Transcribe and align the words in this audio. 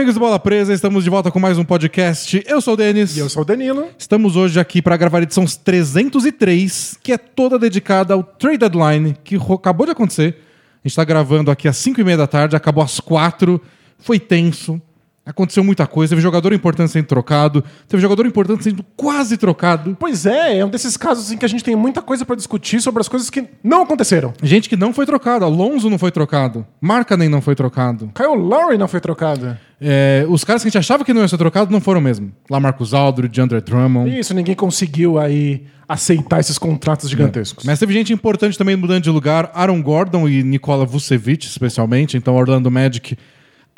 Amigos 0.00 0.14
do 0.14 0.20
Bola 0.20 0.40
Presa, 0.40 0.72
estamos 0.72 1.04
de 1.04 1.10
volta 1.10 1.30
com 1.30 1.38
mais 1.38 1.58
um 1.58 1.64
podcast. 1.64 2.42
Eu 2.46 2.62
sou 2.62 2.72
o 2.72 2.76
Denis. 2.78 3.18
E 3.18 3.20
eu 3.20 3.28
sou 3.28 3.42
o 3.42 3.44
Danilo. 3.44 3.86
Estamos 3.98 4.34
hoje 4.34 4.58
aqui 4.58 4.80
para 4.80 4.96
gravar 4.96 5.18
a 5.18 5.24
edição 5.24 5.44
303, 5.44 6.96
que 7.02 7.12
é 7.12 7.18
toda 7.18 7.58
dedicada 7.58 8.14
ao 8.14 8.22
Trade 8.22 8.56
Deadline, 8.56 9.14
que 9.22 9.36
acabou 9.36 9.84
de 9.84 9.92
acontecer. 9.92 10.38
A 10.82 10.88
gente 10.88 10.92
está 10.92 11.04
gravando 11.04 11.50
aqui 11.50 11.68
às 11.68 11.76
5 11.76 12.00
e 12.00 12.04
meia 12.04 12.16
da 12.16 12.26
tarde, 12.26 12.56
acabou 12.56 12.82
às 12.82 12.98
4, 12.98 13.60
foi 13.98 14.18
tenso. 14.18 14.80
Aconteceu 15.30 15.62
muita 15.62 15.86
coisa, 15.86 16.10
teve 16.10 16.20
jogador 16.20 16.52
importante 16.52 16.90
sendo 16.90 17.06
trocado, 17.06 17.64
teve 17.86 18.02
jogador 18.02 18.26
importante 18.26 18.64
sendo 18.64 18.84
quase 18.96 19.36
trocado. 19.36 19.96
Pois 19.98 20.26
é, 20.26 20.58
é 20.58 20.64
um 20.64 20.68
desses 20.68 20.96
casos 20.96 21.30
em 21.30 21.36
que 21.36 21.44
a 21.44 21.48
gente 21.48 21.62
tem 21.62 21.76
muita 21.76 22.02
coisa 22.02 22.24
pra 22.24 22.34
discutir 22.34 22.80
sobre 22.80 23.00
as 23.00 23.08
coisas 23.08 23.30
que 23.30 23.44
não 23.62 23.82
aconteceram. 23.82 24.34
Gente 24.42 24.68
que 24.68 24.76
não 24.76 24.92
foi 24.92 25.06
trocada, 25.06 25.44
Alonso 25.44 25.88
não 25.88 25.98
foi 25.98 26.10
trocado, 26.10 26.66
Markkanen 26.80 27.28
não 27.28 27.40
foi 27.40 27.54
trocado. 27.54 28.10
Kyle 28.14 28.36
Lowry 28.36 28.76
não 28.76 28.88
foi 28.88 29.00
trocado. 29.00 29.56
É, 29.80 30.26
os 30.28 30.44
caras 30.44 30.62
que 30.62 30.68
a 30.68 30.70
gente 30.70 30.78
achava 30.78 31.04
que 31.04 31.12
não 31.14 31.22
iam 31.22 31.28
ser 31.28 31.38
trocados 31.38 31.72
não 31.72 31.80
foram 31.80 32.00
mesmo. 32.00 32.32
Lá 32.50 32.60
Marcus 32.60 32.92
Aldridge, 32.92 33.40
Andre 33.40 33.60
Drummond. 33.60 34.18
Isso, 34.18 34.34
ninguém 34.34 34.54
conseguiu 34.54 35.18
aí 35.18 35.64
aceitar 35.88 36.38
esses 36.38 36.58
contratos 36.58 37.08
gigantescos. 37.08 37.64
Mas 37.64 37.78
teve 37.78 37.92
gente 37.92 38.12
importante 38.12 38.58
também 38.58 38.76
mudando 38.76 39.02
de 39.02 39.10
lugar. 39.10 39.50
Aaron 39.54 39.80
Gordon 39.82 40.28
e 40.28 40.42
Nikola 40.42 40.84
Vucevic, 40.84 41.46
especialmente. 41.46 42.16
Então, 42.16 42.36
Orlando 42.36 42.70
Magic 42.70 43.16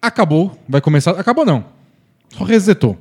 acabou. 0.02 0.58
Vai 0.68 0.80
começar. 0.80 1.12
Acabou 1.12 1.44
não. 1.46 1.64
Só 2.30 2.44
resetou. 2.44 2.96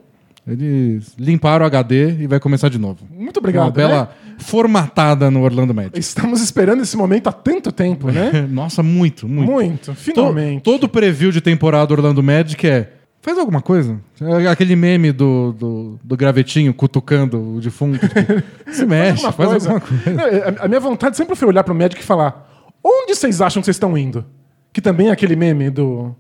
Eles 0.48 1.14
limparam 1.20 1.64
o 1.64 1.68
HD 1.68 2.24
e 2.24 2.28
vai 2.28 2.40
começar 2.40 2.68
de 2.70 2.78
novo. 2.80 3.06
Muito 3.16 3.38
obrigado. 3.38 3.66
Uma 3.66 3.72
bela 3.72 4.02
né? 4.28 4.36
formatada 4.40 5.30
no 5.30 5.42
Orlando 5.44 5.74
Magic. 5.74 6.00
Estamos 6.00 6.42
esperando 6.42 6.82
esse 6.82 6.98
momento 6.98 7.28
há 7.28 7.32
tanto 7.32 7.72
tempo, 7.72 8.10
né? 8.12 8.48
Nossa, 8.50 8.82
muito, 8.82 9.28
muito. 9.28 9.52
Muito, 9.52 9.86
To- 9.92 9.96
finalmente. 9.96 10.64
todo 10.64 10.90
preview 10.90 11.32
de 11.32 11.42
temporada 11.42 11.88
do 11.88 11.94
Orlando 11.94 12.24
Magic 12.24 12.68
é. 12.68 12.94
Faz 13.22 13.38
alguma 13.38 13.62
coisa. 13.62 14.00
É 14.20 14.48
Aquele 14.48 14.76
meme 14.76 15.12
do, 15.12 15.52
do, 15.54 16.00
do 16.04 16.18
gravetinho 16.18 16.74
cutucando 16.74 17.58
o 17.58 17.62
defunto. 17.62 18.00
tipo, 18.00 18.16
se 18.74 18.84
mexe, 18.84 19.22
faz 19.32 19.36
coisa. 19.36 19.72
alguma 19.74 19.80
coisa. 19.80 20.12
Não, 20.12 20.26
a- 20.26 20.66
A 20.66 20.68
minha 20.68 20.80
vontade 20.80 21.16
sempre 21.16 21.36
foi 21.36 21.48
olhar 21.48 21.64
pro 21.64 21.76
médico 21.76 22.02
e 22.02 22.06
falar: 22.06 22.50
onde 22.84 23.14
vocês 23.14 23.40
acham 23.40 23.62
que 23.62 23.66
vocês 23.68 23.76
estão 23.76 23.96
indo? 23.96 24.26
Que 24.74 24.82
também 24.82 25.10
é 25.10 25.12
aquele 25.12 25.36
meme 25.36 25.70
do. 25.70 26.16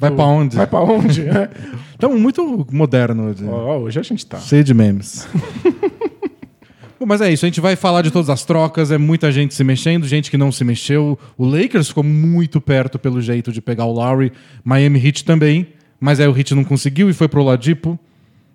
Vai 0.00 0.10
do- 0.10 0.16
pra 0.16 0.24
onde? 0.24 0.56
Vai 0.56 0.66
pra 0.66 0.80
onde? 0.80 1.22
é. 1.28 1.50
Estamos 1.92 2.18
muito 2.20 2.66
moderno 2.72 3.28
hoje. 3.30 3.44
Ó, 3.46 3.78
hoje 3.78 3.98
a 4.00 4.02
gente 4.02 4.24
tá. 4.26 4.38
Cheio 4.38 4.64
de 4.64 4.72
memes. 4.74 5.28
Bom, 6.98 7.06
mas 7.06 7.20
é 7.22 7.32
isso, 7.32 7.46
a 7.46 7.48
gente 7.48 7.60
vai 7.62 7.76
falar 7.76 8.02
de 8.02 8.10
todas 8.10 8.28
as 8.28 8.44
trocas, 8.44 8.90
é 8.90 8.98
muita 8.98 9.32
gente 9.32 9.54
se 9.54 9.64
mexendo, 9.64 10.06
gente 10.06 10.30
que 10.30 10.36
não 10.36 10.52
se 10.52 10.62
mexeu. 10.64 11.18
O 11.38 11.46
Lakers 11.46 11.88
ficou 11.88 12.04
muito 12.04 12.60
perto 12.60 12.98
pelo 12.98 13.22
jeito 13.22 13.50
de 13.50 13.62
pegar 13.62 13.86
o 13.86 13.92
Lowry, 13.92 14.30
Miami 14.62 15.02
Heat 15.06 15.24
também, 15.24 15.68
mas 15.98 16.20
aí 16.20 16.28
o 16.28 16.36
Heat 16.36 16.54
não 16.54 16.62
conseguiu 16.62 17.08
e 17.08 17.14
foi 17.14 17.26
pro 17.26 17.42
Ladipo, 17.42 17.98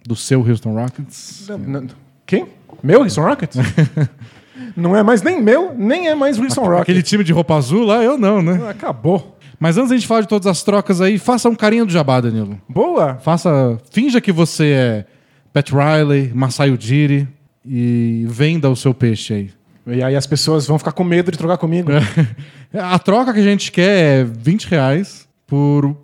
do 0.06 0.16
seu 0.16 0.48
Houston 0.48 0.76
Rockets. 0.76 1.48
Não, 1.50 1.58
não- 1.82 1.88
Quem? 2.28 2.46
Meu 2.84 3.02
Houston 3.02 3.22
Rockets? 3.22 3.58
não 4.78 4.96
é 4.96 5.02
mais 5.02 5.24
nem 5.24 5.42
meu, 5.42 5.74
nem 5.76 6.08
é 6.08 6.14
mais 6.14 6.38
Houston 6.40 6.62
Rockets. 6.62 6.82
Aquele 6.82 7.02
time 7.02 7.24
de 7.24 7.34
roupa 7.34 7.56
azul 7.56 7.84
lá, 7.84 8.04
eu 8.04 8.16
não, 8.16 8.44
né? 8.44 8.70
Acabou. 8.70 9.40
Mas 9.60 9.78
antes 9.78 9.90
da 9.90 9.96
gente 9.96 10.08
falar 10.08 10.22
de 10.22 10.28
todas 10.28 10.48
as 10.48 10.64
trocas 10.64 11.02
aí, 11.02 11.18
faça 11.18 11.50
um 11.50 11.56
carinho 11.56 11.86
do 11.86 11.92
jabá, 11.92 12.20
Danilo. 12.20 12.60
Boa. 12.68 13.16
Faça, 13.16 13.80
finja 13.92 14.20
que 14.20 14.32
você 14.32 14.66
é 14.66 15.06
Pat 15.54 15.70
Riley, 15.72 16.32
Masai 16.34 16.72
Ujiri 16.72 17.28
e 17.66 18.26
venda 18.28 18.70
o 18.70 18.76
seu 18.76 18.94
peixe 18.94 19.34
aí. 19.34 19.52
E 19.88 20.04
aí 20.04 20.16
as 20.16 20.26
pessoas 20.26 20.66
vão 20.68 20.80
ficar 20.80 20.92
com 20.92 21.04
medo 21.04 21.32
de 21.32 21.38
trocar 21.38 21.58
comigo. 21.58 21.92
A 22.74 23.00
troca 23.00 23.34
que 23.34 23.40
a 23.40 23.44
gente 23.44 23.72
quer 23.72 24.22
é 24.22 24.24
20 24.24 24.66
reais 24.66 25.28
por 25.48 25.96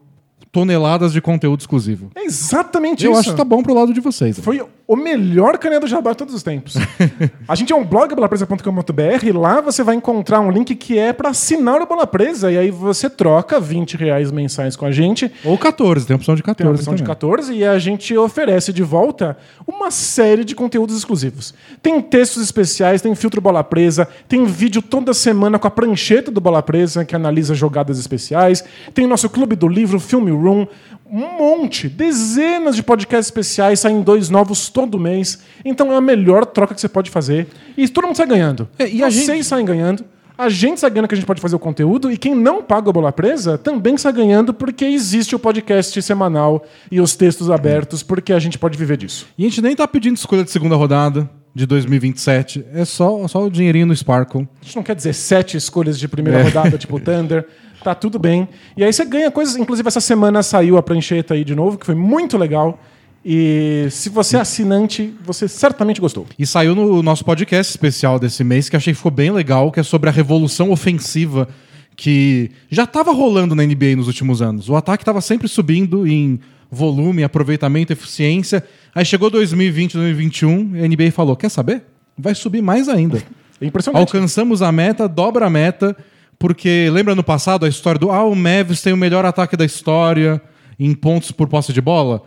toneladas 0.52 1.14
de 1.14 1.22
conteúdo 1.22 1.62
exclusivo. 1.62 2.12
É 2.16 2.26
exatamente 2.26 3.06
Eu 3.06 3.12
isso. 3.12 3.20
acho 3.22 3.32
que 3.32 3.38
tá 3.38 3.46
bom 3.46 3.64
pro 3.64 3.74
lado 3.74 3.94
de 3.94 4.02
vocês. 4.02 4.38
Foi 4.40 4.62
o 4.88 4.96
melhor 4.98 5.58
caneia 5.58 5.80
do 5.80 5.88
Jabá 5.88 6.12
de 6.12 6.18
todos 6.18 6.34
os 6.36 6.44
tempos. 6.44 6.76
a 7.48 7.56
gente 7.56 7.72
é 7.72 7.76
um 7.76 7.86
blog, 7.86 8.14
bolapresa.com.br, 8.14 9.26
e 9.26 9.32
lá 9.32 9.62
você 9.62 9.84
vai 9.84 9.96
encontrar 9.96 10.42
um 10.42 10.52
link 10.52 10.76
que 10.76 10.98
é 11.00 11.14
para 11.14 11.30
assinar 11.30 11.82
o 11.82 11.86
Bola 11.86 12.06
Presa, 12.06 12.52
e 12.52 12.58
aí 12.58 12.70
você 12.70 13.10
troca 13.10 13.58
20 13.58 13.96
reais 13.96 14.32
mensais 14.32 14.76
com 14.76 14.86
a 14.86 14.92
gente, 14.92 15.32
Ou 15.46 15.58
14, 15.58 16.06
tem 16.06 16.14
a 16.14 16.18
opção 16.18 16.36
de 16.36 16.42
tem 16.44 16.54
14 16.54 16.68
a 16.68 16.74
opção 16.74 16.96
de 16.96 17.04
também. 17.04 17.16
14, 17.16 17.54
e 17.54 17.64
a 17.66 17.80
gente 17.80 18.18
oferece 18.18 18.74
de 18.74 18.84
volta 18.84 19.38
uma 19.66 19.90
série 19.92 20.44
de 20.44 20.54
conteúdos 20.54 20.98
exclusivos. 20.98 21.54
Tem 21.82 22.02
textos 22.02 22.44
especiais, 22.44 23.02
tem 23.02 23.16
filtro 23.16 23.40
Bola 23.40 23.64
Presa, 23.64 24.06
tem 24.28 24.44
vídeo 24.44 24.82
toda 24.82 25.14
semana 25.14 25.58
com 25.58 25.68
a 25.68 25.72
prancheta 25.72 26.30
do 26.30 26.42
Bola 26.42 26.62
Presa, 26.62 27.06
que 27.06 27.16
analisa 27.16 27.56
jogadas 27.56 27.98
especiais, 27.98 28.62
tem 28.94 29.08
nosso 29.08 29.30
clube 29.30 29.56
do 29.56 29.70
livro, 29.70 30.02
Filme 30.02 30.32
Room, 30.42 30.68
um 31.10 31.38
monte, 31.38 31.88
dezenas 31.90 32.76
de 32.76 32.84
podcasts 32.84 33.28
especiais, 33.28 33.80
saem 33.80 34.02
dois 34.02 34.30
novos 34.30 34.70
todo 34.70 34.98
mês. 35.00 35.40
Então 35.64 35.92
é 35.92 35.96
a 35.96 36.02
melhor 36.02 36.46
troca 36.46 36.74
que 36.74 36.82
você 36.82 36.90
pode 36.90 37.10
fazer. 37.10 37.48
E 37.78 37.88
todo 37.88 38.06
mundo 38.08 38.16
sai 38.16 38.28
ganhando. 38.28 38.68
É, 38.80 38.90
e 38.90 39.04
a 39.04 39.10
Vocês 39.12 39.26
gente- 39.26 39.44
saem 39.46 39.66
ganhando. 39.66 40.04
A 40.38 40.50
gente 40.50 40.80
sai 40.80 40.90
ganhando 40.90 41.08
que 41.08 41.14
a 41.14 41.18
gente 41.18 41.28
pode 41.28 41.40
fazer 41.42 41.56
o 41.56 41.60
conteúdo 41.60 42.12
e 42.12 42.18
quem 42.18 42.34
não 42.34 42.64
paga 42.64 42.90
o 42.90 42.94
Bola 42.94 43.12
Presa 43.12 43.60
também 43.60 43.96
sai 43.96 44.12
ganhando 44.12 44.54
porque 44.54 44.86
existe 44.86 45.36
o 45.36 45.40
podcast 45.40 46.02
semanal 46.02 46.66
e 46.92 47.00
os 47.00 47.16
textos 47.16 47.52
abertos, 47.52 48.02
porque 48.02 48.34
a 48.34 48.40
gente 48.40 48.58
pode 48.58 48.76
viver 48.76 48.98
disso. 48.98 49.28
E 49.38 49.46
a 49.46 49.50
gente 49.50 49.62
nem 49.62 49.76
tá 49.76 49.88
pedindo 49.88 50.16
escolha 50.16 50.44
de 50.44 50.50
segunda 50.50 50.76
rodada 50.76 51.30
de 51.54 51.68
2027. 51.68 52.66
É 52.74 52.86
só, 52.86 53.28
só 53.28 53.46
o 53.46 53.52
dinheirinho 53.52 53.86
no 53.86 53.96
Sparkle. 53.96 54.48
A 54.62 54.66
gente 54.66 54.76
não 54.78 54.84
quer 54.84 54.96
dizer 54.96 55.14
sete 55.14 55.58
escolhas 55.58 56.00
de 56.00 56.08
primeira 56.08 56.42
rodada, 56.44 56.76
tipo 56.78 56.98
Thunder. 57.00 57.46
Tá 57.84 57.96
tudo 57.96 58.20
bem. 58.20 58.48
E 58.78 58.84
aí 58.84 58.92
você 58.92 59.04
ganha 59.06 59.32
coisas. 59.32 59.56
Inclusive, 59.56 59.88
essa 59.88 60.02
semana 60.02 60.44
saiu 60.44 60.78
a 60.78 60.84
prancheta 60.84 61.34
aí 61.34 61.44
de 61.44 61.56
novo, 61.56 61.78
que 61.78 61.86
foi 61.86 61.96
muito 61.96 62.38
legal. 62.38 62.80
E 63.24 63.88
se 63.92 64.10
você 64.10 64.38
é 64.38 64.40
assinante, 64.40 65.14
você 65.24 65.48
certamente 65.48 66.02
gostou. 66.02 66.26
E 66.38 66.46
saiu 66.46 66.74
no 66.74 67.04
nosso 67.04 67.24
podcast 67.24 67.72
especial 67.72 68.18
desse 68.18 68.44
mês, 68.44 68.68
que 68.68 68.76
achei 68.76 68.94
que 68.94 68.98
ficou 68.98 69.12
bem 69.12 69.32
legal, 69.32 69.72
que 69.72 69.80
é 69.80 69.84
sobre 69.84 70.10
a 70.10 70.12
revolução 70.12 70.72
ofensiva 70.72 71.48
que 71.96 72.50
já 72.70 72.84
estava 72.84 73.12
rolando 73.12 73.54
na 73.54 73.64
NBA 73.64 73.96
nos 73.96 74.08
últimos 74.08 74.42
anos. 74.42 74.70
O 74.70 74.76
ataque 74.76 75.04
estava 75.04 75.22
sempre 75.22 75.48
subindo 75.48 76.08
em 76.08 76.40
volume, 76.72 77.24
aproveitamento, 77.24 77.94
eficiência. 77.94 78.64
Aí 78.96 79.06
chegou 79.06 79.30
2020, 79.30 79.94
2021, 79.94 80.78
e 80.78 80.84
a 80.84 80.88
NBA 80.88 81.12
falou: 81.12 81.36
quer 81.36 81.50
saber? 81.50 81.84
Vai 82.18 82.34
subir 82.34 82.62
mais 82.62 82.90
ainda. 82.90 83.22
É 83.60 83.66
impressionante. 83.66 84.02
Alcançamos 84.02 84.64
a 84.64 84.72
meta, 84.72 85.08
dobra 85.08 85.46
a 85.46 85.50
meta, 85.50 85.96
porque 86.42 86.90
lembra 86.92 87.14
no 87.14 87.24
passado 87.24 87.68
a 87.68 87.70
história 87.70 88.00
do 88.00 88.10
ah, 88.10 88.24
o 88.26 88.36
Mavis 88.36 88.82
tem 88.82 88.92
o 88.92 88.98
melhor 88.98 89.24
ataque 89.24 89.56
da 89.56 89.64
história 89.64 90.42
em 90.80 90.92
pontos 90.96 91.32
por 91.32 91.48
posse 91.48 91.72
de 91.72 91.80
bola? 91.80 92.24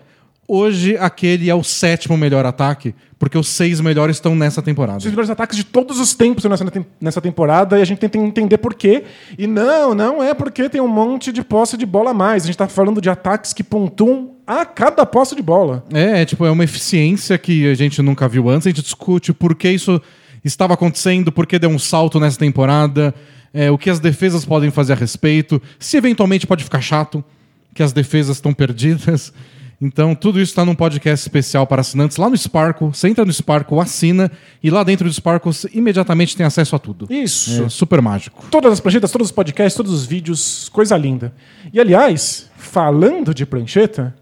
Hoje 0.47 0.97
aquele 0.98 1.50
é 1.50 1.54
o 1.54 1.64
sétimo 1.64 2.16
melhor 2.16 2.47
ataque, 2.47 2.94
porque 3.19 3.36
os 3.36 3.48
seis 3.48 3.80
melhores 3.80 4.19
estão 4.19 4.36
nessa 4.36 4.62
temporada. 4.62 4.98
Os 4.98 5.04
melhores 5.06 5.30
ataques 5.30 5.56
de 5.56 5.64
todos 5.64 5.98
os 5.98 6.14
tempos 6.14 6.44
nessa, 6.44 6.64
nessa 7.00 7.20
temporada 7.20 7.76
e 7.76 7.82
a 7.82 7.84
gente 7.84 7.98
tenta 7.98 8.16
entender 8.16 8.58
por 8.58 8.75
quê. 8.75 9.02
E 9.36 9.48
não, 9.48 9.94
não 9.94 10.22
é 10.22 10.32
porque 10.32 10.69
tem 10.69 10.81
um 10.81 10.86
monte 10.86 11.32
de 11.32 11.42
posse 11.42 11.76
de 11.76 11.84
bola 11.84 12.10
a 12.10 12.14
mais. 12.14 12.44
A 12.44 12.46
gente 12.46 12.58
tá 12.58 12.69
falando 12.69 13.00
de 13.00 13.10
ataques 13.10 13.52
que 13.52 13.64
pontuam 13.64 14.36
a 14.46 14.64
cada 14.64 15.04
posse 15.04 15.34
de 15.34 15.42
bola. 15.42 15.82
É, 15.92 16.22
é, 16.22 16.25
tipo, 16.25 16.44
é 16.46 16.50
uma 16.52 16.62
eficiência 16.62 17.36
que 17.36 17.69
a 17.69 17.75
gente 17.75 18.00
nunca 18.00 18.28
viu 18.28 18.48
antes. 18.48 18.69
A 18.69 18.70
gente 18.70 18.82
discute 18.82 19.32
por 19.32 19.56
que 19.56 19.70
isso 19.70 20.00
estava 20.44 20.75
acontecendo, 20.75 21.32
por 21.32 21.46
que 21.46 21.58
deu 21.58 21.70
um 21.70 21.78
salto 21.78 22.20
nessa 22.20 22.38
temporada, 22.38 23.12
é, 23.54 23.70
o 23.70 23.78
que 23.78 23.88
as 23.88 24.00
defesas 24.00 24.44
podem 24.44 24.70
fazer 24.70 24.94
a 24.94 24.97
respeito, 24.97 25.62
se 25.78 25.96
eventualmente 25.96 26.46
pode 26.46 26.64
ficar 26.64 26.81
chato, 26.81 27.25
que 27.73 27.82
as 27.82 27.93
defesas 27.93 28.37
estão 28.37 28.52
perdidas. 28.52 29.32
Então, 29.82 30.14
tudo 30.14 30.40
isso 30.40 30.52
está 30.52 30.64
num 30.64 30.75
podcast 30.75 31.26
especial 31.26 31.67
para 31.67 31.81
assinantes 31.81 32.17
lá 32.17 32.31
no 32.31 32.37
Sparkle. 32.37 32.88
Você 32.88 33.08
entra 33.08 33.25
no 33.25 33.32
Sparkle, 33.32 33.81
assina, 33.81 34.31
e 34.62 34.70
lá 34.70 34.82
dentro 34.82 35.06
do 35.06 35.12
Sparkle 35.12 35.52
você 35.52 35.69
imediatamente 35.75 36.34
tem 36.34 36.46
acesso 36.46 36.75
a 36.75 36.79
tudo. 36.79 37.06
Isso. 37.11 37.64
É 37.64 37.69
super 37.69 38.00
mágico. 38.00 38.46
Todas 38.50 38.73
as 38.73 38.81
pranchetas, 38.81 39.11
todos 39.11 39.26
os 39.26 39.32
podcasts, 39.32 39.76
todos 39.76 39.93
os 39.93 40.06
vídeos, 40.06 40.70
coisa 40.70 40.96
linda. 40.96 41.34
E 41.70 41.81
aliás, 41.81 42.49
falando 42.56 43.34
de 43.34 43.44
prancheta, 43.44 44.14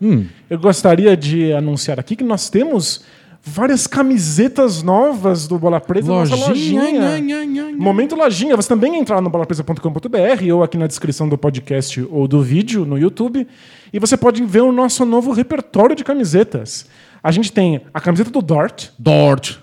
eu 0.51 0.59
gostaria 0.59 1.17
de 1.17 1.53
anunciar 1.53 2.01
aqui 2.01 2.17
que 2.17 2.25
nós 2.25 2.49
temos 2.49 3.05
várias 3.45 3.87
camisetas 3.87 4.83
novas 4.83 5.49
do 5.49 5.59
Bola 5.59 5.81
Presa 5.81 6.13
na 6.13 6.21
nossa 6.21 6.37
Lojinha, 6.37 6.83
lojinha. 6.83 7.01
nha, 7.01 7.19
nha, 7.21 7.45
nha, 7.45 7.71
nha. 7.71 7.77
Momento 7.77 8.15
Lojinha. 8.15 8.57
Você 8.57 8.69
também 8.69 8.97
entra 8.97 9.17
lá 9.17 9.21
no 9.21 9.29
bolapresa.com.br 9.31 10.53
ou 10.55 10.63
aqui 10.63 10.79
na 10.79 10.87
descrição 10.87 11.29
do 11.29 11.37
podcast 11.37 12.07
ou 12.11 12.29
do 12.29 12.43
vídeo 12.43 12.85
no 12.87 12.97
YouTube. 12.99 13.47
E 13.93 13.99
você 13.99 14.17
pode 14.17 14.45
ver 14.45 14.61
o 14.63 14.71
nosso 14.73 15.05
novo 15.05 15.33
repertório 15.33 15.95
de 15.97 16.05
camisetas. 16.05 16.87
A 17.23 17.31
gente 17.31 17.53
tem 17.53 17.83
a 17.93 18.01
camiseta 18.01 18.31
do 18.31 18.41
Dart, 18.43 18.89
Dort, 18.99 19.57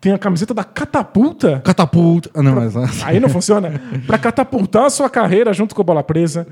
tem 0.00 0.12
a 0.12 0.18
camiseta 0.18 0.52
da 0.54 0.64
Catapulta. 0.64 1.60
catapulta. 1.64 2.30
Ah, 2.34 2.42
não, 2.42 2.54
mas. 2.54 2.74
Aí 3.04 3.18
não 3.20 3.28
funciona. 3.28 3.80
Pra 4.06 4.16
catapultar 4.18 4.86
a 4.86 4.90
sua 4.90 5.08
carreira 5.10 5.52
junto 5.52 5.74
com 5.74 5.82
a 5.82 5.84
bola 5.84 6.02
presa. 6.02 6.46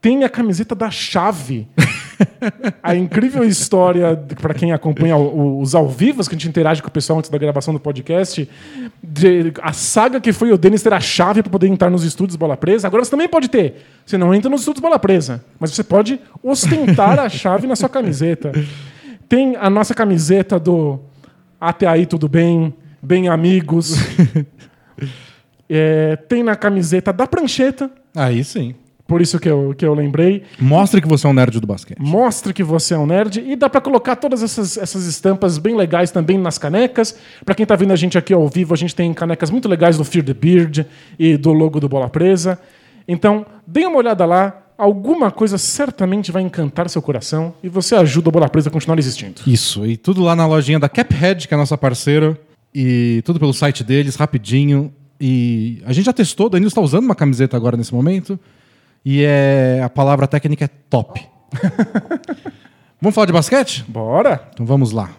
Tem 0.00 0.22
a 0.24 0.28
camiseta 0.28 0.74
da 0.74 0.90
chave. 0.90 1.66
A 2.82 2.94
incrível 2.94 3.44
história, 3.44 4.16
para 4.40 4.54
quem 4.54 4.72
acompanha 4.72 5.16
os 5.16 5.74
ao 5.74 5.88
vivos, 5.88 6.28
que 6.28 6.34
a 6.34 6.38
gente 6.38 6.48
interage 6.48 6.82
com 6.82 6.88
o 6.88 6.90
pessoal 6.90 7.18
antes 7.18 7.30
da 7.30 7.38
gravação 7.38 7.72
do 7.74 7.80
podcast, 7.80 8.48
de- 9.02 9.52
a 9.62 9.72
saga 9.72 10.20
que 10.20 10.32
foi 10.32 10.52
o 10.52 10.58
Denis 10.58 10.82
ter 10.82 10.92
a 10.92 11.00
chave 11.00 11.42
para 11.42 11.50
poder 11.50 11.66
entrar 11.68 11.90
nos 11.90 12.04
estúdios 12.04 12.36
Bola 12.36 12.56
Presa. 12.56 12.86
Agora 12.86 13.04
você 13.04 13.10
também 13.10 13.28
pode 13.28 13.48
ter. 13.48 13.84
Você 14.04 14.16
não 14.18 14.34
entra 14.34 14.50
nos 14.50 14.60
estúdios 14.60 14.82
Bola 14.82 14.98
Presa, 14.98 15.44
mas 15.58 15.70
você 15.72 15.82
pode 15.84 16.20
ostentar 16.42 17.18
a 17.18 17.28
chave 17.28 17.66
na 17.66 17.76
sua 17.76 17.88
camiseta. 17.88 18.52
Tem 19.28 19.56
a 19.56 19.68
nossa 19.70 19.94
camiseta 19.94 20.58
do 20.58 21.00
Até 21.60 21.86
aí 21.86 22.06
tudo 22.06 22.28
bem, 22.28 22.74
bem 23.02 23.28
amigos. 23.28 23.94
É, 25.68 26.16
tem 26.16 26.42
na 26.42 26.54
camiseta 26.54 27.10
da 27.12 27.26
prancheta, 27.26 27.90
Aí 28.14 28.44
sim. 28.44 28.74
Por 29.06 29.20
isso 29.20 29.38
que 29.38 29.48
eu, 29.48 29.74
que 29.76 29.84
eu 29.84 29.92
lembrei. 29.92 30.42
Mostre 30.58 31.00
que 31.00 31.06
você 31.06 31.26
é 31.26 31.30
um 31.30 31.34
nerd 31.34 31.60
do 31.60 31.66
basquete. 31.66 31.98
Mostre 32.00 32.54
que 32.54 32.62
você 32.62 32.94
é 32.94 32.98
um 32.98 33.06
nerd 33.06 33.44
e 33.46 33.54
dá 33.54 33.68
pra 33.68 33.80
colocar 33.80 34.16
todas 34.16 34.42
essas, 34.42 34.78
essas 34.78 35.04
estampas 35.06 35.58
bem 35.58 35.76
legais 35.76 36.10
também 36.10 36.38
nas 36.38 36.56
canecas. 36.56 37.14
Pra 37.44 37.54
quem 37.54 37.66
tá 37.66 37.76
vendo 37.76 37.92
a 37.92 37.96
gente 37.96 38.16
aqui 38.16 38.32
ao 38.32 38.48
vivo, 38.48 38.72
a 38.72 38.76
gente 38.76 38.94
tem 38.94 39.12
canecas 39.12 39.50
muito 39.50 39.68
legais 39.68 39.98
do 39.98 40.04
Fear 40.04 40.24
the 40.24 40.32
Beard 40.32 40.86
e 41.18 41.36
do 41.36 41.52
logo 41.52 41.80
do 41.80 41.88
Bola 41.88 42.08
Presa. 42.08 42.58
Então, 43.06 43.44
dê 43.66 43.84
uma 43.84 43.98
olhada 43.98 44.24
lá. 44.24 44.60
Alguma 44.76 45.30
coisa 45.30 45.56
certamente 45.56 46.32
vai 46.32 46.42
encantar 46.42 46.88
seu 46.88 47.00
coração 47.00 47.54
e 47.62 47.68
você 47.68 47.94
ajuda 47.94 48.28
o 48.28 48.32
Bola 48.32 48.48
Presa 48.48 48.70
a 48.70 48.72
continuar 48.72 48.98
existindo. 48.98 49.42
Isso, 49.46 49.86
e 49.86 49.96
tudo 49.96 50.22
lá 50.22 50.34
na 50.34 50.46
lojinha 50.46 50.80
da 50.80 50.88
Caphead, 50.88 51.46
que 51.46 51.54
é 51.54 51.56
a 51.56 51.58
nossa 51.58 51.78
parceira, 51.78 52.36
e 52.74 53.22
tudo 53.24 53.38
pelo 53.38 53.52
site 53.52 53.84
deles, 53.84 54.16
rapidinho. 54.16 54.92
E 55.20 55.80
a 55.86 55.92
gente 55.92 56.06
já 56.06 56.12
testou, 56.12 56.46
o 56.46 56.48
Danilo 56.48 56.66
está 56.66 56.80
usando 56.80 57.04
uma 57.04 57.14
camiseta 57.14 57.56
agora 57.56 57.76
nesse 57.76 57.94
momento, 57.94 58.36
e 59.04 59.22
é 59.22 59.82
a 59.84 59.88
palavra 59.90 60.26
técnica 60.26 60.64
é 60.64 60.68
top. 60.68 61.20
vamos 63.00 63.14
falar 63.14 63.26
de 63.26 63.32
basquete? 63.32 63.84
Bora! 63.86 64.48
Então 64.52 64.64
vamos 64.64 64.92
lá. 64.92 65.10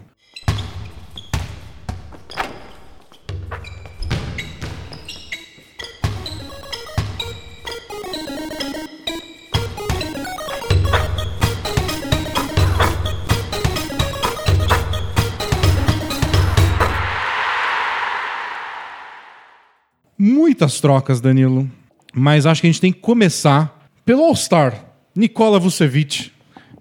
Muitas 20.18 20.80
trocas, 20.80 21.22
Danilo. 21.22 21.70
Mas 22.16 22.46
acho 22.46 22.62
que 22.62 22.68
a 22.68 22.72
gente 22.72 22.80
tem 22.80 22.94
que 22.94 23.00
começar 23.00 23.75
pelo 24.06 24.24
All-Star, 24.24 24.86
Nikola 25.16 25.60
Vucevic. 25.60 26.31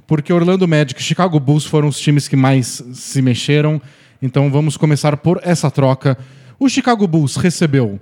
Porque 0.07 0.33
Orlando 0.33 0.69
Magic 0.69 1.01
e 1.01 1.03
Chicago 1.03 1.41
Bulls 1.41 1.65
foram 1.65 1.89
os 1.89 1.99
times 1.99 2.29
que 2.29 2.37
mais 2.37 2.85
se 2.93 3.23
mexeram. 3.23 3.81
Então 4.21 4.51
vamos 4.51 4.77
começar 4.77 5.17
por 5.17 5.41
essa 5.43 5.71
troca. 5.71 6.19
O 6.61 6.69
Chicago 6.69 7.07
Bulls 7.07 7.37
recebeu 7.37 7.99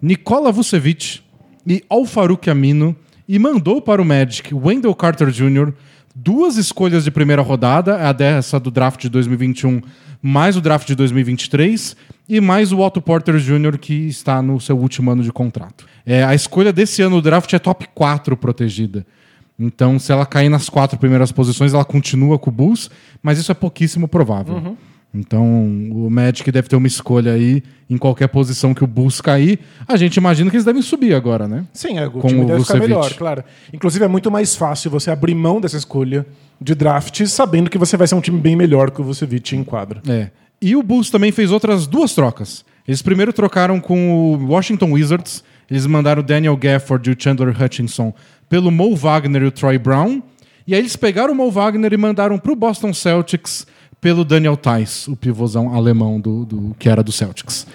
Nikola 0.00 0.52
Vucevic 0.52 1.20
e 1.66 1.82
Al-Farouk 1.88 2.50
Amino 2.50 2.94
e 3.26 3.38
mandou 3.38 3.80
para 3.80 4.02
o 4.02 4.04
Magic 4.04 4.54
Wendell 4.54 4.94
Carter 4.94 5.30
Jr., 5.30 5.72
duas 6.14 6.56
escolhas 6.56 7.04
de 7.04 7.10
primeira 7.10 7.42
rodada, 7.42 8.08
a 8.08 8.12
dessa 8.12 8.60
do 8.60 8.70
draft 8.70 9.00
de 9.00 9.08
2021, 9.08 9.80
mais 10.22 10.56
o 10.56 10.60
draft 10.60 10.86
de 10.86 10.94
2023 10.94 11.96
e 12.28 12.40
mais 12.40 12.72
o 12.72 12.80
Otto 12.80 13.00
Porter 13.00 13.36
Jr., 13.36 13.78
que 13.78 13.94
está 14.06 14.40
no 14.42 14.60
seu 14.60 14.78
último 14.78 15.10
ano 15.10 15.22
de 15.22 15.32
contrato. 15.32 15.86
É, 16.06 16.22
a 16.22 16.34
escolha 16.34 16.72
desse 16.72 17.02
ano 17.02 17.16
do 17.16 17.22
draft 17.22 17.52
é 17.52 17.58
top 17.58 17.88
4 17.94 18.36
protegida. 18.36 19.04
Então, 19.58 19.98
se 19.98 20.12
ela 20.12 20.24
cair 20.24 20.48
nas 20.48 20.68
quatro 20.68 20.98
primeiras 20.98 21.32
posições, 21.32 21.74
ela 21.74 21.84
continua 21.84 22.38
com 22.38 22.50
o 22.50 22.52
Bulls, 22.52 22.90
mas 23.22 23.38
isso 23.38 23.50
é 23.50 23.54
pouquíssimo 23.54 24.06
provável. 24.06 24.76
Então, 25.14 25.44
o 25.92 26.10
Magic 26.10 26.50
deve 26.52 26.68
ter 26.68 26.76
uma 26.76 26.86
escolha 26.86 27.32
aí 27.32 27.62
em 27.88 27.96
qualquer 27.96 28.28
posição 28.28 28.74
que 28.74 28.84
o 28.84 28.86
Bulls 28.86 29.20
cair. 29.20 29.58
A 29.88 29.96
gente 29.96 30.16
imagina 30.16 30.50
que 30.50 30.56
eles 30.56 30.64
devem 30.64 30.82
subir 30.82 31.14
agora, 31.14 31.48
né? 31.48 31.64
Sim, 31.72 31.98
é, 31.98 32.06
o 32.06 32.10
Com 32.10 32.28
time 32.28 32.42
o 32.42 32.44
deve 32.44 32.60
ficar 32.60 32.74
Vucevic. 32.74 32.88
melhor, 32.88 33.14
claro. 33.14 33.44
Inclusive, 33.72 34.04
é 34.04 34.08
muito 34.08 34.30
mais 34.30 34.54
fácil 34.54 34.90
você 34.90 35.10
abrir 35.10 35.34
mão 35.34 35.58
dessa 35.58 35.78
escolha 35.78 36.26
de 36.60 36.74
draft 36.74 37.24
sabendo 37.26 37.70
que 37.70 37.78
você 37.78 37.96
vai 37.96 38.06
ser 38.06 38.14
um 38.14 38.20
time 38.20 38.38
bem 38.38 38.54
melhor 38.54 38.90
que 38.90 39.00
o 39.00 39.04
Vucevic 39.04 39.56
em 39.56 39.64
quadra. 39.64 40.02
É. 40.06 40.30
E 40.60 40.76
o 40.76 40.82
Bulls 40.82 41.08
também 41.10 41.32
fez 41.32 41.50
outras 41.50 41.86
duas 41.86 42.14
trocas. 42.14 42.62
Eles 42.86 43.00
primeiro 43.00 43.32
trocaram 43.32 43.80
com 43.80 44.34
o 44.34 44.46
Washington 44.46 44.92
Wizards. 44.92 45.42
Eles 45.70 45.86
mandaram 45.86 46.20
o 46.20 46.24
Daniel 46.24 46.56
Gafford 46.56 47.10
e 47.10 47.12
o 47.12 47.16
Chandler 47.18 47.60
Hutchinson 47.60 48.12
pelo 48.48 48.70
Mo 48.70 48.94
Wagner 48.94 49.42
e 49.42 49.46
o 49.46 49.50
Troy 49.50 49.78
Brown. 49.78 50.22
E 50.66 50.74
aí 50.74 50.80
eles 50.80 50.96
pegaram 50.96 51.32
o 51.32 51.36
Mo 51.36 51.50
Wagner 51.50 51.92
e 51.92 51.96
mandaram 51.96 52.38
para 52.38 52.52
o 52.52 52.56
Boston 52.56 52.92
Celtics 52.92 53.66
pelo 54.00 54.24
Daniel 54.24 54.56
Tice, 54.56 55.10
o 55.10 55.16
pivôzão 55.16 55.74
alemão 55.74 56.20
do, 56.20 56.44
do- 56.44 56.76
que 56.78 56.88
era 56.88 57.02
do 57.02 57.10
Celtics. 57.10 57.66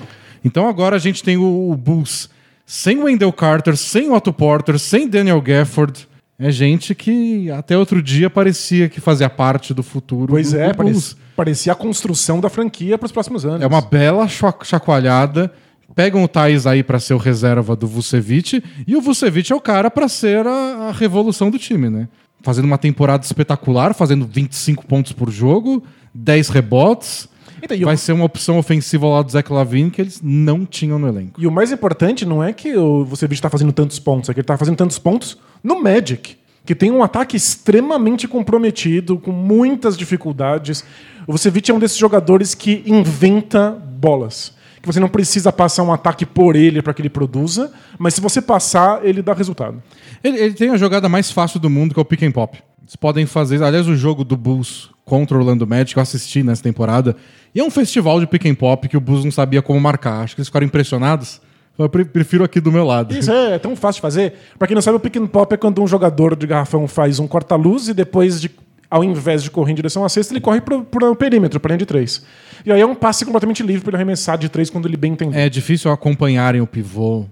Então 0.43 0.67
agora 0.67 0.95
a 0.95 0.99
gente 0.99 1.21
tem 1.23 1.35
o, 1.37 1.69
o 1.71 1.75
Bulls 1.75 2.29
sem 2.65 2.97
o 2.99 3.03
Wendell 3.03 3.33
Carter, 3.33 3.75
sem 3.75 4.09
o 4.09 4.13
Otto 4.13 4.31
Porter, 4.31 4.79
sem 4.79 5.07
Daniel 5.07 5.41
Gafford. 5.41 6.07
É 6.39 6.49
gente 6.51 6.95
que 6.95 7.51
até 7.51 7.77
outro 7.77 8.01
dia 8.01 8.29
parecia 8.29 8.87
que 8.89 8.99
fazia 9.01 9.29
parte 9.29 9.73
do 9.73 9.83
futuro 9.83 10.27
Pois 10.33 10.51
do, 10.51 10.59
é, 10.59 10.69
do 10.71 10.77
parecia, 10.77 11.17
parecia 11.35 11.71
a 11.73 11.75
construção 11.75 12.39
da 12.39 12.49
franquia 12.49 12.97
para 12.97 13.05
os 13.05 13.11
próximos 13.11 13.45
anos. 13.45 13.61
É 13.61 13.67
uma 13.67 13.81
bela 13.81 14.27
chacoalhada. 14.27 15.51
Pegam 15.95 16.23
o 16.23 16.27
Thais 16.27 16.65
aí 16.65 16.83
pra 16.83 16.99
ser 16.99 17.13
o 17.13 17.17
reserva 17.17 17.75
do 17.75 17.87
Vucevic. 17.87 18.63
E 18.87 18.95
o 18.95 19.01
Vucevic 19.01 19.51
é 19.51 19.55
o 19.55 19.61
cara 19.61 19.89
pra 19.91 20.07
ser 20.07 20.45
a, 20.47 20.87
a 20.89 20.91
revolução 20.91 21.49
do 21.51 21.57
time, 21.59 21.89
né? 21.89 22.07
Fazendo 22.43 22.65
uma 22.65 22.77
temporada 22.77 23.23
espetacular, 23.23 23.93
fazendo 23.93 24.25
25 24.25 24.85
pontos 24.87 25.11
por 25.11 25.29
jogo, 25.29 25.83
10 26.13 26.49
rebotes. 26.49 27.29
Então, 27.61 27.77
o- 27.77 27.85
Vai 27.85 27.97
ser 27.97 28.13
uma 28.13 28.25
opção 28.25 28.57
ofensiva 28.57 29.05
lá 29.07 29.21
do 29.21 29.31
Zach 29.31 29.51
Lavine 29.53 29.91
que 29.91 30.01
eles 30.01 30.19
não 30.23 30.65
tinham 30.65 30.97
no 30.97 31.07
elenco. 31.07 31.39
E 31.39 31.45
o 31.45 31.51
mais 31.51 31.71
importante 31.71 32.25
não 32.25 32.43
é 32.43 32.51
que 32.51 32.75
o 32.75 33.05
Vucevic 33.05 33.35
está 33.35 33.49
fazendo 33.49 33.71
tantos 33.71 33.99
pontos, 33.99 34.29
é 34.29 34.33
que 34.33 34.39
ele 34.39 34.43
está 34.43 34.57
fazendo 34.57 34.75
tantos 34.77 34.97
pontos 34.97 35.37
no 35.63 35.79
Magic, 35.83 36.37
que 36.65 36.73
tem 36.73 36.89
um 36.89 37.03
ataque 37.03 37.37
extremamente 37.37 38.27
comprometido, 38.27 39.19
com 39.19 39.31
muitas 39.31 39.95
dificuldades. 39.95 40.83
O 41.27 41.33
Vucevic 41.33 41.69
é 41.69 41.73
um 41.73 41.77
desses 41.79 41.97
jogadores 41.97 42.55
que 42.55 42.81
inventa 42.87 43.69
bolas. 43.71 44.53
Que 44.81 44.87
você 44.87 44.99
não 44.99 45.07
precisa 45.09 45.51
passar 45.51 45.83
um 45.83 45.93
ataque 45.93 46.25
por 46.25 46.55
ele 46.55 46.81
para 46.81 46.93
que 46.93 47.01
ele 47.01 47.09
produza, 47.09 47.71
mas 47.99 48.15
se 48.15 48.21
você 48.21 48.41
passar, 48.41 49.05
ele 49.05 49.21
dá 49.21 49.33
resultado. 49.33 49.81
Ele, 50.23 50.37
ele 50.39 50.53
tem 50.53 50.69
a 50.71 50.77
jogada 50.77 51.07
mais 51.07 51.29
fácil 51.31 51.59
do 51.59 51.69
mundo, 51.69 51.93
que 51.93 51.99
é 51.99 52.01
o 52.01 52.05
pick 52.05 52.23
and 52.23 52.31
pop. 52.31 52.57
Eles 52.81 52.95
podem 52.95 53.25
fazer. 53.25 53.61
Aliás, 53.63 53.87
o 53.87 53.95
jogo 53.95 54.23
do 54.23 54.35
Bulls 54.35 54.89
contra 55.05 55.37
o 55.37 55.39
Orlando 55.39 55.67
Magic, 55.67 55.95
eu 55.95 56.01
assisti 56.01 56.41
nessa 56.41 56.63
temporada. 56.63 57.15
E 57.53 57.59
é 57.59 57.63
um 57.63 57.69
festival 57.69 58.19
de 58.19 58.25
pick 58.25 58.45
and 58.47 58.55
pop 58.55 58.87
que 58.87 58.97
o 58.97 59.01
Bulls 59.01 59.23
não 59.23 59.31
sabia 59.31 59.61
como 59.61 59.79
marcar. 59.79 60.23
Acho 60.23 60.35
que 60.35 60.41
eles 60.41 60.47
ficaram 60.47 60.65
impressionados. 60.65 61.39
Eu 61.77 61.87
pre- 61.87 62.05
prefiro 62.05 62.43
aqui 62.43 62.59
do 62.59 62.71
meu 62.71 62.83
lado. 62.85 63.15
Isso 63.15 63.31
é 63.31 63.57
tão 63.59 63.75
fácil 63.75 63.99
de 63.99 64.01
fazer. 64.01 64.33
Pra 64.57 64.67
quem 64.67 64.75
não 64.75 64.81
sabe, 64.81 64.97
o 64.97 64.99
pick 64.99 65.15
and 65.17 65.27
pop 65.27 65.53
é 65.53 65.57
quando 65.57 65.81
um 65.81 65.87
jogador 65.87 66.35
de 66.35 66.45
garrafão 66.47 66.87
faz 66.87 67.19
um 67.19 67.27
corta-luz 67.27 67.87
e 67.87 67.93
depois, 67.93 68.41
de, 68.41 68.51
ao 68.91 69.05
invés 69.05 69.41
de 69.41 69.49
correr 69.49 69.71
em 69.71 69.75
direção 69.75 70.03
à 70.03 70.09
cesta, 70.09 70.33
ele 70.33 70.41
corre 70.41 70.59
pro, 70.59 70.83
pro 70.83 71.15
perímetro, 71.15 71.61
pra 71.61 71.69
linha 71.69 71.77
de 71.77 71.85
três. 71.85 72.21
E 72.65 72.71
aí 72.71 72.81
é 72.81 72.85
um 72.85 72.93
passe 72.93 73.23
completamente 73.23 73.63
livre 73.63 73.81
pra 73.81 73.91
ele 73.91 73.95
arremessar 73.95 74.37
de 74.37 74.49
três 74.49 74.69
quando 74.69 74.85
ele 74.85 74.97
bem 74.97 75.13
entender. 75.13 75.39
É 75.39 75.49
difícil 75.49 75.89
acompanharem 75.89 76.59
o 76.59 76.67
pivô. 76.67 77.25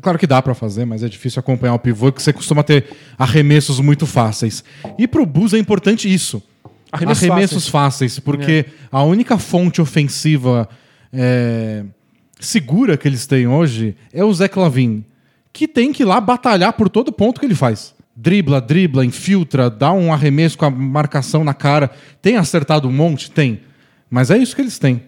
Claro 0.00 0.18
que 0.18 0.26
dá 0.26 0.40
pra 0.40 0.54
fazer, 0.54 0.84
mas 0.84 1.02
é 1.02 1.08
difícil 1.08 1.40
acompanhar 1.40 1.74
o 1.74 1.78
pivô, 1.80 2.12
que 2.12 2.22
você 2.22 2.32
costuma 2.32 2.62
ter 2.62 2.86
arremessos 3.18 3.80
muito 3.80 4.06
fáceis. 4.06 4.62
E 4.96 5.08
pro 5.08 5.26
Bulls 5.26 5.52
é 5.52 5.58
importante 5.58 6.12
isso. 6.12 6.40
Arremessos 6.92 7.28
Arremessos 7.28 7.68
fáceis, 7.68 8.20
porque 8.20 8.66
a 8.90 9.02
única 9.02 9.36
fonte 9.36 9.82
ofensiva 9.82 10.68
é, 11.12 11.84
segura 12.38 12.96
que 12.96 13.08
eles 13.08 13.26
têm 13.26 13.48
hoje 13.48 13.96
é 14.12 14.24
o 14.24 14.32
Zé 14.32 14.46
Clavin, 14.46 15.04
que 15.52 15.66
tem 15.66 15.92
que 15.92 16.04
ir 16.04 16.06
lá 16.06 16.20
batalhar 16.20 16.72
por 16.72 16.88
todo 16.88 17.12
ponto 17.12 17.40
que 17.40 17.46
ele 17.46 17.54
faz. 17.54 17.93
Dribla, 18.16 18.60
dribla, 18.60 19.04
infiltra, 19.04 19.68
dá 19.68 19.92
um 19.92 20.12
arremesso 20.12 20.56
com 20.56 20.64
a 20.64 20.70
marcação 20.70 21.42
na 21.42 21.54
cara. 21.54 21.90
Tem 22.22 22.36
acertado 22.36 22.88
um 22.88 22.92
monte? 22.92 23.30
Tem. 23.30 23.60
Mas 24.08 24.30
é 24.30 24.38
isso 24.38 24.54
que 24.54 24.62
eles 24.62 24.78
têm. 24.78 25.02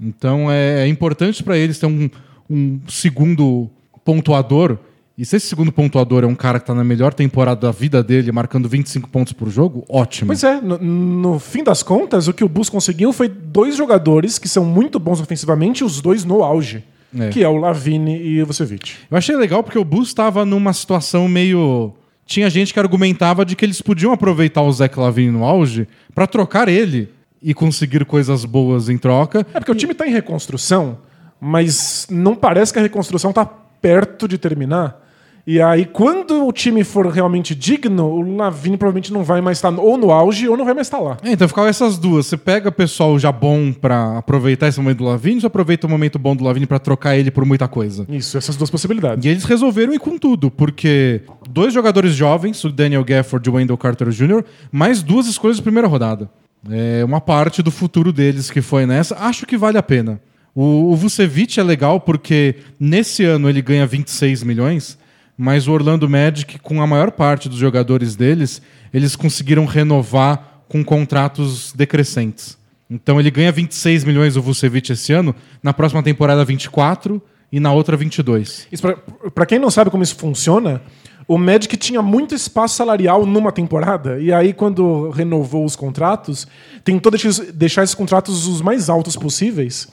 Então 0.00 0.50
é, 0.50 0.84
é 0.84 0.88
importante 0.88 1.42
para 1.42 1.56
eles 1.56 1.78
ter 1.78 1.86
um, 1.86 2.10
um 2.50 2.80
segundo 2.88 3.70
pontuador. 4.04 4.78
E 5.16 5.24
se 5.24 5.36
esse 5.36 5.46
segundo 5.46 5.70
pontuador 5.70 6.24
é 6.24 6.26
um 6.26 6.34
cara 6.34 6.58
que 6.58 6.64
está 6.64 6.74
na 6.74 6.82
melhor 6.82 7.14
temporada 7.14 7.68
da 7.68 7.70
vida 7.70 8.02
dele, 8.02 8.32
marcando 8.32 8.68
25 8.68 9.08
pontos 9.08 9.32
por 9.32 9.48
jogo, 9.48 9.84
ótimo. 9.88 10.26
Pois 10.26 10.42
é, 10.42 10.60
no, 10.60 10.76
no 10.78 11.38
fim 11.38 11.62
das 11.62 11.84
contas, 11.84 12.26
o 12.26 12.32
que 12.32 12.42
o 12.42 12.48
Bulls 12.48 12.68
conseguiu 12.68 13.12
foi 13.12 13.28
dois 13.28 13.76
jogadores 13.76 14.38
que 14.38 14.48
são 14.48 14.64
muito 14.64 14.98
bons 14.98 15.20
ofensivamente, 15.20 15.84
os 15.84 16.00
dois 16.00 16.24
no 16.24 16.42
auge. 16.42 16.82
É. 17.16 17.28
Que 17.28 17.44
é 17.44 17.48
o 17.48 17.56
Lavine 17.56 18.20
e 18.20 18.42
o 18.42 18.46
Vucevic. 18.46 18.94
Eu 19.08 19.16
achei 19.16 19.36
legal 19.36 19.62
porque 19.62 19.78
o 19.78 19.84
Bulls 19.84 20.08
estava 20.08 20.44
numa 20.44 20.72
situação 20.72 21.28
meio. 21.28 21.92
Tinha 22.26 22.48
gente 22.48 22.72
que 22.72 22.80
argumentava 22.80 23.44
de 23.44 23.54
que 23.54 23.64
eles 23.64 23.82
podiam 23.82 24.12
aproveitar 24.12 24.62
o 24.62 24.72
Zé 24.72 24.88
Clavin 24.88 25.30
no 25.30 25.44
auge 25.44 25.86
para 26.14 26.26
trocar 26.26 26.68
ele 26.68 27.10
e 27.42 27.52
conseguir 27.52 28.04
coisas 28.06 28.44
boas 28.44 28.88
em 28.88 28.96
troca. 28.96 29.46
É 29.52 29.60
porque 29.60 29.70
o 29.70 29.74
time 29.74 29.94
tá 29.94 30.06
em 30.06 30.10
reconstrução, 30.10 30.98
mas 31.38 32.06
não 32.10 32.34
parece 32.34 32.72
que 32.72 32.78
a 32.78 32.82
reconstrução 32.82 33.32
tá 33.32 33.44
perto 33.44 34.26
de 34.26 34.38
terminar. 34.38 35.03
E 35.46 35.60
aí, 35.60 35.84
quando 35.84 36.46
o 36.46 36.52
time 36.52 36.82
for 36.82 37.06
realmente 37.08 37.54
digno, 37.54 38.06
o 38.06 38.36
Lavine 38.36 38.78
provavelmente 38.78 39.12
não 39.12 39.22
vai 39.22 39.42
mais 39.42 39.58
estar 39.58 39.78
ou 39.78 39.98
no 39.98 40.10
auge 40.10 40.48
ou 40.48 40.56
não 40.56 40.64
vai 40.64 40.72
mais 40.72 40.86
estar 40.86 40.98
lá. 40.98 41.18
É, 41.22 41.32
então 41.32 41.46
ficava 41.46 41.68
essas 41.68 41.98
duas. 41.98 42.26
Você 42.26 42.36
pega 42.36 42.72
pessoal 42.72 43.18
já 43.18 43.30
bom 43.30 43.70
pra 43.70 44.16
aproveitar 44.18 44.68
esse 44.68 44.80
momento 44.80 44.98
do 44.98 45.04
Lavine, 45.04 45.40
ou 45.42 45.46
aproveita 45.46 45.86
o 45.86 45.90
momento 45.90 46.18
bom 46.18 46.34
do 46.34 46.42
Lavine 46.42 46.66
pra 46.66 46.78
trocar 46.78 47.16
ele 47.16 47.30
por 47.30 47.44
muita 47.44 47.68
coisa. 47.68 48.06
Isso, 48.08 48.38
essas 48.38 48.56
duas 48.56 48.70
possibilidades. 48.70 49.22
E 49.24 49.28
eles 49.28 49.44
resolveram 49.44 49.92
ir 49.92 49.98
com 49.98 50.16
tudo, 50.16 50.50
porque 50.50 51.20
dois 51.50 51.74
jogadores 51.74 52.14
jovens, 52.14 52.64
o 52.64 52.70
Daniel 52.70 53.04
Gafford 53.04 53.46
e 53.46 53.52
o 53.52 53.56
Wendell 53.56 53.76
Carter 53.76 54.08
Jr., 54.08 54.42
mais 54.72 55.02
duas 55.02 55.26
escolhas 55.26 55.58
de 55.58 55.62
primeira 55.62 55.86
rodada. 55.86 56.30
É 56.70 57.04
uma 57.04 57.20
parte 57.20 57.62
do 57.62 57.70
futuro 57.70 58.12
deles 58.12 58.50
que 58.50 58.62
foi 58.62 58.86
nessa. 58.86 59.14
Acho 59.16 59.44
que 59.44 59.58
vale 59.58 59.76
a 59.76 59.82
pena. 59.82 60.18
O, 60.54 60.92
o 60.92 60.96
Vucevic 60.96 61.58
é 61.60 61.62
legal 61.62 62.00
porque 62.00 62.56
nesse 62.78 63.24
ano 63.24 63.48
ele 63.48 63.60
ganha 63.60 63.86
26 63.86 64.42
milhões, 64.44 64.96
mas 65.36 65.66
o 65.66 65.72
Orlando 65.72 66.08
Magic, 66.08 66.58
com 66.58 66.80
a 66.80 66.86
maior 66.86 67.10
parte 67.10 67.48
dos 67.48 67.58
jogadores 67.58 68.14
deles, 68.16 68.62
eles 68.92 69.16
conseguiram 69.16 69.64
renovar 69.64 70.62
com 70.68 70.84
contratos 70.84 71.72
decrescentes. 71.72 72.56
Então 72.88 73.18
ele 73.18 73.30
ganha 73.30 73.50
26 73.50 74.04
milhões 74.04 74.36
o 74.36 74.42
Vucevic 74.42 74.92
esse 74.92 75.12
ano, 75.12 75.34
na 75.62 75.72
próxima 75.72 76.02
temporada 76.02 76.44
24 76.44 77.20
e 77.50 77.58
na 77.58 77.72
outra 77.72 77.96
22. 77.96 78.68
Isso 78.70 78.82
pra, 78.82 78.96
pra 79.30 79.46
quem 79.46 79.58
não 79.58 79.70
sabe 79.70 79.90
como 79.90 80.02
isso 80.02 80.16
funciona, 80.16 80.82
o 81.26 81.38
Magic 81.38 81.76
tinha 81.76 82.02
muito 82.02 82.34
espaço 82.34 82.76
salarial 82.76 83.24
numa 83.24 83.50
temporada, 83.50 84.20
e 84.20 84.32
aí, 84.32 84.52
quando 84.52 85.10
renovou 85.10 85.64
os 85.64 85.74
contratos, 85.74 86.46
tentou 86.84 87.10
deixar 87.54 87.82
esses 87.82 87.94
contratos 87.94 88.46
os 88.46 88.60
mais 88.60 88.90
altos 88.90 89.16
possíveis. 89.16 89.88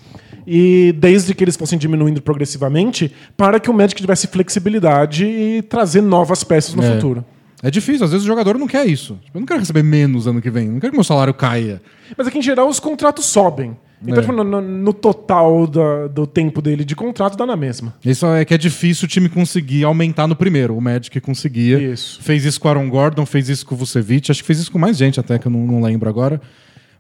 E 0.46 0.94
desde 0.98 1.34
que 1.36 1.44
eles 1.44 1.56
fossem 1.56 1.78
diminuindo 1.78 2.22
progressivamente, 2.22 3.12
para 3.38 3.60
que 3.60 3.70
o 3.70 3.74
Magic 3.74 4.00
tivesse 4.02 4.28
flexibilidade 4.28 5.26
e 5.26 5.62
trazer 5.62 6.02
novas 6.02 6.44
peças 6.44 6.74
no 6.76 6.84
É. 6.84 6.94
futuro. 6.94 7.24
É 7.64 7.70
difícil, 7.70 8.04
às 8.06 8.12
vezes 8.12 8.24
o 8.26 8.28
jogador 8.28 8.58
não 8.58 8.68
quer 8.68 8.88
isso. 8.88 9.20
Tipo, 9.24 9.38
eu 9.38 9.40
não 9.42 9.46
quero 9.46 9.60
receber 9.60 9.84
menos 9.84 10.26
ano 10.26 10.42
que 10.42 10.50
vem, 10.50 10.68
não 10.68 10.80
quero 10.80 10.92
que 10.92 10.98
meu 10.98 11.04
salário 11.04 11.34
caia. 11.34 11.80
Mas 12.18 12.26
aqui, 12.28 12.40
em 12.40 12.42
geral, 12.42 12.68
os 12.68 12.80
contratos 12.80 13.26
sobem. 13.26 13.78
Então, 14.04 14.18
É. 14.18 14.22
tipo, 14.22 14.34
no, 14.34 14.44
no- 14.44 14.62
no 14.62 14.94
total 14.94 15.68
da- 15.68 16.08
do 16.08 16.26
tempo 16.26 16.60
dele 16.60 16.84
de 16.84 16.96
contrato, 16.96 17.38
dá 17.38 17.46
na 17.46 17.56
mesma. 17.56 17.94
Isso 18.04 18.26
é 18.26 18.44
que 18.44 18.52
é 18.52 18.58
difícil 18.58 19.06
o 19.06 19.08
time 19.08 19.30
conseguir 19.30 19.84
aumentar 19.84 20.26
no 20.26 20.36
primeiro. 20.36 20.76
O 20.76 20.82
Magic 20.82 21.22
conseguia. 21.22 21.78
Isso. 21.78 22.20
Fez 22.24 22.44
isso 22.46 22.60
com 22.60 22.68
o 22.68 22.72
Aaron 22.72 22.90
Gordon, 22.90 23.28
fez 23.28 23.48
isso 23.48 23.64
com 23.64 23.76
o 23.76 23.78
Vucevic. 23.78 24.32
Acho 24.32 24.42
que 24.42 24.48
fez 24.48 24.58
isso 24.58 24.72
com 24.72 24.80
mais 24.80 24.98
gente 24.98 25.20
até, 25.20 25.38
que 25.38 25.46
eu 25.46 25.52
não, 25.52 25.60
não 25.68 25.84
lembro 25.84 26.10
agora. 26.10 26.42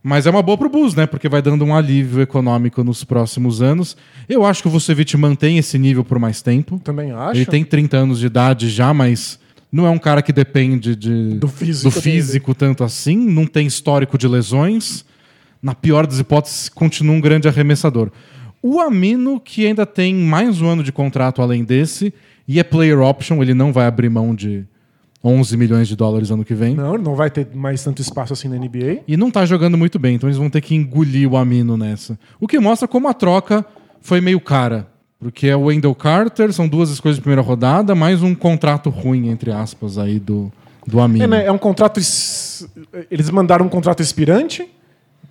Mas 0.03 0.25
é 0.25 0.31
uma 0.31 0.41
boa 0.41 0.57
pro 0.57 0.69
Bulls, 0.69 0.95
né? 0.95 1.05
Porque 1.05 1.29
vai 1.29 1.41
dando 1.41 1.63
um 1.63 1.75
alívio 1.75 2.21
econômico 2.21 2.83
nos 2.83 3.03
próximos 3.03 3.61
anos. 3.61 3.95
Eu 4.27 4.43
acho 4.43 4.63
que 4.63 4.67
o 4.67 4.71
Vucevic 4.71 5.15
mantém 5.15 5.59
esse 5.59 5.77
nível 5.77 6.03
por 6.03 6.17
mais 6.17 6.41
tempo. 6.41 6.79
Também 6.83 7.11
acho. 7.11 7.37
Ele 7.37 7.45
tem 7.45 7.63
30 7.63 7.97
anos 7.97 8.19
de 8.19 8.25
idade 8.25 8.67
já, 8.69 8.93
mas 8.93 9.39
não 9.71 9.85
é 9.85 9.89
um 9.91 9.99
cara 9.99 10.23
que 10.23 10.33
depende 10.33 10.95
de, 10.95 11.35
Do 11.35 11.47
físico 11.47 11.89
do 11.89 12.01
físico 12.01 12.55
tanto 12.55 12.83
assim. 12.83 13.15
Não 13.15 13.45
tem 13.45 13.67
histórico 13.67 14.17
de 14.17 14.27
lesões. 14.27 15.05
Na 15.61 15.75
pior 15.75 16.07
das 16.07 16.17
hipóteses, 16.17 16.67
continua 16.67 17.15
um 17.15 17.21
grande 17.21 17.47
arremessador. 17.47 18.11
O 18.63 18.79
Amino, 18.79 19.39
que 19.39 19.67
ainda 19.67 19.85
tem 19.85 20.15
mais 20.15 20.61
um 20.61 20.67
ano 20.67 20.83
de 20.83 20.91
contrato 20.91 21.41
além 21.41 21.63
desse, 21.63 22.11
e 22.47 22.59
é 22.59 22.63
player 22.63 22.99
option, 22.99 23.41
ele 23.41 23.53
não 23.53 23.71
vai 23.71 23.85
abrir 23.85 24.09
mão 24.09 24.33
de 24.33 24.65
11 25.23 25.55
milhões 25.57 25.87
de 25.87 25.95
dólares 25.95 26.31
ano 26.31 26.43
que 26.43 26.53
vem. 26.55 26.75
Não, 26.75 26.97
não 26.97 27.15
vai 27.15 27.29
ter 27.29 27.47
mais 27.53 27.83
tanto 27.83 28.01
espaço 28.01 28.33
assim 28.33 28.47
na 28.47 28.55
NBA. 28.57 29.01
E 29.07 29.15
não 29.15 29.29
tá 29.29 29.45
jogando 29.45 29.77
muito 29.77 29.99
bem, 29.99 30.15
então 30.15 30.27
eles 30.27 30.37
vão 30.37 30.49
ter 30.49 30.61
que 30.61 30.73
engolir 30.75 31.31
o 31.31 31.37
Amino 31.37 31.77
nessa. 31.77 32.17
O 32.39 32.47
que 32.47 32.59
mostra 32.59 32.87
como 32.87 33.07
a 33.07 33.13
troca 33.13 33.65
foi 34.01 34.19
meio 34.21 34.39
cara. 34.39 34.87
Porque 35.19 35.45
é 35.47 35.55
o 35.55 35.65
Wendell 35.65 35.93
Carter, 35.93 36.51
são 36.51 36.67
duas 36.67 36.89
escolhas 36.89 37.17
de 37.17 37.21
primeira 37.21 37.43
rodada, 37.43 37.93
mais 37.93 38.23
um 38.23 38.33
contrato 38.33 38.89
ruim, 38.89 39.29
entre 39.29 39.51
aspas, 39.51 39.99
aí 39.99 40.19
do, 40.19 40.51
do 40.87 40.99
Amino. 40.99 41.23
É, 41.25 41.27
né, 41.27 41.45
é 41.45 41.51
um 41.51 41.59
contrato. 41.59 41.99
es- 41.99 42.67
Eles 43.11 43.29
mandaram 43.29 43.67
um 43.67 43.69
contrato 43.69 44.01
expirante. 44.01 44.67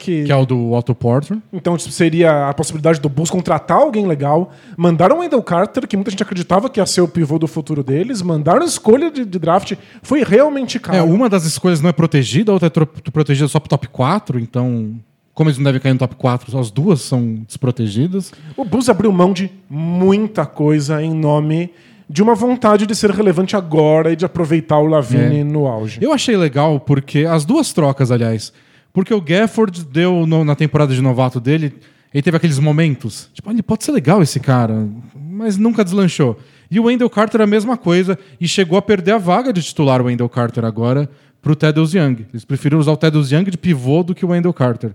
Que, 0.01 0.25
Que 0.25 0.33
é 0.33 0.37
o 0.37 0.47
do 0.47 0.73
Otto 0.73 0.95
Porter. 0.95 1.37
Então 1.53 1.77
tipo, 1.77 1.93
seria 1.93 2.49
a 2.49 2.55
possibilidade 2.55 2.99
do 3.01 3.09
Bulls 3.11 3.29
contratar 3.31 3.77
alguém 3.77 4.07
legal. 4.07 4.51
Mandaram 4.77 5.17
o 5.17 5.21
Wendell 5.21 5.43
Carter, 5.43 5.87
que 5.87 5.95
muita 5.95 6.11
gente 6.11 6.23
acreditava 6.23 6.71
que 6.71 6.81
ia 6.81 6.87
ser 6.87 7.03
o 7.03 7.09
pivô 7.09 7.39
do 7.39 7.47
futuro 7.47 7.83
deles. 7.85 8.23
Mandaram 8.23 8.65
escolha 8.65 9.11
de, 9.11 9.27
de 9.27 9.39
draft. 9.39 9.75
Foi 10.03 10.25
realmente 10.25 10.81
caro. 10.81 10.97
É, 10.97 11.03
uma 11.03 11.29
das 11.29 11.45
escolhas 11.45 11.83
não 11.83 11.91
é 11.91 11.93
protegida, 11.93 12.51
a 12.51 12.55
outra 12.55 12.69
é 12.69 13.11
protegida 13.11 13.47
só 13.47 13.61
pro 13.61 13.69
top 13.69 13.89
4, 13.89 14.39
então. 14.41 14.95
Como 15.35 15.49
eles 15.49 15.59
não 15.59 15.65
devem 15.65 15.81
cair 15.81 15.93
no 15.93 15.99
top 15.99 16.17
4, 16.17 16.59
as 16.59 16.71
duas 16.71 17.01
são 17.03 17.37
desprotegidas. 17.47 18.33
O 18.57 18.65
Bulls 18.65 18.89
abriu 18.89 19.13
mão 19.13 19.33
de 19.33 19.51
muita 19.69 20.45
coisa 20.47 21.03
em 21.03 21.15
nome 21.15 21.71
de 22.09 22.23
uma 22.23 22.35
vontade 22.35 22.87
de 22.87 22.95
ser 22.95 23.11
relevante 23.11 23.55
agora 23.57 24.13
e 24.13 24.17
de 24.17 24.25
aproveitar 24.25 24.79
o 24.79 24.87
Lavine 24.87 25.41
É. 25.41 25.45
no 25.45 25.67
auge. 25.67 25.99
Eu 26.03 26.13
achei 26.13 26.37
legal 26.37 26.81
porque 26.81 27.21
as 27.25 27.45
duas 27.45 27.73
trocas, 27.73 28.11
aliás, 28.11 28.53
porque 28.93 29.13
o 29.15 29.21
Gafford 29.21 29.85
deu 29.85 30.27
no- 30.27 30.45
na 30.45 30.55
temporada 30.55 30.95
de 30.95 31.01
novato 31.01 31.41
dele, 31.41 31.75
ele 32.13 32.23
teve 32.23 32.37
aqueles 32.37 32.59
momentos, 32.59 33.31
tipo, 33.33 33.51
ele 33.51 33.63
pode 33.63 33.85
ser 33.85 33.93
legal 33.93 34.21
esse 34.23 34.41
cara, 34.41 34.89
mas 35.15 35.57
nunca 35.57 35.85
deslanchou. 35.85 36.39
E 36.71 36.79
o 36.81 36.85
Wendell 36.85 37.11
Carter 37.11 37.41
a 37.41 37.47
mesma 37.47 37.77
coisa 37.77 38.19
e 38.41 38.47
chegou 38.49 38.77
a 38.79 38.83
perder 38.83 39.13
a 39.13 39.19
vaga 39.19 39.53
de 39.53 39.63
titular 39.63 40.01
o 40.01 40.05
Wendell 40.07 40.29
Carter 40.29 40.65
agora 40.65 41.09
pro 41.43 41.57
Thaddeus 41.57 41.95
Young. 41.95 42.27
Eles 42.33 42.45
preferiram 42.45 42.81
usar 42.81 42.93
o 42.93 42.97
Thaddeus 42.97 43.31
Young 43.33 43.45
de 43.51 43.57
pivô 43.59 44.03
do 44.03 44.15
que 44.15 44.25
o 44.25 44.29
Wendell 44.29 44.53
Carter. 44.53 44.93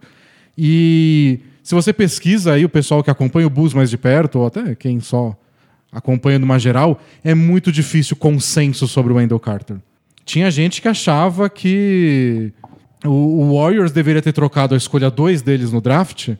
E 0.57 1.39
se 1.63 1.73
você 1.75 1.91
pesquisa 1.91 2.53
aí 2.53 2.63
o 2.63 2.69
pessoal 2.69 3.03
que 3.03 3.09
acompanha 3.09 3.47
o 3.47 3.49
Bulls 3.49 3.73
mais 3.73 3.89
de 3.89 3.97
perto, 3.97 4.39
ou 4.39 4.45
até 4.47 4.75
quem 4.75 4.99
só 4.99 5.35
acompanha 5.91 6.37
numa 6.39 6.59
geral, 6.59 6.99
é 7.23 7.33
muito 7.33 7.71
difícil 7.71 8.15
consenso 8.15 8.87
sobre 8.87 9.11
o 9.13 9.15
Wendell 9.15 9.39
Carter. 9.39 9.77
Tinha 10.23 10.49
gente 10.49 10.81
que 10.81 10.87
achava 10.87 11.49
que 11.49 12.51
o, 13.03 13.57
Warriors 13.57 13.91
deveria 13.91 14.21
ter 14.21 14.31
trocado 14.31 14.73
a 14.73 14.77
escolha 14.77 15.09
2 15.09 15.41
deles 15.41 15.71
no 15.71 15.81
draft 15.81 16.35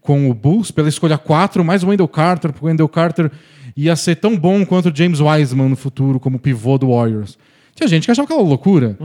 com 0.00 0.30
o 0.30 0.34
Bulls 0.34 0.70
pela 0.70 0.88
escolha 0.88 1.18
4, 1.18 1.64
mais 1.64 1.82
o 1.82 1.88
Wendell 1.88 2.08
Carter, 2.08 2.52
porque 2.52 2.64
o 2.64 2.68
Wendell 2.68 2.88
Carter 2.88 3.30
ia 3.76 3.94
ser 3.94 4.16
tão 4.16 4.36
bom 4.36 4.64
quanto 4.64 4.88
o 4.88 4.96
James 4.96 5.20
Wiseman 5.20 5.68
no 5.68 5.76
futuro 5.76 6.18
como 6.18 6.38
pivô 6.38 6.78
do 6.78 6.88
Warriors. 6.88 7.38
Tinha 7.74 7.88
gente 7.88 8.06
que 8.06 8.10
achava 8.10 8.24
aquela 8.24 8.42
loucura. 8.42 8.96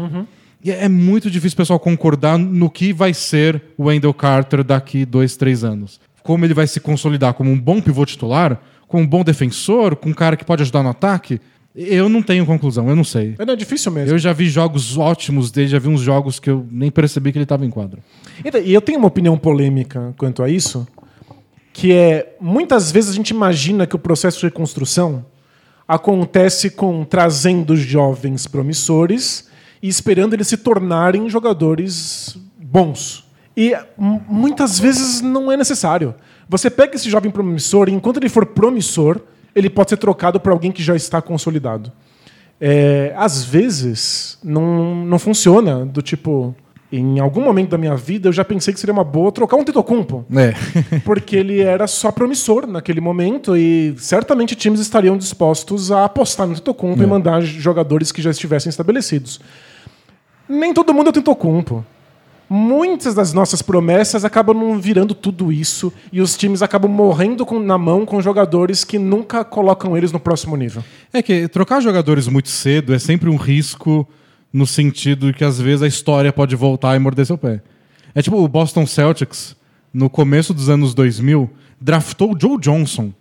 E 0.64 0.72
é 0.72 0.88
muito 0.88 1.30
difícil 1.30 1.56
o 1.56 1.58
pessoal 1.58 1.80
concordar 1.80 2.38
no 2.38 2.70
que 2.70 2.94
vai 2.94 3.14
ser 3.14 3.62
o 3.78 3.86
Wendell 3.86 4.14
Carter 4.14 4.64
daqui 4.64 5.06
dois, 5.06 5.36
três 5.36 5.64
anos. 5.64 6.00
Como 6.24 6.46
ele 6.46 6.54
vai 6.54 6.66
se 6.68 6.80
consolidar 6.80 7.34
como 7.34 7.52
um 7.52 7.60
bom 7.60 7.82
pivô 7.82 8.06
titular, 8.06 8.62
como 8.88 9.04
um 9.04 9.08
bom 9.08 9.24
defensor, 9.24 9.98
com 9.98 10.10
um 10.10 10.14
cara 10.14 10.38
que 10.38 10.46
pode 10.46 10.62
ajudar 10.62 10.82
no 10.82 10.90
ataque. 10.90 11.42
Eu 11.76 12.08
não 12.08 12.22
tenho 12.22 12.46
conclusão, 12.46 12.88
eu 12.88 12.96
não 12.96 13.04
sei. 13.04 13.36
É, 13.40 13.46
não, 13.46 13.54
é 13.54 13.58
difícil 13.58 13.92
mesmo. 13.92 14.14
Eu 14.14 14.20
já 14.20 14.32
vi 14.32 14.48
jogos 14.48 14.98
ótimos 14.98 15.50
dele, 15.50 15.68
já 15.70 15.80
vi 15.80 15.90
uns 15.90 16.02
jogos 16.02 16.40
que 16.40 16.50
eu 16.50 16.66
nem 16.72 16.92
percebi 16.92 17.32
que 17.32 17.38
ele 17.38 17.44
estava 17.44 17.66
em 17.66 17.70
quadro. 17.70 18.00
Então, 18.46 18.62
E 18.62 18.74
eu 18.74 18.82
tenho 18.82 19.00
uma 19.00 19.08
opinião 19.08 19.38
polêmica 19.38 20.14
quanto 20.18 20.44
a 20.44 20.50
isso, 20.50 20.88
que 21.72 21.92
é 21.92 22.36
muitas 22.40 22.92
vezes 22.92 23.10
a 23.10 23.14
gente 23.14 23.32
imagina 23.32 23.88
que 23.88 23.96
o 23.96 24.00
processo 24.00 24.40
de 24.40 24.46
reconstrução 24.46 25.26
acontece 25.88 26.70
com 26.70 27.04
trazendo 27.04 27.76
jovens 27.76 28.46
promissores 28.46 29.50
e 29.82 29.88
esperando 29.88 30.34
eles 30.34 30.48
se 30.48 30.58
tornarem 30.58 31.28
jogadores 31.28 32.38
bons. 32.58 33.26
E 33.58 33.76
muitas 33.98 34.80
vezes 34.80 35.22
não 35.22 35.52
é 35.52 35.58
necessário. 35.58 36.14
Você 36.48 36.70
pega 36.70 36.96
esse 36.96 37.10
jovem 37.10 37.32
promissor 37.32 37.90
e 37.90 37.92
enquanto 37.92 38.18
ele 38.18 38.30
for 38.30 38.46
promissor, 38.46 39.20
ele 39.56 39.70
pode 39.70 39.90
ser 39.90 39.98
trocado 39.98 40.40
por 40.40 40.52
alguém 40.52 40.72
que 40.72 40.84
já 40.84 40.96
está 40.96 41.22
consolidado. 41.22 41.92
É, 42.60 43.14
às 43.18 43.44
vezes 43.44 44.38
não, 44.44 44.96
não 45.06 45.20
funciona, 45.20 45.86
do 45.86 46.02
tipo, 46.02 46.56
em 46.92 47.20
algum 47.20 47.42
momento 47.42 47.72
da 47.72 47.78
minha 47.78 47.96
vida 47.96 48.30
eu 48.30 48.34
já 48.34 48.46
pensei 48.46 48.74
que 48.74 48.80
seria 48.80 48.94
uma 48.94 49.04
boa 49.04 49.32
trocar 49.32 49.58
um 49.58 49.64
Tetocumpo, 49.64 50.26
É. 50.34 50.54
porque 51.04 51.36
ele 51.36 51.60
era 51.60 51.88
só 51.88 52.12
promissor 52.12 52.68
naquele 52.68 53.02
momento 53.02 53.58
e 53.58 53.96
certamente 53.98 54.56
times 54.56 54.80
estariam 54.80 55.18
dispostos 55.18 55.92
a 55.92 56.06
apostar 56.06 56.48
no 56.48 56.54
Tetocumpo 56.56 57.02
e 57.02 57.06
mandar 57.06 57.42
jogadores 57.42 58.12
que 58.12 58.22
já 58.22 58.30
estivessem 58.30 58.70
estabelecidos. 58.70 59.42
Nem 60.48 60.74
todo 60.74 60.94
mundo 60.94 61.08
é 61.08 61.10
o 61.10 61.14
Tetocumpo. 61.14 61.86
Muitas 62.56 63.16
das 63.16 63.34
nossas 63.34 63.64
promessas 63.64 64.24
acabam 64.24 64.56
não 64.56 64.80
virando 64.80 65.16
tudo 65.16 65.52
isso 65.52 65.92
e 66.12 66.22
os 66.22 66.38
times 66.38 66.62
acabam 66.62 66.88
morrendo 66.92 67.48
com- 67.48 67.60
na 67.60 67.80
mão 67.80 68.06
com 68.06 68.22
jogadores 68.22 68.84
que 68.84 69.00
nunca 69.00 69.44
colocam 69.44 69.98
eles 69.98 70.12
no 70.12 70.20
próximo 70.20 70.56
nível. 70.56 70.84
É 71.12 71.24
que 71.24 71.48
trocar 71.48 71.82
jogadores 71.82 72.28
muito 72.28 72.50
cedo 72.50 72.94
é 72.94 73.00
sempre 73.00 73.28
um 73.28 73.38
risco 73.38 74.08
no 74.54 74.68
sentido 74.68 75.34
que 75.34 75.44
às 75.44 75.60
vezes 75.60 75.82
a 75.82 75.88
história 75.88 76.32
pode 76.32 76.56
voltar 76.56 76.96
e 76.96 77.00
morder 77.00 77.26
seu 77.26 77.40
pé. 77.40 77.60
É 78.14 78.22
tipo 78.22 78.38
o 78.38 78.48
Boston 78.48 78.86
Celtics, 78.86 79.56
no 79.92 80.08
começo 80.08 80.54
dos 80.54 80.70
anos 80.70 80.94
2000, 80.94 81.50
draftou 81.82 82.36
o 82.36 82.40
Joe 82.40 82.60
Johnson 82.60 83.12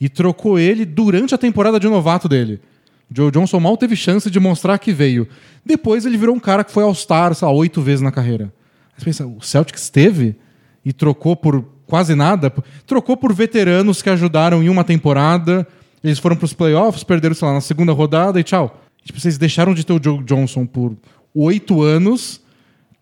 e 0.00 0.08
trocou 0.08 0.58
ele 0.58 0.84
durante 0.84 1.32
a 1.32 1.38
temporada 1.38 1.78
de 1.78 1.86
novato 1.86 2.28
dele. 2.28 2.60
Joe 3.08 3.30
Johnson 3.30 3.60
mal 3.60 3.76
teve 3.76 3.94
chance 3.94 4.28
de 4.28 4.40
mostrar 4.40 4.78
que 4.78 4.92
veio. 4.92 5.28
Depois 5.64 6.04
ele 6.04 6.16
virou 6.18 6.34
um 6.34 6.40
cara 6.40 6.64
que 6.64 6.72
foi 6.72 6.82
All-Star, 6.82 7.32
sei 7.36 7.46
lá, 7.46 7.54
oito 7.54 7.80
vezes 7.80 8.00
na 8.00 8.10
carreira. 8.10 8.52
Você 8.96 9.04
pensa, 9.04 9.26
o 9.26 9.40
Celtics 9.40 9.88
teve 9.90 10.36
e 10.84 10.92
trocou 10.92 11.34
por 11.36 11.64
quase 11.86 12.14
nada? 12.14 12.52
Trocou 12.86 13.16
por 13.16 13.32
veteranos 13.34 14.02
que 14.02 14.10
ajudaram 14.10 14.62
em 14.62 14.68
uma 14.68 14.84
temporada 14.84 15.66
Eles 16.02 16.18
foram 16.18 16.36
pros 16.36 16.52
playoffs, 16.54 17.04
perderam, 17.04 17.34
sei 17.34 17.46
lá, 17.48 17.54
na 17.54 17.60
segunda 17.60 17.92
rodada 17.92 18.38
e 18.40 18.42
tchau. 18.44 18.80
Tipo, 19.04 19.20
vocês 19.20 19.36
deixaram 19.36 19.74
de 19.74 19.84
ter 19.84 19.92
o 19.92 20.00
Joe 20.02 20.22
Johnson 20.24 20.64
por 20.66 20.96
oito 21.34 21.82
anos 21.82 22.40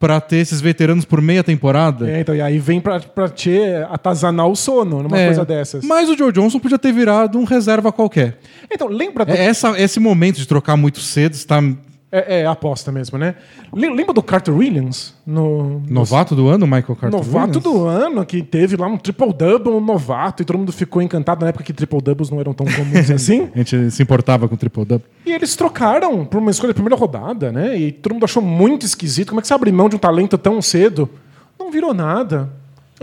pra 0.00 0.20
ter 0.20 0.36
esses 0.36 0.60
veteranos 0.60 1.04
por 1.04 1.20
meia 1.20 1.42
temporada. 1.42 2.08
É, 2.08 2.20
então, 2.20 2.34
e 2.34 2.40
aí 2.40 2.58
vem 2.58 2.80
pra, 2.80 3.00
pra 3.00 3.28
te 3.28 3.58
atazanar 3.90 4.46
o 4.46 4.54
sono 4.54 5.02
numa 5.02 5.18
É. 5.18 5.26
coisa 5.26 5.44
dessas. 5.44 5.84
Mas 5.84 6.08
o 6.08 6.16
Joe 6.16 6.30
Johnson 6.32 6.60
podia 6.60 6.78
ter 6.78 6.92
virado 6.92 7.36
um 7.38 7.42
reserva 7.44 7.90
qualquer. 7.92 8.38
Então, 8.70 8.86
lembra 8.88 9.24
do 9.24 9.32
É, 9.32 9.44
essa, 9.46 9.80
esse 9.80 9.98
momento 9.98 10.36
de 10.36 10.46
trocar 10.46 10.76
muito 10.76 11.00
cedo 11.00 11.34
está 11.34 11.60
É, 12.10 12.40
é 12.40 12.46
aposta 12.46 12.90
mesmo, 12.90 13.18
né? 13.18 13.34
Lem- 13.70 13.94
Lembra 13.94 14.14
do 14.14 14.22
Carter 14.22 14.54
Williams? 14.56 15.14
No, 15.26 15.82
novato 15.86 16.34
do 16.34 16.48
ano, 16.48 16.66
Michael 16.66 16.96
Carter 16.96 17.10
novato 17.10 17.58
Williams? 17.58 17.62
do 17.64 17.86
ano, 17.86 18.24
que 18.24 18.42
teve 18.42 18.76
lá 18.76 18.86
um 18.86 18.96
triple-double 18.96 19.72
um 19.74 19.80
novato, 19.80 20.42
e 20.42 20.44
todo 20.46 20.56
mundo 20.56 20.72
ficou 20.72 21.02
encantado 21.02 21.42
na 21.42 21.48
época 21.50 21.62
que 21.64 21.72
triple-doubles 21.72 22.30
não 22.30 22.40
eram 22.40 22.54
tão 22.54 22.66
comuns 22.66 23.10
assim. 23.12 23.50
A 23.54 23.58
gente 23.58 23.90
se 23.90 24.02
importava 24.02 24.48
com 24.48 24.54
o 24.54 24.58
triple 24.58 24.86
double. 24.86 25.06
E 25.26 25.32
eles 25.32 25.54
trocaram 25.54 26.24
por 26.24 26.38
uma 26.38 26.50
escolha 26.50 26.72
de 26.72 26.76
primeira 26.76 26.96
rodada, 26.96 27.52
né? 27.52 27.76
E 27.76 27.92
todo 27.92 28.14
mundo 28.14 28.24
achou 28.24 28.42
muito 28.42 28.86
esquisito. 28.86 29.28
Como 29.28 29.40
é 29.40 29.42
que 29.42 29.46
você 29.48 29.52
abre 29.54 29.70
mão 29.70 29.88
de 29.90 29.96
um 29.96 29.98
talento 29.98 30.38
tão 30.38 30.62
cedo? 30.62 31.10
Não 31.58 31.70
virou 31.70 31.92
nada. 31.92 32.50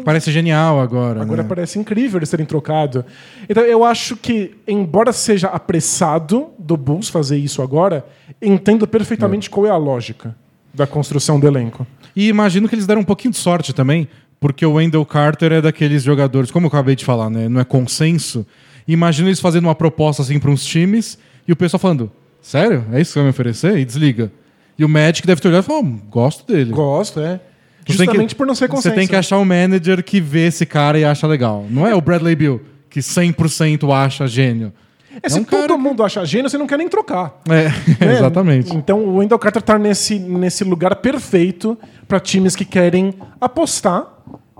Parece 0.03 0.31
genial 0.31 0.79
agora. 0.79 1.21
Agora 1.21 1.43
né? 1.43 1.47
parece 1.47 1.79
incrível 1.79 2.19
eles 2.19 2.29
terem 2.29 2.45
trocado. 2.45 3.05
Então 3.47 3.63
eu 3.63 3.83
acho 3.83 4.17
que, 4.17 4.55
embora 4.67 5.13
seja 5.13 5.47
apressado 5.47 6.49
do 6.59 6.75
Bulls 6.75 7.09
fazer 7.09 7.37
isso 7.37 7.61
agora, 7.61 8.05
entendo 8.41 8.87
perfeitamente 8.87 9.49
qual 9.49 9.65
é 9.65 9.69
a 9.69 9.77
lógica 9.77 10.35
da 10.73 10.85
construção 10.85 11.39
do 11.39 11.47
elenco. 11.47 11.87
E 12.15 12.27
imagino 12.27 12.67
que 12.67 12.75
eles 12.75 12.85
deram 12.85 13.01
um 13.01 13.05
pouquinho 13.05 13.31
de 13.31 13.37
sorte 13.37 13.73
também, 13.73 14.07
porque 14.39 14.65
o 14.65 14.73
Wendell 14.73 15.05
Carter 15.05 15.53
é 15.53 15.61
daqueles 15.61 16.03
jogadores, 16.03 16.51
como 16.51 16.65
eu 16.65 16.67
acabei 16.67 16.95
de 16.95 17.05
falar, 17.05 17.29
né? 17.29 17.47
Não 17.47 17.61
é 17.61 17.63
consenso. 17.63 18.45
Imagino 18.87 19.29
eles 19.29 19.39
fazendo 19.39 19.65
uma 19.65 19.75
proposta 19.75 20.21
assim 20.21 20.39
para 20.39 20.51
uns 20.51 20.65
times 20.65 21.17
e 21.47 21.51
o 21.51 21.55
pessoal 21.55 21.79
falando: 21.79 22.11
Sério? 22.41 22.85
É 22.91 23.01
isso 23.01 23.13
que 23.13 23.19
vai 23.19 23.23
me 23.25 23.29
oferecer? 23.29 23.77
E 23.77 23.85
desliga. 23.85 24.31
E 24.77 24.83
o 24.83 24.89
Magic 24.89 25.25
deve 25.25 25.41
ter 25.41 25.47
olhado 25.47 25.63
e 25.63 25.65
falado: 25.65 25.85
"Hum, 25.85 25.99
Gosto 26.09 26.45
dele. 26.45 26.71
Gosto, 26.71 27.19
é. 27.19 27.39
Você 27.86 27.98
tem 27.98 28.06
Justamente 28.08 28.30
que- 28.30 28.36
por 28.36 28.48
não 28.48 28.56
ser 28.56 28.68
consenso. 28.68 28.89
Você 28.89 28.96
tem 28.96 29.08
que 29.08 29.15
achar 29.15 29.38
um 29.38 29.46
manager 29.46 30.04
que 30.04 30.20
vê 30.20 30.48
esse 30.48 30.65
cara 30.65 30.98
e 31.00 31.06
acha 31.06 31.27
legal. 31.27 31.65
Não 31.70 31.86
é 31.86 31.94
o 31.94 32.01
Bradley 32.01 32.36
Bill, 32.36 32.62
que 32.89 33.00
100% 33.01 33.92
acha 33.94 34.25
gênio. 34.27 34.74
É, 35.22 35.30
se 35.30 35.39
um 35.39 35.44
todo 35.44 35.77
mundo 35.77 36.04
acha 36.04 36.25
gênio, 36.25 36.50
você 36.50 36.58
não 36.58 36.68
quer 36.68 36.77
nem 36.77 36.89
trocar. 36.89 37.39
É, 37.48 37.70
né? 38.06 38.13
exatamente. 38.13 38.75
Então 38.75 39.00
o 39.00 39.18
Wendell 39.18 39.39
Carter 39.39 39.62
tá 39.62 39.77
nesse, 39.77 40.20
nesse 40.20 40.63
lugar 40.63 40.96
perfeito 40.98 41.77
para 42.08 42.20
times 42.20 42.56
que 42.56 42.65
querem 42.65 43.13
apostar 43.39 44.08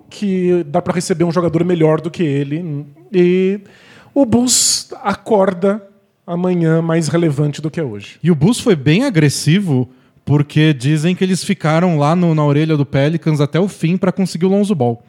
que 0.10 0.64
dá 0.68 0.82
para 0.82 0.94
receber 0.94 1.24
um 1.26 1.32
jogador 1.32 1.64
melhor 1.66 2.00
do 2.00 2.10
que 2.12 2.24
ele. 2.24 2.86
E 3.12 3.60
o 4.14 4.26
Bulls 4.26 4.90
acorda 5.04 5.82
amanhã 6.26 6.82
mais 6.82 7.08
relevante 7.10 7.62
do 7.62 7.70
que 7.70 7.80
é 7.80 7.84
hoje. 7.84 8.18
E 8.24 8.32
o 8.32 8.36
Bulls 8.36 8.60
foi 8.60 8.76
bem 8.76 9.04
agressivo 9.04 9.90
porque 10.26 10.74
dizem 10.74 11.16
que 11.16 11.24
eles 11.24 11.44
ficaram 11.44 11.98
lá 11.98 12.16
no- 12.16 12.34
na 12.34 12.44
orelha 12.44 12.76
do 12.76 12.86
Pelicans 12.86 13.40
até 13.40 13.60
o 13.60 13.68
fim 13.68 13.96
para 13.96 14.12
conseguir 14.12 14.46
o 14.46 14.50
Lonzo 14.50 14.74
Ball. 14.76 15.02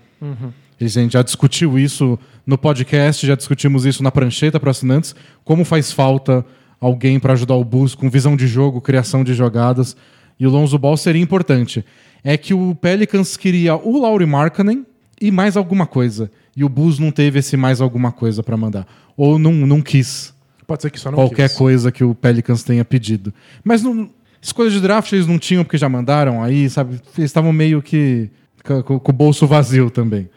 E 0.79 0.85
A 0.85 0.89
gente 0.89 1.15
já 1.15 1.23
discutiu 1.23 1.79
isso 1.79 2.19
no 2.47 2.59
podcast, 2.59 3.27
já 3.27 3.35
discutimos 3.35 3.87
isso 3.87 4.03
na 4.03 4.11
prancheta 4.11 4.61
para 4.61 4.71
assinantes, 4.71 5.15
como 5.43 5.65
faz 5.65 5.91
falta 5.91 6.45
alguém 6.79 7.19
para 7.19 7.33
ajudar 7.33 7.55
o 7.55 7.65
Bulls 7.65 7.95
com 7.95 8.11
visão 8.11 8.37
de 8.37 8.47
jogo, 8.47 8.81
criação 8.83 9.25
de 9.25 9.33
jogadas, 9.33 9.97
e 10.39 10.47
o 10.47 10.51
Lonzo 10.51 10.79
Ball 10.79 10.97
seria 10.99 11.23
importante. 11.23 11.83
É 12.23 12.37
que 12.37 12.53
o 12.53 12.75
Pelicans 12.75 13.37
queria 13.39 13.75
o 13.75 13.99
Lauri 13.99 14.27
Markkanen 14.27 14.85
e 15.19 15.31
mais 15.31 15.57
alguma 15.57 15.87
coisa, 15.87 16.31
e 16.55 16.63
o 16.63 16.69
Bulls 16.69 16.99
não 16.99 17.11
teve 17.11 17.39
esse 17.39 17.57
mais 17.57 17.81
alguma 17.81 18.13
coisa 18.13 18.43
para 18.43 18.57
mandar, 18.57 18.87
ou 19.17 19.39
não, 19.39 19.53
não 19.53 19.81
quis 19.81 20.35
Pode 20.67 20.83
ser 20.83 20.91
que 20.91 21.01
só 21.01 21.11
não 21.11 21.17
qualquer 21.17 21.49
quis. 21.49 21.57
coisa 21.57 21.91
que 21.91 22.05
o 22.05 22.15
Pelicans 22.15 22.63
tenha 22.65 22.85
pedido. 22.85 23.33
Mas 23.65 23.83
não, 23.83 24.11
escolha 24.47 24.71
de 24.71 24.81
draft 24.81 25.12
eles 25.12 25.26
não 25.26 25.38
tinham 25.38 25.65
porque 25.65 25.76
já 25.79 25.88
mandaram 25.88 26.43
aí, 26.43 26.69
sabe? 26.71 27.00
Eles 27.17 27.31
estavam 27.31 27.53
meio 27.53 27.83
que 27.83 28.30
com, 28.65 28.82
com- 28.82 29.11
o 29.11 29.13
bolso 29.13 29.47
vazio 29.47 29.91
também. 29.91 30.28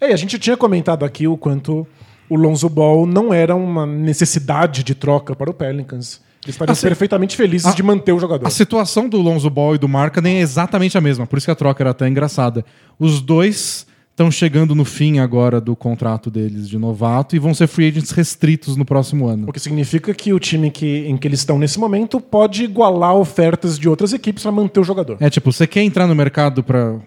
É, 0.00 0.12
a 0.12 0.16
gente 0.16 0.38
tinha 0.38 0.56
comentado 0.56 1.04
aqui 1.04 1.26
o 1.26 1.36
quanto 1.36 1.86
o 2.28 2.36
Lonzo 2.36 2.68
Ball 2.68 3.06
não 3.06 3.32
era 3.32 3.54
uma 3.54 3.86
necessidade 3.86 4.82
de 4.82 4.94
troca 4.94 5.34
para 5.34 5.50
o 5.50 5.54
Pelicans. 5.54 6.20
Eles 6.44 6.54
estariam 6.56 6.72
Assim, 6.72 6.86
perfeitamente 6.86 7.36
felizes 7.36 7.66
a- 7.68 7.72
de 7.74 7.82
manter 7.82 8.12
o 8.12 8.18
jogador. 8.18 8.46
A 8.46 8.50
situação 8.50 9.08
do 9.08 9.18
Lonzo 9.18 9.48
Ball 9.48 9.76
e 9.76 9.78
do 9.78 9.88
Markkanen 9.88 10.36
é 10.38 10.40
exatamente 10.40 10.98
a 10.98 11.00
mesma, 11.00 11.26
por 11.26 11.36
isso 11.38 11.46
que 11.46 11.50
a 11.50 11.54
troca 11.54 11.82
era 11.82 11.90
até 11.90 12.06
engraçada. 12.08 12.64
Os 12.98 13.20
dois 13.22 13.86
estão 14.14 14.30
chegando 14.30 14.76
no 14.76 14.84
fim 14.84 15.18
agora 15.18 15.60
do 15.60 15.74
contrato 15.74 16.30
deles 16.30 16.68
de 16.68 16.78
novato 16.78 17.34
e 17.34 17.38
vão 17.40 17.52
ser 17.52 17.66
free 17.66 17.88
agents 17.88 18.12
restritos 18.12 18.76
no 18.76 18.84
próximo 18.84 19.26
ano. 19.26 19.48
O 19.48 19.52
que 19.52 19.58
significa 19.58 20.14
que 20.14 20.32
o 20.32 20.38
time 20.38 20.70
que, 20.70 21.04
em 21.08 21.16
que 21.16 21.26
eles 21.26 21.40
estão 21.40 21.58
nesse 21.58 21.80
momento 21.80 22.20
pode 22.20 22.62
igualar 22.62 23.14
ofertas 23.16 23.76
de 23.76 23.88
outras 23.88 24.12
equipes 24.12 24.44
para 24.44 24.52
manter 24.52 24.78
o 24.78 24.84
jogador. 24.84 25.16
É 25.18 25.28
tipo, 25.28 25.52
você 25.52 25.66
quer 25.66 25.82
entrar 25.82 26.06
no 26.06 26.14
mercado 26.14 26.62
pra 26.62 27.00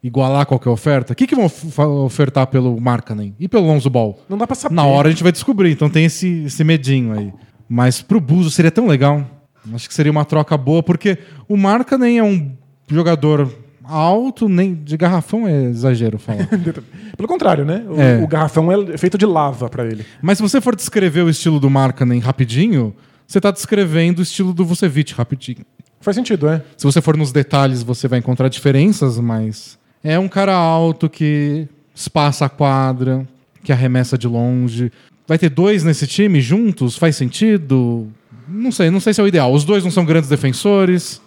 igualar 0.00 0.46
qualquer 0.46 0.70
oferta? 0.70 1.12
O 1.12 1.16
que, 1.16 1.26
que 1.26 1.34
vão 1.34 1.46
of- 1.46 1.80
ofertar 1.80 2.46
pelo 2.46 2.80
Markkanen 2.80 3.34
e 3.40 3.48
pelo 3.48 3.66
Lonzo 3.66 3.90
Ball? 3.90 4.16
Não 4.28 4.38
dá 4.38 4.46
para 4.46 4.54
saber. 4.54 4.76
Na 4.76 4.84
hora 4.84 5.08
a 5.08 5.10
gente 5.10 5.24
vai 5.24 5.32
descobrir, 5.32 5.72
então 5.72 5.90
tem 5.90 6.04
esse, 6.04 6.44
esse 6.44 6.62
medinho 6.62 7.18
aí. 7.18 7.32
Mas 7.68 8.00
pro 8.00 8.20
Buzo 8.20 8.50
seria 8.52 8.70
tão 8.70 8.86
legal. 8.86 9.26
Acho 9.72 9.88
que 9.88 9.94
seria 9.94 10.12
uma 10.12 10.24
troca 10.24 10.56
boa, 10.56 10.84
porque 10.84 11.18
o 11.48 11.56
Marca 11.56 11.98
nem 11.98 12.18
é 12.18 12.22
um 12.22 12.52
jogador 12.86 13.50
alto, 13.84 14.48
nem 14.48 14.74
de 14.74 14.96
garrafão 14.96 15.46
é 15.46 15.64
exagero 15.64 16.18
falar. 16.18 16.48
Pelo 17.16 17.28
contrário, 17.28 17.64
né? 17.64 17.84
O, 17.88 18.00
É. 18.00 18.22
o 18.22 18.26
garrafão 18.26 18.70
é 18.72 18.96
feito 18.98 19.16
de 19.18 19.26
lava 19.26 19.68
para 19.68 19.84
ele. 19.86 20.04
Mas 20.22 20.38
se 20.38 20.42
você 20.42 20.60
for 20.60 20.74
descrever 20.74 21.22
o 21.22 21.28
estilo 21.30 21.60
do 21.60 21.68
Markkanen 21.70 22.18
rapidinho, 22.20 22.94
você 23.26 23.40
tá 23.40 23.50
descrevendo 23.50 24.18
o 24.18 24.22
estilo 24.22 24.52
do 24.52 24.64
Vucevic 24.64 25.12
rapidinho. 25.14 25.64
Faz 26.00 26.14
sentido, 26.16 26.48
é. 26.48 26.62
Se 26.76 26.84
você 26.84 27.00
for 27.00 27.16
nos 27.16 27.32
detalhes, 27.32 27.82
você 27.82 28.06
vai 28.08 28.18
encontrar 28.18 28.48
diferenças, 28.48 29.18
mas 29.18 29.78
é 30.02 30.18
um 30.18 30.28
cara 30.28 30.54
alto 30.54 31.08
que 31.08 31.66
espaça 31.94 32.44
a 32.44 32.48
quadra, 32.48 33.26
que 33.62 33.72
arremessa 33.72 34.18
de 34.18 34.28
longe. 34.28 34.92
Vai 35.26 35.38
ter 35.38 35.48
dois 35.48 35.82
nesse 35.84 36.06
time 36.06 36.40
juntos? 36.42 36.98
Faz 36.98 37.16
sentido? 37.16 38.08
Não 38.46 38.70
sei, 38.70 38.90
não 38.90 39.00
sei 39.00 39.14
se 39.14 39.20
é 39.22 39.24
o 39.24 39.28
ideal. 39.28 39.50
Os 39.54 39.64
dois 39.64 39.82
não 39.82 39.90
são 39.90 40.04
grandes 40.04 40.28
defensores 40.28 41.22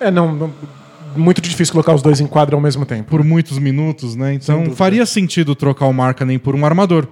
É, 0.00 0.10
não, 0.10 0.34
não- 0.34 0.52
muito 1.16 1.40
difícil 1.40 1.72
colocar 1.72 1.94
os 1.94 2.02
dois 2.02 2.20
em 2.20 2.26
quadra 2.26 2.54
ao 2.56 2.60
mesmo 2.60 2.84
tempo. 2.86 3.10
por 3.10 3.24
muitos 3.24 3.58
minutos, 3.58 4.14
né? 4.16 4.34
Então 4.34 4.70
faria 4.72 5.04
sentido 5.06 5.54
trocar 5.54 5.86
o 5.86 5.92
Markkanen 5.92 6.38
por 6.38 6.54
um 6.54 6.64
armador. 6.64 7.06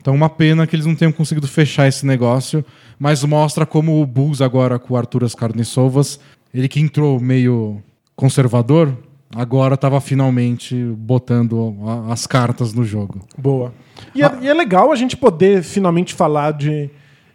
Então 0.00 0.14
uma 0.14 0.28
pena 0.30 0.66
que 0.66 0.74
eles 0.74 0.86
não 0.86 0.94
tenham 0.94 1.12
conseguido 1.12 1.46
fechar 1.46 1.86
esse 1.86 2.06
negócio, 2.06 2.64
mas 2.98 3.22
mostra 3.24 3.66
como 3.66 4.00
o 4.00 4.06
Bulls 4.06 4.40
agora 4.40 4.78
com 4.78 4.94
o 4.94 4.96
Arturas 4.96 5.34
Carniçovas, 5.34 6.18
ele 6.54 6.68
que 6.68 6.80
entrou 6.80 7.20
meio 7.20 7.82
conservador, 8.16 8.96
agora 9.34 9.74
estava 9.74 10.00
finalmente 10.00 10.74
botando 10.96 11.76
a- 11.86 12.12
as 12.12 12.26
cartas 12.26 12.72
no 12.72 12.84
jogo. 12.84 13.20
Boa. 13.36 13.72
E 14.14 14.22
é, 14.22 14.30
e 14.42 14.48
é 14.48 14.54
legal 14.54 14.90
a 14.90 14.96
gente 14.96 15.16
poder 15.16 15.62
finalmente 15.62 16.14
falar 16.14 16.52
de, 16.52 16.88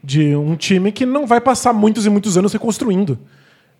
de 0.04 0.36
um 0.36 0.56
time 0.56 0.92
que 0.92 1.06
não 1.06 1.26
vai 1.28 1.40
passar 1.40 1.72
muitos 1.72 2.06
e 2.06 2.10
muitos 2.10 2.36
anos 2.38 2.52
reconstruindo. 2.52 3.18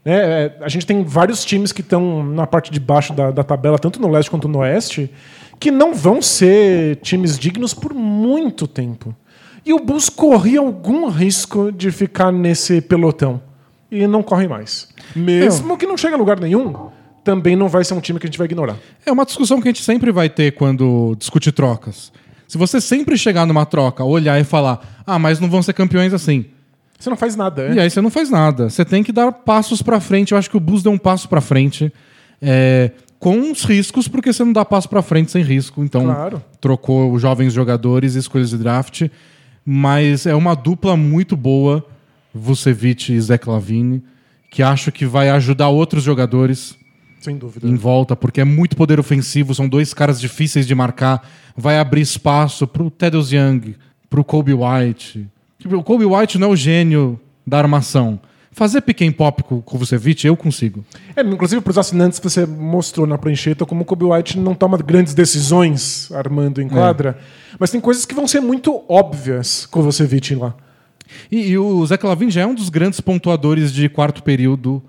Né? 0.06 0.46
É, 0.46 0.58
a 0.62 0.70
gente 0.70 0.86
tem 0.86 1.04
vários 1.04 1.44
times 1.44 1.72
que 1.72 1.82
estão 1.82 2.24
na 2.24 2.46
parte 2.46 2.72
de 2.72 2.80
baixo 2.80 3.12
da, 3.12 3.32
da 3.32 3.44
tabela, 3.44 3.80
tanto 3.80 4.00
no 4.00 4.10
leste 4.10 4.30
quanto 4.30 4.48
no 4.48 4.60
oeste, 4.60 5.12
que 5.60 5.72
não 5.72 5.96
vão 5.96 6.22
ser 6.22 6.98
times 6.98 7.40
dignos 7.40 7.74
por 7.74 7.94
muito 7.94 8.68
tempo. 8.68 9.16
E 9.66 9.74
o 9.74 9.80
Bulls 9.80 10.10
corria 10.10 10.60
algum 10.60 11.10
risco 11.10 11.72
de 11.72 11.92
ficar 11.92 12.32
nesse 12.32 12.82
pelotão. 12.82 13.42
E 13.92 14.06
não 14.06 14.22
corre 14.22 14.48
mais. 14.48 14.90
Mesmo 15.16 15.78
que 15.78 15.88
não 15.88 15.98
chegue 15.98 16.14
a 16.14 16.18
lugar 16.18 16.40
nenhum, 16.40 16.90
também 17.24 17.56
não 17.56 17.68
vai 17.68 17.84
ser 17.84 17.96
um 17.96 18.00
time 18.00 18.20
que 18.20 18.28
a 18.28 18.30
gente 18.30 18.38
vai 18.38 18.46
ignorar. 18.46 18.78
É 19.04 19.12
uma 19.12 19.26
discussão 19.26 19.60
que 19.60 19.68
a 19.68 19.72
gente 19.72 19.84
sempre 19.84 20.12
vai 20.12 20.30
ter 20.30 20.52
quando 20.54 21.16
discute 21.18 21.52
trocas. 21.52 22.12
Se 22.48 22.58
você 22.58 22.80
sempre 22.80 23.18
chegar 23.18 23.48
numa 23.48 23.66
troca, 23.66 24.04
olhar 24.04 24.40
e 24.40 24.44
falar, 24.44 25.04
ah, 25.06 25.18
mas 25.18 25.40
não 25.40 25.50
vão 25.50 25.64
ser 25.64 25.74
campeões 25.74 26.14
assim. 26.14 26.46
Você 27.06 27.10
não 27.12 27.18
faz 27.18 27.36
nada, 27.36 27.62
é? 27.68 27.74
E 27.76 27.80
aí 27.80 27.88
você 27.90 28.02
não 28.02 28.10
faz 28.10 28.32
nada. 28.32 28.68
Você 28.68 28.84
tem 28.84 29.04
que 29.04 29.12
dar 29.12 29.32
passos 29.32 29.80
pra 29.84 30.00
frente. 30.00 30.32
Eu 30.32 30.40
acho 30.40 30.50
que 30.50 30.58
o 30.58 30.60
Bulls 30.60 30.82
deu 30.82 30.92
um 30.92 30.98
passo 30.98 31.30
pra 31.30 31.40
frente. 31.40 31.94
é, 32.42 32.92
com 33.20 33.52
os 33.52 33.64
riscos, 33.64 34.08
porque 34.08 34.34
você 34.34 34.44
não 34.44 34.52
dá 34.52 34.66
passo 34.66 34.90
pra 34.90 35.02
frente 35.02 35.32
sem 35.32 35.42
risco. 35.44 35.84
Então, 35.84 36.04
Claro. 36.04 36.44
trocou 36.60 37.12
os 37.14 37.22
jovens 37.22 37.54
jogadores 37.54 38.16
e 38.16 38.20
escolhas 38.20 38.50
de 38.50 38.58
draft. 38.58 39.04
Mas 39.64 40.26
é 40.26 40.36
uma 40.36 40.54
dupla 40.56 40.98
muito 40.98 41.36
boa, 41.38 41.86
Vucevic 42.34 43.14
e 43.14 43.22
Zé 43.22 43.38
Clavini, 43.38 44.04
que 44.52 44.62
acho 44.62 44.92
que 44.92 45.06
vai 45.06 45.30
ajudar 45.30 45.70
outros 45.70 46.04
jogadores 46.04 46.76
Sem 47.22 47.38
dúvida. 47.38 47.66
em 47.68 47.76
volta, 47.76 48.16
porque 48.16 48.42
é 48.42 48.46
muito 48.46 48.76
poder 48.76 49.00
ofensivo, 49.00 49.56
são 49.56 49.68
dois 49.68 49.94
caras 49.94 50.20
difíceis 50.20 50.68
de 50.68 50.76
marcar, 50.76 51.28
vai 51.56 51.80
abrir 51.80 52.02
espaço 52.02 52.68
pro 52.68 52.92
Thaddeus 52.92 53.32
Young, 53.32 53.76
pro 54.10 54.24
Kobe 54.24 54.54
White. 54.54 55.28
O 55.64 55.84
Kobe 55.84 56.06
White 56.06 56.38
não 56.38 56.50
é 56.50 56.52
o 56.52 56.56
gênio 56.56 57.20
da 57.46 57.58
armação. 57.58 58.20
Fazer 58.52 58.80
pick 58.80 59.02
and 59.02 59.12
pop 59.12 59.44
com 59.44 59.62
o 59.66 59.78
Vucevic, 59.78 60.26
eu 60.26 60.38
consigo. 60.38 60.86
É, 61.14 61.22
inclusive, 61.22 61.62
para 61.62 61.72
os 61.72 61.78
assinantes, 61.78 62.20
você 62.20 62.46
mostrou 62.46 63.06
na 63.06 63.18
prancheta 63.18 63.66
como 63.66 63.82
o 63.82 63.86
Kobe 63.86 64.06
White 64.06 64.40
não 64.40 64.56
toma 64.56 64.78
grandes 64.78 65.14
decisões 65.14 66.10
armando 66.14 66.62
em 66.62 66.70
quadra, 66.70 67.18
mas 67.60 67.70
tem 67.70 67.82
coisas 67.82 68.06
que 68.06 68.16
vão 68.16 68.26
ser 68.26 68.40
muito 68.40 68.82
óbvias 68.88 69.66
com 69.66 69.82
o 69.82 69.84
Vucevic 69.84 70.36
lá. 70.36 70.56
E, 71.30 71.50
e 71.50 71.58
o 71.58 71.86
Zé 71.86 71.98
Clavin 71.98 72.32
já 72.32 72.42
é 72.42 72.46
um 72.46 72.56
dos 72.56 72.70
grandes 72.70 73.02
pontuadores 73.02 73.74
de 73.74 73.90
quarto 73.90 74.24
período 74.24 74.82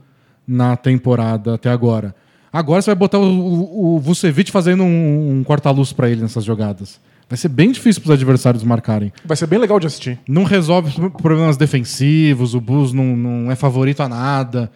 na 0.46 0.76
temporada 0.76 1.54
até 1.54 1.68
agora. 1.68 2.14
Agora 2.52 2.80
você 2.80 2.90
vai 2.90 2.94
botar 2.94 3.18
o, 3.18 3.24
o, 3.24 3.96
o 3.96 3.98
Vucevic 3.98 4.52
fazendo 4.52 4.84
um, 4.84 5.38
um 5.40 5.44
corta-luz 5.44 5.92
para 5.92 6.08
ele 6.08 6.22
nessas 6.22 6.44
jogadas. 6.44 7.00
Vai 7.28 7.36
ser 7.36 7.48
bem 7.48 7.72
difícil 7.72 8.00
para 8.02 8.10
os 8.10 8.14
adversários 8.14 8.62
marcarem. 8.62 9.12
Vai 9.24 9.36
ser 9.36 9.46
bem 9.46 9.58
legal 9.58 9.80
de 9.80 9.86
assistir. 9.86 10.18
Não 10.28 10.44
resolve 10.44 11.10
problemas 11.10 11.56
defensivos, 11.56 12.54
o 12.54 12.60
Bulls 12.60 12.92
não, 12.92 13.16
não 13.16 13.50
é 13.50 13.56
favorito 13.56 14.00
a 14.00 14.08
nada, 14.08 14.70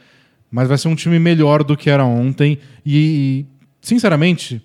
mas 0.50 0.66
vai 0.66 0.76
ser 0.76 0.88
um 0.88 0.96
time 0.96 1.18
melhor 1.18 1.62
do 1.62 1.76
que 1.76 1.88
era 1.88 2.04
ontem. 2.04 2.58
E, 2.84 3.46
sinceramente, 3.80 4.60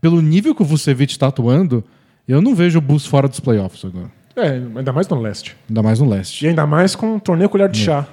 pelo 0.00 0.22
nível 0.22 0.54
que 0.54 0.62
o 0.62 0.64
Vucevic 0.64 1.12
está 1.12 1.26
atuando, 1.26 1.82
eu 2.28 2.40
não 2.40 2.54
vejo 2.54 2.78
o 2.78 2.80
Bulls 2.80 3.04
fora 3.04 3.26
dos 3.26 3.40
playoffs 3.40 3.84
agora. 3.84 4.12
É, 4.36 4.50
ainda 4.76 4.92
mais 4.92 5.08
no 5.08 5.20
leste. 5.20 5.56
Ainda 5.68 5.82
mais 5.82 5.98
no 5.98 6.08
leste. 6.08 6.44
E 6.44 6.48
ainda 6.48 6.66
mais 6.66 6.94
com 6.94 7.16
um 7.16 7.18
torneio 7.18 7.48
colher 7.48 7.68
de 7.68 7.78
chá. 7.78 8.06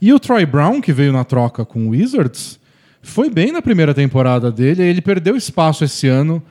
E 0.00 0.12
o 0.12 0.18
Troy 0.18 0.44
Brown, 0.46 0.80
que 0.80 0.92
veio 0.92 1.12
na 1.12 1.24
troca 1.24 1.64
com 1.64 1.86
o 1.86 1.90
Wizards, 1.90 2.58
foi 3.02 3.28
bem 3.28 3.52
na 3.52 3.60
primeira 3.60 3.92
temporada 3.94 4.50
dele. 4.50 4.82
Ele 4.82 5.02
perdeu 5.02 5.36
espaço 5.36 5.84
esse 5.84 6.08
ano 6.08 6.42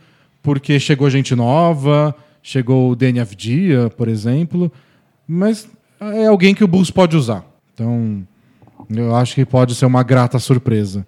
porque 0.44 0.80
chegou 0.80 1.10
gente 1.10 1.34
nova, 1.34 2.14
chegou 2.44 2.92
o 2.92 2.96
Danny 2.96 3.22
Avdia, 3.22 3.90
por 3.90 4.10
exemplo, 4.10 4.72
mas 5.26 5.68
é 6.00 6.28
alguém 6.28 6.54
que 6.54 6.64
o 6.64 6.68
Bulls 6.68 6.92
pode 6.92 7.16
usar. 7.16 7.46
Então, 7.74 8.28
eu 8.90 9.16
acho 9.16 9.34
que 9.34 9.46
pode 9.46 9.74
ser 9.74 9.86
uma 9.86 10.04
grata 10.04 10.38
surpresa. 10.38 11.08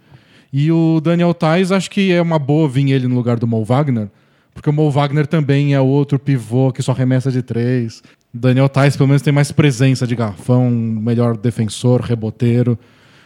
E 0.51 0.71
o 0.71 1.01
Daniel 1.01 1.33
Tais, 1.33 1.71
acho 1.71 1.91
que 1.91 2.13
é 2.13 2.21
uma 2.21 2.39
boa 2.39 2.69
vir 2.69 2.89
ele 2.89 3.07
no 3.07 3.15
lugar 3.15 3.37
do 3.37 3.45
Mo 3.45 3.63
Wagner, 3.65 4.07
porque 4.53 4.69
o 4.69 4.73
Mo 4.73 4.89
Wagner 4.89 5.27
também 5.27 5.73
é 5.73 5.81
outro 5.81 6.17
pivô 6.17 6.71
que 6.71 6.81
só 6.81 6.93
remessa 6.93 7.29
de 7.29 7.41
três. 7.41 8.01
Daniel 8.33 8.69
Tais, 8.69 8.95
pelo 8.95 9.09
menos, 9.09 9.21
tem 9.21 9.33
mais 9.33 9.51
presença 9.51 10.07
de 10.07 10.15
garfão, 10.15 10.71
melhor 10.71 11.35
defensor, 11.35 11.99
reboteiro. 11.99 12.79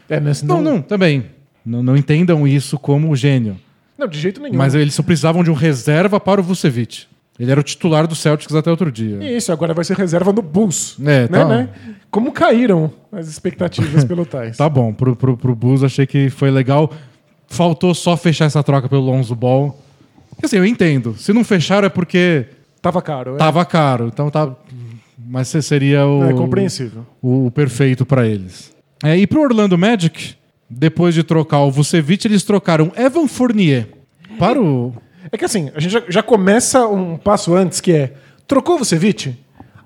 É, 0.09 0.19
mas 0.19 0.41
Não, 0.41 0.59
não, 0.59 0.81
também. 0.81 1.25
Não, 1.63 1.83
não 1.83 1.95
entendam 1.95 2.47
isso 2.47 2.79
como 2.79 3.15
gênio. 3.15 3.57
Não, 3.99 4.07
de 4.07 4.17
jeito 4.17 4.41
nenhum. 4.41 4.55
Mas 4.55 4.73
eles 4.73 4.93
só 4.93 5.03
precisavam 5.03 5.43
de 5.43 5.51
um 5.51 5.53
reserva 5.53 6.19
para 6.19 6.39
o 6.39 6.43
Vucevic. 6.43 7.05
Ele 7.37 7.51
era 7.51 7.59
o 7.59 7.63
titular 7.63 8.07
do 8.07 8.15
Celtics 8.15 8.53
até 8.55 8.71
outro 8.71 8.91
dia. 8.91 9.17
Isso, 9.35 9.51
agora 9.51 9.73
vai 9.73 9.83
ser 9.83 9.95
reserva 9.95 10.31
no 10.31 10.41
Bulls. 10.41 10.97
É, 10.99 11.03
né, 11.03 11.27
tá. 11.27 11.45
né? 11.45 11.69
Como 12.09 12.31
caíram 12.31 12.91
as 13.11 13.27
expectativas 13.27 14.03
pelo 14.05 14.25
Tais. 14.25 14.57
Tá 14.57 14.67
bom, 14.67 14.93
pro, 14.93 15.15
pro, 15.15 15.37
pro 15.37 15.55
Bulls 15.55 15.83
achei 15.83 16.05
que 16.05 16.29
foi 16.29 16.49
legal. 16.49 16.91
Faltou 17.47 17.93
só 17.93 18.15
fechar 18.17 18.45
essa 18.45 18.63
troca 18.63 18.87
pelo 18.89 19.01
Lonzo 19.01 19.35
Ball. 19.35 19.77
Assim, 20.41 20.57
eu 20.57 20.65
entendo. 20.65 21.15
Se 21.17 21.33
não 21.33 21.43
fecharam 21.43 21.87
é 21.87 21.89
porque 21.89 22.45
Tava 22.81 23.01
caro. 23.01 23.35
é. 23.35 23.37
tava 23.37 23.65
caro. 23.65 24.07
Então 24.07 24.29
tá. 24.29 24.53
Mas 25.17 25.47
seria 25.47 26.05
o, 26.05 26.23
É 26.23 26.33
compreensível. 26.33 27.05
o, 27.21 27.47
o 27.47 27.51
perfeito 27.51 28.05
para 28.05 28.27
eles. 28.27 28.73
É, 29.03 29.17
e 29.17 29.25
pro 29.27 29.41
Orlando 29.41 29.77
Magic, 29.77 30.35
depois 30.69 31.13
de 31.15 31.23
trocar 31.23 31.59
o 31.61 31.71
Vucevic, 31.71 32.25
eles 32.27 32.43
trocaram 32.43 32.91
Evan 32.95 33.27
Fournier 33.27 33.87
para 34.37 34.61
o. 34.61 34.93
É 35.31 35.37
que 35.37 35.45
assim, 35.45 35.71
a 35.75 35.79
gente 35.79 35.91
já, 35.91 36.03
já 36.07 36.23
começa 36.23 36.87
um 36.87 37.17
passo 37.17 37.53
antes, 37.55 37.81
que 37.81 37.91
é 37.91 38.13
trocou 38.47 38.75
o 38.75 38.77
Vucevic, 38.79 39.35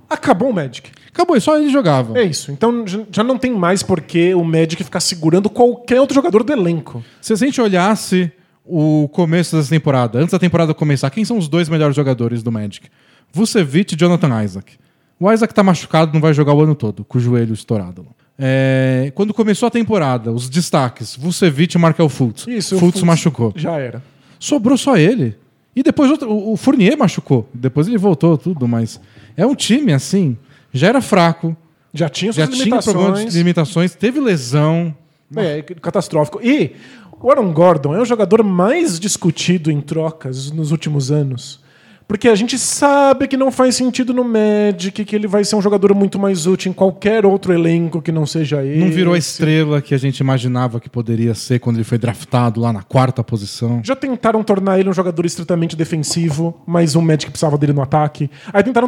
acabou 0.09 0.49
o 0.49 0.53
Magic. 0.53 0.89
Acabou, 1.09 1.39
só 1.39 1.57
ele 1.59 1.69
jogava. 1.69 2.17
É 2.17 2.23
isso. 2.23 2.51
Então 2.51 2.83
já- 3.11 3.23
não 3.23 3.37
tem 3.37 3.51
mais 3.53 3.83
por 3.83 4.01
que 4.01 4.33
o 4.33 4.43
Magic 4.43 4.83
ficar 4.83 4.99
segurando 4.99 5.49
qualquer 5.49 5.99
outro 6.01 6.15
jogador 6.15 6.43
do 6.43 6.51
elenco. 6.51 7.03
Se 7.21 7.33
a 7.33 7.35
gente 7.35 7.61
olhasse 7.61 8.31
o 8.65 9.07
começo 9.09 9.55
dessa 9.55 9.69
temporada, 9.69 10.17
antes 10.19 10.31
da 10.31 10.39
temporada 10.39 10.73
começar, 10.73 11.09
quem 11.11 11.23
são 11.23 11.37
os 11.37 11.47
dois 11.47 11.69
melhores 11.69 11.95
jogadores 11.95 12.41
do 12.41 12.51
Magic? 12.51 12.87
Vucevic 13.31 13.93
e 13.93 13.97
Jonathan 13.97 14.43
Isaac. 14.43 14.73
O 15.19 15.31
Isaac 15.31 15.53
tá 15.53 15.61
machucado, 15.61 16.13
não 16.13 16.19
vai 16.21 16.33
jogar 16.33 16.53
o 16.53 16.61
ano 16.61 16.73
todo, 16.75 17.03
com 17.05 17.17
o 17.17 17.21
joelho 17.21 17.53
estourado. 17.53 18.07
É, 18.37 19.11
quando 19.15 19.33
começou 19.33 19.67
a 19.67 19.71
temporada, 19.71 20.31
os 20.31 20.49
destaques, 20.49 21.15
Vucevic 21.15 21.75
e 21.75 21.79
Markel 21.79 22.09
Fultz. 22.09 22.45
Isso, 22.47 22.75
o 22.75 22.79
Fultz 22.79 22.99
Fultz 22.99 23.03
machucou. 23.07 23.53
Já 23.55 23.77
era. 23.77 24.01
Sobrou 24.39 24.77
só 24.77 24.97
ele. 24.97 25.37
E 25.75 25.81
depois 25.83 26.09
outro- 26.11 26.29
o 26.29 26.53
o 26.53 26.57
Fournier 26.57 26.97
machucou. 26.97 27.47
Depois 27.53 27.87
ele 27.87 27.97
voltou, 27.97 28.37
tudo, 28.37 28.67
mas 28.67 28.99
é 29.37 29.45
um 29.45 29.55
time 29.55 29.93
assim, 29.93 30.37
já 30.73 30.87
era 30.87 31.01
fraco, 31.01 31.55
Já 31.93 32.09
tinha 32.09 32.31
já 32.31 32.45
suas 32.45 32.57
tinha 32.59 32.69
problemas 32.81 32.95
limitações. 32.95 33.31
de 33.33 33.37
limitações, 33.37 33.95
teve 33.95 34.19
lesão. 34.19 34.95
É, 35.35 35.61
catastrófico. 35.63 36.39
E 36.43 36.75
o 37.19 37.31
Aaron 37.31 37.51
Gordon 37.53 37.95
é 37.95 37.99
o 38.01 38.05
jogador 38.05 38.43
mais 38.43 38.99
discutido 38.99 39.71
em 39.71 39.81
trocas 39.81 40.51
nos 40.51 40.71
últimos 40.71 41.11
anos. 41.11 41.59
Porque 42.13 42.29
a 42.29 42.35
gente 42.35 42.59
sabe 42.59 43.27
que 43.27 43.35
não 43.35 43.51
faz 43.51 43.75
sentido 43.75 44.13
no 44.13 44.23
Magic, 44.23 45.03
que 45.03 45.15
ele 45.15 45.25
vai 45.25 45.43
ser 45.43 45.55
um 45.55 45.61
jogador 45.63 45.95
muito 45.95 46.19
mais 46.19 46.45
útil 46.45 46.69
em 46.69 46.73
qualquer 46.73 47.25
outro 47.25 47.51
elenco 47.51 48.03
que 48.03 48.11
não 48.11 48.23
seja 48.23 48.61
ele. 48.63 48.85
Não 48.85 48.91
virou 48.91 49.15
a 49.15 49.17
estrela 49.17 49.81
que 49.81 49.95
a 49.95 49.97
gente 49.97 50.19
imaginava 50.19 50.79
que 50.79 50.87
poderia 50.87 51.33
ser 51.33 51.57
quando 51.57 51.77
ele 51.77 51.83
foi 51.83 51.97
draftado 51.97 52.61
lá 52.61 52.71
na 52.71 52.83
quarta 52.83 53.23
posição. 53.23 53.81
Já 53.83 53.95
tentaram 53.95 54.43
tornar 54.43 54.79
ele 54.79 54.91
um 54.91 54.93
jogador 54.93 55.25
estritamente 55.25 55.75
defensivo, 55.75 56.61
mas 56.67 56.93
o 56.93 57.01
Magic 57.01 57.31
precisava 57.31 57.57
dele 57.57 57.73
no 57.73 57.81
ataque. 57.81 58.29
Aí 58.53 58.61
tentaram 58.61 58.87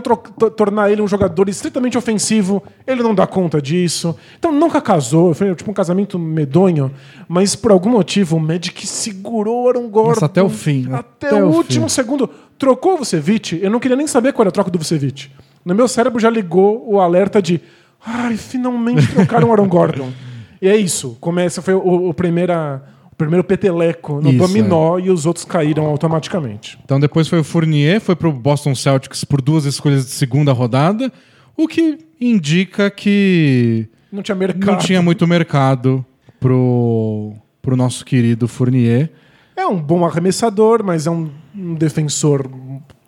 tornar 0.55 0.91
ele 0.91 1.01
um 1.01 1.07
jogador 1.07 1.49
estritamente 1.49 1.97
ofensivo, 1.97 2.61
ele 2.85 3.01
não 3.01 3.15
dá 3.15 3.25
conta 3.25 3.59
disso. 3.59 4.15
Então 4.38 4.51
nunca 4.51 4.79
casou, 4.79 5.33
foi 5.33 5.55
tipo 5.55 5.71
um 5.71 5.73
casamento 5.73 6.19
medonho, 6.19 6.91
mas 7.27 7.55
por 7.55 7.71
algum 7.71 7.89
motivo 7.89 8.38
o 8.38 8.39
Magic 8.39 8.85
segurou 8.85 9.67
Aaron 9.67 9.89
Gordon. 9.89 10.09
Nossa, 10.09 10.27
até 10.27 10.43
o 10.43 10.49
fim, 10.49 10.85
Até, 10.93 11.29
até 11.29 11.43
o 11.43 11.47
o 11.47 11.55
último 11.55 11.89
fim. 11.89 11.95
segundo. 11.95 12.29
Trocou 12.57 12.93
o 12.93 12.97
Vucevic, 12.97 13.59
eu 13.61 13.69
não 13.69 13.79
queria 13.79 13.97
nem 13.97 14.07
saber 14.07 14.31
qual 14.33 14.43
era 14.43 14.49
a 14.49 14.51
troca 14.51 14.71
do 14.71 14.77
Vucevic. 14.77 15.29
No 15.63 15.73
meu 15.75 15.87
cérebro 15.87 16.19
já 16.19 16.29
ligou 16.29 16.83
o 16.87 16.99
alerta 16.99 17.41
de 17.41 17.59
ai, 18.05 18.37
finalmente 18.37 19.07
trocaram 19.07 19.49
o 19.49 19.51
Aaron 19.51 19.67
Gordon. 19.67 20.11
E 20.61 20.69
é 20.69 20.75
isso, 20.75 21.17
começa, 21.19 21.61
foi 21.61 21.73
o, 21.73 22.09
o 22.09 22.13
primeira, 22.13 22.81
o 23.11 23.15
primeiro 23.15 23.43
peteleco 23.43 24.21
no 24.21 24.29
Isso, 24.29 24.37
dominó 24.39 24.97
e 24.97 25.11
os 25.11 25.25
outros 25.25 25.43
caíram 25.45 25.85
automaticamente. 25.85 26.79
Então 26.83 26.97
depois 26.99 27.27
foi 27.27 27.39
o 27.39 27.43
Fournier, 27.43 27.99
foi 27.99 28.15
pro 28.15 28.31
Boston 28.31 28.73
Celtics 28.73 29.25
por 29.25 29.41
duas 29.41 29.65
escolhas 29.65 30.05
de 30.05 30.11
segunda 30.11 30.53
rodada, 30.53 31.11
o 31.57 31.67
que 31.67 31.99
indica 32.19 32.89
que 32.89 33.87
Não 34.11 34.23
tinha 34.23 34.33
mercado. 34.33 34.65
não 34.65 34.77
tinha 34.77 35.01
muito 35.01 35.27
mercado 35.27 36.03
pro, 36.39 37.33
pro 37.61 37.75
nosso 37.75 38.03
querido 38.05 38.47
Fournier. 38.47 39.11
É 39.55 39.67
um 39.67 39.79
bom 39.79 40.05
arremessador, 40.05 40.83
mas 40.83 41.05
é 41.05 41.11
um, 41.11 41.29
um 41.57 41.75
defensor 41.75 42.49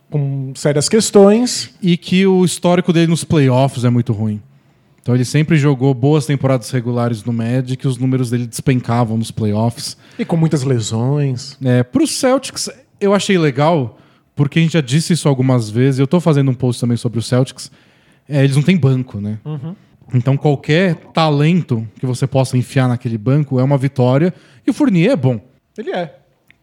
com 0.09 0.53
sérias 0.55 0.87
questões. 0.87 1.75
E 1.81 1.97
que 1.97 2.25
o 2.25 2.45
histórico 2.45 2.93
dele 2.93 3.07
nos 3.07 3.23
playoffs 3.23 3.83
é 3.83 3.89
muito 3.89 4.13
ruim. 4.13 4.41
Então 5.01 5.15
ele 5.15 5.25
sempre 5.25 5.57
jogou 5.57 5.93
boas 5.93 6.25
temporadas 6.25 6.69
regulares 6.69 7.23
no 7.23 7.31
Magic, 7.31 7.85
e 7.85 7.87
os 7.87 7.97
números 7.97 8.29
dele 8.29 8.45
despencavam 8.45 9.17
nos 9.17 9.31
playoffs. 9.31 9.95
E 10.19 10.25
com 10.25 10.35
muitas 10.35 10.63
lesões. 10.63 11.57
É, 11.63 11.81
para 11.81 12.03
os 12.03 12.11
Celtics, 12.11 12.69
eu 12.99 13.13
achei 13.13 13.37
legal, 13.37 13.97
porque 14.35 14.59
a 14.59 14.61
gente 14.61 14.73
já 14.73 14.81
disse 14.81 15.13
isso 15.13 15.29
algumas 15.29 15.69
vezes. 15.69 15.99
Eu 15.99 16.07
tô 16.07 16.19
fazendo 16.19 16.51
um 16.51 16.53
post 16.53 16.81
também 16.81 16.97
sobre 16.97 17.19
os 17.19 17.25
Celtics. 17.25 17.71
É, 18.27 18.43
eles 18.43 18.57
não 18.57 18.63
têm 18.63 18.77
banco, 18.77 19.21
né? 19.21 19.39
Então 20.13 20.35
qualquer 20.35 20.95
talento 21.13 21.87
que 21.99 22.05
você 22.05 22.27
possa 22.27 22.57
enfiar 22.57 22.89
naquele 22.89 23.17
banco 23.17 23.59
é 23.59 23.63
uma 23.63 23.77
vitória. 23.77 24.33
E 24.65 24.69
o 24.69 24.73
Fournier 24.73 25.11
é 25.11 25.15
bom. 25.15 25.39
Ele 25.77 25.91
é. 25.91 26.17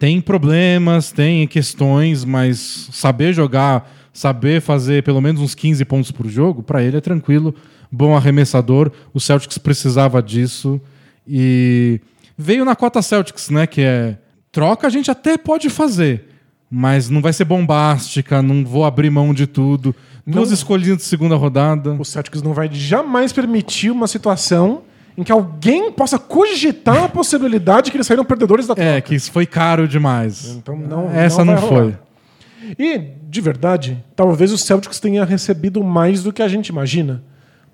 Tem 0.04 0.20
problemas, 0.20 1.10
tem 1.10 1.46
questões, 1.48 2.26
mas 2.26 2.90
saber 2.92 3.32
jogar, 3.32 3.90
saber 4.12 4.60
fazer 4.60 5.02
pelo 5.02 5.18
menos 5.18 5.40
uns 5.40 5.54
15 5.54 5.82
pontos 5.86 6.10
por 6.10 6.28
jogo, 6.28 6.62
para 6.62 6.82
ele 6.82 6.98
é 6.98 7.00
tranquilo. 7.00 7.54
Bom 7.90 8.14
arremessador. 8.14 8.92
O 9.14 9.18
Celtics 9.18 9.56
precisava 9.56 10.22
disso. 10.22 10.78
E 11.26 12.02
veio 12.36 12.66
na 12.66 12.76
cota 12.76 13.00
Celtics, 13.00 13.48
né? 13.48 13.66
Que 13.66 13.80
é 13.80 14.18
troca, 14.52 14.86
a 14.86 14.90
gente 14.90 15.10
até 15.10 15.38
pode 15.38 15.70
fazer, 15.70 16.28
mas 16.70 17.08
não 17.08 17.22
vai 17.22 17.32
ser 17.32 17.46
bombástica, 17.46 18.42
não 18.42 18.62
vou 18.62 18.84
abrir 18.84 19.08
mão 19.08 19.32
de 19.32 19.46
tudo. 19.46 19.96
Duas 20.26 20.50
Não. 20.50 20.78
de 20.98 21.02
segunda 21.02 21.34
rodada. 21.34 21.94
O 21.94 22.04
Celtics 22.04 22.42
não 22.42 22.52
vai 22.52 22.68
jamais 22.70 23.32
permitir 23.32 23.90
uma 23.90 24.06
situação 24.06 24.82
em 25.16 25.22
que 25.22 25.32
alguém 25.32 25.92
possa 25.92 26.18
cogitar 26.18 27.04
a 27.04 27.08
possibilidade 27.08 27.90
que 27.90 27.96
eles 27.96 28.06
saíram 28.06 28.24
perdedores 28.24 28.66
da 28.66 28.74
troca. 28.74 28.90
É, 28.90 29.00
que 29.00 29.14
isso 29.14 29.30
foi 29.30 29.46
caro 29.46 29.86
demais. 29.86 30.50
Então 30.56 30.76
não, 30.76 31.10
Essa 31.10 31.44
não, 31.44 31.54
vai 31.54 31.62
foi. 31.62 31.80
rolar. 31.80 32.00
E, 32.78 32.98
de 33.28 33.40
verdade, 33.40 34.02
talvez 34.16 34.50
o 34.50 34.58
Celtics 34.58 34.98
tenha 34.98 35.24
recebido 35.24 35.82
mais 35.84 36.22
do 36.22 36.32
que 36.32 36.42
a 36.42 36.48
gente 36.48 36.68
imagina. 36.68 37.22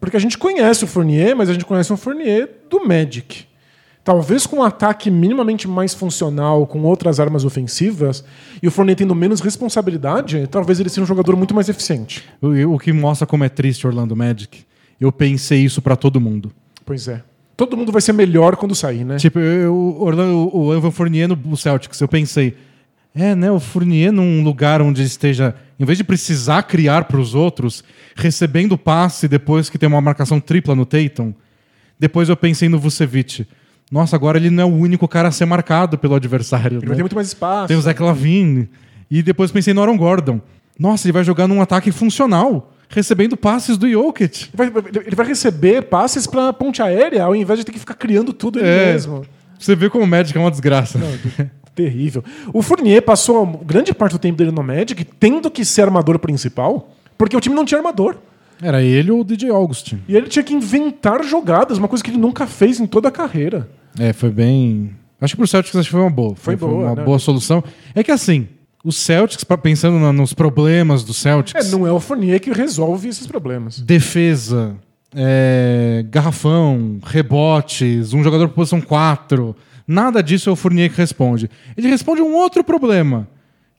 Porque 0.00 0.16
a 0.16 0.20
gente 0.20 0.36
conhece 0.38 0.84
o 0.84 0.86
Fournier, 0.86 1.36
mas 1.36 1.48
a 1.48 1.52
gente 1.52 1.64
conhece 1.64 1.92
um 1.92 1.96
Fournier 1.96 2.48
do 2.68 2.86
Magic. 2.86 3.44
Talvez 4.02 4.46
com 4.46 4.56
um 4.56 4.62
ataque 4.62 5.10
minimamente 5.10 5.68
mais 5.68 5.92
funcional, 5.94 6.66
com 6.66 6.82
outras 6.82 7.20
armas 7.20 7.44
ofensivas, 7.44 8.24
e 8.62 8.66
o 8.66 8.70
Fournier 8.70 8.96
tendo 8.96 9.14
menos 9.14 9.40
responsabilidade, 9.40 10.46
talvez 10.50 10.80
ele 10.80 10.88
seja 10.88 11.02
um 11.02 11.06
jogador 11.06 11.36
muito 11.36 11.54
mais 11.54 11.68
eficiente. 11.68 12.24
O, 12.40 12.74
o 12.74 12.78
que 12.78 12.92
mostra 12.92 13.26
como 13.26 13.44
é 13.44 13.48
triste 13.48 13.86
Orlando 13.86 14.16
Magic. 14.16 14.64
Eu 14.98 15.12
pensei 15.12 15.60
isso 15.60 15.82
pra 15.82 15.96
todo 15.96 16.20
mundo. 16.20 16.50
Pois 16.84 17.08
é. 17.08 17.22
Todo 17.60 17.76
mundo 17.76 17.92
vai 17.92 18.00
ser 18.00 18.14
melhor 18.14 18.56
quando 18.56 18.74
sair, 18.74 19.04
né? 19.04 19.16
Tipo, 19.16 19.38
eu, 19.38 19.94
Orlando, 20.00 20.48
o 20.56 20.74
Evan 20.74 20.90
Fournier 20.90 21.28
no 21.28 21.56
Celtics, 21.58 22.00
eu 22.00 22.08
pensei, 22.08 22.56
é, 23.14 23.34
né, 23.34 23.50
o 23.50 23.60
Fournier 23.60 24.10
num 24.10 24.42
lugar 24.42 24.80
onde 24.80 25.02
esteja 25.02 25.54
em 25.78 25.84
vez 25.84 25.98
de 25.98 26.02
precisar 26.02 26.62
criar 26.62 27.04
para 27.04 27.20
os 27.20 27.34
outros, 27.34 27.84
recebendo 28.16 28.78
passe 28.78 29.28
depois 29.28 29.68
que 29.68 29.76
tem 29.76 29.86
uma 29.86 30.00
marcação 30.00 30.40
tripla 30.40 30.74
no 30.74 30.86
Tatum, 30.86 31.34
depois 31.98 32.30
eu 32.30 32.36
pensei 32.36 32.66
no 32.66 32.78
Vucevic. 32.78 33.46
Nossa, 33.92 34.16
agora 34.16 34.38
ele 34.38 34.48
não 34.48 34.62
é 34.62 34.66
o 34.66 34.74
único 34.74 35.06
cara 35.06 35.28
a 35.28 35.30
ser 35.30 35.44
marcado 35.44 35.98
pelo 35.98 36.14
adversário. 36.14 36.78
Ele 36.78 36.80
né? 36.80 36.86
vai 36.86 36.96
ter 36.96 37.02
muito 37.02 37.14
mais 37.14 37.26
espaço. 37.26 37.68
Tem 37.68 37.76
o 37.76 37.82
Zach 37.82 38.02
Lavine. 38.02 38.70
E 39.10 39.22
depois 39.22 39.52
pensei 39.52 39.74
no 39.74 39.82
Aaron 39.82 39.98
Gordon. 39.98 40.40
Nossa, 40.78 41.06
ele 41.06 41.12
vai 41.12 41.24
jogar 41.24 41.46
num 41.46 41.60
ataque 41.60 41.92
funcional, 41.92 42.72
recebendo 42.90 43.36
passes 43.36 43.78
do 43.78 43.88
Jokic. 43.88 44.48
Ele 44.58 44.70
vai, 44.70 44.82
ele 45.06 45.16
vai 45.16 45.26
receber 45.26 45.82
passes 45.82 46.26
pra 46.26 46.52
ponte 46.52 46.82
aérea 46.82 47.24
ao 47.24 47.34
invés 47.34 47.58
de 47.58 47.64
ter 47.64 47.72
que 47.72 47.78
ficar 47.78 47.94
criando 47.94 48.32
tudo 48.34 48.58
ele 48.58 48.68
É. 48.68 48.92
mesmo. 48.92 49.24
Você 49.58 49.74
vê 49.74 49.88
como 49.88 50.04
o 50.04 50.06
Magic 50.06 50.36
é 50.36 50.40
uma 50.40 50.50
desgraça. 50.50 50.98
Terrível. 51.74 52.22
O 52.52 52.62
Fournier 52.62 53.00
passou 53.02 53.46
grande 53.64 53.94
parte 53.94 54.12
do 54.12 54.18
tempo 54.18 54.36
dele 54.36 54.50
no 54.50 54.62
Magic 54.62 55.04
tendo 55.04 55.50
que 55.50 55.64
ser 55.64 55.82
armador 55.82 56.18
principal, 56.18 56.90
porque 57.16 57.36
o 57.36 57.40
time 57.40 57.54
não 57.54 57.64
tinha 57.64 57.78
armador. 57.78 58.16
Era 58.60 58.82
ele 58.82 59.10
ou 59.10 59.20
o 59.20 59.24
DJ 59.24 59.50
Augustin. 59.50 60.00
E 60.08 60.14
ele 60.16 60.28
tinha 60.28 60.42
que 60.42 60.52
inventar 60.52 61.22
jogadas, 61.24 61.78
uma 61.78 61.88
coisa 61.88 62.04
que 62.04 62.10
ele 62.10 62.18
nunca 62.18 62.46
fez 62.46 62.78
em 62.80 62.86
toda 62.86 63.08
a 63.08 63.10
carreira. 63.10 63.68
É, 63.98 64.12
foi 64.12 64.30
bem. 64.30 64.90
Acho 65.20 65.34
que 65.34 65.38
pro 65.38 65.46
Celtics 65.46 65.76
acho 65.76 65.86
que 65.88 65.92
foi 65.92 66.00
uma 66.00 66.10
boa. 66.10 66.34
Foi 66.36 66.56
boa, 66.56 66.72
uma 66.88 66.94
né? 66.94 67.04
boa 67.04 67.18
solução. 67.18 67.62
É 67.94 68.02
que 68.02 68.10
assim, 68.10 68.48
os 68.84 68.96
Celtics, 68.96 69.44
pensando 69.62 69.98
nos 70.12 70.32
problemas 70.32 71.04
do 71.04 71.10
É, 71.10 71.14
Celtics, 71.14 71.70
não 71.70 71.86
é 71.86 71.92
o 71.92 72.00
Fournier 72.00 72.40
que 72.40 72.50
resolve 72.52 73.08
esses 73.08 73.26
problemas. 73.26 73.78
defesa, 73.80 74.76
é, 75.14 76.04
garrafão, 76.08 76.98
rebotes, 77.04 78.12
um 78.12 78.22
jogador 78.22 78.48
por 78.48 78.54
posição 78.54 78.80
4, 78.80 79.54
nada 79.86 80.22
disso 80.22 80.48
é 80.48 80.52
o 80.52 80.56
Fournier 80.56 80.90
que 80.90 80.96
responde. 80.96 81.50
Ele 81.76 81.88
responde 81.88 82.22
um 82.22 82.32
outro 82.34 82.64
problema, 82.64 83.28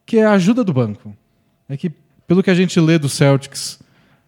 que 0.06 0.18
é 0.18 0.26
a 0.26 0.34
ajuda 0.34 0.64
do 0.64 0.74
banco. 0.74 1.16
É 1.68 1.76
que, 1.78 1.92
pelo 2.28 2.44
que 2.44 2.50
a 2.50 2.56
gente 2.56 2.80
lê 2.80 3.00
do 3.00 3.10
Celtics, 3.10 3.80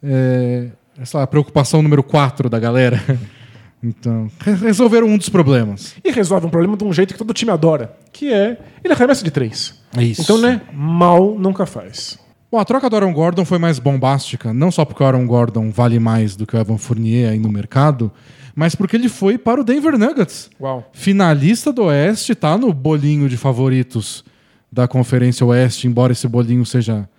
é, 0.02 0.70
essa 0.98 1.22
a 1.22 1.28
preocupação 1.28 1.82
número 1.82 2.04
4 2.04 2.50
da 2.50 2.60
galera. 2.60 3.02
Então, 3.84 4.32
re- 4.40 4.54
resolveram 4.54 5.08
um 5.08 5.18
dos 5.18 5.28
problemas. 5.30 5.94
E 6.04 6.12
resolve 6.12 6.48
um 6.48 6.50
problema 6.50 6.78
de 6.78 6.84
um 6.86 6.94
jeito 6.94 7.14
que 7.14 7.18
todo 7.18 7.34
time 7.34 7.52
adora, 7.52 7.94
que 8.14 8.32
é 8.32 8.58
ele 8.84 8.94
arremessa 8.94 9.24
de 9.24 9.30
três. 9.32 9.78
É 9.96 10.04
isso. 10.04 10.22
Então, 10.22 10.38
né, 10.38 10.62
mal 10.72 11.36
nunca 11.38 11.66
faz. 11.66 12.18
Bom, 12.52 12.60
a 12.60 12.66
troca 12.66 12.90
do 12.90 12.96
Aaron 12.96 13.12
Gordon 13.14 13.44
foi 13.44 13.58
mais 13.58 13.80
bombástica, 13.80 14.54
não 14.54 14.72
só 14.72 14.86
porque 14.86 15.04
o 15.04 15.06
Aaron 15.06 15.26
Gordon 15.26 15.70
vale 15.72 16.00
mais 16.00 16.36
do 16.36 16.46
que 16.46 16.56
o 16.56 16.60
Evan 16.60 16.78
Fournier 16.78 17.32
aí 17.32 17.40
no 17.40 17.50
mercado, 17.52 18.12
mas 18.56 18.74
porque 18.76 18.96
ele 18.96 19.10
foi 19.10 19.38
para 19.38 19.60
o 19.60 19.64
Denver 19.64 19.98
Nuggets. 19.98 20.50
Uau. 20.62 20.88
Finalista 20.94 21.74
do 21.74 21.84
Oeste, 21.86 22.36
tá 22.36 22.58
no 22.58 22.72
bolinho 22.72 23.28
de 23.28 23.36
favoritos 23.38 24.24
da 24.72 24.88
Conferência 24.88 25.46
Oeste, 25.46 25.88
embora 25.88 26.14
esse 26.14 26.28
bolinho 26.28 26.66
seja, 26.66 27.10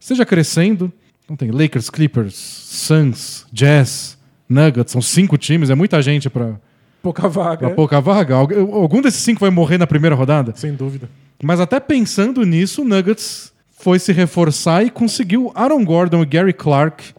seja 0.00 0.26
crescendo. 0.26 0.92
Então 1.24 1.36
tem 1.36 1.50
Lakers, 1.50 1.90
Clippers, 1.90 2.34
Suns, 2.34 3.46
Jazz, 3.52 4.17
Nuggets, 4.48 4.92
são 4.92 5.02
cinco 5.02 5.36
times, 5.36 5.70
é 5.70 5.74
muita 5.74 6.00
gente 6.02 6.28
para 6.30 6.54
Pouca 7.02 7.28
vaga. 7.28 7.70
pouca 7.70 8.00
vaga. 8.00 8.34
Algu- 8.34 8.74
Algum 8.74 9.00
desses 9.00 9.20
cinco 9.22 9.40
vai 9.40 9.50
morrer 9.50 9.78
na 9.78 9.86
primeira 9.86 10.16
rodada? 10.16 10.52
Sem 10.56 10.74
dúvida. 10.74 11.08
Mas 11.42 11.60
até 11.60 11.78
pensando 11.78 12.42
nisso, 12.44 12.82
o 12.82 12.84
Nuggets 12.84 13.52
foi 13.78 13.98
se 13.98 14.12
reforçar 14.12 14.84
e 14.84 14.90
conseguiu 14.90 15.52
Aaron 15.54 15.84
Gordon 15.84 16.22
e 16.22 16.26
Gary 16.26 16.52
Clark 16.52 17.14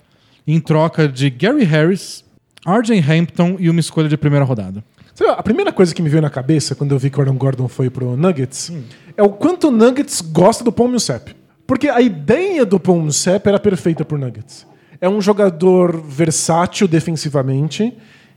em 0.46 0.60
troca 0.60 1.08
de 1.08 1.30
Gary 1.30 1.64
Harris, 1.64 2.24
RJ 2.68 3.00
Hampton 3.00 3.56
e 3.60 3.70
uma 3.70 3.80
escolha 3.80 4.10
de 4.10 4.18
primeira 4.18 4.44
rodada. 4.44 4.84
Sabe, 5.16 5.32
a 5.32 5.44
primeira 5.44 5.72
coisa 5.72 5.94
que 5.96 6.02
me 6.02 6.10
veio 6.10 6.22
na 6.22 6.30
cabeça 6.30 6.76
quando 6.76 6.92
eu 6.92 7.00
vi 7.00 7.10
que 7.10 7.18
o 7.18 7.22
Aaron 7.22 7.36
Gordon 7.38 7.68
foi 7.68 7.90
pro 7.90 8.18
Nuggets 8.18 8.72
é 9.16 9.24
o 9.24 9.30
quanto 9.30 9.68
o 9.68 9.72
Nuggets 9.72 10.20
gosta 10.22 10.64
do 10.64 10.72
Paul 10.72 10.90
Millsap. 10.90 11.34
Porque 11.68 11.88
a 11.88 12.02
ideia 12.02 12.66
do 12.66 12.80
Paul 12.80 13.02
Millsap 13.02 13.46
era 13.48 13.60
perfeita 13.60 14.04
pro 14.04 14.18
Nuggets. 14.18 14.66
É 15.02 15.08
um 15.08 15.22
jogador 15.22 16.02
versátil 16.02 16.88
defensivamente, 16.88 17.94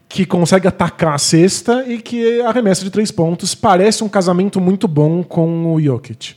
que 0.09 0.25
consegue 0.27 0.68
atacar 0.68 1.14
a 1.14 1.18
cesta 1.18 1.85
e 1.88 2.01
que 2.01 2.40
arremessa 2.42 2.85
de 2.85 2.90
três 2.90 3.11
pontos. 3.11 3.55
Parece 3.55 4.05
um 4.05 4.09
casamento 4.09 4.61
muito 4.61 4.87
bom 4.87 5.22
com 5.22 5.75
o 5.75 5.81
Jokic. 5.81 6.35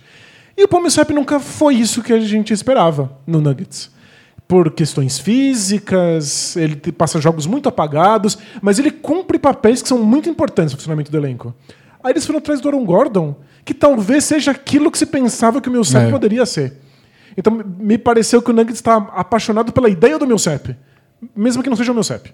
E 0.58 0.64
o 0.64 0.80
Millsap 0.80 1.12
nunca 1.14 1.40
foi 1.40 1.76
isso 1.76 2.02
que 2.02 2.14
a 2.14 2.20
gente 2.20 2.54
esperava 2.54 3.12
no 3.28 3.42
Nuggets 3.42 3.94
por 4.48 4.72
questões 4.72 5.18
físicas, 5.20 6.56
ele 6.56 6.76
passa 6.92 7.20
jogos 7.20 7.48
muito 7.48 7.68
apagados, 7.68 8.38
mas 8.62 8.78
ele 8.78 8.92
cumpre 8.92 9.40
papéis 9.40 9.82
que 9.82 9.88
são 9.88 10.04
muito 10.04 10.30
importantes 10.30 10.74
no 10.74 10.78
funcionamento 10.78 11.12
do 11.12 11.18
elenco. 11.18 11.54
Aí 12.04 12.12
eles 12.12 12.26
foram 12.26 12.38
atrás 12.38 12.62
do 12.62 12.68
Aaron 12.68 12.86
Gordon, 12.86 13.36
que 13.64 13.74
talvez 13.74 14.24
seja 14.26 14.52
aquilo 14.52 14.92
que 14.92 14.98
se 14.98 15.08
pensava 15.08 15.60
que 15.60 15.68
o 15.68 15.72
Millsap 15.72 16.06
É. 16.08 16.12
poderia 16.12 16.46
ser. 16.46 16.74
Então 17.38 17.62
me- 17.80 17.98
pareceu 17.98 18.42
que 18.42 18.50
o 18.52 18.54
Nuggets 18.54 18.78
está 18.78 18.96
apaixonado 18.96 19.72
pela 19.72 19.90
ideia 19.90 20.18
do 20.18 20.26
Millsap, 20.28 20.76
mesmo 21.36 21.62
que 21.62 21.70
não 21.70 21.76
seja 21.78 21.92
o 21.92 21.96
Millsap. 21.96 22.32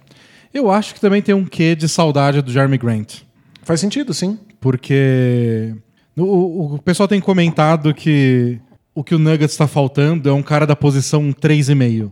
Eu 0.53 0.69
acho 0.69 0.93
que 0.93 0.99
também 1.01 1.21
tem 1.21 1.33
um 1.33 1.45
quê 1.45 1.75
de 1.75 1.87
saudade 1.87 2.41
do 2.41 2.51
Jeremy 2.51 2.77
Grant. 2.77 3.19
Faz 3.63 3.79
sentido, 3.79 4.13
sim. 4.13 4.37
Porque 4.59 5.73
o, 6.17 6.75
o- 6.75 6.79
pessoal 6.79 7.07
tem 7.07 7.19
comentado 7.21 7.93
que 7.93 8.59
o 8.93 9.03
que 9.03 9.15
o 9.15 9.19
Nuggets 9.19 9.53
está 9.53 9.67
faltando 9.67 10.29
é 10.29 10.33
um 10.33 10.43
cara 10.43 10.65
da 10.67 10.75
posição 10.75 11.31
3,5. 11.31 12.11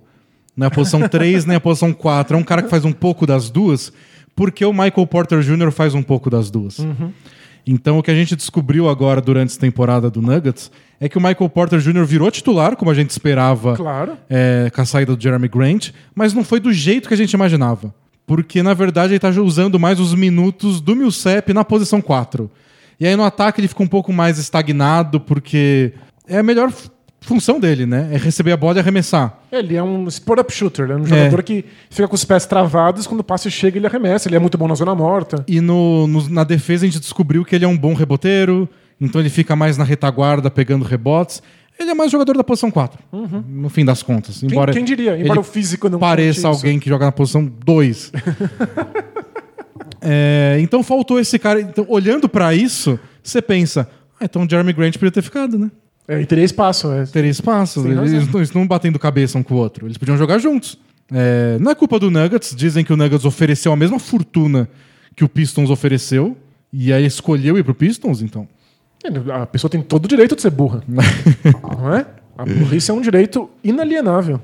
Não 0.56 0.66
é 0.66 0.68
a 0.68 0.72
posição 0.72 1.02
3 1.10 1.46
nem 1.46 1.58
a 1.58 1.60
posição 1.60 1.92
4. 1.94 2.36
É 2.36 2.40
um 2.40 2.44
cara 2.44 2.62
que 2.64 2.70
faz 2.70 2.86
um 2.86 2.92
pouco 2.94 3.26
das 3.28 3.50
duas, 3.50 3.92
porque 4.36 4.64
o 4.66 4.72
Michael 4.72 5.06
Porter 5.08 5.42
Jr. 5.42 5.72
faz 5.72 5.94
um 5.94 6.02
pouco 6.02 6.30
das 6.30 6.50
duas. 6.50 6.78
Então 7.68 7.98
o 8.00 8.04
que 8.04 8.10
a 8.12 8.16
gente 8.16 8.36
descobriu 8.36 8.88
agora 8.90 9.20
durante 9.22 9.50
essa 9.50 9.60
temporada 9.60 10.10
do 10.10 10.22
Nuggets 10.22 10.72
é 11.00 11.08
que 11.10 11.18
o 11.18 11.22
Michael 11.22 11.50
Porter 11.50 11.80
Jr. 11.80 12.04
virou 12.06 12.30
titular, 12.30 12.76
como 12.76 12.92
a 12.92 12.94
gente 12.94 13.10
esperava 13.10 13.76
Claro. 13.76 14.18
é, 14.30 14.70
com 14.74 14.82
a 14.82 14.86
saída 14.86 15.16
do 15.16 15.22
Jeremy 15.22 15.48
Grant, 15.48 15.92
mas 16.14 16.34
não 16.34 16.44
foi 16.44 16.60
do 16.60 16.72
jeito 16.74 17.08
que 17.08 17.14
a 17.14 17.18
gente 17.18 17.34
imaginava. 17.34 17.94
Porque, 18.28 18.62
na 18.62 18.74
verdade, 18.74 19.14
ele 19.14 19.16
está 19.18 19.30
usando 19.42 19.80
mais 19.80 20.00
os 20.00 20.14
minutos 20.14 20.80
do 20.82 20.96
Millsap 20.96 21.52
na 21.54 21.64
posição 21.66 22.00
4. 22.02 22.50
E 23.00 23.08
aí 23.08 23.16
no 23.16 23.24
ataque 23.24 23.62
ele 23.62 23.68
fica 23.68 23.82
um 23.82 23.88
pouco 23.88 24.12
mais 24.14 24.38
estagnado, 24.38 25.20
porque 25.22 25.94
é 26.28 26.38
a 26.40 26.44
melhor 26.44 26.72
função 27.22 27.60
dele, 27.60 27.86
né? 27.86 28.10
É 28.12 28.18
receber 28.18 28.52
a 28.52 28.58
bola 28.58 28.78
e 28.78 28.80
arremessar. 28.80 29.40
Ele 29.52 29.76
é 29.76 29.82
um 29.84 30.08
spot-up 30.08 30.52
shooter, 30.54 30.86
ele 30.86 30.94
é 30.94 30.96
um 30.98 31.06
jogador 31.06 31.42
que 31.44 31.66
fica 31.90 32.08
com 32.08 32.16
os 32.16 32.24
pés 32.26 32.46
travados, 32.46 33.08
quando 33.08 33.22
o 33.22 33.24
passe 33.24 33.50
chega 33.50 33.78
ele 33.78 33.88
arremessa, 33.88 34.28
ele 34.28 34.36
é 34.36 34.40
muito 34.40 34.58
bom 34.58 34.68
na 34.68 34.76
zona 34.76 34.94
morta. 34.94 35.44
E 35.48 35.60
no, 35.62 36.08
no- 36.08 36.30
na 36.30 36.44
defesa 36.44 36.86
a 36.86 36.90
gente 36.90 37.00
descobriu 37.00 37.44
que 37.46 37.56
ele 37.56 37.66
é 37.66 37.68
um 37.68 37.78
bom 37.78 37.94
reboteiro, 37.94 38.68
então 39.00 39.20
ele 39.22 39.30
fica 39.30 39.56
mais 39.56 39.78
na 39.78 39.84
retaguarda 39.84 40.50
pegando 40.52 40.84
rebotes. 40.86 41.42
Ele 41.80 41.92
é 41.92 41.94
mais 41.94 42.12
jogador 42.12 42.36
da 42.36 42.44
posição 42.44 42.70
4, 42.70 43.00
no 43.48 43.70
fim 43.70 43.86
das 43.86 44.04
contas. 44.04 44.40
Quem, 44.42 44.50
Embora 44.52 44.74
quem 44.74 44.84
diria? 44.84 45.14
ele 45.14 45.24
Embora 45.24 45.40
o 45.40 45.44
físico 45.44 45.88
não 45.90 45.98
pareça 45.98 46.42
conte 46.42 46.56
isso. 46.58 46.66
alguém 46.66 46.78
que 46.80 46.90
joga 46.90 47.06
na 47.06 47.12
posição 47.12 47.46
2. 47.46 48.12
É, 50.02 50.58
então 50.62 50.82
faltou 50.82 51.20
esse 51.20 51.38
cara. 51.38 51.60
Então, 51.60 51.86
olhando 51.90 52.30
pra 52.30 52.54
isso, 52.54 52.98
você 53.22 53.42
pensa, 53.42 53.90
ah, 54.20 54.26
então 54.26 54.44
o 54.44 54.50
Jeremy 54.50 54.72
Grant 54.74 54.94
podia 54.94 55.12
ter 55.12 55.22
ficado, 55.22 55.58
né? 55.60 55.70
É, 56.08 56.22
e 56.22 56.26
teria 56.26 56.44
espaço. 56.46 56.92
É. 56.92 57.06
Teria 57.06 57.30
espaço. 57.30 57.84
Tem 57.84 57.92
Eles, 57.92 58.28
não- 58.32 58.40
eles 58.40 58.52
não 58.54 58.66
batendo 58.66 58.98
cabeça 58.98 59.38
um 59.38 59.44
com 59.44 59.56
o 59.56 59.58
outro. 59.58 59.86
Eles 59.86 59.98
podiam 59.98 60.18
jogar 60.18 60.40
juntos. 60.40 60.78
É, 61.12 61.58
não 61.60 61.70
é 61.72 61.76
culpa 61.76 62.00
do 62.00 62.10
Nuggets. 62.10 62.56
Dizem 62.56 62.84
que 62.86 62.94
o 62.94 62.98
Nuggets 62.98 63.26
ofereceu 63.26 63.72
a 63.72 63.76
mesma 63.76 64.00
fortuna 64.00 64.70
que 65.16 65.24
o 65.24 65.30
Pistons 65.30 65.70
ofereceu. 65.70 66.38
E 66.72 66.94
aí 66.94 67.06
escolheu 67.06 67.58
ir 67.58 67.64
pro 67.64 67.76
Pistons, 67.76 68.22
então. 68.22 68.48
A 69.34 69.46
pessoa 69.46 69.72
tem 69.72 69.82
todo 69.82 70.06
o 70.06 70.08
direito 70.08 70.36
de 70.36 70.42
ser 70.42 70.52
burra. 70.52 70.84
não 70.88 71.96
é? 71.96 72.06
A 72.38 72.46
burrice 72.46 72.92
é 72.92 72.94
um 72.94 73.02
direito 73.02 73.50
inalienável. 73.64 74.40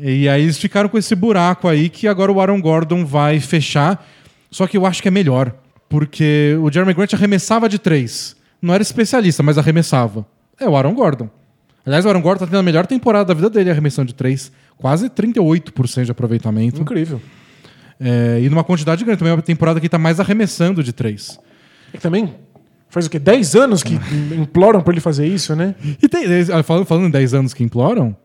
E 0.00 0.28
aí 0.28 0.42
eles 0.42 0.58
ficaram 0.58 0.88
com 0.88 0.96
esse 0.96 1.14
buraco 1.14 1.68
aí 1.68 1.88
que 1.88 2.08
agora 2.08 2.32
o 2.32 2.40
Aaron 2.40 2.60
Gordon 2.60 3.04
vai 3.04 3.40
fechar. 3.40 4.06
Só 4.50 4.66
que 4.66 4.76
eu 4.76 4.86
acho 4.86 5.02
que 5.02 5.08
é 5.08 5.10
melhor. 5.10 5.54
Porque 5.88 6.56
o 6.62 6.70
Jeremy 6.70 6.94
Grant 6.94 7.12
arremessava 7.14 7.68
de 7.68 7.78
três. 7.78 8.36
Não 8.60 8.72
era 8.72 8.82
especialista, 8.82 9.42
mas 9.42 9.58
arremessava. 9.58 10.26
É 10.58 10.68
o 10.68 10.76
Aaron 10.76 10.94
Gordon. 10.94 11.28
Aliás, 11.84 12.04
o 12.04 12.08
Aaron 12.08 12.22
Gordon 12.22 12.40
tá 12.40 12.46
tendo 12.46 12.58
a 12.58 12.62
melhor 12.62 12.86
temporada 12.86 13.26
da 13.26 13.34
vida 13.34 13.50
dele 13.50 13.70
arremessando 13.70 14.08
de 14.08 14.14
três. 14.14 14.50
Quase 14.78 15.10
38% 15.10 16.04
de 16.04 16.10
aproveitamento. 16.10 16.80
Incrível. 16.80 17.20
É, 18.00 18.40
e 18.40 18.48
numa 18.48 18.64
quantidade 18.64 19.04
grande. 19.04 19.18
Também 19.18 19.32
é 19.32 19.36
uma 19.36 19.42
temporada 19.42 19.80
que 19.80 19.88
tá 19.88 19.98
mais 19.98 20.18
arremessando 20.18 20.82
de 20.82 20.92
três. 20.92 21.38
E 21.92 21.98
também 21.98 22.34
faz 22.94 23.06
o 23.06 23.10
quê? 23.10 23.18
10 23.18 23.54
anos 23.56 23.82
que 23.82 23.98
imploram 24.38 24.80
pra 24.80 24.92
ele 24.94 25.00
fazer 25.00 25.26
isso, 25.26 25.54
né? 25.54 25.74
E 26.02 26.08
tem, 26.08 26.24
eh, 26.24 26.62
falando, 26.62 26.86
falando 26.86 27.06
em 27.06 27.10
10 27.10 27.34
anos 27.34 27.52
que 27.52 27.62
imploram, 27.62 28.16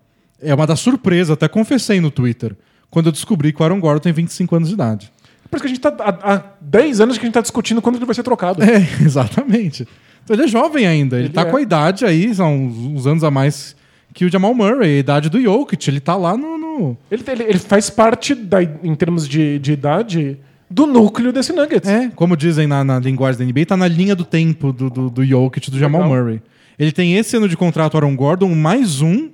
é 0.41 0.53
uma 0.53 0.65
das 0.67 0.79
surpresas, 0.79 1.31
até 1.31 1.47
confessei 1.47 1.99
no 1.99 2.09
Twitter, 2.11 2.55
quando 2.89 3.07
eu 3.07 3.11
descobri 3.11 3.51
que 3.51 3.61
o 3.61 3.63
Aaron 3.65 3.79
Gordon 3.79 3.99
tem 3.99 4.13
25 4.13 4.55
anos 4.55 4.69
de 4.69 4.75
idade. 4.75 5.11
Por 5.49 5.57
isso 5.57 5.63
que 5.63 5.67
a 5.67 5.69
gente 5.69 5.81
tá 5.81 5.93
há, 5.99 6.33
há 6.35 6.43
10 6.61 7.01
anos 7.01 7.17
que 7.17 7.23
a 7.23 7.27
gente 7.27 7.33
tá 7.33 7.41
discutindo 7.41 7.81
quando 7.81 7.95
ele 7.97 8.05
vai 8.05 8.13
ser 8.15 8.23
trocado. 8.23 8.63
É, 8.63 8.77
exatamente. 9.03 9.87
Então 10.23 10.35
ele 10.35 10.43
é 10.43 10.47
jovem 10.47 10.85
ainda. 10.85 11.17
Ele, 11.17 11.25
Ele 11.25 11.33
tá 11.33 11.41
é. 11.41 11.45
com 11.45 11.57
a 11.57 11.61
idade 11.61 12.05
aí, 12.05 12.33
são 12.35 12.55
uns 12.55 12.77
uns 12.77 13.07
anos 13.07 13.23
a 13.23 13.31
mais 13.31 13.75
que 14.13 14.25
o 14.25 14.31
Jamal 14.31 14.53
Murray, 14.53 14.97
a 14.97 14.99
idade 14.99 15.29
do 15.29 15.41
Jokic. 15.41 15.87
Ele 15.89 15.99
tá 15.99 16.15
lá 16.15 16.37
no. 16.37 16.57
no- 16.57 16.97
Ele, 17.09 17.23
ele- 17.27 17.43
ele 17.43 17.59
faz 17.59 17.89
parte, 17.89 18.33
da, 18.35 18.61
em 18.61 18.93
termos 18.95 19.27
de, 19.27 19.57
de 19.59 19.71
idade, 19.73 20.37
do 20.69 20.85
núcleo 20.85 21.33
desse 21.33 21.51
Nuggets. 21.51 21.89
É, 21.89 22.09
como 22.09 22.37
dizem 22.37 22.67
na, 22.67 22.83
na 22.83 22.99
linguagem 22.99 23.39
da 23.39 23.45
NBA, 23.45 23.65
tá 23.65 23.75
na 23.75 23.87
linha 23.87 24.15
do 24.15 24.23
tempo 24.23 24.71
do, 24.71 24.89
do, 24.89 25.09
do 25.09 25.25
Jokic, 25.25 25.71
do 25.71 25.79
Jamal 25.79 26.03
Legal. 26.03 26.17
Murray. 26.17 26.41
Ele 26.77 26.91
tem 26.91 27.15
esse 27.15 27.35
ano 27.35 27.49
de 27.49 27.57
contrato 27.57 27.95
Aaron 27.95 28.15
Gordon, 28.15 28.53
mais 28.55 29.01
um 29.01 29.29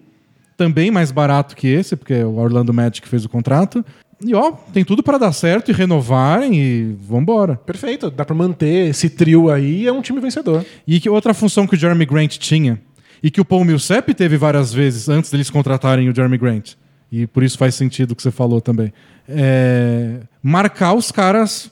também 0.58 0.90
mais 0.90 1.12
barato 1.12 1.56
que 1.56 1.68
esse, 1.68 1.96
porque 1.96 2.14
o 2.24 2.38
Orlando 2.38 2.74
Magic 2.74 3.08
fez 3.08 3.26
o 3.26 3.30
contrato. 3.30 3.84
E 4.26 4.34
ó, 4.34 4.52
tem 4.52 4.86
tudo 4.86 5.04
para 5.04 5.18
dar 5.18 5.34
certo 5.34 5.70
e 5.70 5.74
renovarem 5.74 6.56
e 6.56 6.96
vambora. 7.08 7.58
Perfeito, 7.58 8.10
dá 8.10 8.24
pra 8.24 8.34
manter 8.34 8.90
esse 8.90 9.10
trio 9.10 9.50
aí, 9.52 9.86
é 9.86 9.92
um 9.92 10.02
time 10.02 10.22
vencedor. 10.22 10.66
E 10.88 11.00
que 11.00 11.10
outra 11.10 11.34
função 11.34 11.68
que 11.68 11.76
o 11.76 11.78
Jeremy 11.78 12.06
Grant 12.06 12.38
tinha, 12.38 12.82
e 13.22 13.30
que 13.30 13.42
o 13.42 13.46
Paul 13.46 13.66
Millsap 13.66 14.14
teve 14.14 14.38
várias 14.38 14.74
vezes 14.74 15.10
antes 15.10 15.30
deles 15.30 15.50
contratarem 15.50 16.10
o 16.10 16.16
Jeremy 16.16 16.38
Grant, 16.38 16.74
e 17.12 17.28
por 17.28 17.44
isso 17.44 17.58
faz 17.58 17.76
sentido 17.76 18.12
o 18.12 18.16
que 18.16 18.24
você 18.24 18.32
falou 18.32 18.62
também, 18.62 18.94
é 19.28 20.22
marcar 20.48 20.94
os 20.94 21.12
caras 21.12 21.72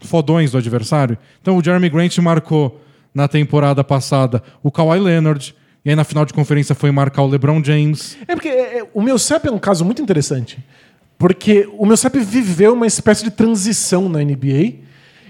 fodões 0.00 0.52
do 0.52 0.56
adversário. 0.56 1.18
Então 1.42 1.58
o 1.58 1.62
Jeremy 1.62 1.90
Grant 1.90 2.16
marcou 2.20 2.80
na 3.12 3.28
temporada 3.28 3.84
passada 3.84 4.42
o 4.62 4.72
Kawhi 4.72 4.98
Leonard, 4.98 5.54
e 5.84 5.90
aí 5.90 5.94
na 5.94 6.04
final 6.04 6.24
de 6.24 6.32
conferência 6.32 6.74
foi 6.74 6.90
marcar 6.90 7.20
o 7.20 7.26
LeBron 7.26 7.62
James. 7.62 8.16
É 8.26 8.34
porque 8.34 8.48
é, 8.48 8.78
é, 8.78 8.88
o 8.94 9.02
Millsap 9.02 9.46
é 9.46 9.50
um 9.50 9.58
caso 9.58 9.84
muito 9.84 10.00
interessante. 10.00 10.64
Porque 11.18 11.68
o 11.76 11.84
Millsap 11.84 12.18
viveu 12.18 12.72
uma 12.72 12.86
espécie 12.86 13.24
de 13.24 13.30
transição 13.30 14.08
na 14.08 14.20
NBA, 14.20 14.76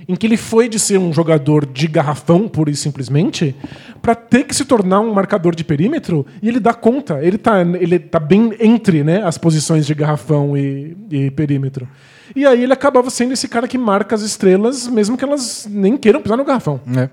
em 0.09 0.15
que 0.15 0.27
ele 0.27 0.37
foi 0.37 0.69
de 0.69 0.79
ser 0.79 0.99
um 0.99 1.13
jogador 1.13 1.67
de 1.67 1.87
garrafão, 1.87 2.49
pura 2.49 2.71
e 2.71 2.77
simplesmente, 2.77 3.55
para 4.03 4.15
ter 4.15 4.45
que 4.45 4.55
se 4.55 4.65
tornar 4.65 5.01
um 5.01 5.13
marcador 5.13 5.55
de 5.55 5.65
perímetro, 5.65 6.27
e 6.43 6.49
ele 6.49 6.61
dá 6.61 6.75
conta. 6.75 7.23
Ele 7.23 7.39
tá, 7.39 7.61
ele 7.61 7.99
tá 7.99 8.21
bem 8.21 8.53
entre 8.61 9.03
né, 9.03 9.23
as 9.25 9.39
posições 9.39 9.87
de 9.87 9.95
garrafão 9.95 10.57
e, 10.57 10.97
e 11.11 11.31
perímetro. 11.31 11.89
E 12.35 12.45
aí 12.47 12.63
ele 12.63 12.73
acabava 12.73 13.11
sendo 13.11 13.33
esse 13.33 13.49
cara 13.49 13.69
que 13.69 13.79
marca 13.79 14.15
as 14.15 14.23
estrelas, 14.23 14.87
mesmo 14.89 15.17
que 15.17 15.25
elas 15.25 15.69
nem 15.71 15.97
queiram 15.97 16.21
pisar 16.21 16.37
no 16.37 16.45
garrafão. 16.45 16.81
É. 16.97 17.09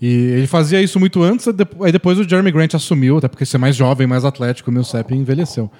E 0.00 0.06
ele 0.06 0.46
fazia 0.46 0.80
isso 0.80 0.98
muito 0.98 1.22
antes, 1.22 1.46
aí 1.80 1.92
depois 1.92 2.18
o 2.18 2.28
Jeremy 2.28 2.50
Grant 2.50 2.74
assumiu, 2.74 3.18
até 3.18 3.28
porque 3.28 3.46
ser 3.46 3.58
mais 3.58 3.76
jovem, 3.76 4.06
mais 4.06 4.24
atlético, 4.24 4.70
o 4.70 4.74
Millsap 4.74 5.14
envelheceu. 5.14 5.70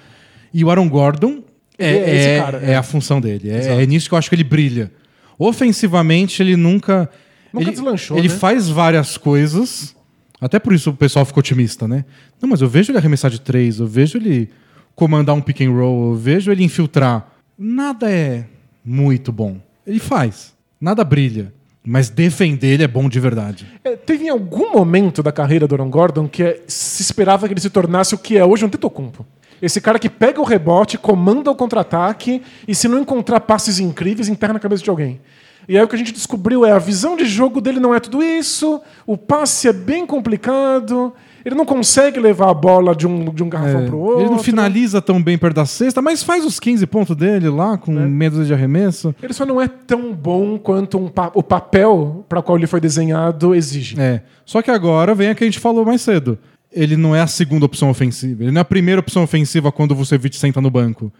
E 0.53 0.63
o 0.63 0.69
Aaron 0.69 0.87
Gordon 0.87 1.43
é, 1.77 1.91
é 1.91 2.15
esse 2.15 2.29
é, 2.29 2.39
cara, 2.39 2.61
é 2.63 2.71
é. 2.71 2.75
a 2.75 2.83
função 2.83 3.21
dele. 3.21 3.49
É, 3.49 3.83
é 3.83 3.85
nisso 3.85 4.07
que 4.07 4.13
eu 4.13 4.17
acho 4.17 4.29
que 4.29 4.35
ele 4.35 4.43
brilha. 4.43 4.91
Ofensivamente, 5.37 6.41
ele 6.41 6.55
nunca. 6.55 7.09
Nunca 7.53 7.65
ele, 7.65 7.71
deslanchou, 7.71 8.17
Ele 8.17 8.27
né? 8.27 8.33
faz 8.35 8.67
várias 8.69 9.17
coisas. 9.17 9.95
Até 10.39 10.59
por 10.59 10.73
isso 10.73 10.89
o 10.91 10.93
pessoal 10.93 11.25
ficou 11.25 11.39
otimista, 11.39 11.87
né? 11.87 12.05
Não, 12.41 12.49
mas 12.49 12.61
eu 12.61 12.69
vejo 12.69 12.91
ele 12.91 12.97
arremessar 12.97 13.31
de 13.31 13.41
três, 13.41 13.79
eu 13.79 13.87
vejo 13.87 14.17
ele 14.17 14.49
comandar 14.95 15.33
um 15.35 15.41
pick 15.41 15.61
and 15.61 15.71
roll, 15.71 16.11
eu 16.11 16.15
vejo 16.15 16.51
ele 16.51 16.63
infiltrar. 16.63 17.27
Nada 17.57 18.11
é 18.11 18.45
muito 18.85 19.31
bom. 19.31 19.57
Ele 19.85 19.99
faz. 19.99 20.53
Nada 20.79 21.03
brilha. 21.03 21.53
Mas 21.83 22.09
defender 22.09 22.67
ele 22.73 22.83
é 22.83 22.87
bom 22.87 23.07
de 23.07 23.19
verdade. 23.19 23.65
É, 23.83 23.95
teve 23.95 24.25
em 24.25 24.29
algum 24.29 24.73
momento 24.73 25.23
da 25.23 25.31
carreira 25.31 25.65
do 25.67 25.73
Aaron 25.73 25.89
Gordon 25.89 26.27
que 26.27 26.43
é- 26.43 26.61
se 26.67 27.01
esperava 27.01 27.47
que 27.47 27.53
ele 27.53 27.61
se 27.61 27.69
tornasse 27.69 28.13
o 28.13 28.17
que 28.17 28.37
é 28.37 28.43
hoje 28.45 28.65
um 28.65 28.69
Tetocumpo. 28.69 29.25
Esse 29.61 29.81
cara 29.81 29.97
que 29.99 30.09
pega 30.09 30.39
o 30.39 30.43
rebote, 30.43 30.97
comanda 30.97 31.49
o 31.51 31.55
contra-ataque 31.55 32.41
e 32.67 32.75
se 32.75 32.87
não 32.87 32.99
encontrar 32.99 33.39
passes 33.41 33.79
incríveis, 33.79 34.29
enterra 34.29 34.53
na 34.53 34.59
cabeça 34.59 34.83
de 34.83 34.89
alguém. 34.89 35.19
E 35.67 35.77
aí 35.77 35.83
o 35.83 35.87
que 35.87 35.95
a 35.95 35.97
gente 35.97 36.13
descobriu 36.13 36.65
é 36.65 36.71
a 36.71 36.79
visão 36.79 37.17
de 37.17 37.25
jogo 37.25 37.59
dele 37.59 37.79
não 37.79 37.93
é 37.93 37.99
tudo 37.99 38.23
isso, 38.23 38.79
o 39.05 39.17
passe 39.17 39.67
é 39.67 39.73
bem 39.73 40.05
complicado, 40.41 41.11
ele 41.43 41.55
não 41.55 41.65
consegue 41.65 42.19
levar 42.19 42.49
a 42.49 42.53
bola 42.53 42.95
de 42.95 43.05
um, 43.05 43.25
de 43.33 43.43
um 43.43 43.49
garrafão 43.49 43.81
É, 43.81 43.85
pro 43.85 43.97
outro. 43.97 44.21
ele 44.21 44.29
não 44.29 44.39
finaliza 44.39 45.01
tão 45.01 45.21
bem 45.21 45.37
perto 45.37 45.55
da 45.55 45.65
cesta, 45.65 46.01
mas 46.01 46.23
faz 46.23 46.45
os 46.45 46.57
15 46.59 46.85
pontos 46.87 47.15
dele 47.17 47.49
lá, 47.49 47.77
com 47.77 47.91
medo 47.91 48.45
de 48.45 48.53
arremesso. 48.53 49.13
Ele 49.21 49.33
só 49.33 49.45
não 49.45 49.61
é 49.61 49.67
tão 49.67 50.13
bom 50.13 50.57
quanto 50.57 50.97
um 50.97 51.09
pa- 51.09 51.31
o 51.33 51.43
papel 51.43 52.23
para 52.29 52.41
qual 52.41 52.57
ele 52.57 52.67
foi 52.67 52.79
desenhado 52.79 53.53
exige. 53.53 53.99
É. 53.99 54.21
Só 54.45 54.61
que 54.61 54.71
agora 54.71 55.13
vem 55.13 55.29
a 55.29 55.35
que 55.35 55.43
a 55.43 55.47
gente 55.47 55.59
falou 55.59 55.83
mais 55.83 56.01
cedo. 56.01 56.37
Ele 56.77 56.95
não 56.95 57.15
é 57.15 57.21
a 57.21 57.27
segunda 57.27 57.65
opção 57.65 57.89
ofensiva. 57.89 58.43
Ele 58.43 58.51
não 58.51 58.59
é 58.59 58.61
a 58.61 58.65
primeira 58.65 58.99
opção 58.99 59.23
ofensiva 59.23 59.71
quando 59.71 59.91
o 59.91 59.95
Vucevic 59.95 60.35
senta 60.35 60.61
no 60.61 60.69
banco. 60.69 61.11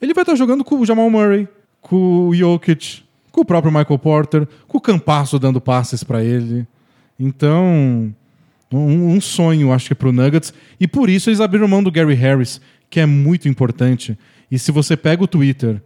Ele 0.00 0.14
vai 0.14 0.22
estar 0.22 0.34
jogando 0.34 0.64
com 0.64 0.80
o 0.80 0.86
Jamal 0.86 1.08
Murray, 1.10 1.46
com 1.80 2.28
o 2.28 2.34
Jokic, 2.34 3.02
com 3.30 3.42
o 3.42 3.44
próprio 3.44 3.72
Michael 3.72 3.98
Porter, 3.98 4.48
com 4.66 4.78
o 4.78 4.80
Campasso 4.80 5.38
dando 5.38 5.60
passes 5.60 6.02
pra 6.02 6.24
ele. 6.24 6.66
Então, 7.18 8.14
um, 8.72 9.14
um 9.14 9.20
sonho, 9.20 9.72
acho 9.72 9.88
que, 9.88 9.94
pro 9.94 10.12
Nuggets. 10.12 10.52
E 10.80 10.88
por 10.88 11.08
isso 11.08 11.28
eles 11.28 11.40
abriram 11.40 11.68
mão 11.68 11.82
do 11.82 11.90
Gary 11.90 12.14
Harris, 12.14 12.60
que 12.88 12.98
é 12.98 13.06
muito 13.06 13.48
importante. 13.48 14.18
E 14.50 14.58
se 14.58 14.72
você 14.72 14.96
pega 14.96 15.22
o 15.22 15.28
Twitter 15.28 15.82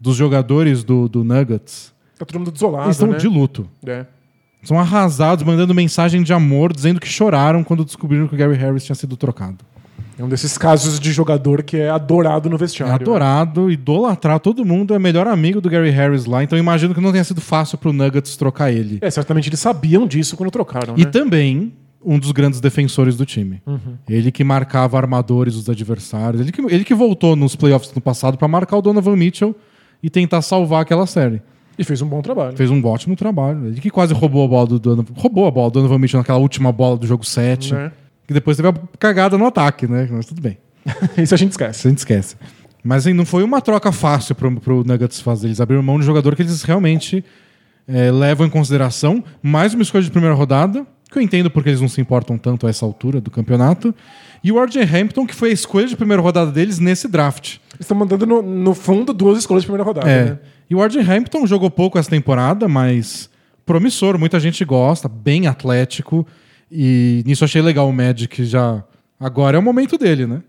dos 0.00 0.16
jogadores 0.16 0.82
do, 0.82 1.08
do 1.08 1.22
Nuggets, 1.22 1.92
Tá 2.20 2.26
todo 2.26 2.38
mundo 2.38 2.50
desolado, 2.50 2.84
eles 2.84 2.96
estão 2.96 3.08
né? 3.08 3.16
de 3.16 3.26
luto. 3.26 3.66
É. 3.86 4.04
São 4.62 4.78
arrasados, 4.78 5.44
mandando 5.44 5.74
mensagem 5.74 6.22
de 6.22 6.32
amor, 6.32 6.72
dizendo 6.74 7.00
que 7.00 7.08
choraram 7.08 7.64
quando 7.64 7.84
descobriram 7.84 8.28
que 8.28 8.34
o 8.34 8.38
Gary 8.38 8.56
Harris 8.56 8.84
tinha 8.84 8.94
sido 8.94 9.16
trocado. 9.16 9.58
É 10.18 10.22
um 10.24 10.28
desses 10.28 10.58
casos 10.58 11.00
de 11.00 11.12
jogador 11.12 11.62
que 11.62 11.78
é 11.78 11.88
adorado 11.88 12.50
no 12.50 12.56
É 12.56 12.58
vestiário. 12.58 12.94
adorado, 12.94 13.70
idolatrar 13.70 14.38
todo 14.38 14.64
mundo, 14.66 14.92
é 14.94 14.98
melhor 14.98 15.26
amigo 15.26 15.62
do 15.62 15.70
Gary 15.70 15.88
Harris 15.88 16.26
lá, 16.26 16.44
então 16.44 16.58
imagino 16.58 16.94
que 16.94 17.00
não 17.00 17.10
tenha 17.10 17.24
sido 17.24 17.40
fácil 17.40 17.78
pro 17.78 17.90
Nuggets 17.90 18.36
trocar 18.36 18.70
ele. 18.70 18.98
É, 19.00 19.10
certamente 19.10 19.48
eles 19.48 19.60
sabiam 19.60 20.06
disso 20.06 20.36
quando 20.36 20.50
trocaram, 20.50 20.94
E 20.98 21.06
né? 21.06 21.10
também 21.10 21.72
um 22.04 22.18
dos 22.18 22.32
grandes 22.32 22.60
defensores 22.60 23.16
do 23.16 23.24
time. 23.24 23.62
Uhum. 23.66 23.94
Ele 24.06 24.30
que 24.30 24.44
marcava 24.44 24.98
armadores 24.98 25.54
dos 25.54 25.70
adversários, 25.70 26.42
ele 26.42 26.52
que, 26.52 26.60
ele 26.68 26.84
que 26.84 26.94
voltou 26.94 27.34
nos 27.34 27.56
playoffs 27.56 27.90
no 27.94 28.00
passado 28.02 28.36
pra 28.36 28.46
marcar 28.46 28.76
o 28.76 28.82
Donovan 28.82 29.16
Mitchell 29.16 29.56
e 30.02 30.10
tentar 30.10 30.42
salvar 30.42 30.82
aquela 30.82 31.06
série. 31.06 31.40
E 31.80 31.84
fez 31.84 32.02
um 32.02 32.06
bom 32.06 32.20
trabalho. 32.20 32.54
Fez 32.58 32.70
um 32.70 32.84
ótimo 32.84 33.16
trabalho. 33.16 33.68
Ele 33.68 33.80
que 33.80 33.88
quase 33.88 34.12
roubou 34.12 34.44
a 34.44 34.48
bola 34.48 34.66
do 34.66 34.78
Donovan, 34.78 35.14
roubou 35.16 35.46
a 35.46 35.50
bola 35.50 35.70
do 35.70 35.80
Donovan 35.80 35.98
Mitchell 35.98 36.20
naquela 36.20 36.38
última 36.38 36.70
bola 36.70 36.98
do 36.98 37.06
jogo 37.06 37.24
7. 37.24 37.72
Né? 37.72 37.90
Que 38.26 38.34
depois 38.34 38.58
teve 38.58 38.68
a 38.68 38.74
cagada 38.98 39.38
no 39.38 39.46
ataque, 39.46 39.86
né? 39.86 40.06
Mas 40.10 40.26
tudo 40.26 40.42
bem. 40.42 40.58
Isso 41.16 41.34
a 41.34 41.38
gente 41.38 41.52
esquece. 41.52 41.78
Isso 41.78 41.88
a 41.88 41.90
gente 41.90 41.98
esquece. 41.98 42.36
Mas 42.84 43.06
assim, 43.06 43.14
não 43.14 43.24
foi 43.24 43.42
uma 43.42 43.62
troca 43.62 43.90
fácil 43.92 44.34
pro, 44.34 44.60
pro 44.60 44.84
Nuggets 44.84 45.22
fazer. 45.22 45.46
Eles 45.46 45.58
abriram 45.58 45.82
mão 45.82 45.96
de 45.96 46.02
um 46.02 46.06
jogador 46.06 46.36
que 46.36 46.42
eles 46.42 46.62
realmente 46.62 47.24
é, 47.88 48.10
levam 48.10 48.46
em 48.46 48.50
consideração. 48.50 49.24
Mais 49.42 49.72
uma 49.72 49.82
escolha 49.82 50.04
de 50.04 50.10
primeira 50.10 50.34
rodada, 50.34 50.86
que 51.10 51.16
eu 51.16 51.22
entendo 51.22 51.50
porque 51.50 51.70
eles 51.70 51.80
não 51.80 51.88
se 51.88 51.98
importam 51.98 52.36
tanto 52.36 52.66
a 52.66 52.70
essa 52.70 52.84
altura 52.84 53.22
do 53.22 53.30
campeonato. 53.30 53.94
E 54.44 54.52
o 54.52 54.62
RJ 54.62 54.82
Hampton, 54.82 55.26
que 55.26 55.34
foi 55.34 55.48
a 55.48 55.52
escolha 55.54 55.86
de 55.86 55.96
primeira 55.96 56.22
rodada 56.22 56.50
deles 56.50 56.78
nesse 56.78 57.08
draft. 57.08 57.56
Eles 57.72 57.80
estão 57.80 57.96
mandando, 57.96 58.26
no, 58.26 58.42
no 58.42 58.74
fundo, 58.74 59.14
duas 59.14 59.38
escolhas 59.38 59.62
de 59.62 59.66
primeira 59.66 59.84
rodada. 59.84 60.10
É. 60.10 60.24
Né? 60.24 60.38
E 60.70 60.74
o 60.74 60.82
RJ 60.82 61.00
Hampton 61.02 61.46
jogou 61.46 61.68
pouco 61.70 61.98
essa 61.98 62.08
temporada, 62.08 62.68
mas 62.68 63.28
promissor, 63.66 64.16
muita 64.18 64.38
gente 64.38 64.64
gosta, 64.64 65.08
bem 65.08 65.48
atlético. 65.48 66.24
E 66.70 67.24
nisso 67.26 67.44
achei 67.44 67.60
legal 67.60 67.88
o 67.88 67.92
Magic 67.92 68.44
já. 68.44 68.84
Agora 69.18 69.56
é 69.56 69.60
o 69.60 69.62
momento 69.62 69.98
dele, 69.98 70.26
né? 70.26 70.42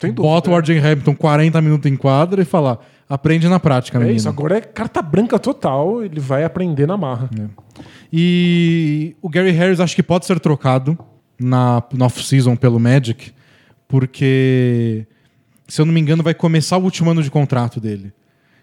Dúvida, 0.00 0.22
Bota 0.22 0.50
o 0.50 0.54
é. 0.54 0.58
RJ 0.60 0.78
Hampton 0.78 1.14
40 1.14 1.60
minutos 1.60 1.90
em 1.90 1.96
quadra 1.96 2.42
e 2.42 2.44
falar: 2.44 2.78
aprende 3.08 3.48
na 3.48 3.58
prática, 3.60 3.98
É 3.98 4.00
menino. 4.00 4.16
isso, 4.16 4.28
agora 4.28 4.58
é 4.58 4.60
carta 4.60 5.00
branca 5.00 5.38
total, 5.38 6.04
ele 6.04 6.20
vai 6.20 6.44
aprender 6.44 6.86
na 6.86 6.96
marra. 6.96 7.30
E 8.12 9.16
o 9.22 9.28
Gary 9.28 9.50
Harris 9.50 9.80
acho 9.80 9.94
que 9.94 10.02
pode 10.02 10.26
ser 10.26 10.40
trocado 10.40 10.98
na, 11.38 11.82
na 11.92 12.06
off-season 12.06 12.56
pelo 12.56 12.78
Magic, 12.80 13.32
porque, 13.86 15.06
se 15.66 15.80
eu 15.80 15.86
não 15.86 15.92
me 15.92 16.00
engano, 16.00 16.22
vai 16.22 16.34
começar 16.34 16.76
o 16.78 16.82
último 16.82 17.10
ano 17.10 17.22
de 17.22 17.30
contrato 17.30 17.80
dele. 17.80 18.12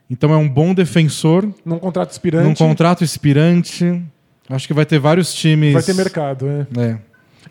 Então 0.09 0.31
é 0.31 0.37
um 0.37 0.47
bom 0.47 0.73
defensor, 0.73 1.47
Num 1.65 1.79
contrato 1.79 2.11
expirante, 2.11 2.47
num 2.47 2.53
contrato 2.53 3.03
expirante. 3.03 4.01
Acho 4.49 4.67
que 4.67 4.73
vai 4.73 4.85
ter 4.85 4.99
vários 4.99 5.33
times. 5.33 5.73
vai 5.73 5.81
ter 5.81 5.95
mercado. 5.95 6.45
É. 6.47 6.67
É. 6.79 6.97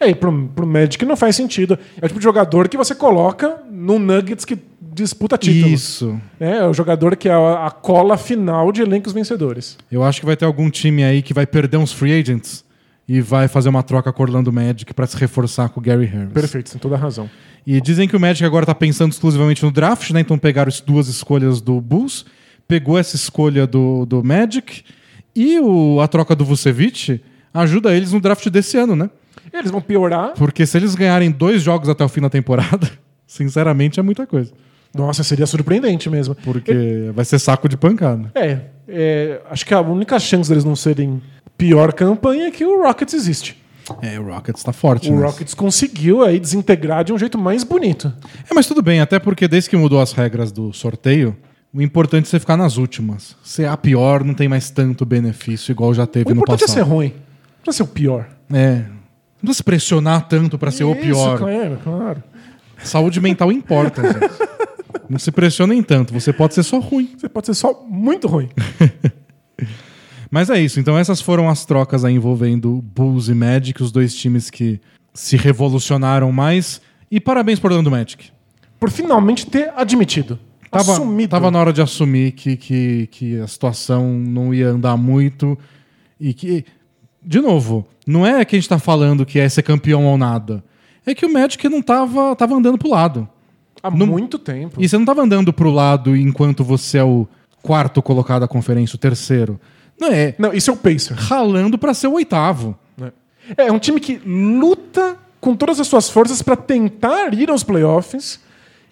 É, 0.00 0.10
e 0.10 0.14
pro, 0.14 0.48
pro 0.48 0.66
Magic 0.66 1.04
não 1.04 1.16
faz 1.16 1.36
sentido. 1.36 1.78
É 2.00 2.04
o 2.04 2.08
tipo 2.08 2.18
de 2.18 2.24
jogador 2.24 2.68
que 2.68 2.76
você 2.76 2.94
coloca 2.94 3.58
no 3.70 3.98
Nuggets 3.98 4.44
que 4.44 4.58
disputa 4.80 5.36
título. 5.38 5.72
Isso. 5.72 6.20
É, 6.38 6.58
é 6.58 6.66
o 6.66 6.74
jogador 6.74 7.16
que 7.16 7.28
é 7.28 7.32
a, 7.32 7.66
a 7.66 7.70
cola 7.70 8.16
final 8.16 8.70
de 8.72 8.82
elencos 8.82 9.12
vencedores. 9.12 9.76
Eu 9.90 10.02
acho 10.02 10.20
que 10.20 10.26
vai 10.26 10.36
ter 10.36 10.44
algum 10.44 10.70
time 10.70 11.04
aí 11.04 11.22
que 11.22 11.32
vai 11.34 11.46
perder 11.46 11.76
uns 11.76 11.92
free 11.92 12.12
agents 12.12 12.64
e 13.08 13.20
vai 13.20 13.48
fazer 13.48 13.68
uma 13.68 13.82
troca 13.82 14.12
com 14.12 14.22
o 14.22 14.26
Orlando 14.26 14.52
Magic 14.52 14.92
para 14.94 15.06
se 15.06 15.16
reforçar 15.16 15.68
com 15.68 15.80
o 15.80 15.82
Gary 15.82 16.06
Harris. 16.06 16.32
Perfeito, 16.32 16.70
tem 16.72 16.80
toda 16.80 16.94
a 16.94 16.98
razão. 16.98 17.28
E 17.66 17.80
dizem 17.80 18.08
que 18.08 18.16
o 18.16 18.20
Magic 18.20 18.44
agora 18.44 18.66
tá 18.66 18.74
pensando 18.74 19.12
exclusivamente 19.12 19.62
no 19.62 19.70
draft, 19.70 20.10
né? 20.10 20.20
Então 20.20 20.38
pegaram 20.38 20.68
as 20.68 20.80
duas 20.80 21.08
escolhas 21.08 21.60
do 21.60 21.80
Bulls, 21.80 22.24
pegou 22.66 22.98
essa 22.98 23.16
escolha 23.16 23.66
do, 23.66 24.06
do 24.06 24.22
Magic 24.22 24.84
e 25.34 25.58
o, 25.60 26.00
a 26.00 26.08
troca 26.08 26.34
do 26.34 26.44
Vucevic 26.44 27.20
ajuda 27.52 27.94
eles 27.94 28.12
no 28.12 28.20
draft 28.20 28.48
desse 28.48 28.76
ano, 28.76 28.96
né? 28.96 29.10
Eles 29.52 29.70
vão 29.70 29.80
piorar. 29.80 30.32
Porque 30.34 30.66
se 30.66 30.76
eles 30.76 30.94
ganharem 30.94 31.30
dois 31.30 31.62
jogos 31.62 31.88
até 31.88 32.04
o 32.04 32.08
fim 32.08 32.20
da 32.20 32.30
temporada, 32.30 32.90
sinceramente 33.26 34.00
é 34.00 34.02
muita 34.02 34.26
coisa. 34.26 34.52
Nossa, 34.94 35.24
seria 35.24 35.46
surpreendente 35.46 36.08
mesmo. 36.08 36.34
Porque 36.36 37.10
vai 37.14 37.24
ser 37.24 37.38
saco 37.38 37.68
de 37.68 37.76
pancada. 37.76 38.30
É, 38.34 38.60
é, 38.88 39.40
acho 39.50 39.66
que 39.66 39.74
a 39.74 39.80
única 39.80 40.18
chance 40.20 40.48
deles 40.48 40.64
não 40.64 40.76
serem 40.76 41.20
pior 41.58 41.92
campanha 41.92 42.46
é 42.46 42.50
que 42.50 42.64
o 42.64 42.82
Rockets 42.82 43.14
existe. 43.14 43.62
É, 44.00 44.18
o 44.18 44.24
Rockets 44.24 44.62
tá 44.62 44.72
forte, 44.72 45.10
O 45.10 45.16
né? 45.16 45.26
Rockets 45.26 45.52
conseguiu 45.52 46.22
aí 46.22 46.38
desintegrar 46.38 47.04
de 47.04 47.12
um 47.12 47.18
jeito 47.18 47.36
mais 47.36 47.64
bonito. 47.64 48.12
É, 48.48 48.54
mas 48.54 48.66
tudo 48.66 48.80
bem, 48.80 49.00
até 49.00 49.18
porque 49.18 49.46
desde 49.46 49.68
que 49.68 49.76
mudou 49.76 50.00
as 50.00 50.12
regras 50.12 50.50
do 50.50 50.72
sorteio, 50.72 51.36
o 51.74 51.82
importante 51.82 52.26
é 52.26 52.28
você 52.30 52.38
ficar 52.38 52.56
nas 52.56 52.76
últimas. 52.76 53.36
Ser 53.42 53.66
a 53.66 53.76
pior 53.76 54.22
não 54.22 54.32
tem 54.32 54.48
mais 54.48 54.70
tanto 54.70 55.04
benefício 55.04 55.72
igual 55.72 55.92
já 55.92 56.06
teve 56.06 56.30
O 56.30 56.34
no 56.34 56.40
importante 56.40 56.62
é 56.62 56.66
passado. 56.66 56.84
ser 56.84 56.88
ruim. 56.90 57.08
Não 57.08 57.62
precisa 57.64 57.84
ser 57.84 57.90
o 57.90 57.92
pior. 57.92 58.28
É. 58.52 58.74
Não 58.76 58.84
precisa 59.40 59.54
se 59.54 59.62
pressionar 59.64 60.28
tanto 60.28 60.56
pra 60.56 60.70
ser 60.70 60.84
o 60.84 60.94
pior. 60.94 61.34
Isso, 61.34 61.44
claro, 61.44 61.78
claro. 61.82 62.22
Saúde 62.78 63.20
mental 63.20 63.50
importa, 63.50 64.02
gente. 64.02 64.54
Não 65.08 65.18
se 65.18 65.30
pressionem 65.32 65.82
tanto, 65.82 66.14
você 66.14 66.32
pode 66.32 66.54
ser 66.54 66.62
só 66.62 66.78
ruim. 66.78 67.12
Você 67.18 67.28
pode 67.28 67.46
ser 67.46 67.54
só 67.54 67.84
muito 67.88 68.28
ruim. 68.28 68.48
Mas 70.30 70.50
é 70.50 70.60
isso, 70.60 70.80
então 70.80 70.98
essas 70.98 71.20
foram 71.20 71.48
as 71.48 71.64
trocas 71.64 72.04
aí 72.04 72.14
envolvendo 72.14 72.82
Bulls 72.82 73.28
e 73.28 73.34
Magic, 73.34 73.80
os 73.82 73.92
dois 73.92 74.14
times 74.14 74.50
que 74.50 74.80
se 75.12 75.36
revolucionaram 75.36 76.30
mais. 76.32 76.80
E 77.10 77.20
parabéns 77.20 77.60
por 77.60 77.70
Orlando 77.70 77.90
Magic. 77.90 78.30
Por 78.80 78.90
finalmente 78.90 79.46
ter 79.46 79.72
admitido. 79.76 80.38
Tava, 80.78 80.92
assumido. 80.92 81.30
tava 81.30 81.50
na 81.50 81.58
hora 81.58 81.72
de 81.72 81.80
assumir 81.82 82.32
que, 82.32 82.56
que, 82.56 83.06
que 83.10 83.38
a 83.40 83.46
situação 83.46 84.08
não 84.12 84.52
ia 84.52 84.68
andar 84.68 84.96
muito 84.96 85.58
e 86.20 86.32
que, 86.34 86.64
de 87.22 87.40
novo, 87.40 87.86
não 88.06 88.26
é 88.26 88.44
que 88.44 88.56
a 88.56 88.58
gente 88.58 88.68
tá 88.68 88.78
falando 88.78 89.24
que 89.26 89.38
é 89.38 89.48
ser 89.48 89.62
campeão 89.62 90.04
ou 90.04 90.16
nada. 90.18 90.62
É 91.06 91.14
que 91.14 91.24
o 91.26 91.32
Magic 91.32 91.68
não 91.68 91.82
tava, 91.82 92.34
tava 92.36 92.54
andando 92.54 92.78
pro 92.78 92.88
lado. 92.88 93.28
Há 93.82 93.90
não- 93.90 94.06
muito 94.06 94.38
tempo. 94.38 94.80
E 94.82 94.88
você 94.88 94.96
não 94.96 95.04
tava 95.04 95.22
andando 95.22 95.52
pro 95.52 95.70
lado 95.70 96.16
enquanto 96.16 96.64
você 96.64 96.98
é 96.98 97.04
o 97.04 97.26
quarto 97.62 98.00
colocado 98.02 98.40
da 98.40 98.48
conferência, 98.48 98.96
o 98.96 98.98
terceiro. 98.98 99.60
Não 100.00 100.08
é. 100.10 100.34
Não, 100.38 100.52
isso 100.52 100.70
é 100.70 100.74
o 100.74 100.76
Pacer. 100.76 101.14
Ralando 101.14 101.78
pra 101.78 101.94
ser 101.94 102.08
o 102.08 102.12
oitavo. 102.14 102.76
É 103.58 103.70
um 103.70 103.78
time 103.78 104.00
que 104.00 104.18
luta 104.24 105.16
com 105.38 105.54
todas 105.54 105.78
as 105.78 105.86
suas 105.86 106.08
forças 106.08 106.40
para 106.40 106.56
tentar 106.56 107.34
ir 107.34 107.50
aos 107.50 107.62
playoffs 107.62 108.40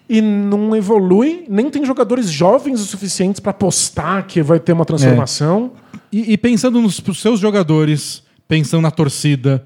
e 0.07 0.21
não 0.21 0.75
evolui, 0.75 1.45
nem 1.49 1.69
tem 1.69 1.85
jogadores 1.85 2.29
jovens 2.29 2.81
o 2.81 2.85
suficientes 2.85 3.39
para 3.39 3.51
apostar 3.51 4.25
que 4.27 4.41
vai 4.41 4.59
ter 4.59 4.73
uma 4.73 4.85
transformação. 4.85 5.71
E, 6.11 6.33
e 6.33 6.37
pensando 6.37 6.81
nos 6.81 7.01
seus 7.15 7.39
jogadores, 7.39 8.23
pensando 8.47 8.81
na 8.81 8.91
torcida, 8.91 9.65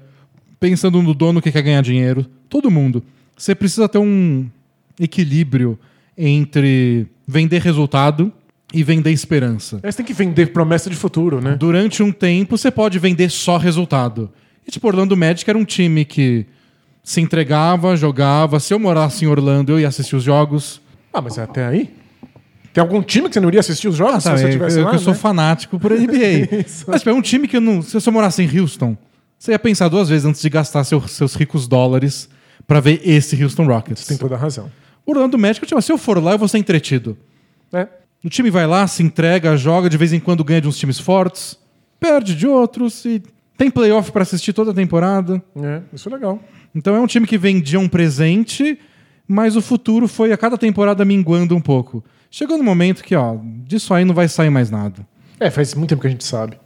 pensando 0.60 1.02
no 1.02 1.12
dono 1.12 1.42
que 1.42 1.52
quer 1.52 1.62
ganhar 1.62 1.82
dinheiro, 1.82 2.24
todo 2.48 2.70
mundo, 2.70 3.02
você 3.36 3.54
precisa 3.54 3.88
ter 3.88 3.98
um 3.98 4.46
equilíbrio 4.98 5.78
entre 6.16 7.06
vender 7.26 7.60
resultado 7.60 8.32
e 8.72 8.82
vender 8.82 9.12
esperança. 9.12 9.80
Aí 9.82 9.90
Você 9.90 9.98
tem 9.98 10.06
que 10.06 10.12
vender 10.12 10.52
promessa 10.52 10.90
de 10.90 10.96
futuro, 10.96 11.40
né? 11.40 11.56
Durante 11.56 12.02
um 12.02 12.12
tempo, 12.12 12.56
você 12.56 12.70
pode 12.70 12.98
vender 12.98 13.30
só 13.30 13.56
resultado. 13.56 14.30
E 14.66 14.70
tipo, 14.70 14.86
Orlando 14.86 15.16
Magic 15.16 15.48
era 15.48 15.58
um 15.58 15.64
time 15.64 16.04
que 16.04 16.46
se 17.08 17.22
entregava, 17.22 17.96
jogava. 17.96 18.60
Se 18.60 18.74
eu 18.74 18.78
morasse 18.78 19.24
em 19.24 19.28
Orlando, 19.28 19.72
eu 19.72 19.80
ia 19.80 19.88
assistir 19.88 20.14
os 20.14 20.22
jogos. 20.22 20.78
Ah, 21.10 21.22
mas 21.22 21.38
até 21.38 21.66
aí? 21.66 21.90
Tem 22.70 22.82
algum 22.82 23.00
time 23.00 23.28
que 23.28 23.32
você 23.32 23.40
não 23.40 23.48
iria 23.48 23.60
assistir 23.60 23.88
os 23.88 23.96
jogos 23.96 24.16
se 24.16 24.28
Sabe, 24.28 24.40
você 24.40 24.58
eu, 24.58 24.68
eu, 24.80 24.84
lá? 24.84 24.92
eu 24.92 24.98
sou 24.98 25.14
né? 25.14 25.18
fanático 25.18 25.78
por 25.80 25.90
NBA. 25.90 26.66
Mas 26.86 27.00
tipo, 27.00 27.08
é 27.08 27.12
um 27.14 27.22
time 27.22 27.48
que 27.48 27.56
eu 27.56 27.62
não. 27.62 27.80
Se 27.80 27.94
você 27.94 28.10
morasse 28.10 28.42
em 28.42 28.60
Houston, 28.60 28.94
você 29.38 29.52
ia 29.52 29.58
pensar 29.58 29.88
duas 29.88 30.10
vezes 30.10 30.26
antes 30.26 30.42
de 30.42 30.50
gastar 30.50 30.84
seu- 30.84 31.00
seus 31.08 31.34
ricos 31.34 31.66
dólares 31.66 32.28
pra 32.66 32.78
ver 32.78 33.00
esse 33.02 33.42
Houston 33.42 33.64
Rockets. 33.66 34.04
Tem 34.06 34.18
toda 34.18 34.34
a 34.34 34.38
razão. 34.38 34.70
Orlando 35.06 35.38
Magic, 35.38 35.64
tipo, 35.66 35.80
se 35.80 35.90
eu 35.90 35.96
for 35.96 36.22
lá, 36.22 36.32
eu 36.32 36.38
vou 36.38 36.46
ser 36.46 36.58
entretido. 36.58 37.16
É. 37.72 37.88
O 38.22 38.28
time 38.28 38.50
vai 38.50 38.66
lá, 38.66 38.86
se 38.86 39.02
entrega, 39.02 39.56
joga, 39.56 39.88
de 39.88 39.96
vez 39.96 40.12
em 40.12 40.20
quando 40.20 40.44
ganha 40.44 40.60
de 40.60 40.68
uns 40.68 40.76
times 40.76 40.98
fortes, 40.98 41.58
perde 41.98 42.34
de 42.34 42.46
outros 42.46 43.02
e 43.06 43.22
tem 43.56 43.70
playoff 43.70 44.12
pra 44.12 44.22
assistir 44.24 44.52
toda 44.52 44.72
a 44.72 44.74
temporada. 44.74 45.42
É, 45.56 45.80
isso 45.94 46.06
é 46.06 46.12
legal. 46.12 46.38
Então 46.74 46.94
é 46.94 47.00
um 47.00 47.06
time 47.06 47.26
que 47.26 47.38
vendia 47.38 47.78
um 47.80 47.88
presente, 47.88 48.78
mas 49.26 49.56
o 49.56 49.62
futuro 49.62 50.06
foi 50.08 50.32
a 50.32 50.36
cada 50.36 50.56
temporada 50.56 51.04
minguando 51.04 51.54
um 51.56 51.60
pouco. 51.60 52.04
Chegou 52.30 52.58
no 52.58 52.64
momento 52.64 53.02
que, 53.02 53.14
ó, 53.14 53.36
disso 53.64 53.92
aí 53.94 54.04
não 54.04 54.14
vai 54.14 54.28
sair 54.28 54.50
mais 54.50 54.70
nada. 54.70 55.06
É, 55.40 55.50
faz 55.50 55.74
muito 55.74 55.90
tempo 55.90 56.02
que 56.02 56.06
a 56.08 56.10
gente 56.10 56.24
sabe. 56.24 56.58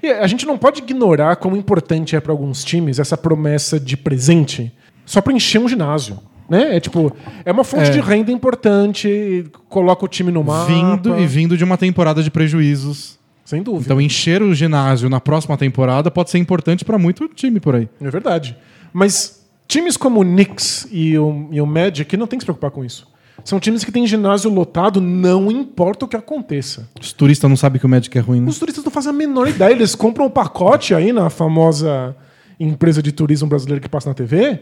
E 0.00 0.08
a 0.08 0.26
gente 0.28 0.46
não 0.46 0.56
pode 0.56 0.80
ignorar 0.80 1.36
como 1.36 1.56
importante 1.56 2.14
é 2.14 2.20
para 2.20 2.30
alguns 2.32 2.62
times 2.62 2.98
essa 3.00 3.16
promessa 3.16 3.80
de 3.80 3.96
presente 3.96 4.72
só 5.04 5.20
para 5.20 5.32
encher 5.32 5.58
um 5.60 5.68
ginásio. 5.68 6.18
Né? 6.48 6.76
É 6.76 6.80
tipo, 6.80 7.14
é 7.44 7.50
uma 7.50 7.64
fonte 7.64 7.88
É. 7.88 7.90
de 7.90 8.00
renda 8.00 8.30
importante, 8.30 9.44
coloca 9.68 10.04
o 10.04 10.08
time 10.08 10.30
no 10.30 10.44
mapa. 10.44 10.66
Vindo 10.66 11.18
e 11.18 11.26
vindo 11.26 11.56
de 11.56 11.64
uma 11.64 11.76
temporada 11.76 12.22
de 12.22 12.30
prejuízos. 12.30 13.18
Sem 13.44 13.62
dúvida. 13.62 13.86
Então 13.86 14.00
encher 14.00 14.40
o 14.42 14.54
ginásio 14.54 15.08
na 15.10 15.20
próxima 15.20 15.56
temporada 15.56 16.10
pode 16.10 16.30
ser 16.30 16.38
importante 16.38 16.84
pra 16.84 16.96
muito 16.96 17.26
time 17.28 17.58
por 17.58 17.74
aí. 17.74 17.88
É 18.00 18.08
verdade. 18.10 18.56
Mas 18.92 19.42
times 19.68 19.96
como 19.96 20.20
o 20.20 20.24
Knicks 20.24 20.86
e 20.90 21.16
o, 21.18 21.48
e 21.50 21.60
o 21.60 21.66
Magic 21.66 22.16
não 22.16 22.26
tem 22.26 22.38
que 22.38 22.42
se 22.42 22.46
preocupar 22.46 22.70
com 22.70 22.84
isso. 22.84 23.10
São 23.44 23.58
times 23.58 23.82
que 23.84 23.90
têm 23.90 24.06
ginásio 24.06 24.50
lotado, 24.52 25.00
não 25.00 25.50
importa 25.50 26.04
o 26.04 26.08
que 26.08 26.16
aconteça. 26.16 26.88
Os 27.00 27.12
turistas 27.12 27.48
não 27.48 27.56
sabem 27.56 27.80
que 27.80 27.86
o 27.86 27.88
Magic 27.88 28.16
é 28.16 28.20
ruim, 28.20 28.40
né? 28.40 28.48
Os 28.48 28.58
turistas 28.58 28.84
não 28.84 28.92
fazem 28.92 29.10
a 29.10 29.12
menor 29.12 29.48
ideia. 29.48 29.72
Eles 29.72 29.94
compram 29.94 30.26
um 30.26 30.30
pacote 30.30 30.94
aí 30.94 31.12
na 31.12 31.28
famosa 31.30 32.14
empresa 32.60 33.02
de 33.02 33.10
turismo 33.10 33.48
brasileira 33.48 33.80
que 33.80 33.88
passa 33.88 34.08
na 34.10 34.14
TV. 34.14 34.60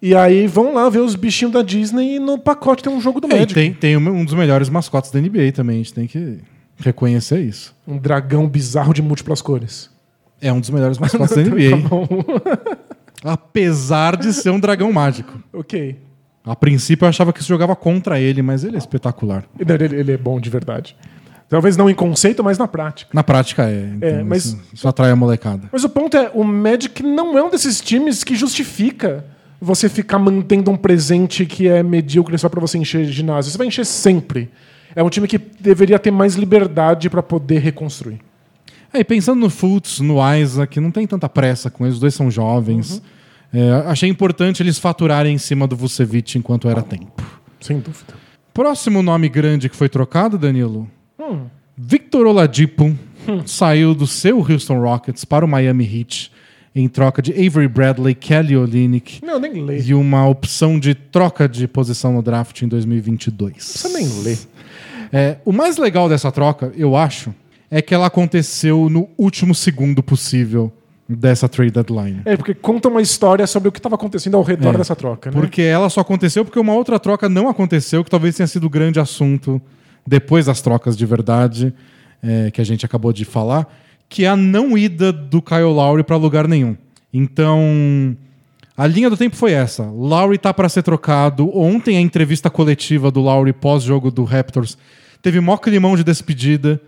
E 0.00 0.14
aí 0.14 0.46
vão 0.46 0.74
lá 0.74 0.88
ver 0.88 1.00
os 1.00 1.16
bichinhos 1.16 1.52
da 1.52 1.62
Disney 1.62 2.16
e 2.16 2.18
no 2.20 2.38
pacote 2.38 2.82
tem 2.84 2.92
um 2.92 3.00
jogo 3.00 3.20
do 3.20 3.26
É, 3.26 3.30
Magic. 3.40 3.52
tem, 3.54 3.72
tem 3.74 3.96
um 3.96 4.24
dos 4.24 4.34
melhores 4.34 4.68
mascotes 4.68 5.10
da 5.10 5.20
NBA 5.20 5.52
também, 5.52 5.76
a 5.76 5.78
gente 5.78 5.92
tem 5.92 6.06
que 6.06 6.38
reconhecer 6.78 7.40
isso. 7.40 7.74
Um 7.86 7.98
dragão 7.98 8.48
bizarro 8.48 8.94
de 8.94 9.02
múltiplas 9.02 9.42
cores. 9.42 9.90
É 10.40 10.50
um 10.52 10.60
dos 10.60 10.70
melhores 10.70 10.96
mascotes 11.00 11.34
da 11.34 11.42
NBA. 11.42 11.70
Tá 11.70 11.88
bom. 11.88 12.06
Apesar 13.24 14.16
de 14.16 14.32
ser 14.32 14.50
um 14.50 14.60
dragão 14.60 14.92
mágico. 14.92 15.40
ok. 15.52 15.96
A 16.42 16.56
princípio 16.56 17.04
eu 17.04 17.08
achava 17.10 17.34
que 17.34 17.40
isso 17.40 17.48
jogava 17.48 17.76
contra 17.76 18.18
ele, 18.18 18.40
mas 18.40 18.64
ele 18.64 18.74
é 18.76 18.78
espetacular. 18.78 19.44
Ele, 19.58 19.84
ele 19.96 20.12
é 20.12 20.16
bom 20.16 20.40
de 20.40 20.48
verdade. 20.48 20.96
Talvez 21.50 21.76
não 21.76 21.90
em 21.90 21.94
conceito, 21.94 22.42
mas 22.42 22.56
na 22.56 22.66
prática. 22.66 23.10
Na 23.12 23.22
prática 23.22 23.68
é. 23.68 23.90
Então 23.94 24.08
É, 24.08 24.22
mas- 24.22 24.46
isso, 24.46 24.60
isso 24.72 24.88
atrai 24.88 25.10
a 25.10 25.16
molecada. 25.16 25.68
Mas 25.70 25.84
o 25.84 25.88
ponto 25.90 26.16
é, 26.16 26.30
o 26.32 26.42
Magic 26.42 27.02
não 27.02 27.36
é 27.36 27.42
um 27.44 27.50
desses 27.50 27.78
times 27.80 28.24
que 28.24 28.34
justifica 28.34 29.22
você 29.60 29.86
ficar 29.88 30.18
mantendo 30.18 30.70
um 30.70 30.76
presente 30.76 31.44
que 31.44 31.68
é 31.68 31.82
medíocre 31.82 32.38
só 32.38 32.48
pra 32.48 32.58
você 32.60 32.78
encher 32.78 33.04
ginásio. 33.04 33.52
Você 33.52 33.58
vai 33.58 33.66
encher 33.66 33.84
sempre. 33.84 34.50
É 34.96 35.02
um 35.02 35.10
time 35.10 35.28
que 35.28 35.36
deveria 35.38 35.98
ter 35.98 36.10
mais 36.10 36.36
liberdade 36.36 37.10
pra 37.10 37.22
poder 37.22 37.58
reconstruir. 37.58 38.18
É, 38.92 39.00
e 39.00 39.04
pensando 39.04 39.40
no 39.40 39.50
Fultz, 39.50 40.00
no 40.00 40.16
Isaac, 40.34 40.80
não 40.80 40.90
tem 40.90 41.06
tanta 41.06 41.28
pressa 41.28 41.70
com 41.70 41.84
eles, 41.84 41.94
os 41.94 42.00
dois 42.00 42.14
são 42.14 42.30
jovens. 42.30 43.00
É, 43.52 43.70
achei 43.86 44.08
importante 44.08 44.62
eles 44.62 44.78
faturarem 44.78 45.34
em 45.34 45.38
cima 45.38 45.66
do 45.66 45.76
Vucevic 45.76 46.38
enquanto 46.38 46.68
era 46.68 46.82
tempo. 46.82 47.22
Sem 47.60 47.78
dúvida. 47.78 48.14
Próximo 48.54 49.02
nome 49.02 49.28
grande 49.28 49.68
que 49.68 49.76
foi 49.76 49.88
trocado, 49.88 50.36
Danilo. 50.38 50.88
Hum. 51.18 51.46
Victor 51.76 52.26
Oladipo 52.26 52.96
saiu 53.46 53.94
do 53.94 54.06
seu 54.06 54.38
Houston 54.38 54.80
Rockets 54.80 55.24
para 55.24 55.44
o 55.44 55.48
Miami 55.48 55.84
Heat 55.84 56.32
em 56.74 56.88
troca 56.88 57.20
de 57.20 57.32
Avery 57.32 57.66
Bradley, 57.68 58.14
Kelly 58.14 58.56
Olynyk 58.56 59.24
Não, 59.24 59.40
nem 59.40 59.64
lê. 59.64 59.80
e 59.80 59.92
uma 59.94 60.26
opção 60.28 60.78
de 60.78 60.94
troca 60.94 61.48
de 61.48 61.66
posição 61.66 62.12
no 62.12 62.22
draft 62.22 62.62
em 62.62 62.68
2022. 62.68 63.54
Você 63.58 63.88
nem 63.88 64.06
lê. 64.22 64.36
É, 65.12 65.38
o 65.44 65.52
mais 65.52 65.76
legal 65.78 66.08
dessa 66.08 66.30
troca, 66.30 66.72
eu 66.76 66.96
acho, 66.96 67.34
é 67.70 67.80
que 67.80 67.94
ela 67.94 68.06
aconteceu 68.06 68.88
no 68.90 69.08
último 69.16 69.54
segundo 69.54 70.02
possível 70.02 70.72
dessa 71.08 71.48
trade 71.48 71.72
deadline. 71.72 72.22
É, 72.24 72.36
porque 72.36 72.54
conta 72.54 72.88
uma 72.88 73.02
história 73.02 73.46
sobre 73.46 73.68
o 73.68 73.72
que 73.72 73.78
estava 73.78 73.96
acontecendo 73.96 74.36
ao 74.36 74.42
redor 74.42 74.74
É, 74.74 74.78
dessa 74.78 74.94
troca, 74.94 75.30
né? 75.30 75.36
Porque 75.38 75.62
ela 75.62 75.88
só 75.88 76.00
aconteceu 76.00 76.44
porque 76.44 76.58
uma 76.58 76.72
outra 76.72 76.98
troca 77.00 77.28
não 77.28 77.48
aconteceu, 77.48 78.04
que 78.04 78.10
talvez 78.10 78.36
tenha 78.36 78.46
sido 78.46 78.66
o 78.66 78.70
grande 78.70 79.00
assunto 79.00 79.60
depois 80.06 80.46
das 80.46 80.60
trocas 80.60 80.96
de 80.96 81.04
verdade 81.04 81.74
é, 82.22 82.50
que 82.50 82.60
a 82.60 82.64
gente 82.64 82.84
acabou 82.86 83.12
de 83.12 83.24
falar, 83.24 83.66
que 84.08 84.24
é 84.24 84.28
a 84.28 84.36
não 84.36 84.76
ida 84.76 85.12
do 85.12 85.42
Kyle 85.42 85.62
Lowry 85.62 86.02
para 86.04 86.16
lugar 86.16 86.46
nenhum. 86.46 86.76
Então, 87.12 88.16
a 88.76 88.86
linha 88.86 89.10
do 89.10 89.16
tempo 89.16 89.36
foi 89.36 89.52
essa. 89.52 89.84
Lowry 89.84 90.38
tá 90.38 90.54
para 90.54 90.68
ser 90.68 90.82
trocado. 90.82 91.50
Ontem 91.56 91.96
a 91.96 92.00
entrevista 92.00 92.48
coletiva 92.48 93.10
do 93.10 93.20
Lowry 93.20 93.52
pós-jogo 93.52 94.10
do 94.10 94.24
Raptors 94.24 94.78
teve 95.20 95.40
mó 95.40 95.56
climão 95.56 95.96
de 95.96 96.04
despedida. 96.04 96.80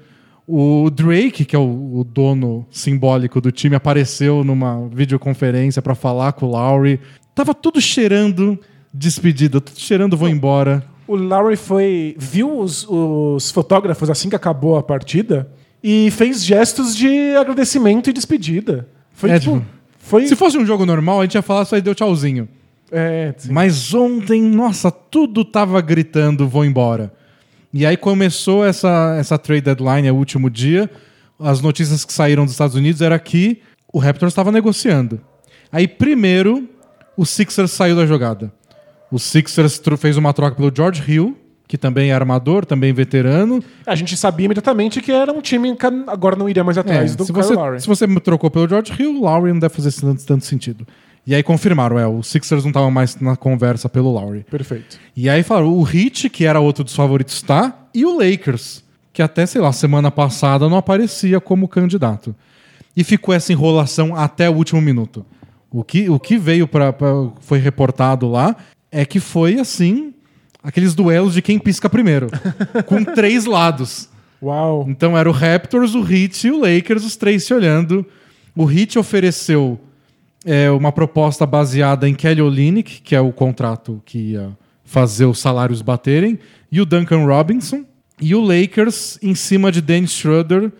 O 0.46 0.90
Drake, 0.90 1.44
que 1.44 1.54
é 1.54 1.58
o, 1.58 1.98
o 2.00 2.04
dono 2.04 2.66
simbólico 2.70 3.40
do 3.40 3.52
time, 3.52 3.76
apareceu 3.76 4.42
numa 4.42 4.88
videoconferência 4.88 5.80
para 5.80 5.94
falar 5.94 6.32
com 6.32 6.46
o 6.46 6.50
Lowry. 6.50 7.00
Tava 7.34 7.54
tudo 7.54 7.80
cheirando 7.80 8.58
despedida, 8.92 9.60
tudo 9.60 9.78
cheirando 9.78 10.16
vou 10.16 10.28
embora. 10.28 10.84
O 11.06 11.16
Lowry 11.16 11.56
foi. 11.56 12.14
viu 12.18 12.58
os, 12.58 12.86
os 12.88 13.50
fotógrafos 13.50 14.10
assim 14.10 14.28
que 14.28 14.36
acabou 14.36 14.76
a 14.76 14.82
partida 14.82 15.48
e 15.82 16.10
fez 16.10 16.44
gestos 16.44 16.96
de 16.96 17.34
agradecimento 17.36 18.10
e 18.10 18.12
despedida. 18.12 18.88
Foi 19.12 19.30
É, 19.30 19.38
tipo. 19.38 19.58
tipo, 19.58 19.66
foi. 19.98 20.26
Se 20.26 20.36
fosse 20.36 20.58
um 20.58 20.66
jogo 20.66 20.84
normal, 20.84 21.20
a 21.20 21.24
gente 21.24 21.34
ia 21.34 21.42
falar 21.42 21.64
só 21.64 21.76
e 21.76 21.80
deu 21.80 21.94
tchauzinho. 21.94 22.48
É. 22.90 23.34
Mas 23.48 23.94
ontem, 23.94 24.42
nossa, 24.42 24.90
tudo 24.90 25.44
tava 25.44 25.80
gritando, 25.80 26.46
vou 26.46 26.64
embora. 26.64 27.12
E 27.72 27.86
aí 27.86 27.96
começou 27.96 28.64
essa, 28.64 29.16
essa 29.18 29.38
trade 29.38 29.62
deadline, 29.62 30.06
é 30.06 30.12
o 30.12 30.16
último 30.16 30.50
dia. 30.50 30.90
As 31.38 31.60
notícias 31.60 32.04
que 32.04 32.12
saíram 32.12 32.44
dos 32.44 32.52
Estados 32.52 32.76
Unidos 32.76 33.00
era 33.00 33.18
que 33.18 33.60
o 33.92 33.98
Raptors 33.98 34.32
estava 34.32 34.52
negociando. 34.52 35.20
Aí 35.70 35.88
primeiro, 35.88 36.68
o 37.16 37.24
Sixers 37.24 37.70
saiu 37.70 37.96
da 37.96 38.06
jogada. 38.06 38.52
O 39.10 39.18
Sixers 39.18 39.80
fez 39.98 40.16
uma 40.16 40.32
troca 40.32 40.56
pelo 40.56 40.72
George 40.74 41.02
Hill, 41.10 41.36
que 41.66 41.78
também 41.78 42.10
é 42.10 42.14
armador, 42.14 42.66
também 42.66 42.92
veterano. 42.92 43.62
A 43.86 43.94
gente 43.94 44.16
sabia 44.16 44.44
imediatamente 44.44 45.00
que 45.00 45.10
era 45.10 45.32
um 45.32 45.40
time 45.40 45.74
que 45.74 45.86
agora 45.86 46.36
não 46.36 46.48
iria 46.48 46.62
mais 46.62 46.76
É, 46.76 46.80
atrás 46.80 47.16
do 47.16 47.24
se, 47.24 47.32
Kyle 47.32 47.42
você, 47.44 47.54
Lowry. 47.54 47.80
se 47.80 47.86
você 47.88 48.06
trocou 48.20 48.50
pelo 48.50 48.68
George 48.68 48.92
Hill, 48.98 49.16
o 49.16 49.20
Lowry 49.22 49.52
não 49.52 49.58
deve 49.58 49.74
fazer 49.74 49.92
tanto, 49.98 50.24
tanto 50.26 50.44
sentido. 50.44 50.86
E 51.26 51.34
aí 51.34 51.42
confirmaram, 51.42 51.98
é, 51.98 52.06
o 52.06 52.22
Sixers 52.22 52.64
não 52.64 52.72
tava 52.72 52.90
mais 52.90 53.16
na 53.20 53.36
conversa 53.36 53.88
pelo 53.88 54.10
Lowry. 54.10 54.44
Perfeito. 54.50 54.98
E 55.16 55.28
aí 55.28 55.42
falaram, 55.42 55.72
o 55.72 55.86
Heat, 55.88 56.28
que 56.28 56.44
era 56.44 56.58
outro 56.58 56.82
dos 56.82 56.96
favoritos, 56.96 57.40
tá, 57.42 57.86
e 57.94 58.04
o 58.04 58.18
Lakers, 58.18 58.82
que 59.12 59.22
até, 59.22 59.46
sei 59.46 59.60
lá, 59.60 59.72
semana 59.72 60.10
passada 60.10 60.68
não 60.68 60.76
aparecia 60.76 61.40
como 61.40 61.68
candidato. 61.68 62.34
E 62.96 63.04
ficou 63.04 63.34
essa 63.34 63.52
enrolação 63.52 64.16
até 64.16 64.50
o 64.50 64.54
último 64.54 64.80
minuto. 64.80 65.24
O 65.70 65.84
que, 65.84 66.10
o 66.10 66.18
que 66.18 66.36
veio 66.36 66.66
para 66.66 66.92
foi 67.40 67.58
reportado 67.58 68.28
lá 68.28 68.56
é 68.90 69.06
que 69.06 69.20
foi 69.20 69.58
assim, 69.58 70.12
aqueles 70.62 70.94
duelos 70.94 71.34
de 71.34 71.40
quem 71.40 71.58
pisca 71.58 71.88
primeiro, 71.88 72.26
com 72.84 73.02
três 73.04 73.46
lados. 73.46 74.08
Uau. 74.42 74.84
Então 74.88 75.16
era 75.16 75.28
o 75.28 75.32
Raptors, 75.32 75.94
o 75.94 76.00
Heat 76.00 76.48
e 76.48 76.50
o 76.50 76.60
Lakers, 76.60 77.04
os 77.04 77.16
três 77.16 77.44
se 77.44 77.54
olhando. 77.54 78.04
O 78.56 78.70
Heat 78.70 78.98
ofereceu 78.98 79.80
é, 80.44 80.70
uma 80.70 80.90
proposta 80.92 81.46
baseada 81.46 82.08
em 82.08 82.14
Kelly 82.14 82.42
Olynyk, 82.42 83.00
que 83.02 83.14
é 83.14 83.20
o 83.20 83.32
contrato 83.32 84.02
que 84.04 84.32
ia 84.32 84.56
fazer 84.84 85.24
os 85.26 85.38
salários 85.38 85.80
baterem, 85.82 86.38
e 86.70 86.80
o 86.80 86.84
Duncan 86.86 87.24
Robinson. 87.24 87.84
E 88.20 88.34
o 88.34 88.40
Lakers 88.40 89.18
em 89.22 89.34
cima 89.34 89.72
de 89.72 89.80
Dennis 89.80 90.12
Schroeder 90.12 90.70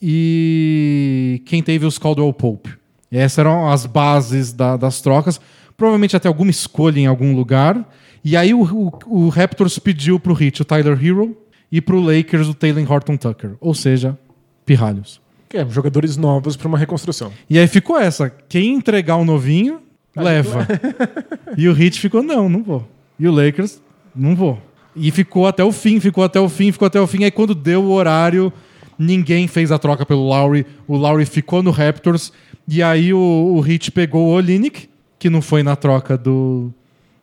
e 0.00 1.42
quem 1.44 1.62
teve 1.62 1.84
os 1.84 1.98
Caldwell 1.98 2.32
Pope. 2.32 2.70
Essas 3.10 3.38
eram 3.38 3.70
as 3.70 3.84
bases 3.86 4.52
da- 4.52 4.76
das 4.76 5.00
trocas. 5.00 5.40
Provavelmente 5.76 6.16
até 6.16 6.28
alguma 6.28 6.50
escolha 6.50 6.98
em 6.98 7.06
algum 7.06 7.34
lugar. 7.34 7.86
E 8.24 8.36
aí 8.36 8.52
o, 8.54 8.62
o- 8.62 8.98
o 9.06 9.28
Raptors 9.28 9.78
pediu 9.78 10.18
pro 10.18 10.40
Heat 10.40 10.62
o 10.62 10.64
Tyler 10.64 10.98
Hero 11.04 11.36
e 11.70 11.80
pro 11.80 12.00
Lakers 12.00 12.48
o 12.48 12.54
Taylor 12.54 12.90
Horton 12.90 13.16
Tucker. 13.16 13.52
Ou 13.60 13.74
seja, 13.74 14.18
pirralhos. 14.64 15.20
É, 15.52 15.66
jogadores 15.68 16.16
novos 16.16 16.56
para 16.56 16.68
uma 16.68 16.78
reconstrução. 16.78 17.32
E 17.48 17.58
aí 17.58 17.66
ficou 17.66 17.98
essa. 17.98 18.30
Quem 18.48 18.74
entregar 18.74 19.16
o 19.16 19.24
novinho, 19.24 19.80
leva. 20.14 20.66
e 21.56 21.68
o 21.68 21.80
Heat 21.80 21.98
ficou, 21.98 22.22
não, 22.22 22.48
não 22.48 22.62
vou. 22.62 22.86
E 23.18 23.26
o 23.26 23.32
Lakers, 23.32 23.80
não 24.14 24.36
vou. 24.36 24.60
E 24.94 25.10
ficou 25.10 25.46
até 25.46 25.64
o 25.64 25.72
fim, 25.72 26.00
ficou 26.00 26.24
até 26.24 26.40
o 26.40 26.48
fim, 26.48 26.70
ficou 26.72 26.86
até 26.86 27.00
o 27.00 27.06
fim. 27.06 27.24
Aí 27.24 27.30
quando 27.30 27.54
deu 27.54 27.82
o 27.82 27.90
horário, 27.90 28.52
ninguém 28.98 29.46
fez 29.46 29.72
a 29.72 29.78
troca 29.78 30.04
pelo 30.04 30.26
Lowry. 30.26 30.66
O 30.86 30.96
Lowry 30.96 31.24
ficou 31.24 31.62
no 31.62 31.70
Raptors. 31.70 32.32
E 32.66 32.82
aí 32.82 33.14
o, 33.14 33.18
o 33.18 33.66
Heat 33.66 33.90
pegou 33.92 34.26
o 34.26 34.30
Olinick, 34.32 34.88
que 35.18 35.30
não 35.30 35.40
foi 35.40 35.62
na 35.62 35.74
troca 35.74 36.18
do, 36.18 36.70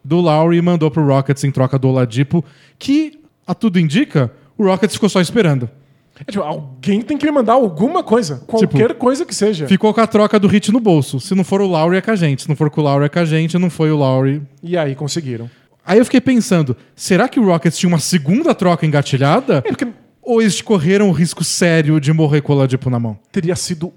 do 0.04 0.20
Lowry, 0.20 0.58
e 0.58 0.62
mandou 0.62 0.90
pro 0.90 1.06
Rockets 1.06 1.44
em 1.44 1.52
troca 1.52 1.78
do 1.78 1.90
Oladipo, 1.90 2.44
que, 2.80 3.20
a 3.46 3.54
tudo 3.54 3.80
indica, 3.80 4.32
o 4.58 4.64
Rockets 4.64 4.96
ficou 4.96 5.10
só 5.10 5.22
esperando. 5.22 5.70
É, 6.20 6.32
tipo, 6.32 6.44
alguém 6.44 7.02
tem 7.02 7.18
que 7.18 7.26
me 7.26 7.32
mandar 7.32 7.54
alguma 7.54 8.04
coisa. 8.04 8.42
Qualquer 8.48 8.94
coisa 8.96 9.26
que 9.26 9.36
seja. 9.36 9.68
Ficou 9.68 9.94
com 9.94 10.02
a 10.02 10.08
troca 10.08 10.40
do 10.40 10.48
Hit 10.48 10.72
no 10.72 10.80
bolso. 10.80 11.20
Se 11.20 11.36
não 11.36 11.44
for 11.44 11.62
o 11.62 11.68
Lowry, 11.68 11.98
é 11.98 12.02
com 12.02 12.12
a 12.12 12.16
gente. 12.16 12.44
Se 12.44 12.50
não 12.50 12.56
for 12.56 12.70
com 12.70 12.82
o 12.82 12.84
Lowry, 12.84 13.06
é 13.06 13.10
com 13.10 13.20
a 13.20 13.26
gente. 13.26 13.58
Não 13.58 13.70
foi 13.70 13.92
o 13.92 13.98
Lowry. 13.98 14.42
E 14.64 14.78
aí 14.78 14.96
conseguiram. 14.96 15.50
Aí 15.86 16.00
eu 16.00 16.06
fiquei 16.06 16.22
pensando, 16.22 16.76
será 16.96 17.28
que 17.28 17.40
o 17.40 17.46
Rockets 17.46 17.78
tinha 17.78 17.88
uma 17.88 18.00
segunda 18.00 18.56
troca 18.56 18.86
engatilhada? 18.86 19.58
É 19.58 19.70
porque 19.70 19.88
Ou 20.22 20.42
eles 20.42 20.60
correram 20.62 21.10
o 21.10 21.12
risco 21.12 21.44
sério 21.44 22.00
de 22.00 22.12
morrer 22.12 22.42
com 22.42 22.54
o 22.54 22.56
Oladipo 22.56 22.90
na 22.90 23.00
mão? 23.00 23.20
teria 23.32 23.56
sido 23.56 23.94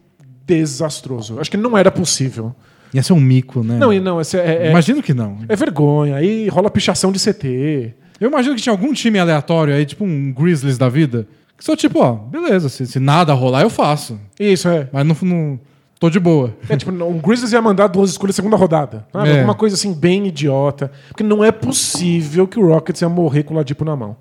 desastroso. 0.47 1.39
Acho 1.39 1.51
que 1.51 1.57
não 1.57 1.77
era 1.77 1.91
possível. 1.91 2.55
Ia 2.93 3.03
ser 3.03 3.13
um 3.13 3.21
mico, 3.21 3.63
né? 3.63 3.77
Não, 3.79 3.93
e 3.93 4.01
não, 4.01 4.21
esse 4.21 4.39
é, 4.39 4.67
é, 4.67 4.71
Imagino 4.71 5.03
que 5.03 5.13
não. 5.13 5.39
é 5.49 5.55
vergonha. 5.55 6.17
Aí 6.17 6.49
rola 6.49 6.71
pichação 6.71 7.13
de 7.13 7.19
CT. 7.19 7.95
Eu 8.21 8.29
imagino 8.29 8.55
que 8.57 8.63
tinha 8.63 8.73
algum 8.73 8.93
time 8.93 9.19
aleatório 9.19 9.75
aí, 9.75 9.85
tipo 9.87 10.05
um 10.05 10.33
Grizzlies 10.33 10.77
da 10.79 10.89
vida, 10.89 11.27
só 11.59 11.75
tipo, 11.75 12.01
ó, 12.01 12.13
beleza, 12.13 12.69
se, 12.69 12.87
se 12.87 13.01
nada 13.01 13.33
rolar, 13.33 13.63
eu 13.63 13.71
faço. 13.71 14.19
Isso, 14.39 14.69
é. 14.69 14.89
Mas 14.93 15.07
não, 15.07 15.17
não 15.23 15.61
tô 15.99 16.09
de 16.09 16.21
boa. 16.21 16.55
É 16.69 16.77
tipo, 16.77 16.93
um 16.93 17.19
Grizzlies 17.19 17.53
ia 17.53 17.61
mandar 17.61 17.89
duas 17.89 18.11
escolhas 18.11 18.37
segunda 18.37 18.57
rodada. 18.57 19.07
sabe? 19.13 19.29
É. 19.29 19.33
Alguma 19.35 19.55
coisa 19.55 19.75
assim, 19.75 19.93
bem 19.93 20.27
idiota. 20.27 20.91
Porque 21.09 21.25
não 21.25 21.45
é 21.45 21.51
possível 21.51 22.47
que 22.47 22.59
o 22.59 22.69
Rockets 22.69 23.03
ia 23.03 23.09
morrer 23.09 23.43
com 23.43 23.55
o 23.55 23.57
Ladipo 23.57 23.85
na 23.85 23.97
mão. 23.97 24.17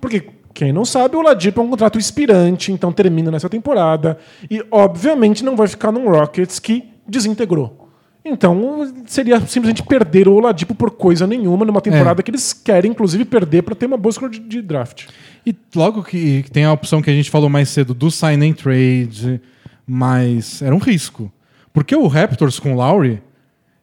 Porque, 0.00 0.28
quem 0.54 0.72
não 0.72 0.84
sabe, 0.84 1.16
o 1.16 1.22
Ladipo 1.22 1.60
é 1.60 1.64
um 1.64 1.68
contrato 1.68 1.98
expirante, 1.98 2.72
então 2.72 2.90
termina 2.90 3.30
nessa 3.30 3.48
temporada. 3.48 4.16
E, 4.50 4.64
obviamente, 4.70 5.44
não 5.44 5.56
vai 5.56 5.68
ficar 5.68 5.92
num 5.92 6.08
Rockets 6.08 6.58
que 6.58 6.88
desintegrou. 7.06 7.88
Então, 8.24 8.92
seria 9.06 9.40
simplesmente 9.40 9.82
perder 9.82 10.28
o 10.28 10.34
Oladipo 10.34 10.74
por 10.74 10.90
coisa 10.90 11.26
nenhuma 11.26 11.64
numa 11.64 11.80
temporada 11.80 12.22
que 12.22 12.30
eles 12.30 12.52
querem, 12.52 12.90
inclusive, 12.90 13.24
perder 13.24 13.62
para 13.62 13.74
ter 13.74 13.86
uma 13.86 13.96
boa 13.96 14.10
escolha 14.10 14.30
de, 14.30 14.40
de 14.40 14.60
draft. 14.60 15.06
E 15.48 15.56
logo 15.74 16.02
que 16.02 16.44
tem 16.52 16.66
a 16.66 16.72
opção 16.74 17.00
que 17.00 17.08
a 17.08 17.14
gente 17.14 17.30
falou 17.30 17.48
mais 17.48 17.70
cedo 17.70 17.94
do 17.94 18.10
sign 18.10 18.46
and 18.46 18.52
trade, 18.52 19.40
mas 19.86 20.60
era 20.60 20.74
um 20.74 20.78
risco. 20.78 21.32
Porque 21.72 21.96
o 21.96 22.06
Raptors 22.06 22.58
com 22.58 22.74
o 22.74 22.76
Lowry, 22.76 23.22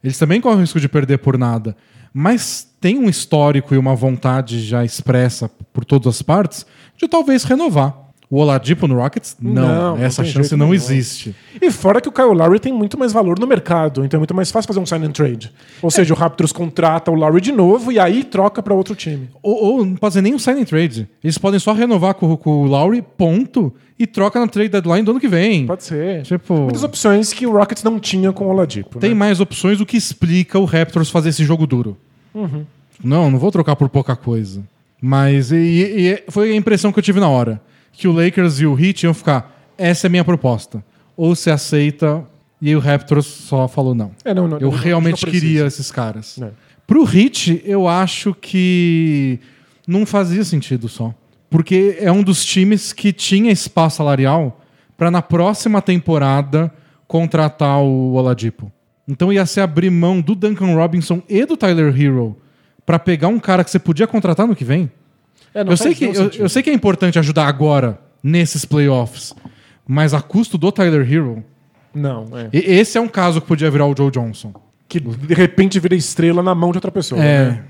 eles 0.04 0.16
também 0.20 0.40
correm 0.40 0.60
o 0.60 0.62
risco 0.62 0.80
de 0.80 0.88
perder 0.88 1.18
por 1.18 1.40
nada. 1.40 1.76
Mas 2.14 2.72
tem 2.80 3.00
um 3.00 3.10
histórico 3.10 3.74
e 3.74 3.80
uma 3.80 3.96
vontade 3.96 4.62
já 4.62 4.86
expressa 4.86 5.50
por 5.74 5.84
todas 5.84 6.06
as 6.18 6.22
partes 6.22 6.68
de 6.98 7.08
talvez 7.08 7.44
renovar. 7.44 8.05
O 8.30 8.38
Oladipo 8.40 8.88
no 8.88 8.96
Rockets? 8.96 9.38
Não, 9.40 9.54
Não, 9.54 9.98
não 9.98 10.04
essa 10.04 10.24
tem 10.24 10.32
chance 10.32 10.52
não 10.56 10.66
nenhum. 10.68 10.74
existe. 10.74 11.36
E 11.62 11.70
fora 11.70 12.02
que 12.02 12.10
o 12.10 12.12
Kyle 12.12 12.34
Lowry 12.34 12.60
tem 12.60 12.74
muito 12.74 12.98
mais 12.98 13.14
valor 13.14 13.38
no 13.40 13.46
mercado, 13.46 14.04
então 14.04 14.18
é 14.18 14.20
muito 14.20 14.34
mais 14.34 14.50
fácil 14.50 14.68
fazer 14.68 14.80
um 14.80 14.86
sign 14.86 15.06
and 15.06 15.12
trade. 15.12 15.52
Ou 15.82 15.92
seja, 15.92 16.12
o 16.14 16.18
Raptors 16.18 16.52
contrata 16.52 17.12
o 17.12 17.14
Lowry 17.16 17.40
de 17.40 17.52
novo 17.52 17.92
e 17.92 18.00
aí 18.00 18.24
troca 18.24 18.64
para 18.64 18.74
outro 18.74 18.96
time. 18.96 19.30
Ou, 19.44 19.64
ou 19.80 19.86
não 19.86 19.96
pode 19.96 20.16
ser 20.16 20.22
nem 20.22 20.34
um 20.34 20.40
sign 20.40 20.60
and 20.60 20.66
trade. 20.66 21.08
Eles 21.24 21.38
podem 21.38 21.60
só 21.60 21.72
renovar 21.72 22.16
com, 22.16 22.36
com 22.36 22.64
o 22.64 22.66
Lowry, 22.66 23.04
ponto, 23.04 23.72
e 23.98 24.08
troca 24.08 24.40
na 24.40 24.48
trade 24.48 24.70
deadline 24.70 25.04
do 25.04 25.12
ano 25.12 25.20
que 25.20 25.28
vem. 25.28 25.68
Pode 25.68 25.84
ser. 25.84 26.24
Tipo- 26.24 26.56
Muitas 26.62 26.84
opções 26.84 27.32
que 27.32 27.46
o 27.46 27.52
Rockets 27.52 27.84
não 27.84 28.00
tinha 28.00 28.34
com 28.34 28.46
o 28.46 28.50
Oladipo. 28.50 28.98
Tem 29.00 29.12
né? 29.12 29.16
mais 29.16 29.40
opções, 29.40 29.80
o 29.80 29.86
que 29.86 29.96
explica 29.98 30.58
o 30.58 30.66
Raptors 30.66 31.12
fazer 31.12 31.30
esse 31.30 31.44
jogo 31.46 31.68
duro. 31.68 31.96
Uhum. 32.34 32.66
Não, 33.04 33.30
não 33.30 33.38
vou 33.38 33.52
trocar 33.52 33.76
por 33.76 33.88
pouca 33.88 34.16
coisa. 34.16 34.64
Mas 35.00 35.52
e- 35.52 35.56
e 35.58 36.24
foi 36.32 36.52
a 36.52 36.56
impressão 36.56 36.92
que 36.92 36.98
eu 36.98 37.04
tive 37.04 37.20
na 37.20 37.30
hora. 37.30 37.62
Que 37.98 38.08
o 38.08 38.12
Lakers 38.12 38.60
e 38.60 38.66
o 38.66 38.78
Heat 38.80 39.06
iam 39.06 39.14
ficar, 39.14 39.72
essa 39.78 40.06
é 40.06 40.10
a 40.10 40.12
minha 40.12 40.24
proposta. 40.24 40.84
Ou 41.16 41.34
se 41.36 41.50
aceita, 41.50 42.24
e 42.62 42.70
aí 42.70 42.76
o 42.76 42.80
Raptors 42.80 43.26
só 43.26 43.68
falou 43.68 43.96
não. 43.96 44.12
É, 44.24 44.34
não, 44.34 44.48
não, 44.48 44.58
Eu 44.60 44.72
não- 44.72 44.78
realmente 44.78 45.26
não 45.26 45.32
queria 45.32 45.66
esses 45.66 45.92
caras. 45.92 46.38
É. 46.42 46.50
Pro 46.86 47.04
Heat, 47.04 47.62
eu 47.66 47.88
acho 47.88 48.34
que 48.34 49.40
não 49.88 50.06
fazia 50.06 50.44
sentido 50.44 50.88
só. 50.90 51.14
Porque 51.50 51.98
é 52.00 52.12
um 52.12 52.22
dos 52.22 52.44
times 52.44 52.92
que 52.92 53.14
tinha 53.14 53.52
espaço 53.52 53.98
salarial 53.98 54.62
para 54.98 55.10
na 55.10 55.22
próxima 55.22 55.82
temporada 55.82 56.72
contratar 57.08 57.80
o 57.82 58.14
Oladipo. 58.14 58.72
Então 59.08 59.32
ia 59.32 59.46
ser 59.46 59.62
abrir 59.62 59.90
mão 59.90 60.20
do 60.20 60.36
Duncan 60.36 60.74
Robinson 60.76 61.22
e 61.30 61.46
do 61.46 61.56
Tyler 61.56 61.94
Hero 62.00 62.36
para 62.86 63.00
pegar 63.00 63.28
um 63.30 63.40
cara 63.40 63.64
que 63.64 63.70
você 63.72 63.80
podia 63.80 64.08
contratar 64.08 64.48
no 64.48 64.56
que 64.56 64.64
vem. 64.66 64.92
É, 65.56 65.64
não 65.64 65.72
Eu 65.72 65.78
sei, 65.78 65.96
que, 65.96 66.06
eu, 66.06 66.30
eu 66.38 66.50
sei 66.50 66.62
que 66.62 66.70
é 66.70 66.74
importante 66.74 67.18
ajudar 67.18 67.48
agora, 67.48 67.98
nesses 68.22 68.66
playoffs, 68.66 69.34
mas 69.88 70.14
a 70.14 70.22
custo 70.22 70.58
do 70.58 70.72
Tyler 70.72 71.10
Hero. 71.12 71.44
Não, 71.94 72.26
é. 72.38 72.50
e- 72.52 72.58
Esse 72.80 72.98
é 72.98 73.02
um 73.02 73.08
caso 73.08 73.40
que 73.42 73.48
podia 73.48 73.72
virar 73.72 73.86
o 73.88 73.96
Joe 73.98 74.12
Johnson. 74.12 74.54
Que 74.88 75.00
de 75.00 75.34
repente 75.34 75.80
vira 75.80 75.96
estrela 75.96 76.44
na 76.44 76.54
mão 76.54 76.72
de 76.72 76.78
outra 76.78 76.92
pessoa. 76.92 77.24
É. 77.24 77.46
né? 77.52 77.64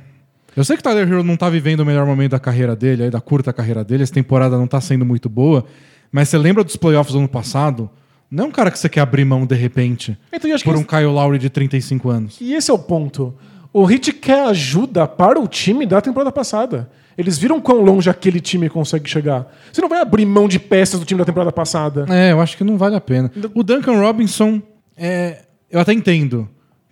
Eu 0.57 0.63
sei 0.65 0.75
que 0.75 0.79
o 0.81 0.83
Tyler 0.83 1.07
Hero 1.07 1.23
não 1.23 1.37
tá 1.37 1.49
vivendo 1.49 1.81
o 1.81 1.85
melhor 1.85 2.05
momento 2.05 2.31
da 2.31 2.39
carreira 2.39 2.75
dele, 2.75 3.03
aí 3.03 3.09
da 3.09 3.21
curta 3.21 3.53
carreira 3.53 3.83
dele, 3.83 4.03
essa 4.03 4.13
temporada 4.13 4.57
não 4.57 4.65
tá 4.67 4.81
sendo 4.81 5.05
muito 5.05 5.29
boa, 5.29 5.63
mas 6.11 6.27
você 6.29 6.37
lembra 6.37 6.63
dos 6.63 6.75
playoffs 6.77 7.13
do 7.13 7.19
ano 7.19 7.27
passado? 7.29 7.89
Não 8.31 8.45
é 8.45 8.47
um 8.47 8.51
cara 8.51 8.71
que 8.71 8.79
você 8.79 8.89
quer 8.89 9.01
abrir 9.01 9.23
mão 9.25 9.45
de 9.45 9.53
repente 9.55 10.17
Então, 10.33 10.49
por 10.63 10.75
um 10.75 10.79
esse- 10.79 10.85
Kyle 10.87 11.05
Lowry 11.05 11.37
de 11.37 11.49
35 11.49 12.09
anos. 12.09 12.37
E 12.41 12.53
esse 12.53 12.71
é 12.71 12.73
o 12.73 12.79
ponto. 12.79 13.35
O 13.71 13.89
Heat 13.91 14.13
quer 14.13 14.47
ajuda 14.47 15.05
para 15.07 15.39
o 15.39 15.47
time 15.47 15.85
da 15.85 15.99
temporada 16.01 16.31
passada. 16.31 16.89
Eles 17.17 17.37
viram 17.37 17.61
quão 17.61 17.81
longe 17.81 18.09
aquele 18.09 18.41
time 18.41 18.69
consegue 18.69 19.09
chegar. 19.09 19.47
Você 19.71 19.81
não 19.81 19.87
vai 19.87 20.01
abrir 20.01 20.25
mão 20.25 20.47
de 20.47 20.59
peças 20.59 20.99
do 20.99 21.05
time 21.05 21.19
da 21.19 21.25
temporada 21.25 21.51
passada. 21.51 22.05
É, 22.09 22.31
eu 22.31 22.41
acho 22.41 22.57
que 22.57 22.63
não 22.63 22.77
vale 22.77 22.95
a 22.95 23.01
pena. 23.01 23.31
O 23.53 23.63
Duncan 23.63 23.99
Robinson, 23.99 24.61
é, 24.97 25.43
eu 25.71 25.79
até 25.79 25.93
entendo. 25.93 26.49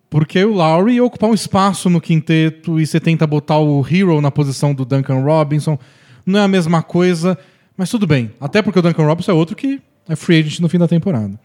Porque 0.09 0.43
o 0.45 0.53
Lowry 0.53 0.93
ia 0.93 1.03
ocupar 1.03 1.29
um 1.29 1.33
espaço 1.33 1.89
no 1.89 1.99
quinteto 1.99 2.79
e 2.79 2.85
você 2.85 2.99
tenta 2.99 3.25
botar 3.25 3.57
o 3.57 3.85
Hero 3.85 4.21
na 4.21 4.29
posição 4.29 4.73
do 4.73 4.85
Duncan 4.85 5.21
Robinson. 5.23 5.77
Não 6.25 6.39
é 6.39 6.43
a 6.43 6.47
mesma 6.47 6.83
coisa, 6.83 7.37
mas 7.75 7.89
tudo 7.89 8.05
bem. 8.05 8.31
Até 8.39 8.61
porque 8.61 8.77
o 8.79 8.81
Duncan 8.81 9.05
Robinson 9.05 9.31
é 9.31 9.33
outro 9.33 9.55
que 9.55 9.81
é 10.07 10.15
free 10.15 10.39
agent 10.39 10.59
no 10.59 10.69
fim 10.69 10.77
da 10.77 10.87
temporada. 10.87 11.37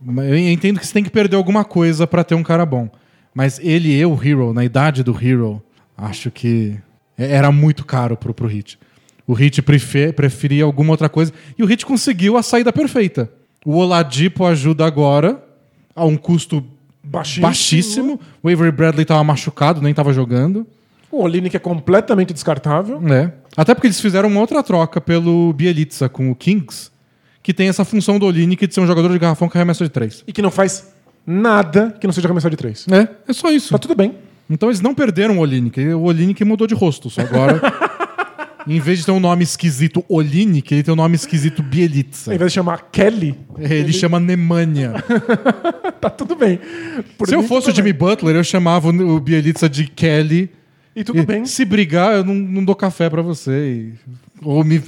Mas 0.00 0.28
Eu 0.28 0.36
entendo 0.38 0.78
que 0.78 0.86
você 0.86 0.92
tem 0.92 1.02
que 1.02 1.10
perder 1.10 1.36
alguma 1.36 1.64
coisa 1.64 2.06
pra 2.06 2.22
ter 2.22 2.34
um 2.34 2.42
cara 2.42 2.64
bom. 2.64 2.88
Mas 3.34 3.58
ele 3.58 3.92
e 3.92 4.06
o 4.06 4.14
Hero, 4.22 4.54
na 4.54 4.64
idade 4.64 5.02
do 5.02 5.12
Hero, 5.12 5.60
acho 5.96 6.30
que 6.30 6.78
era 7.16 7.50
muito 7.52 7.84
caro 7.84 8.16
pro, 8.16 8.32
pro 8.34 8.46
Hit. 8.48 8.78
O 9.26 9.32
Hit 9.32 9.62
prefe- 9.62 10.12
preferia 10.12 10.64
alguma 10.64 10.90
outra 10.92 11.08
coisa. 11.08 11.32
E 11.58 11.62
o 11.62 11.66
Hit 11.66 11.86
conseguiu 11.86 12.36
a 12.36 12.42
saída 12.42 12.72
perfeita. 12.72 13.30
O 13.64 13.76
Oladipo 13.76 14.44
ajuda 14.44 14.84
agora 14.84 15.42
a 15.96 16.04
um 16.04 16.16
custo 16.16 16.62
Baixíssimo. 17.02 17.42
baixíssimo. 17.46 18.20
O 18.42 18.48
Avery 18.48 18.70
Bradley 18.72 19.04
tava 19.04 19.22
machucado, 19.24 19.80
nem 19.80 19.94
tava 19.94 20.12
jogando. 20.12 20.66
O 21.10 21.22
Olinick 21.22 21.54
é 21.56 21.60
completamente 21.60 22.32
descartável. 22.34 23.00
É. 23.08 23.32
Até 23.56 23.72
porque 23.74 23.86
eles 23.86 24.00
fizeram 24.00 24.28
uma 24.28 24.40
outra 24.40 24.62
troca 24.62 25.00
pelo 25.00 25.52
Bielitsa 25.52 26.08
com 26.08 26.30
o 26.30 26.34
Kings, 26.34 26.90
que 27.42 27.54
tem 27.54 27.68
essa 27.68 27.84
função 27.84 28.18
do 28.18 28.26
Olinick 28.26 28.66
de 28.66 28.74
ser 28.74 28.80
um 28.80 28.86
jogador 28.86 29.12
de 29.12 29.18
garrafão 29.18 29.48
que 29.48 29.56
arremessa 29.56 29.84
de 29.84 29.90
três. 29.90 30.24
E 30.26 30.32
que 30.32 30.42
não 30.42 30.50
faz 30.50 30.92
nada 31.26 31.96
que 32.00 32.06
não 32.06 32.12
seja 32.12 32.26
arremessar 32.26 32.50
de 32.50 32.56
três. 32.56 32.84
É, 32.90 33.08
é 33.28 33.32
só 33.32 33.50
isso. 33.50 33.70
Tá 33.70 33.78
tudo 33.78 33.94
bem. 33.94 34.14
Então 34.48 34.68
eles 34.68 34.80
não 34.80 34.94
perderam 34.94 35.36
o 35.38 35.40
Olinick. 35.40 35.80
O 35.88 36.02
Olinick 36.02 36.44
mudou 36.44 36.66
de 36.66 36.74
rosto. 36.74 37.08
Só 37.08 37.22
agora, 37.22 37.60
em 38.68 38.78
vez 38.78 38.98
de 39.00 39.06
ter 39.06 39.12
um 39.12 39.20
nome 39.20 39.42
esquisito 39.42 40.04
Olinick, 40.08 40.72
ele 40.74 40.82
tem 40.82 40.92
um 40.92 40.96
nome 40.96 41.14
esquisito 41.16 41.62
Bielitsa. 41.62 42.30
Ao 42.30 42.34
invés 42.34 42.50
de 42.52 42.54
chamar 42.56 42.88
Kelly, 42.92 43.34
Ele 43.58 43.92
chama 43.92 44.20
Nemanja. 44.20 44.92
tá 46.00 46.10
tudo 46.10 46.36
bem. 46.36 46.58
Por 47.16 47.26
Se 47.28 47.34
eu 47.34 47.42
fosse 47.42 47.70
o 47.70 47.74
Jimmy 47.74 47.92
bem. 47.92 47.98
Butler, 48.08 48.36
eu 48.36 48.44
chamava 48.44 48.88
o 48.90 49.20
Bielitsa 49.20 49.68
de 49.68 49.86
Kelly. 49.86 50.50
E 50.96 51.02
tudo 51.02 51.18
E 51.20 51.26
bem. 51.26 51.44
Se 51.44 51.64
brigar, 51.64 52.14
eu 52.14 52.24
não, 52.24 52.34
não 52.34 52.64
dou 52.64 52.74
café 52.76 53.10
pra 53.10 53.20
você. 53.22 53.50
e- 53.50 53.92
Ou 54.42 54.62
me 54.62 54.80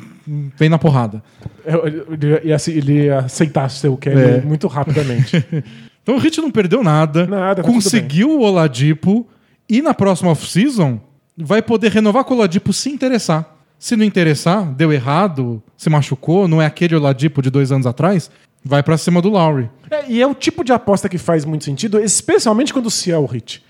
vem 0.57 0.68
na 0.68 0.78
porrada. 0.78 1.22
Ele 1.64 2.40
ele 2.78 2.92
ia 3.07 3.18
aceitar 3.20 3.68
ser 3.70 3.88
o 3.88 3.96
Kelly 3.96 4.20
É. 4.20 4.40
muito 4.42 4.66
rapidamente. 4.68 5.44
Então 6.07 6.14
o 6.14 6.18
Hit 6.20 6.40
não 6.40 6.52
perdeu 6.52 6.84
nada. 6.84 7.26
Nada, 7.26 7.64
tá 7.64 7.68
conseguiu 7.68 8.30
o 8.30 8.40
Oladipo. 8.40 9.26
E 9.68 9.82
na 9.82 9.92
próxima 9.92 10.30
off-season, 10.30 11.00
vai 11.36 11.60
poder 11.60 11.90
renovar 11.90 12.24
com 12.24 12.34
o 12.34 12.36
Oladipo 12.36 12.72
se 12.72 12.88
interessar. 12.88 13.56
Se 13.78 13.94
não 13.96 14.04
interessar, 14.04 14.64
deu 14.72 14.92
errado, 14.92 15.62
se 15.76 15.90
machucou, 15.90 16.48
não 16.48 16.62
é 16.62 16.66
aquele 16.66 16.96
Oladipo 16.96 17.42
de 17.42 17.50
dois 17.50 17.70
anos 17.70 17.86
atrás, 17.86 18.30
vai 18.64 18.82
pra 18.82 18.96
cima 18.96 19.20
do 19.20 19.28
Lowry. 19.28 19.70
É, 19.90 20.10
e 20.10 20.22
é 20.22 20.26
o 20.26 20.34
tipo 20.34 20.64
de 20.64 20.72
aposta 20.72 21.08
que 21.08 21.18
faz 21.18 21.44
muito 21.44 21.64
sentido, 21.64 22.00
especialmente 22.00 22.72
quando 22.72 22.90
se 22.90 23.12
é 23.12 23.18
o 23.18 23.26
Hit. 23.26 23.62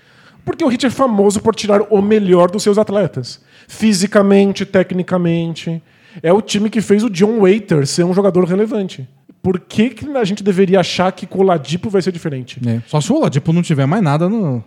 Porque 0.45 0.63
o 0.63 0.67
Hit 0.69 0.85
é 0.85 0.89
famoso 0.89 1.41
por 1.41 1.53
tirar 1.53 1.81
o 1.89 2.01
melhor 2.01 2.49
dos 2.49 2.63
seus 2.63 2.77
atletas. 2.77 3.41
Fisicamente, 3.67 4.65
tecnicamente. 4.65 5.83
É 6.23 6.31
o 6.31 6.41
time 6.41 6.69
que 6.69 6.79
fez 6.79 7.03
o 7.03 7.09
John 7.09 7.41
Waiter 7.41 7.85
ser 7.85 8.05
um 8.05 8.13
jogador 8.13 8.45
relevante. 8.45 9.07
Por 9.41 9.59
que, 9.59 9.89
que 9.89 10.09
a 10.09 10.23
gente 10.23 10.43
deveria 10.43 10.79
achar 10.79 11.11
que 11.11 11.27
com 11.27 11.39
o 11.39 11.43
Ladipo 11.43 11.89
vai 11.89 12.01
ser 12.01 12.11
diferente? 12.11 12.61
É. 12.65 12.81
Só 12.87 13.01
se 13.01 13.11
o 13.11 13.15
Oladipo 13.17 13.51
não 13.51 13.61
tiver 13.61 13.85
mais 13.85 14.01
nada 14.01 14.29
no. 14.29 14.63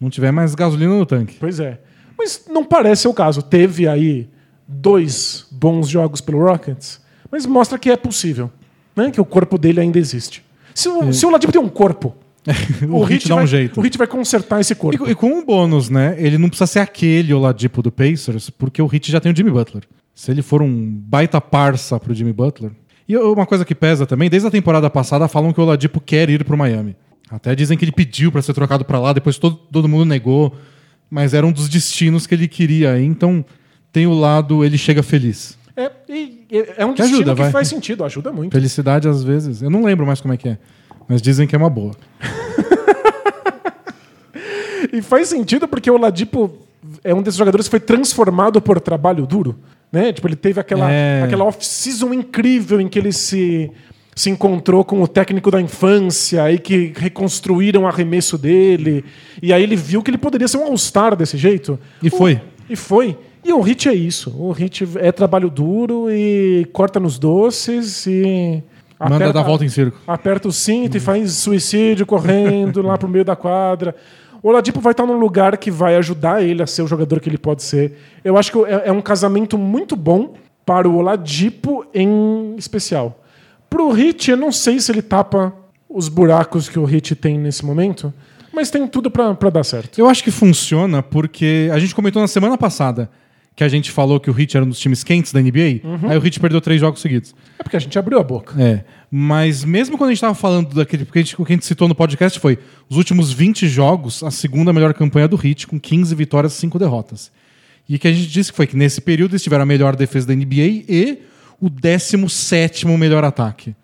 Não 0.00 0.10
tiver 0.10 0.30
mais 0.30 0.54
gasolina 0.54 0.96
no 0.96 1.06
tanque. 1.06 1.36
Pois 1.38 1.58
é. 1.60 1.80
Mas 2.18 2.44
não 2.48 2.64
parece 2.64 3.02
ser 3.02 3.08
o 3.08 3.14
caso. 3.14 3.42
Teve 3.42 3.86
aí 3.88 4.28
dois 4.66 5.46
bons 5.50 5.88
jogos 5.88 6.20
pelo 6.20 6.42
Rockets, 6.42 7.00
mas 7.30 7.46
mostra 7.46 7.78
que 7.78 7.90
é 7.90 7.96
possível. 7.96 8.50
Né? 8.94 9.10
Que 9.10 9.20
o 9.20 9.24
corpo 9.24 9.58
dele 9.58 9.80
ainda 9.80 9.98
existe. 9.98 10.44
Se 10.74 10.88
o, 10.88 11.12
se 11.12 11.24
o 11.24 11.30
Ladipo 11.30 11.52
tem 11.52 11.60
um 11.60 11.68
corpo, 11.68 12.14
o, 12.88 13.02
Hit, 13.02 13.28
dá 13.28 13.34
vai, 13.34 13.44
um 13.44 13.46
jeito. 13.46 13.80
O 13.80 13.82
Hit 13.82 13.98
vai 13.98 14.06
consertar 14.06 14.60
esse 14.60 14.74
corpo. 14.74 15.06
E, 15.06 15.10
e 15.10 15.14
com 15.14 15.28
um 15.28 15.44
bônus, 15.44 15.90
né? 15.90 16.14
Ele 16.18 16.38
não 16.38 16.48
precisa 16.48 16.66
ser 16.66 16.78
aquele 16.80 17.32
Oladipo 17.34 17.82
do 17.82 17.90
Pacers, 17.90 18.50
porque 18.50 18.80
o 18.80 18.86
Hit 18.86 19.10
já 19.10 19.20
tem 19.20 19.32
o 19.32 19.36
Jimmy 19.36 19.50
Butler. 19.50 19.84
Se 20.14 20.30
ele 20.30 20.42
for 20.42 20.62
um 20.62 20.90
baita 20.90 21.40
parça 21.40 21.98
pro 21.98 22.14
Jimmy 22.14 22.32
Butler. 22.32 22.72
E 23.08 23.16
uma 23.16 23.46
coisa 23.46 23.64
que 23.64 23.74
pesa 23.74 24.06
também, 24.06 24.28
desde 24.28 24.48
a 24.48 24.50
temporada 24.50 24.88
passada 24.90 25.28
falam 25.28 25.52
que 25.52 25.60
o 25.60 25.64
Oladipo 25.64 26.00
quer 26.00 26.28
ir 26.28 26.44
pro 26.44 26.56
Miami. 26.56 26.96
Até 27.30 27.54
dizem 27.54 27.76
que 27.76 27.84
ele 27.84 27.92
pediu 27.92 28.30
pra 28.30 28.40
ser 28.42 28.52
trocado 28.54 28.84
pra 28.84 29.00
lá, 29.00 29.12
depois 29.12 29.36
todo, 29.38 29.56
todo 29.56 29.88
mundo 29.88 30.04
negou. 30.04 30.54
Mas 31.10 31.34
era 31.34 31.46
um 31.46 31.52
dos 31.52 31.68
destinos 31.68 32.26
que 32.26 32.34
ele 32.34 32.48
queria. 32.48 33.00
Então 33.00 33.44
tem 33.92 34.06
o 34.06 34.14
lado, 34.14 34.64
ele 34.64 34.76
chega 34.78 35.02
feliz. 35.02 35.56
É, 35.76 35.90
e- 36.08 36.46
é 36.76 36.84
um 36.86 36.92
Que 36.94 37.02
destino 37.02 37.18
ajuda, 37.18 37.34
que 37.34 37.42
vai. 37.42 37.50
faz 37.50 37.68
sentido, 37.68 38.04
ajuda 38.04 38.32
muito. 38.32 38.52
Felicidade 38.52 39.08
às 39.08 39.22
vezes. 39.22 39.60
Eu 39.62 39.70
não 39.70 39.84
lembro 39.84 40.06
mais 40.06 40.20
como 40.20 40.32
é 40.34 40.36
que 40.36 40.48
é. 40.48 40.58
Mas 41.08 41.20
dizem 41.22 41.46
que 41.46 41.54
é 41.54 41.58
uma 41.58 41.70
boa. 41.70 41.92
E 44.92 45.02
faz 45.02 45.28
sentido 45.28 45.66
porque 45.66 45.90
o 45.90 45.96
Ladipo 45.98 46.58
é 47.02 47.12
um 47.14 47.20
desses 47.22 47.36
jogadores 47.38 47.66
que 47.66 47.70
foi 47.70 47.80
transformado 47.80 48.60
por 48.62 48.80
trabalho 48.80 49.26
duro. 49.26 49.58
Né? 49.90 50.12
Tipo, 50.12 50.28
ele 50.28 50.36
teve 50.36 50.60
aquela, 50.60 50.90
É. 50.90 51.22
aquela 51.22 51.44
off-season 51.44 52.12
incrível 52.14 52.80
em 52.80 52.88
que 52.88 52.98
ele 52.98 53.12
se, 53.12 53.70
se 54.16 54.30
encontrou 54.30 54.82
com 54.82 55.02
o 55.02 55.06
técnico 55.06 55.50
da 55.50 55.60
infância 55.60 56.50
e 56.50 56.58
que 56.58 56.90
reconstruíram 56.96 57.82
o 57.82 57.86
arremesso 57.86 58.38
dele. 58.38 59.04
E 59.42 59.52
aí 59.52 59.62
ele 59.62 59.76
viu 59.76 60.02
que 60.02 60.10
ele 60.10 60.16
poderia 60.16 60.48
ser 60.48 60.56
um 60.56 60.64
All-Star 60.64 61.14
desse 61.14 61.36
jeito. 61.36 61.78
E 62.02 62.08
foi. 62.08 62.40
E 62.68 62.74
foi. 62.74 63.18
E 63.44 63.52
o 63.52 63.60
Hit 63.60 63.90
é 63.90 63.94
isso. 63.94 64.34
O 64.34 64.52
Hit 64.52 64.88
é 64.96 65.12
trabalho 65.12 65.50
duro 65.50 66.10
e 66.10 66.66
corta 66.72 66.98
nos 66.98 67.18
doces 67.18 68.06
e. 68.06 68.62
Manda 68.98 69.30
dar 69.30 69.42
volta 69.42 69.66
em 69.66 69.68
circo. 69.68 69.98
Aperta 70.06 70.48
o 70.48 70.52
cinto 70.52 70.96
e 70.96 71.00
faz 71.00 71.32
suicídio 71.32 72.06
correndo 72.06 72.80
lá 72.80 72.96
pro 72.96 73.06
meio 73.06 73.24
da 73.24 73.36
quadra. 73.36 73.94
O 74.42 74.48
Oladipo 74.48 74.80
vai 74.80 74.92
estar 74.92 75.04
num 75.04 75.18
lugar 75.18 75.58
que 75.58 75.70
vai 75.70 75.94
ajudar 75.96 76.42
ele 76.42 76.62
a 76.62 76.66
ser 76.66 76.80
o 76.80 76.86
jogador 76.86 77.20
que 77.20 77.28
ele 77.28 77.36
pode 77.36 77.62
ser. 77.62 77.98
Eu 78.24 78.38
acho 78.38 78.50
que 78.50 78.58
é, 78.64 78.84
é 78.86 78.92
um 78.92 79.02
casamento 79.02 79.58
muito 79.58 79.94
bom 79.94 80.32
para 80.64 80.88
o 80.88 80.96
Oladipo 80.96 81.84
em 81.92 82.54
especial. 82.56 83.22
Pro 83.70 83.90
Hit, 83.92 84.30
eu 84.30 84.36
não 84.36 84.52
sei 84.52 84.80
se 84.80 84.90
ele 84.90 85.02
tapa 85.02 85.52
os 85.88 86.08
buracos 86.08 86.68
que 86.68 86.78
o 86.78 86.84
Hit 86.84 87.14
tem 87.16 87.38
nesse 87.38 87.64
momento, 87.64 88.12
mas 88.52 88.70
tem 88.70 88.86
tudo 88.86 89.10
pra 89.10 89.34
pra 89.34 89.50
dar 89.50 89.64
certo. 89.64 89.98
Eu 89.98 90.08
acho 90.08 90.22
que 90.24 90.30
funciona 90.30 91.02
porque 91.02 91.68
a 91.72 91.78
gente 91.78 91.94
comentou 91.94 92.20
na 92.22 92.28
semana 92.28 92.56
passada 92.56 93.10
que 93.54 93.64
a 93.64 93.68
gente 93.68 93.90
falou 93.90 94.20
que 94.20 94.30
o 94.30 94.38
Heat 94.38 94.54
era 94.54 94.66
um 94.66 94.68
dos 94.68 94.78
times 94.78 95.02
quentes 95.02 95.32
da 95.32 95.40
NBA, 95.40 95.80
Uhum. 95.82 96.10
aí 96.10 96.18
o 96.18 96.22
Heat 96.22 96.38
perdeu 96.38 96.60
três 96.60 96.78
jogos 96.78 97.00
seguidos. 97.00 97.34
É 97.58 97.62
porque 97.62 97.74
a 97.76 97.80
gente 97.80 97.98
abriu 97.98 98.18
a 98.18 98.22
boca. 98.22 98.54
É. 98.62 98.84
Mas 99.10 99.64
mesmo 99.64 99.96
quando 99.96 100.10
a 100.10 100.12
gente 100.12 100.20
tava 100.20 100.34
falando 100.34 100.74
daquele. 100.74 101.06
Porque 101.06 101.20
a 101.20 101.22
gente, 101.22 101.40
o 101.40 101.44
que 101.44 101.52
a 101.54 101.56
gente 101.56 101.64
citou 101.64 101.88
no 101.88 101.94
podcast 101.94 102.38
foi 102.38 102.58
os 102.86 102.98
últimos 102.98 103.32
20 103.32 103.66
jogos, 103.66 104.22
a 104.22 104.30
segunda 104.30 104.74
melhor 104.74 104.92
campanha 104.92 105.26
do 105.26 105.40
Heat, 105.42 105.66
com 105.68 105.80
15 105.80 106.14
vitórias 106.14 106.52
e 106.52 106.56
5 106.58 106.78
derrotas. 106.78 107.32
E 107.88 107.98
que 107.98 108.06
a 108.06 108.12
gente 108.12 108.28
disse 108.28 108.50
que 108.50 108.56
foi 108.58 108.66
que 108.66 108.76
nesse 108.76 109.00
período 109.00 109.32
eles 109.32 109.42
tiveram 109.42 109.62
a 109.62 109.66
melhor 109.66 109.96
defesa 109.96 110.26
da 110.26 110.34
NBA 110.34 110.84
e 110.86 111.18
o 111.60 111.68
17 111.68 112.86
melhor 112.86 113.24
ataque. 113.24 113.74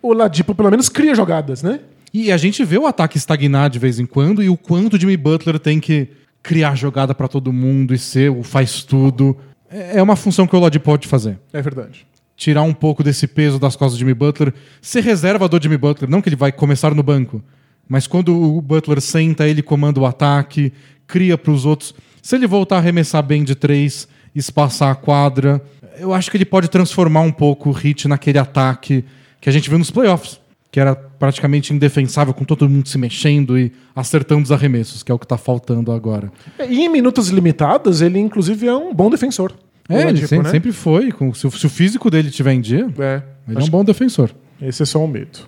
O 0.00 0.08
Oladipo 0.08 0.54
pelo 0.54 0.70
menos 0.70 0.88
cria 0.88 1.14
jogadas, 1.14 1.62
né? 1.62 1.80
E 2.12 2.30
a 2.30 2.36
gente 2.36 2.64
vê 2.64 2.76
o 2.76 2.86
ataque 2.86 3.16
estagnar 3.16 3.70
de 3.70 3.78
vez 3.78 3.98
em 3.98 4.04
quando 4.04 4.42
e 4.42 4.48
o 4.48 4.56
quanto 4.56 4.94
o 4.94 5.00
Jimmy 5.00 5.16
Butler 5.16 5.58
tem 5.58 5.80
que 5.80 6.08
criar 6.42 6.74
jogada 6.74 7.14
pra 7.14 7.28
todo 7.28 7.52
mundo 7.52 7.94
e 7.94 7.98
ser 7.98 8.30
o 8.30 8.42
faz 8.42 8.82
tudo. 8.82 9.36
É 9.70 9.98
é 9.98 10.02
uma 10.02 10.16
função 10.16 10.46
que 10.46 10.54
o 10.54 10.58
Oladipo 10.58 10.84
pode 10.84 11.08
fazer. 11.08 11.38
É 11.52 11.62
verdade. 11.62 12.06
Tirar 12.36 12.62
um 12.62 12.74
pouco 12.74 13.02
desse 13.02 13.26
peso 13.26 13.58
das 13.58 13.76
costas 13.76 13.94
do 13.96 14.00
Jimmy 14.00 14.14
Butler, 14.14 14.52
ser 14.80 15.02
reserva 15.02 15.48
do 15.48 15.62
Jimmy 15.62 15.78
Butler, 15.78 16.10
não 16.10 16.20
que 16.20 16.28
ele 16.28 16.36
vai 16.36 16.52
começar 16.52 16.94
no 16.94 17.02
banco, 17.02 17.42
mas 17.88 18.06
quando 18.06 18.36
o 18.36 18.60
Butler 18.60 19.00
senta, 19.00 19.46
ele 19.46 19.62
comanda 19.62 20.00
o 20.00 20.06
ataque, 20.06 20.72
cria 21.06 21.38
pros 21.38 21.64
outros. 21.64 21.94
Se 22.20 22.36
ele 22.36 22.46
voltar 22.46 22.76
a 22.76 22.78
arremessar 22.78 23.22
bem 23.22 23.44
de 23.44 23.54
três, 23.54 24.08
espaçar 24.34 24.90
a 24.90 24.94
quadra, 24.94 25.62
eu 25.98 26.12
acho 26.14 26.30
que 26.30 26.36
ele 26.36 26.44
pode 26.44 26.68
transformar 26.68 27.20
um 27.20 27.32
pouco 27.32 27.70
o 27.70 27.76
Heat 27.78 28.08
naquele 28.08 28.38
ataque 28.38 29.04
que 29.40 29.48
a 29.48 29.52
gente 29.52 29.68
viu 29.68 29.78
nos 29.78 29.90
playoffs, 29.90 30.40
que 30.70 30.78
era 30.80 30.94
praticamente 30.94 31.72
indefensável, 31.74 32.32
com 32.32 32.44
todo 32.44 32.68
mundo 32.68 32.88
se 32.88 32.96
mexendo 32.98 33.58
e 33.58 33.72
acertando 33.94 34.42
os 34.42 34.52
arremessos, 34.52 35.02
que 35.02 35.10
é 35.12 35.14
o 35.14 35.18
que 35.18 35.26
tá 35.26 35.36
faltando 35.36 35.92
agora. 35.92 36.32
E 36.68 36.80
em 36.80 36.88
minutos 36.88 37.28
limitados, 37.28 38.00
ele 38.00 38.18
inclusive 38.18 38.66
é 38.66 38.74
um 38.74 38.94
bom 38.94 39.10
defensor. 39.10 39.52
É, 39.88 39.94
ele 39.94 40.02
Oladipo, 40.04 40.28
sempre, 40.28 40.44
né? 40.44 40.50
sempre 40.50 40.72
foi. 40.72 41.12
Com, 41.12 41.34
se, 41.34 41.46
o- 41.46 41.50
se 41.50 41.66
o 41.66 41.70
físico 41.70 42.10
dele 42.10 42.30
tiver 42.30 42.52
em 42.52 42.60
dia, 42.60 42.86
É, 42.98 43.22
ele 43.48 43.58
é 43.60 43.62
um 43.64 43.68
bom 43.68 43.84
defensor. 43.84 44.30
esse 44.60 44.82
é 44.82 44.86
só 44.86 45.02
um 45.04 45.06
medo. 45.08 45.40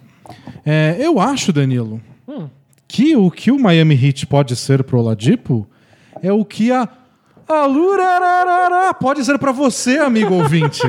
É, 0.66 0.97
eu 0.99 1.20
acho, 1.20 1.53
Danilo, 1.53 2.01
que 2.88 3.16
o 3.16 3.30
que 3.30 3.51
o 3.51 3.59
Miami 3.59 3.95
Heat 3.95 4.26
pode 4.26 4.55
ser 4.57 4.82
pro 4.84 4.99
Oladipo 5.01 5.66
é 6.22 6.32
o 6.32 6.45
que 6.45 6.70
a. 6.72 6.88
A 7.49 7.66
Lurararara 7.66 8.95
pode 8.95 9.24
ser 9.24 9.38
pra 9.38 9.53
você, 9.53 9.99
amigo 9.99 10.34
ouvinte. 10.34 10.82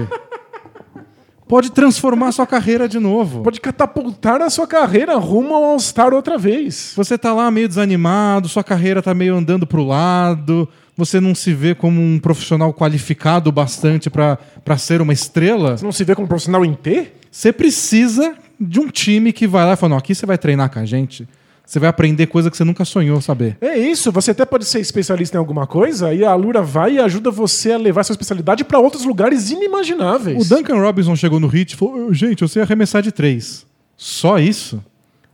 Pode 1.47 1.71
transformar 1.71 2.31
sua 2.31 2.47
carreira 2.47 2.89
de 2.89 2.97
novo. 2.97 3.43
Pode 3.43 3.61
catapultar 3.61 4.41
a 4.41 4.49
sua 4.49 4.65
carreira 4.65 5.15
rumo 5.15 5.53
ao 5.53 5.63
All-Star 5.63 6.11
outra 6.13 6.37
vez. 6.37 6.93
Você 6.95 7.17
tá 7.17 7.33
lá 7.33 7.51
meio 7.51 7.67
desanimado, 7.67 8.49
sua 8.49 8.63
carreira 8.63 9.01
tá 9.01 9.13
meio 9.13 9.35
andando 9.35 9.67
pro 9.67 9.83
lado, 9.83 10.67
você 10.97 11.19
não 11.19 11.35
se 11.35 11.53
vê 11.53 11.75
como 11.75 12.01
um 12.01 12.17
profissional 12.17 12.73
qualificado 12.73 13.51
bastante 13.51 14.09
pra 14.09 14.39
ser 14.77 15.01
uma 15.01 15.13
estrela. 15.13 15.77
Você 15.77 15.85
não 15.85 15.91
se 15.91 16.03
vê 16.03 16.15
como 16.15 16.27
profissional 16.27 16.65
em 16.65 16.73
T? 16.73 17.11
Você 17.29 17.53
precisa 17.53 18.33
de 18.59 18.79
um 18.79 18.87
time 18.87 19.31
que 19.31 19.45
vai 19.45 19.65
lá 19.65 19.73
e 19.73 19.75
fala: 19.75 19.91
não, 19.91 19.97
aqui 19.97 20.15
você 20.15 20.25
vai 20.25 20.37
treinar 20.37 20.71
com 20.71 20.79
a 20.79 20.85
gente. 20.85 21.27
Você 21.65 21.79
vai 21.79 21.89
aprender 21.89 22.27
coisa 22.27 22.51
que 22.51 22.55
você 22.57 22.63
nunca 22.63 22.85
sonhou 22.85 23.19
saber. 23.21 23.57
É 23.59 23.77
isso, 23.77 24.11
você 24.11 24.31
até 24.31 24.45
pode 24.45 24.65
ser 24.65 24.79
especialista 24.79 25.35
em 25.35 25.39
alguma 25.39 25.65
coisa 25.65 26.13
e 26.13 26.23
a 26.23 26.29
Alura 26.31 26.61
vai 26.61 26.93
e 26.93 26.99
ajuda 26.99 27.31
você 27.31 27.71
a 27.71 27.77
levar 27.77 28.03
sua 28.03 28.13
especialidade 28.13 28.63
para 28.63 28.77
outros 28.79 29.03
lugares 29.05 29.49
inimagináveis. 29.49 30.45
O 30.45 30.55
Duncan 30.55 30.79
Robinson 30.79 31.15
chegou 31.15 31.39
no 31.39 31.47
Hit 31.47 31.73
e 31.73 31.75
falou: 31.75 32.13
gente, 32.13 32.41
eu 32.41 32.47
sei 32.47 32.61
arremessar 32.61 33.01
de 33.01 33.11
três. 33.11 33.65
Só 33.97 34.37
isso? 34.39 34.83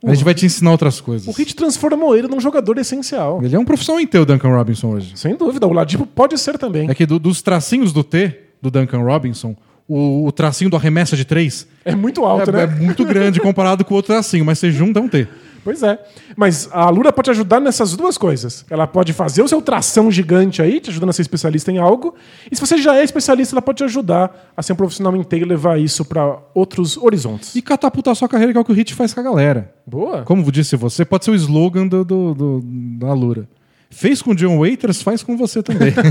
A 0.04 0.14
gente 0.16 0.24
vai 0.24 0.34
te 0.34 0.46
ensinar 0.48 0.72
outras 0.72 1.00
coisas. 1.00 1.28
O 1.28 1.32
Hit 1.32 1.56
transformou 1.56 2.18
ele 2.18 2.28
num 2.28 2.40
jogador 2.40 2.78
essencial. 2.80 3.40
Ele 3.44 3.56
é 3.56 3.60
um 3.60 3.66
profissional 3.66 4.00
em 4.02 4.08
T, 4.08 4.18
o 4.18 4.26
Duncan 4.26 4.50
Robinson, 4.50 4.88
hoje. 4.96 5.12
Sem 5.16 5.36
dúvida, 5.36 5.68
o 5.68 5.74
Ladipo 5.74 6.08
pode 6.08 6.40
ser 6.40 6.58
também. 6.58 6.90
É 6.90 6.96
que 6.96 7.06
do- 7.06 7.20
dos 7.20 7.42
tracinhos 7.44 7.94
do 7.94 8.04
T, 8.04 8.40
do 8.60 8.72
Duncan 8.72 9.00
Robinson, 9.04 9.56
o, 9.88 10.26
o 10.26 10.32
tracinho 10.32 10.72
do 10.72 10.76
arremessa 10.76 11.16
de 11.16 11.24
três 11.24 11.68
É 11.86 11.94
muito 11.94 12.26
alto, 12.26 12.50
é, 12.50 12.64
é 12.64 12.68
né? 12.68 12.76
muito 12.80 13.06
grande 13.06 13.40
comparado 13.40 13.86
com 13.86 13.94
o 13.94 13.98
outro 13.98 14.12
tracinho, 14.14 14.44
mas 14.44 14.58
você 14.58 14.72
junta 14.72 15.00
é 15.00 15.04
um 15.04 15.08
T. 15.08 15.28
Pois 15.64 15.84
é. 15.84 16.00
Mas 16.36 16.68
a 16.72 16.90
Lura 16.90 17.14
pode 17.14 17.30
ajudar 17.30 17.60
nessas 17.60 17.96
duas 17.96 18.18
coisas. 18.18 18.66
Ela 18.70 18.88
pode 18.88 19.14
fazer 19.14 19.42
o 19.44 19.48
seu 19.48 19.62
tração 19.62 20.10
gigante 20.12 20.62
aí, 20.62 20.80
te 20.80 20.90
ajudando 20.90 21.10
a 21.10 21.14
ser 21.14 21.22
especialista 21.22 21.72
em 21.72 21.78
algo. 21.78 22.16
E 22.52 22.56
se 22.56 22.62
você 22.62 22.78
já 22.78 22.96
é 22.96 23.04
especialista, 23.04 23.54
ela 23.54 23.62
pode 23.62 23.78
te 23.78 23.84
ajudar 23.84 24.52
a 24.58 24.64
ser 24.64 24.74
um 24.74 24.76
profissional 24.76 25.16
inteiro 25.16 25.46
e 25.46 25.50
levar 25.50 25.80
isso 25.80 26.04
para 26.04 26.38
outros 26.56 26.98
horizontes. 26.98 27.56
E 27.56 27.62
catapultar 27.62 28.16
sua 28.16 28.28
carreira, 28.28 28.52
que 28.52 28.58
é 28.58 28.62
o 28.62 28.66
que 28.66 28.72
o 28.72 28.76
Hit 28.76 28.96
faz 28.96 29.14
com 29.14 29.20
a 29.20 29.24
galera. 29.24 29.72
Boa. 29.86 30.24
Como 30.24 30.52
disse 30.52 30.76
você, 30.76 31.06
pode 31.06 31.26
ser 31.26 31.32
o 31.32 31.36
slogan 31.36 31.88
do, 31.88 32.04
do, 32.04 32.34
do- 32.34 32.62
da 32.98 33.14
Lura. 33.14 33.48
Fez 33.90 34.22
com 34.22 34.32
o 34.32 34.36
John 34.36 34.58
Waiters, 34.60 35.02
faz 35.02 35.22
com 35.22 35.36
você 35.38 35.62
também. 35.62 35.94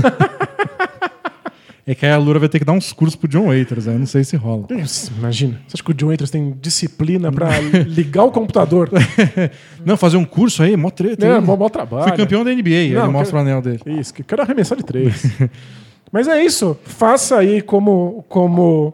é 1.85 1.95
que 1.95 2.05
aí 2.05 2.11
a 2.11 2.17
Lura 2.17 2.39
vai 2.39 2.47
ter 2.47 2.59
que 2.59 2.65
dar 2.65 2.73
uns 2.73 2.93
cursos 2.93 3.15
pro 3.15 3.27
John 3.27 3.47
Waiters, 3.47 3.87
aí 3.87 3.95
eu 3.95 3.99
não 3.99 4.05
sei 4.05 4.23
se 4.23 4.35
rola. 4.35 4.65
Isso, 4.71 5.11
Imagina. 5.17 5.59
Você 5.67 5.75
acha 5.75 5.83
que 5.83 5.91
o 5.91 5.93
John 5.93 6.07
Waiters 6.07 6.29
tem 6.31 6.55
disciplina 6.61 7.31
pra 7.31 7.49
ligar 7.87 8.23
o 8.23 8.31
computador? 8.31 8.89
Não, 9.85 9.97
fazer 9.97 10.17
um 10.17 10.25
curso 10.25 10.61
aí, 10.61 10.77
mó 10.77 10.89
treta. 10.91 11.25
É, 11.25 11.39
mó- 11.39 11.55
mó 11.57 11.67
trabalho. 11.69 12.07
Fui 12.09 12.17
campeão 12.17 12.43
da 12.43 12.51
NBA, 12.53 12.63
Não, 12.93 13.03
ele 13.03 13.07
mostra 13.07 13.25
quero- 13.25 13.37
o 13.37 13.39
anel 13.39 13.61
dele. 13.61 13.79
Isso, 13.99 14.13
que 14.13 14.23
quero 14.23 14.41
arremessar 14.43 14.77
de 14.77 14.83
três. 14.83 15.23
Mas 16.11 16.27
é 16.27 16.43
isso. 16.43 16.77
Faça 16.83 17.37
aí 17.37 17.61
como, 17.61 18.23
como 18.29 18.93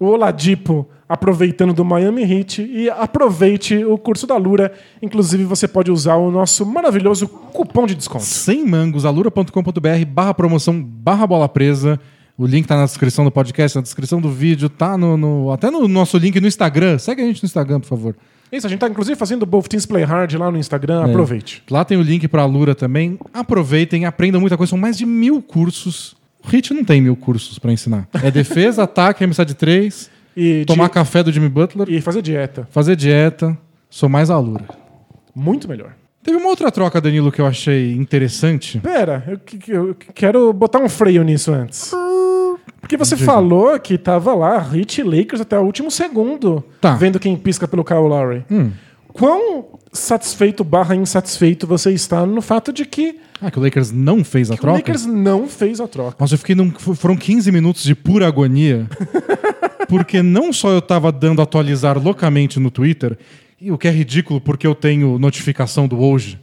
o 0.00 0.06
Oladipo 0.06 0.86
aproveitando 1.06 1.72
do 1.74 1.84
Miami 1.84 2.22
Heat 2.22 2.62
e 2.62 2.88
aproveite 2.90 3.84
o 3.84 3.96
curso 3.98 4.26
da 4.26 4.36
Lura. 4.36 4.72
Inclusive, 5.02 5.44
você 5.44 5.68
pode 5.68 5.90
usar 5.90 6.16
o 6.16 6.30
nosso 6.30 6.64
maravilhoso 6.64 7.28
cupom 7.28 7.86
de 7.86 7.94
desconto. 7.94 8.24
Sem 8.24 8.66
mangos, 8.66 9.04
alura.com.br 9.04 10.04
barra 10.08 10.32
promoção 10.34 10.82
barra 10.82 11.26
bola 11.26 11.48
presa. 11.48 12.00
O 12.36 12.46
link 12.46 12.66
tá 12.66 12.76
na 12.76 12.84
descrição 12.84 13.24
do 13.24 13.30
podcast, 13.30 13.76
na 13.76 13.82
descrição 13.82 14.20
do 14.20 14.30
vídeo, 14.30 14.68
tá 14.68 14.98
no, 14.98 15.16
no- 15.16 15.52
até 15.52 15.70
no 15.70 15.86
nosso 15.86 16.18
link 16.18 16.40
no 16.40 16.48
Instagram. 16.48 16.98
Segue 16.98 17.22
a 17.22 17.26
gente 17.26 17.42
no 17.42 17.46
Instagram, 17.46 17.78
por 17.80 17.86
favor. 17.88 18.16
Isso, 18.50 18.66
a 18.66 18.70
gente 18.70 18.80
tá 18.80 18.88
inclusive 18.88 19.16
fazendo 19.16 19.46
Both 19.46 19.68
Teams 19.68 19.86
Play 19.86 20.04
Hard 20.04 20.32
lá 20.34 20.50
no 20.50 20.58
Instagram. 20.58 21.02
É. 21.02 21.10
Aproveite. 21.10 21.62
Lá 21.70 21.84
tem 21.84 21.96
o 21.96 22.02
link 22.02 22.26
pra 22.28 22.42
Alura 22.42 22.74
também. 22.74 23.18
Aproveitem, 23.32 24.04
aprendam 24.04 24.40
muita 24.40 24.56
coisa. 24.56 24.70
São 24.70 24.78
mais 24.78 24.96
de 24.98 25.06
mil 25.06 25.40
cursos. 25.42 26.16
O 26.44 26.48
Hit 26.48 26.74
não 26.74 26.84
tem 26.84 27.00
mil 27.00 27.16
cursos 27.16 27.58
pra 27.58 27.72
ensinar. 27.72 28.08
É 28.22 28.30
defesa, 28.30 28.82
ataque, 28.84 29.22
arremessar 29.22 29.46
de 29.46 29.54
três, 29.54 30.10
E, 30.36 30.64
tomar 30.66 30.86
de- 30.88 30.92
café 30.92 31.22
do 31.22 31.32
Jimmy 31.32 31.48
Butler, 31.48 31.88
e 31.88 32.00
fazer 32.00 32.20
dieta. 32.22 32.68
fazer 32.70 32.96
dieta. 32.96 33.56
Sou 33.88 34.08
mais 34.08 34.28
Alura. 34.30 34.64
Muito 35.34 35.68
melhor. 35.68 35.94
Teve 36.22 36.36
uma 36.38 36.48
outra 36.48 36.70
troca, 36.72 37.00
Danilo, 37.00 37.30
que 37.30 37.40
eu 37.40 37.46
achei 37.46 37.92
interessante. 37.92 38.78
Pera, 38.80 39.22
eu, 39.26 39.38
que- 39.38 39.70
eu 39.70 39.94
quero 40.14 40.52
botar 40.52 40.78
um 40.80 40.88
freio 40.88 41.22
nisso 41.22 41.52
antes. 41.52 41.92
Porque 42.84 42.96
você 42.96 43.16
falou 43.16 43.78
que 43.80 43.96
tava 43.96 44.34
lá, 44.34 44.58
Hit 44.58 45.02
Lakers 45.02 45.40
até 45.40 45.58
o 45.58 45.62
último 45.62 45.90
segundo, 45.90 46.62
Tá. 46.80 46.94
vendo 46.94 47.18
quem 47.18 47.36
pisca 47.36 47.66
pelo 47.66 47.82
Kyle 47.84 47.98
Lowry. 48.00 48.44
Hum. 48.50 48.70
Quão 49.12 49.66
satisfeito 49.92 50.62
barra 50.64 50.94
insatisfeito 50.94 51.66
você 51.66 51.92
está 51.92 52.26
no 52.26 52.42
fato 52.42 52.72
de 52.72 52.84
que 52.84 53.20
Ah, 53.40 53.50
que 53.50 53.58
o 53.58 53.62
Lakers 53.62 53.90
não 53.92 54.24
fez 54.24 54.50
a 54.50 54.54
o 54.54 54.56
troca? 54.56 54.76
Lakers 54.78 55.06
não 55.06 55.48
fez 55.48 55.80
a 55.80 55.86
troca? 55.86 56.16
Nossa, 56.18 56.34
eu 56.34 56.38
fiquei 56.38 56.54
num, 56.54 56.70
foram 56.72 57.16
15 57.16 57.50
minutos 57.52 57.84
de 57.84 57.94
pura 57.94 58.26
agonia. 58.26 58.86
porque 59.88 60.22
não 60.22 60.52
só 60.52 60.70
eu 60.70 60.82
tava 60.82 61.12
dando 61.12 61.40
atualizar 61.40 62.02
loucamente 62.02 62.58
no 62.58 62.70
Twitter, 62.70 63.16
e 63.60 63.70
o 63.70 63.78
que 63.78 63.88
é 63.88 63.90
ridículo 63.90 64.40
porque 64.40 64.66
eu 64.66 64.74
tenho 64.74 65.18
notificação 65.18 65.86
do 65.86 65.98
hoje. 66.00 66.38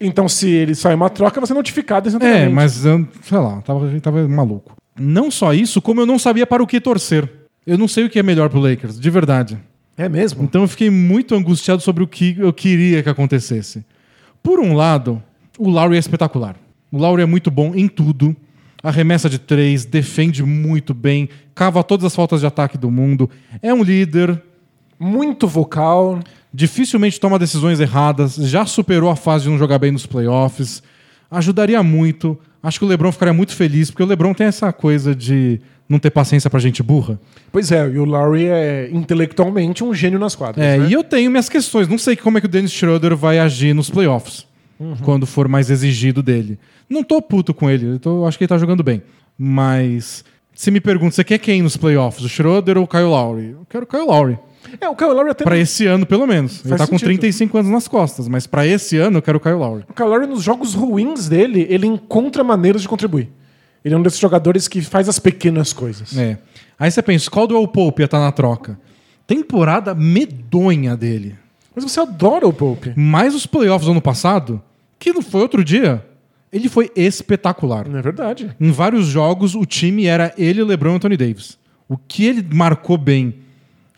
Então, 0.00 0.28
se 0.28 0.48
ele 0.48 0.74
sai 0.74 0.94
uma 0.94 1.10
troca, 1.10 1.40
você 1.40 1.52
é 1.52 1.56
notificado 1.56 2.08
É, 2.24 2.48
mas 2.48 2.84
eu, 2.84 3.06
sei 3.22 3.38
lá, 3.38 3.60
tava, 3.62 4.00
tava 4.00 4.28
maluco. 4.28 4.76
Não 4.98 5.30
só 5.30 5.52
isso, 5.54 5.80
como 5.80 6.00
eu 6.00 6.06
não 6.06 6.18
sabia 6.18 6.46
para 6.46 6.62
o 6.62 6.66
que 6.66 6.80
torcer. 6.80 7.30
Eu 7.66 7.76
não 7.78 7.86
sei 7.88 8.04
o 8.04 8.10
que 8.10 8.18
é 8.18 8.22
melhor 8.22 8.48
pro 8.48 8.60
Lakers, 8.60 8.98
de 8.98 9.10
verdade. 9.10 9.58
É 9.96 10.08
mesmo? 10.08 10.42
Então 10.44 10.62
eu 10.62 10.68
fiquei 10.68 10.90
muito 10.90 11.34
angustiado 11.34 11.82
sobre 11.82 12.02
o 12.02 12.06
que 12.06 12.36
eu 12.38 12.52
queria 12.52 13.02
que 13.02 13.08
acontecesse. 13.08 13.84
Por 14.42 14.60
um 14.60 14.74
lado, 14.74 15.22
o 15.58 15.68
Lowry 15.68 15.96
é 15.96 15.98
espetacular. 15.98 16.56
O 16.90 16.98
Lowry 16.98 17.22
é 17.22 17.26
muito 17.26 17.50
bom 17.50 17.74
em 17.74 17.88
tudo. 17.88 18.34
Arremessa 18.82 19.28
de 19.28 19.38
três, 19.38 19.84
defende 19.84 20.42
muito 20.44 20.94
bem, 20.94 21.28
cava 21.52 21.82
todas 21.82 22.04
as 22.06 22.14
faltas 22.14 22.40
de 22.40 22.46
ataque 22.46 22.78
do 22.78 22.90
mundo. 22.90 23.28
É 23.60 23.74
um 23.74 23.82
líder, 23.82 24.40
Muito 25.00 25.46
vocal. 25.48 26.20
dificilmente 26.54 27.18
toma 27.20 27.38
decisões 27.38 27.80
erradas, 27.80 28.36
já 28.36 28.64
superou 28.64 29.10
a 29.10 29.16
fase 29.16 29.44
de 29.44 29.50
não 29.50 29.58
jogar 29.58 29.78
bem 29.80 29.90
nos 29.90 30.06
playoffs. 30.06 30.80
Ajudaria 31.30 31.82
muito. 31.82 32.38
Acho 32.62 32.78
que 32.78 32.84
o 32.84 32.88
LeBron 32.88 33.12
ficaria 33.12 33.32
muito 33.34 33.54
feliz, 33.54 33.90
porque 33.90 34.02
o 34.02 34.06
LeBron 34.06 34.34
tem 34.34 34.46
essa 34.46 34.72
coisa 34.72 35.14
de 35.14 35.60
não 35.88 35.98
ter 35.98 36.10
paciência 36.10 36.50
pra 36.50 36.58
gente 36.60 36.82
burra. 36.82 37.18
Pois 37.52 37.70
é, 37.72 37.88
e 37.88 37.98
o 37.98 38.04
Lowry 38.04 38.46
é 38.46 38.90
intelectualmente 38.92 39.82
um 39.84 39.94
gênio 39.94 40.18
nas 40.18 40.34
quadras. 40.34 40.64
É, 40.64 40.76
né? 40.78 40.88
e 40.88 40.92
eu 40.92 41.02
tenho 41.04 41.30
minhas 41.30 41.48
questões. 41.48 41.88
Não 41.88 41.96
sei 41.98 42.16
como 42.16 42.36
é 42.36 42.40
que 42.40 42.46
o 42.46 42.50
Dennis 42.50 42.72
Schroeder 42.72 43.16
vai 43.16 43.38
agir 43.38 43.74
nos 43.74 43.88
playoffs. 43.90 44.46
Quando 45.02 45.26
for 45.26 45.48
mais 45.48 45.70
exigido 45.70 46.22
dele. 46.22 46.56
Não 46.88 47.02
tô 47.02 47.20
puto 47.20 47.52
com 47.52 47.68
ele. 47.68 47.84
Eu 47.94 47.98
tô- 47.98 48.24
acho 48.26 48.38
que 48.38 48.44
ele 48.44 48.48
tá 48.48 48.56
jogando 48.58 48.82
bem. 48.82 49.02
Mas 49.36 50.24
se 50.54 50.70
me 50.70 50.80
pergunta, 50.80 51.14
você 51.14 51.24
quer 51.24 51.38
quem 51.38 51.62
nos 51.62 51.76
playoffs? 51.76 52.24
O 52.24 52.28
Schroeder 52.28 52.78
ou 52.78 52.84
o 52.84 52.86
Kyle 52.86 53.02
Lowry? 53.04 53.50
Eu 53.50 53.66
quero 53.68 53.84
o 53.84 53.86
Kyle 53.88 54.04
Lowry. 54.04 54.38
É, 54.80 54.88
o 54.88 54.94
Kyle 54.94 55.12
Lowry 55.12 55.30
até. 55.30 55.44
Pra 55.44 55.56
esse 55.56 55.86
ano, 55.86 56.04
pelo 56.04 56.26
menos. 56.26 56.60
Ele 56.60 56.68
Faz 56.70 56.80
tá 56.82 56.86
com 56.86 56.98
sentido. 56.98 57.20
35 57.20 57.58
anos 57.58 57.70
nas 57.70 57.88
costas. 57.88 58.28
Mas 58.28 58.46
pra 58.46 58.66
esse 58.66 58.96
ano, 58.96 59.18
eu 59.18 59.22
quero 59.22 59.38
o 59.38 59.40
Kyle 59.40 59.54
Lowry. 59.54 59.84
O 59.88 59.94
Kyle 59.94 60.08
Lowry, 60.08 60.26
nos 60.26 60.42
jogos 60.42 60.74
ruins 60.74 61.28
dele, 61.28 61.66
ele 61.68 61.86
encontra 61.86 62.44
maneiras 62.44 62.82
de 62.82 62.88
contribuir. 62.88 63.30
Ele 63.84 63.94
é 63.94 63.98
um 63.98 64.02
desses 64.02 64.18
jogadores 64.18 64.68
que 64.68 64.82
faz 64.82 65.08
as 65.08 65.18
pequenas 65.18 65.72
coisas. 65.72 66.16
É. 66.16 66.38
Aí 66.78 66.90
você 66.90 67.02
pensa, 67.02 67.30
qual 67.30 67.46
do 67.46 67.66
Pope 67.66 68.02
ia 68.02 68.04
estar 68.04 68.20
na 68.20 68.30
troca? 68.32 68.78
Temporada 69.26 69.94
medonha 69.94 70.96
dele. 70.96 71.36
Mas 71.74 71.84
você 71.84 72.00
adora 72.00 72.46
o 72.46 72.52
Pope. 72.52 72.92
Mais 72.96 73.34
os 73.34 73.46
playoffs 73.46 73.86
do 73.86 73.92
ano 73.92 74.02
passado, 74.02 74.60
que 74.98 75.12
não 75.12 75.22
foi 75.22 75.40
outro 75.42 75.64
dia, 75.64 76.04
ele 76.52 76.68
foi 76.68 76.90
espetacular. 76.96 77.88
Não 77.88 77.98
é 77.98 78.02
verdade? 78.02 78.54
Em 78.60 78.70
vários 78.70 79.06
jogos, 79.06 79.54
o 79.54 79.64
time 79.64 80.06
era 80.06 80.32
ele, 80.36 80.62
LeBron 80.62 80.92
e 80.92 80.96
Anthony 80.96 81.16
Davis. 81.16 81.58
O 81.88 81.96
que 81.96 82.26
ele 82.26 82.46
marcou 82.52 82.98
bem, 82.98 83.34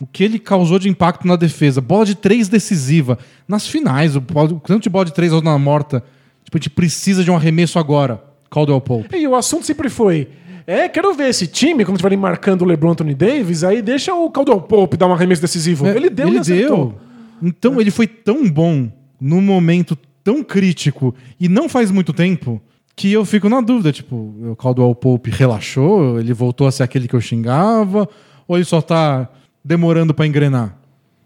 o 0.00 0.06
que 0.06 0.24
ele 0.24 0.38
causou 0.38 0.78
de 0.78 0.88
impacto 0.88 1.26
na 1.26 1.36
defesa, 1.36 1.80
bola 1.80 2.06
de 2.06 2.14
três 2.14 2.48
decisiva. 2.48 3.18
Nas 3.46 3.66
finais, 3.66 4.16
o, 4.16 4.20
o 4.20 4.60
tanto 4.60 4.82
de 4.82 4.88
bola 4.90 5.04
de 5.04 5.12
três 5.12 5.30
na 5.42 5.58
morta. 5.58 6.02
Tipo, 6.42 6.56
a 6.56 6.58
gente 6.58 6.70
precisa 6.70 7.22
de 7.22 7.30
um 7.30 7.36
arremesso 7.36 7.78
agora. 7.78 8.22
Caldwell 8.50 8.80
Pope. 8.80 9.16
E 9.16 9.26
o 9.28 9.36
assunto 9.36 9.66
sempre 9.66 9.88
foi: 9.88 10.28
é, 10.66 10.88
quero 10.88 11.12
ver 11.14 11.28
esse 11.28 11.46
time, 11.46 11.84
quando 11.84 11.96
estiverem 11.96 12.18
marcando 12.18 12.62
o 12.62 12.64
LeBron 12.64 12.92
Anthony 12.92 13.14
Davis, 13.14 13.62
aí 13.62 13.82
deixa 13.82 14.14
o 14.14 14.30
Caldwell 14.30 14.62
Pope 14.62 14.96
dar 14.96 15.06
um 15.06 15.12
arremesso 15.12 15.42
decisivo. 15.42 15.86
É, 15.86 15.94
ele 15.94 16.10
deu 16.10 16.28
ele 16.28 16.40
deu. 16.40 16.94
Então 17.42 17.80
ele 17.80 17.90
foi 17.90 18.06
tão 18.06 18.48
bom 18.48 18.90
num 19.20 19.40
momento 19.40 19.96
tão 20.24 20.42
crítico 20.42 21.14
e 21.38 21.48
não 21.48 21.68
faz 21.68 21.90
muito 21.90 22.12
tempo 22.12 22.60
que 22.96 23.12
eu 23.12 23.24
fico 23.24 23.48
na 23.48 23.60
dúvida, 23.62 23.92
tipo, 23.92 24.14
o 24.14 24.56
Caldwell 24.56 24.94
Pope 24.94 25.30
relaxou, 25.30 26.20
ele 26.20 26.34
voltou 26.34 26.66
a 26.66 26.72
ser 26.72 26.82
aquele 26.82 27.08
que 27.08 27.14
eu 27.14 27.20
xingava, 27.20 28.06
ou 28.46 28.56
ele 28.56 28.64
só 28.64 28.82
tá 28.82 29.28
demorando 29.64 30.14
pra 30.14 30.26
engrenar? 30.26 30.76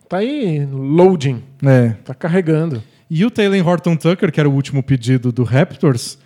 Tá 0.09 0.18
aí, 0.18 0.66
loading. 0.66 1.43
É. 1.62 1.91
Tá 2.05 2.14
carregando. 2.14 2.82
E 3.11 3.24
o 3.24 3.30
Taylor 3.30 3.66
Horton 3.66 3.97
Tucker, 3.97 4.32
que 4.32 4.41
era 4.41 4.49
o 4.49 4.53
último 4.53 4.82
pedido 4.82 5.30
do 5.30 5.45
Raptors, 5.45 6.18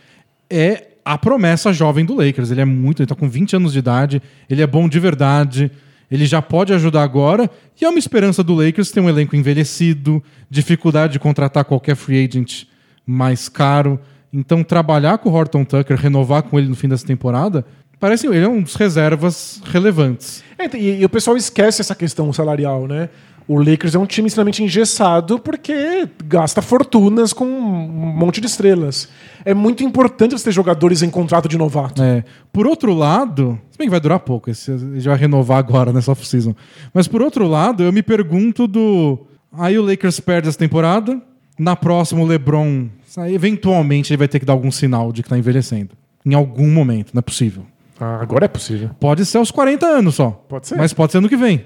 é 0.51 0.89
a 1.05 1.17
promessa 1.17 1.73
jovem 1.73 2.05
do 2.05 2.15
Lakers. 2.15 2.51
Ele 2.51 2.61
é 2.61 2.65
muito, 2.65 3.01
ele 3.01 3.07
tá 3.07 3.15
com 3.15 3.29
20 3.29 3.57
anos 3.57 3.73
de 3.73 3.79
idade, 3.79 4.23
ele 4.49 4.63
é 4.63 4.67
bom 4.67 4.89
de 4.89 5.01
verdade, 5.01 5.71
ele 6.11 6.27
já 6.27 6.41
pode 6.41 6.73
ajudar 6.73 7.03
agora, 7.03 7.51
e 7.81 7.85
é 7.85 7.89
uma 7.89 7.99
esperança 7.99 8.43
do 8.43 8.55
Lakers 8.55 8.91
ter 8.91 9.01
um 9.01 9.09
elenco 9.09 9.37
envelhecido, 9.37 10.23
dificuldade 10.51 11.15
de 11.15 11.19
contratar 11.19 11.65
qualquer 11.65 11.97
free 11.97 12.25
agent 12.25 12.65
mais 13.07 13.49
caro. 13.49 14.01
Então, 14.33 14.63
trabalhar 14.63 15.19
com 15.19 15.31
o 15.31 15.33
Horton 15.33 15.65
Tucker, 15.65 15.97
renovar 15.97 16.43
com 16.43 16.59
ele 16.59 16.69
no 16.69 16.77
fim 16.77 16.89
dessa 16.89 17.07
temporada, 17.07 17.65
parece 17.99 18.27
ele 18.27 18.45
é 18.45 18.49
um 18.49 18.63
dos 18.63 18.75
reservas 18.75 19.61
relevantes. 19.65 20.43
É, 20.59 20.77
e, 20.77 21.01
e 21.01 21.05
o 21.05 21.09
pessoal 21.09 21.37
esquece 21.37 21.81
essa 21.81 21.95
questão 21.95 22.33
salarial, 22.33 22.87
né? 22.87 23.09
O 23.49 23.59
Lakers 23.59 23.95
é 23.95 23.99
um 23.99 24.05
time 24.05 24.29
extremamente 24.29 24.63
engessado 24.63 25.39
porque 25.39 26.07
gasta 26.27 26.61
fortunas 26.61 27.33
com 27.33 27.47
um 27.47 27.89
monte 27.89 28.43
de 28.43 28.47
estrelas. 28.47 29.09
É 29.43 29.55
muito 29.55 29.83
importante 29.83 30.33
você 30.33 30.45
ter 30.45 30.53
jogadores 30.53 31.03
em 31.03 31.09
contrato 31.09 31.49
de 31.49 31.57
novato. 31.57 32.03
É. 32.03 32.23
Por 32.53 32.67
outro 32.67 32.93
lado, 32.93 33.59
se 33.71 33.79
bem 33.79 33.87
que 33.87 33.91
vai 33.91 34.01
durar 34.01 34.21
pouco, 34.21 34.51
esse 34.51 35.01
já 35.01 35.13
vai 35.13 35.21
renovar 35.21 35.57
agora 35.57 35.95
nessa 35.95 36.13
off-season. 36.13 36.55
Mas 36.93 37.09
por 37.09 37.23
outro 37.23 37.49
lado, 37.49 37.83
eu 37.83 37.91
me 37.91 38.03
pergunto 38.03 38.67
do. 38.69 39.27
Aí 39.51 39.79
o 39.79 39.83
Lakers 39.83 40.21
perde 40.21 40.47
essa 40.49 40.59
temporada, 40.59 41.19
na 41.59 41.75
próxima 41.75 42.21
o 42.21 42.27
LeBron, 42.27 42.89
eventualmente 43.31 44.13
ele 44.13 44.19
vai 44.19 44.29
ter 44.29 44.39
que 44.39 44.45
dar 44.45 44.53
algum 44.53 44.71
sinal 44.71 45.11
de 45.11 45.23
que 45.23 45.29
tá 45.31 45.39
envelhecendo. 45.39 45.97
Em 46.25 46.35
algum 46.35 46.71
momento, 46.71 47.13
não 47.15 47.21
é 47.21 47.23
possível. 47.23 47.65
Ah, 48.01 48.21
agora 48.21 48.45
é 48.45 48.49
possível. 48.49 48.91
Pode 49.01 49.25
ser 49.27 49.39
aos 49.39 49.51
40 49.51 49.87
anos 49.87 50.15
só. 50.15 50.31
Pode 50.49 50.69
ser. 50.69 50.77
Mas 50.77 50.93
pode 50.93 51.13
ser 51.13 51.19
ano 51.19 51.29
que 51.29 51.37
vem. 51.37 51.65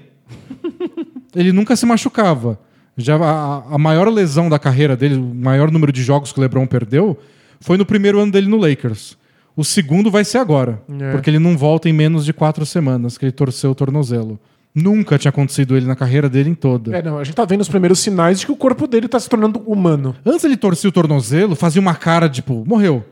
ele 1.35 1.51
nunca 1.51 1.75
se 1.75 1.85
machucava. 1.85 2.59
Já 2.95 3.15
a, 3.17 3.63
a 3.71 3.77
maior 3.77 4.07
lesão 4.09 4.49
da 4.49 4.59
carreira 4.59 4.95
dele, 4.95 5.15
o 5.15 5.23
maior 5.35 5.71
número 5.71 5.91
de 5.91 6.03
jogos 6.03 6.31
que 6.31 6.39
o 6.39 6.41
LeBron 6.41 6.65
perdeu, 6.67 7.17
foi 7.59 7.77
no 7.77 7.85
primeiro 7.85 8.19
ano 8.19 8.31
dele 8.31 8.47
no 8.47 8.57
Lakers. 8.57 9.17
O 9.55 9.63
segundo 9.63 10.09
vai 10.11 10.23
ser 10.23 10.39
agora, 10.39 10.81
É. 10.99 11.11
porque 11.11 11.29
ele 11.29 11.39
não 11.39 11.57
volta 11.57 11.87
em 11.87 11.93
menos 11.93 12.25
de 12.25 12.33
quatro 12.33 12.65
semanas, 12.65 13.17
que 13.17 13.25
ele 13.25 13.31
torceu 13.31 13.71
o 13.71 13.75
tornozelo. 13.75 14.39
Nunca 14.75 15.19
tinha 15.19 15.29
acontecido 15.29 15.77
ele 15.77 15.85
na 15.85 15.95
carreira 15.95 16.27
dele 16.27 16.49
em 16.49 16.55
toda. 16.55 16.97
É, 16.97 17.01
não, 17.03 17.19
a 17.19 17.23
gente 17.23 17.35
tá 17.35 17.45
vendo 17.45 17.61
os 17.61 17.69
primeiros 17.69 17.99
sinais 17.99 18.39
de 18.39 18.47
que 18.47 18.51
o 18.51 18.55
corpo 18.55 18.87
dele 18.87 19.07
tá 19.07 19.19
se 19.19 19.29
tornando 19.29 19.59
humano. 19.67 20.15
Antes 20.25 20.43
ele 20.45 20.57
torcia 20.57 20.89
o 20.89 20.93
tornozelo, 20.93 21.55
fazia 21.55 21.79
uma 21.79 21.93
cara 21.93 22.27
tipo, 22.27 22.63
morreu. 22.65 23.05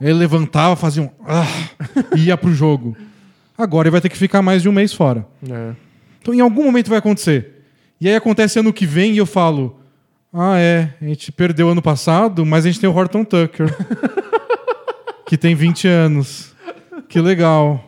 Ele 0.00 0.12
levantava, 0.12 0.76
fazia 0.76 1.02
um. 1.02 1.10
Ah, 1.26 1.46
e 2.16 2.26
ia 2.26 2.36
pro 2.36 2.52
jogo. 2.52 2.96
Agora 3.56 3.88
ele 3.88 3.92
vai 3.92 4.00
ter 4.00 4.08
que 4.10 4.16
ficar 4.18 4.42
mais 4.42 4.60
de 4.62 4.68
um 4.68 4.72
mês 4.72 4.92
fora. 4.92 5.26
É. 5.50 5.70
Então 6.20 6.34
em 6.34 6.40
algum 6.40 6.64
momento 6.64 6.88
vai 6.90 6.98
acontecer. 6.98 7.62
E 8.00 8.08
aí 8.08 8.14
acontece 8.14 8.58
ano 8.58 8.72
que 8.72 8.84
vem 8.84 9.14
e 9.14 9.18
eu 9.18 9.24
falo: 9.26 9.80
Ah, 10.32 10.58
é, 10.58 10.90
a 11.00 11.04
gente 11.06 11.32
perdeu 11.32 11.70
ano 11.70 11.80
passado, 11.80 12.44
mas 12.44 12.66
a 12.66 12.68
gente 12.68 12.80
tem 12.80 12.88
o 12.90 12.94
Horton 12.94 13.24
Tucker. 13.24 13.74
que 15.26 15.36
tem 15.36 15.54
20 15.54 15.88
anos. 15.88 16.54
Que 17.08 17.20
legal. 17.20 17.82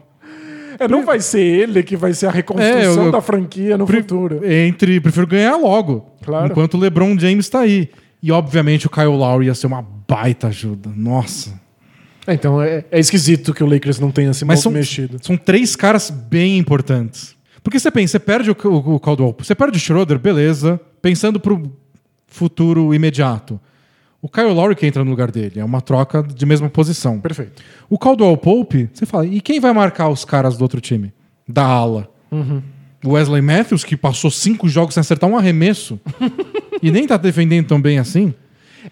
É, 0.79 0.87
não 0.87 1.05
vai 1.05 1.21
ser 1.21 1.41
ele 1.41 1.83
que 1.83 1.97
vai 1.97 2.13
ser 2.15 2.27
a 2.27 2.31
reconstrução 2.31 2.79
É, 2.81 2.87
eu- 2.87 3.05
eu- 3.07 3.13
da 3.13 3.21
franquia 3.21 3.77
no 3.77 3.87
futuro. 3.87 4.41
Entre, 4.49 5.01
prefiro 5.01 5.27
ganhar 5.27 5.57
logo. 5.57 6.07
Claro. 6.23 6.47
Enquanto 6.53 6.75
o 6.75 6.79
LeBron 6.79 7.19
James 7.19 7.49
tá 7.49 7.61
aí. 7.61 7.91
E 8.23 8.31
obviamente 8.33 8.87
o 8.87 8.91
Kyle 8.91 9.07
Lowry 9.07 9.47
ia 9.47 9.55
ser 9.55 9.67
uma 9.67 9.85
baita 10.09 10.47
ajuda. 10.49 10.91
Nossa. 10.95 11.61
É, 12.29 12.35
então 12.35 12.61
é, 12.61 12.85
é 12.91 13.01
esquisito 13.01 13.55
que 13.55 13.65
o 13.65 13.67
Lakers 13.67 13.99
não 13.99 14.11
tenha 14.11 14.35
se 14.35 14.45
Mas 14.45 14.61
são, 14.61 14.71
mexido. 14.71 15.17
são 15.23 15.35
três 15.35 15.75
caras 15.75 16.11
bem 16.11 16.59
importantes. 16.59 17.35
Porque 17.63 17.81
você 17.81 17.91
pensa, 17.91 18.13
você 18.13 18.19
perde 18.19 18.51
o, 18.51 18.57
o, 18.65 18.95
o 18.97 19.01
Caldwell, 19.01 19.35
você 19.39 19.55
perde 19.55 19.79
o 19.79 19.81
Schroeder, 19.81 20.19
beleza. 20.19 20.79
Pensando 21.01 21.41
pro 21.41 21.73
futuro 22.27 22.93
imediato. 22.93 23.59
O 24.21 24.29
Kyle 24.29 24.53
Lowry 24.53 24.75
que 24.75 24.87
entra 24.87 25.03
no 25.03 25.11
lugar 25.11 25.31
dele. 25.31 25.59
É 25.59 25.65
uma 25.65 25.81
troca 25.81 26.23
de 26.23 26.45
mesma 26.45 26.69
posição. 26.69 27.19
Perfeito. 27.19 27.63
O 27.89 27.99
Caldwell 27.99 28.37
Pope, 28.37 28.91
você 28.93 29.07
fala, 29.07 29.27
e 29.27 29.41
quem 29.41 29.59
vai 29.59 29.73
marcar 29.73 30.11
os 30.11 30.23
caras 30.23 30.59
do 30.59 30.63
outro 30.63 30.83
time? 30.83 31.15
Da 31.49 31.65
ala. 31.65 32.11
O 33.03 33.13
Wesley 33.13 33.41
Matthews, 33.41 33.85
que 33.85 33.97
passou 33.97 34.31
cinco 34.31 34.69
jogos 34.69 34.93
sem 34.93 35.01
acertar 35.01 35.31
um 35.31 35.39
arremesso. 35.39 35.99
e 36.83 36.91
nem 36.91 37.07
tá 37.07 37.17
defendendo 37.17 37.69
tão 37.69 37.81
bem 37.81 37.99
assim. 37.99 38.35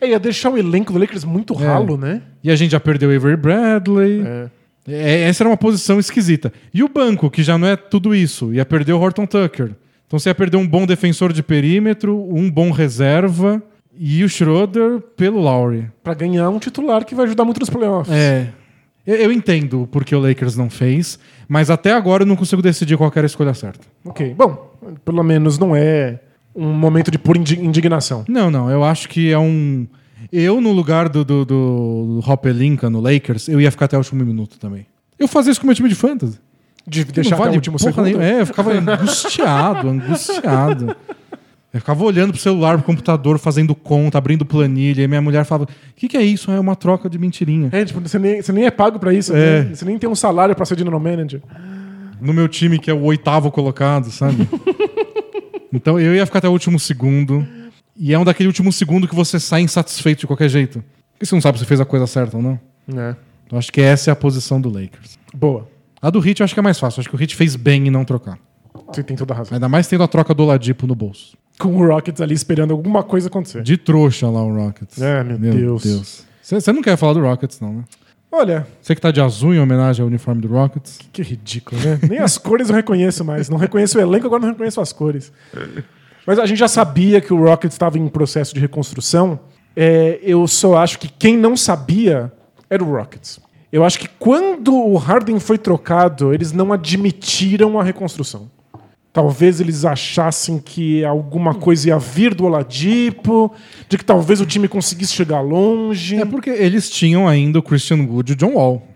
É, 0.00 0.08
ia 0.08 0.18
deixar 0.18 0.50
o 0.50 0.58
elenco 0.58 0.92
do 0.92 0.98
Lakers 0.98 1.24
muito 1.24 1.54
ralo, 1.54 1.96
né? 1.96 2.22
E 2.42 2.50
a 2.50 2.56
gente 2.56 2.72
já 2.72 2.80
perdeu 2.80 3.10
o 3.10 3.14
Avery 3.14 3.36
Bradley. 3.36 4.22
É. 4.24 4.50
É, 4.88 5.22
essa 5.22 5.42
era 5.42 5.50
uma 5.50 5.56
posição 5.56 5.98
esquisita. 5.98 6.52
E 6.72 6.82
o 6.82 6.88
banco, 6.88 7.28
que 7.28 7.42
já 7.42 7.58
não 7.58 7.66
é 7.66 7.76
tudo 7.76 8.14
isso, 8.14 8.54
ia 8.54 8.64
perder 8.64 8.92
o 8.92 9.00
Horton 9.00 9.26
Tucker. 9.26 9.72
Então 10.06 10.18
você 10.18 10.30
ia 10.30 10.34
perder 10.34 10.56
um 10.56 10.66
bom 10.66 10.86
defensor 10.86 11.32
de 11.32 11.42
perímetro, 11.42 12.16
um 12.32 12.48
bom 12.48 12.70
reserva 12.70 13.60
e 13.98 14.22
o 14.22 14.28
Schroeder 14.28 15.00
pelo 15.16 15.40
Lowry. 15.40 15.90
Pra 16.04 16.14
ganhar 16.14 16.48
um 16.50 16.58
titular 16.58 17.04
que 17.04 17.14
vai 17.14 17.26
ajudar 17.26 17.44
muito 17.44 17.58
nos 17.58 17.70
playoffs. 17.70 18.14
É. 18.14 18.48
Eu, 19.04 19.16
eu 19.16 19.32
entendo 19.32 19.88
porque 19.90 20.14
o 20.14 20.20
Lakers 20.20 20.56
não 20.56 20.70
fez, 20.70 21.18
mas 21.48 21.70
até 21.70 21.92
agora 21.92 22.22
eu 22.22 22.26
não 22.26 22.36
consigo 22.36 22.62
decidir 22.62 22.96
qual 22.96 23.10
era 23.14 23.24
a 23.24 23.26
escolha 23.26 23.54
certa. 23.54 23.86
Ok. 24.04 24.34
Bom, 24.34 24.78
pelo 25.04 25.22
menos 25.24 25.58
não 25.58 25.74
é 25.74 26.20
um 26.56 26.72
momento 26.72 27.10
de 27.10 27.18
pura 27.18 27.38
indi- 27.38 27.60
indignação. 27.60 28.24
Não, 28.28 28.50
não, 28.50 28.70
eu 28.70 28.82
acho 28.82 29.08
que 29.08 29.30
é 29.30 29.38
um. 29.38 29.86
Eu, 30.32 30.60
no 30.60 30.72
lugar 30.72 31.08
do, 31.08 31.24
do, 31.24 31.44
do 31.44 32.20
Hopelinka 32.26 32.90
no 32.90 33.00
Lakers, 33.00 33.48
eu 33.48 33.60
ia 33.60 33.70
ficar 33.70 33.84
até 33.84 33.96
o 33.96 34.00
último 34.00 34.24
minuto 34.24 34.58
também. 34.58 34.86
Eu 35.18 35.28
fazia 35.28 35.52
isso 35.52 35.60
com 35.60 35.66
o 35.66 35.68
meu 35.68 35.74
time 35.76 35.88
de 35.88 35.94
fantasy. 35.94 36.38
De 36.86 37.04
deixar 37.04 37.34
até 37.36 37.44
vale 37.44 37.56
o 37.56 37.58
último 37.58 37.78
segundo. 37.78 38.04
nenhuma. 38.04 38.24
É, 38.24 38.40
eu 38.40 38.46
ficava 38.46 38.72
angustiado, 38.72 39.88
angustiado. 39.88 40.96
Eu 41.74 41.80
ficava 41.80 42.04
olhando 42.04 42.32
pro 42.32 42.40
celular, 42.40 42.76
pro 42.76 42.86
computador, 42.86 43.38
fazendo 43.38 43.74
conta, 43.74 44.16
abrindo 44.18 44.44
planilha. 44.46 45.02
E 45.02 45.08
minha 45.08 45.20
mulher 45.20 45.44
falava: 45.44 45.64
O 45.64 45.94
que, 45.94 46.08
que 46.08 46.16
é 46.16 46.22
isso? 46.22 46.50
É 46.50 46.58
uma 46.58 46.74
troca 46.76 47.08
de 47.10 47.18
mentirinha. 47.18 47.68
É, 47.72 47.84
tipo, 47.84 48.00
você 48.00 48.18
nem, 48.18 48.40
você 48.40 48.52
nem 48.52 48.64
é 48.64 48.70
pago 48.70 48.98
pra 48.98 49.12
isso. 49.12 49.34
É. 49.34 49.64
né? 49.64 49.74
Você 49.74 49.84
nem 49.84 49.98
tem 49.98 50.08
um 50.08 50.14
salário 50.14 50.54
pra 50.54 50.64
ser 50.64 50.78
general 50.78 50.98
manager. 51.00 51.40
No 52.20 52.32
meu 52.32 52.48
time, 52.48 52.78
que 52.78 52.90
é 52.90 52.94
o 52.94 53.02
oitavo 53.02 53.50
colocado, 53.50 54.10
sabe? 54.10 54.48
então 55.76 56.00
eu 56.00 56.14
ia 56.14 56.26
ficar 56.26 56.38
até 56.38 56.48
o 56.48 56.52
último 56.52 56.78
segundo. 56.78 57.46
E 57.98 58.12
é 58.12 58.18
um 58.18 58.24
daquele 58.24 58.46
último 58.46 58.70
segundo 58.72 59.08
que 59.08 59.14
você 59.14 59.40
sai 59.40 59.62
insatisfeito 59.62 60.20
de 60.20 60.26
qualquer 60.26 60.48
jeito. 60.48 60.84
Porque 61.12 61.24
você 61.24 61.34
não 61.34 61.40
sabe 61.40 61.58
se 61.58 61.64
fez 61.64 61.80
a 61.80 61.84
coisa 61.84 62.06
certa 62.06 62.36
ou 62.36 62.42
não. 62.42 62.60
É. 62.94 63.16
Então 63.46 63.58
acho 63.58 63.72
que 63.72 63.80
essa 63.80 64.10
é 64.10 64.12
a 64.12 64.16
posição 64.16 64.60
do 64.60 64.68
Lakers. 64.68 65.18
Boa. 65.34 65.66
A 66.02 66.10
do 66.10 66.20
Hit 66.20 66.40
eu 66.40 66.44
acho 66.44 66.52
que 66.52 66.60
é 66.60 66.62
mais 66.62 66.78
fácil. 66.78 67.00
Acho 67.00 67.08
que 67.08 67.14
o 67.14 67.18
Hit 67.18 67.34
fez 67.34 67.56
bem 67.56 67.86
em 67.86 67.90
não 67.90 68.04
trocar. 68.04 68.38
Você 68.88 69.02
tem 69.02 69.16
toda 69.16 69.32
a 69.32 69.36
razão. 69.36 69.54
Ainda 69.54 69.68
mais 69.68 69.88
tendo 69.88 70.02
a 70.02 70.08
troca 70.08 70.34
do 70.34 70.42
Oladipo 70.42 70.86
no 70.86 70.94
bolso. 70.94 71.36
Com 71.58 71.74
o 71.74 71.86
Rockets 71.86 72.20
ali 72.20 72.34
esperando 72.34 72.72
alguma 72.72 73.02
coisa 73.02 73.28
acontecer. 73.28 73.62
De 73.62 73.78
trouxa 73.78 74.28
lá 74.28 74.42
o 74.42 74.54
Rockets. 74.54 75.00
É, 75.00 75.24
meu 75.24 75.78
Deus. 75.78 76.26
Você 76.42 76.60
você 76.60 76.72
não 76.72 76.82
quer 76.82 76.96
falar 76.96 77.14
do 77.14 77.22
Rockets, 77.22 77.60
não, 77.60 77.72
né? 77.72 77.84
Olha, 78.36 78.66
Você 78.82 78.94
que 78.94 79.00
tá 79.00 79.10
de 79.10 79.20
azul 79.20 79.54
em 79.54 79.58
homenagem 79.58 80.02
ao 80.02 80.08
uniforme 80.08 80.42
do 80.42 80.48
Rockets. 80.48 80.98
que 81.10 81.22
ridículo, 81.22 81.80
né? 81.80 81.98
Nem 82.06 82.18
as 82.18 82.36
cores 82.38 82.68
eu 82.68 82.74
reconheço 82.74 83.24
mais. 83.24 83.48
Não 83.48 83.56
reconheço 83.56 83.96
o 83.96 84.00
elenco, 84.00 84.26
agora 84.26 84.42
não 84.42 84.50
reconheço 84.50 84.78
as 84.80 84.92
cores. 84.92 85.32
Mas 86.26 86.38
a 86.38 86.44
gente 86.44 86.58
já 86.58 86.68
sabia 86.68 87.20
que 87.20 87.32
o 87.32 87.42
Rockets 87.42 87.74
estava 87.74 87.98
em 87.98 88.06
processo 88.08 88.52
de 88.52 88.60
reconstrução. 88.60 89.40
É, 89.74 90.18
eu 90.22 90.46
só 90.46 90.76
acho 90.76 90.98
que 90.98 91.08
quem 91.08 91.34
não 91.36 91.56
sabia 91.56 92.30
era 92.68 92.84
o 92.84 92.90
Rockets. 92.90 93.40
Eu 93.72 93.84
acho 93.84 93.98
que 93.98 94.08
quando 94.18 94.74
o 94.74 94.96
Harden 94.96 95.40
foi 95.40 95.56
trocado, 95.56 96.34
eles 96.34 96.52
não 96.52 96.72
admitiram 96.72 97.80
a 97.80 97.82
reconstrução. 97.82 98.50
Talvez 99.16 99.62
eles 99.62 99.86
achassem 99.86 100.58
que 100.58 101.02
alguma 101.02 101.54
coisa 101.54 101.88
ia 101.88 101.98
vir 101.98 102.34
do 102.34 102.44
Oladipo, 102.44 103.50
de 103.88 103.96
que 103.96 104.04
talvez 104.04 104.42
o 104.42 104.44
time 104.44 104.68
conseguisse 104.68 105.14
chegar 105.14 105.40
longe. 105.40 106.16
É 106.16 106.26
porque 106.26 106.50
eles 106.50 106.90
tinham 106.90 107.26
ainda 107.26 107.58
o 107.58 107.62
Christian 107.62 108.06
Wood 108.06 108.32
e 108.32 108.34
o 108.34 108.36
John 108.36 108.52
Wall. 108.56 108.86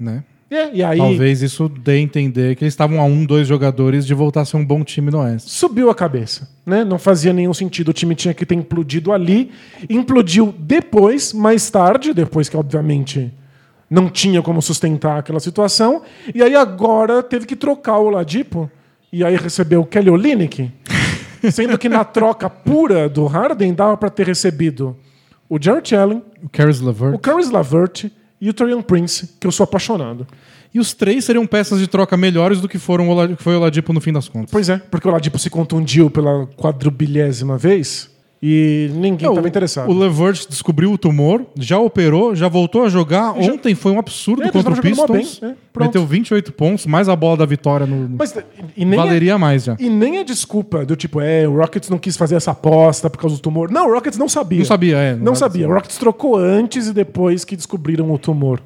Né? 0.00 0.24
É, 0.50 0.74
e 0.74 0.82
aí 0.82 0.98
Talvez 0.98 1.42
isso 1.42 1.68
dê 1.68 1.92
a 1.92 2.00
entender 2.00 2.56
que 2.56 2.64
eles 2.64 2.74
estavam 2.74 3.00
a 3.00 3.04
um, 3.04 3.24
dois 3.24 3.46
jogadores 3.46 4.04
de 4.04 4.14
voltar 4.14 4.40
a 4.40 4.44
ser 4.44 4.56
um 4.56 4.64
bom 4.64 4.82
time 4.82 5.12
no 5.12 5.20
Oeste. 5.20 5.48
subiu 5.48 5.90
a 5.90 5.94
cabeça, 5.94 6.50
né? 6.66 6.82
Não 6.82 6.98
fazia 6.98 7.32
nenhum 7.32 7.54
sentido. 7.54 7.90
O 7.90 7.92
time 7.92 8.16
tinha 8.16 8.34
que 8.34 8.44
ter 8.44 8.56
implodido 8.56 9.12
ali. 9.12 9.52
Implodiu 9.88 10.52
depois, 10.58 11.32
mais 11.32 11.70
tarde, 11.70 12.12
depois 12.12 12.48
que, 12.48 12.56
obviamente, 12.56 13.32
não 13.88 14.10
tinha 14.10 14.42
como 14.42 14.60
sustentar 14.60 15.20
aquela 15.20 15.38
situação. 15.38 16.02
E 16.34 16.42
aí 16.42 16.56
agora 16.56 17.22
teve 17.22 17.46
que 17.46 17.54
trocar 17.54 17.98
o 17.98 18.10
Ladipo. 18.10 18.68
E 19.12 19.24
aí 19.24 19.36
recebeu 19.36 19.80
o 19.80 19.86
Kelly 19.86 20.10
Olynyk. 20.10 20.70
Sendo 21.52 21.78
que 21.78 21.88
na 21.88 22.04
troca 22.04 22.50
pura 22.50 23.08
do 23.08 23.24
Harden 23.26 23.72
dava 23.72 23.96
para 23.96 24.10
ter 24.10 24.26
recebido 24.26 24.96
o 25.48 25.58
Jared 25.62 25.94
Allen, 25.94 26.22
O 26.42 26.48
Caris 26.48 26.80
o 26.80 26.86
Levert. 26.86 27.18
Caris 27.20 27.50
LaVert 27.50 28.10
e 28.40 28.50
o 28.50 28.54
Torian 28.54 28.82
Prince, 28.82 29.30
que 29.40 29.46
eu 29.46 29.52
sou 29.52 29.64
apaixonado. 29.64 30.26
E 30.74 30.80
os 30.80 30.92
três 30.92 31.24
seriam 31.24 31.46
peças 31.46 31.78
de 31.78 31.86
troca 31.86 32.16
melhores 32.16 32.60
do 32.60 32.68
que 32.68 32.78
foram 32.78 33.08
o 33.08 33.12
Olad- 33.12 33.36
que 33.36 33.42
foi 33.42 33.54
o 33.54 33.58
Oladipo 33.58 33.92
no 33.92 34.00
fim 34.00 34.12
das 34.12 34.28
contas. 34.28 34.50
Pois 34.50 34.68
é, 34.68 34.76
porque 34.78 35.08
o 35.08 35.10
Ladipo 35.12 35.38
se 35.38 35.48
contundiu 35.48 36.10
pela 36.10 36.46
quadrubilhésima 36.48 37.56
vez 37.56 38.10
e 38.42 38.90
ninguém 38.92 39.26
É, 39.26 39.30
estava 39.30 39.46
o- 39.46 39.48
interessado. 39.48 39.90
O 39.90 39.98
Levert 39.98 40.46
descobriu 40.48 40.92
o 40.92 40.98
tumor, 40.98 41.44
já 41.58 41.78
operou, 41.78 42.34
já 42.34 42.48
voltou 42.48 42.84
a 42.84 42.88
jogar. 42.88 43.34
Já- 43.40 43.52
Ontem 43.52 43.74
foi 43.74 43.92
um 43.92 43.98
absurdo 43.98 44.42
É, 44.42 44.50
contra 44.50 44.72
o 44.74 44.80
Pistons. 44.80 45.38
bem, 45.40 45.50
é. 45.50 45.80
Meteu 45.80 46.06
28 46.06 46.52
pontos, 46.52 46.86
mais 46.86 47.08
a 47.08 47.16
bola 47.16 47.36
da 47.38 47.46
vitória 47.46 47.86
no. 47.86 48.08
Mas 48.18 48.34
e 48.76 48.84
é, 48.84 48.96
Valeria 48.96 49.38
mais 49.38 49.64
já. 49.64 49.76
e 49.78 49.88
nem 49.88 50.18
é 50.18 50.24
desculpa 50.24 50.84
do 50.84 50.94
tipo, 50.96 51.20
é, 51.20 51.46
o 51.48 51.56
Rockets 51.56 51.88
não 51.90 51.98
quis 51.98 52.16
fazer 52.16 52.34
essa 52.36 52.50
aposta 52.50 53.08
por 53.10 53.18
causa 53.18 53.36
do 53.36 53.40
tumor. 53.42 53.70
Não, 53.70 53.88
o 53.88 53.92
Rockets 53.94 54.18
não 54.18 54.28
sabia. 54.28 54.58
Não 54.58 54.64
sabia, 54.66 54.96
é. 54.98 55.14
Não 55.16 55.26
era 55.28 55.34
sabia. 55.34 55.68
O 55.68 55.72
Rockets 55.72 55.96
trocou 55.98 56.36
antes 56.36 56.88
e 56.88 56.92
depois 56.92 57.44
que 57.44 57.56
descobriram 57.56 58.10
o 58.12 58.18
tumor 58.18 58.60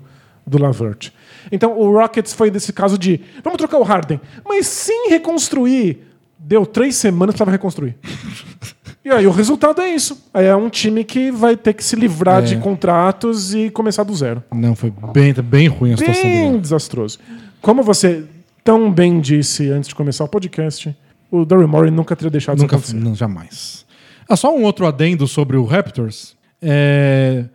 do 0.47 0.61
Lavert. 0.61 1.11
Então 1.53 1.79
o 1.79 1.93
Rockets 1.93 2.33
foi 2.33 2.51
desse 2.51 2.73
caso 2.73 2.99
de 2.99 3.21
vamos 3.43 3.57
trocar 3.59 3.79
o 3.79 3.83
Harden, 3.83 4.21
mas 4.45 4.67
sem 4.67 5.09
reconstruir. 5.11 6.01
Deu 6.43 6.65
três 6.65 6.97
semanas 6.97 7.35
para 7.37 7.51
reconstruir. 7.53 7.97
e 9.05 9.09
aí 9.11 9.27
o 9.27 9.31
resultado 9.31 9.81
é 9.81 9.89
isso. 9.95 10.29
Aí 10.35 10.47
É 10.47 10.55
um 10.57 10.69
time 10.69 11.05
que 11.05 11.31
vai 11.31 11.57
ter 11.57 11.73
que 11.75 11.83
se 11.85 11.97
livrar 11.97 12.43
É. 12.43 12.47
de 12.47 12.57
contratos 12.59 13.55
e 13.55 13.71
começar 13.71 14.03
do 14.05 14.15
zero. 14.15 14.43
Não, 14.55 14.75
foi 14.75 14.93
bem, 15.13 15.33
bem 15.35 15.69
ruim 15.69 15.93
a 15.93 15.97
situação 15.97 16.23
Bem 16.23 16.59
desastroso. 16.61 17.19
Como 17.61 17.83
você 17.83 18.25
tão 18.65 18.91
bem 18.93 19.21
disse 19.21 19.71
antes 19.71 19.89
de 19.89 19.95
começar 19.95 20.25
o 20.25 20.29
podcast, 20.29 20.95
o 21.31 21.45
Daryl 21.45 21.67
Morey 21.69 21.91
nunca 21.91 22.15
teria 22.17 22.31
deixado 22.31 22.59
Nunca, 22.59 22.77
isso 22.77 22.91
acontecer. 22.93 23.05
não, 23.09 23.15
jamais. 23.15 23.87
Ah, 24.29 24.37
só 24.37 24.55
um 24.57 24.63
outro 24.65 24.87
adendo 24.87 25.27
sobre 25.27 25.57
o 25.57 25.65
Raptors. 25.65 26.37
É, 26.63 27.47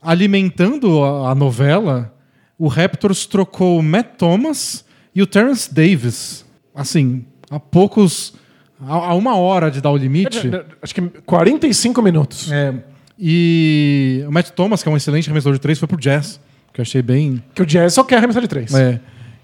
alimentando 0.00 1.02
a, 1.02 1.30
a 1.30 1.34
novela, 1.34 2.14
o 2.58 2.68
Raptors 2.68 3.26
trocou 3.26 3.78
o 3.78 3.82
Matt 3.82 4.16
Thomas 4.18 4.84
e 5.14 5.22
o 5.22 5.26
Terence 5.26 5.72
Davis. 5.72 6.44
Assim, 6.74 7.24
há 7.50 7.58
poucos. 7.58 8.34
Há, 8.80 8.94
há 8.94 9.14
uma 9.14 9.36
hora 9.36 9.70
de 9.70 9.80
dar 9.80 9.90
o 9.90 9.96
limite. 9.96 10.50
Acho 10.80 10.94
que 10.94 11.00
45 11.00 12.02
minutos. 12.02 12.50
É, 12.50 12.74
e 13.18 14.24
o 14.26 14.32
Matt 14.32 14.50
Thomas, 14.50 14.82
que 14.82 14.88
é 14.88 14.92
um 14.92 14.96
excelente 14.96 15.28
arremessador 15.28 15.54
de 15.54 15.60
três, 15.60 15.78
foi 15.78 15.86
pro 15.86 15.96
Jazz, 15.96 16.40
que 16.72 16.80
eu 16.80 16.82
achei 16.82 17.02
bem. 17.02 17.42
Que 17.54 17.62
o 17.62 17.66
Jazz 17.66 17.94
só 17.94 18.02
quer 18.02 18.16
arremessar 18.16 18.42
de 18.42 18.48
três. 18.48 18.74
É. 18.74 19.00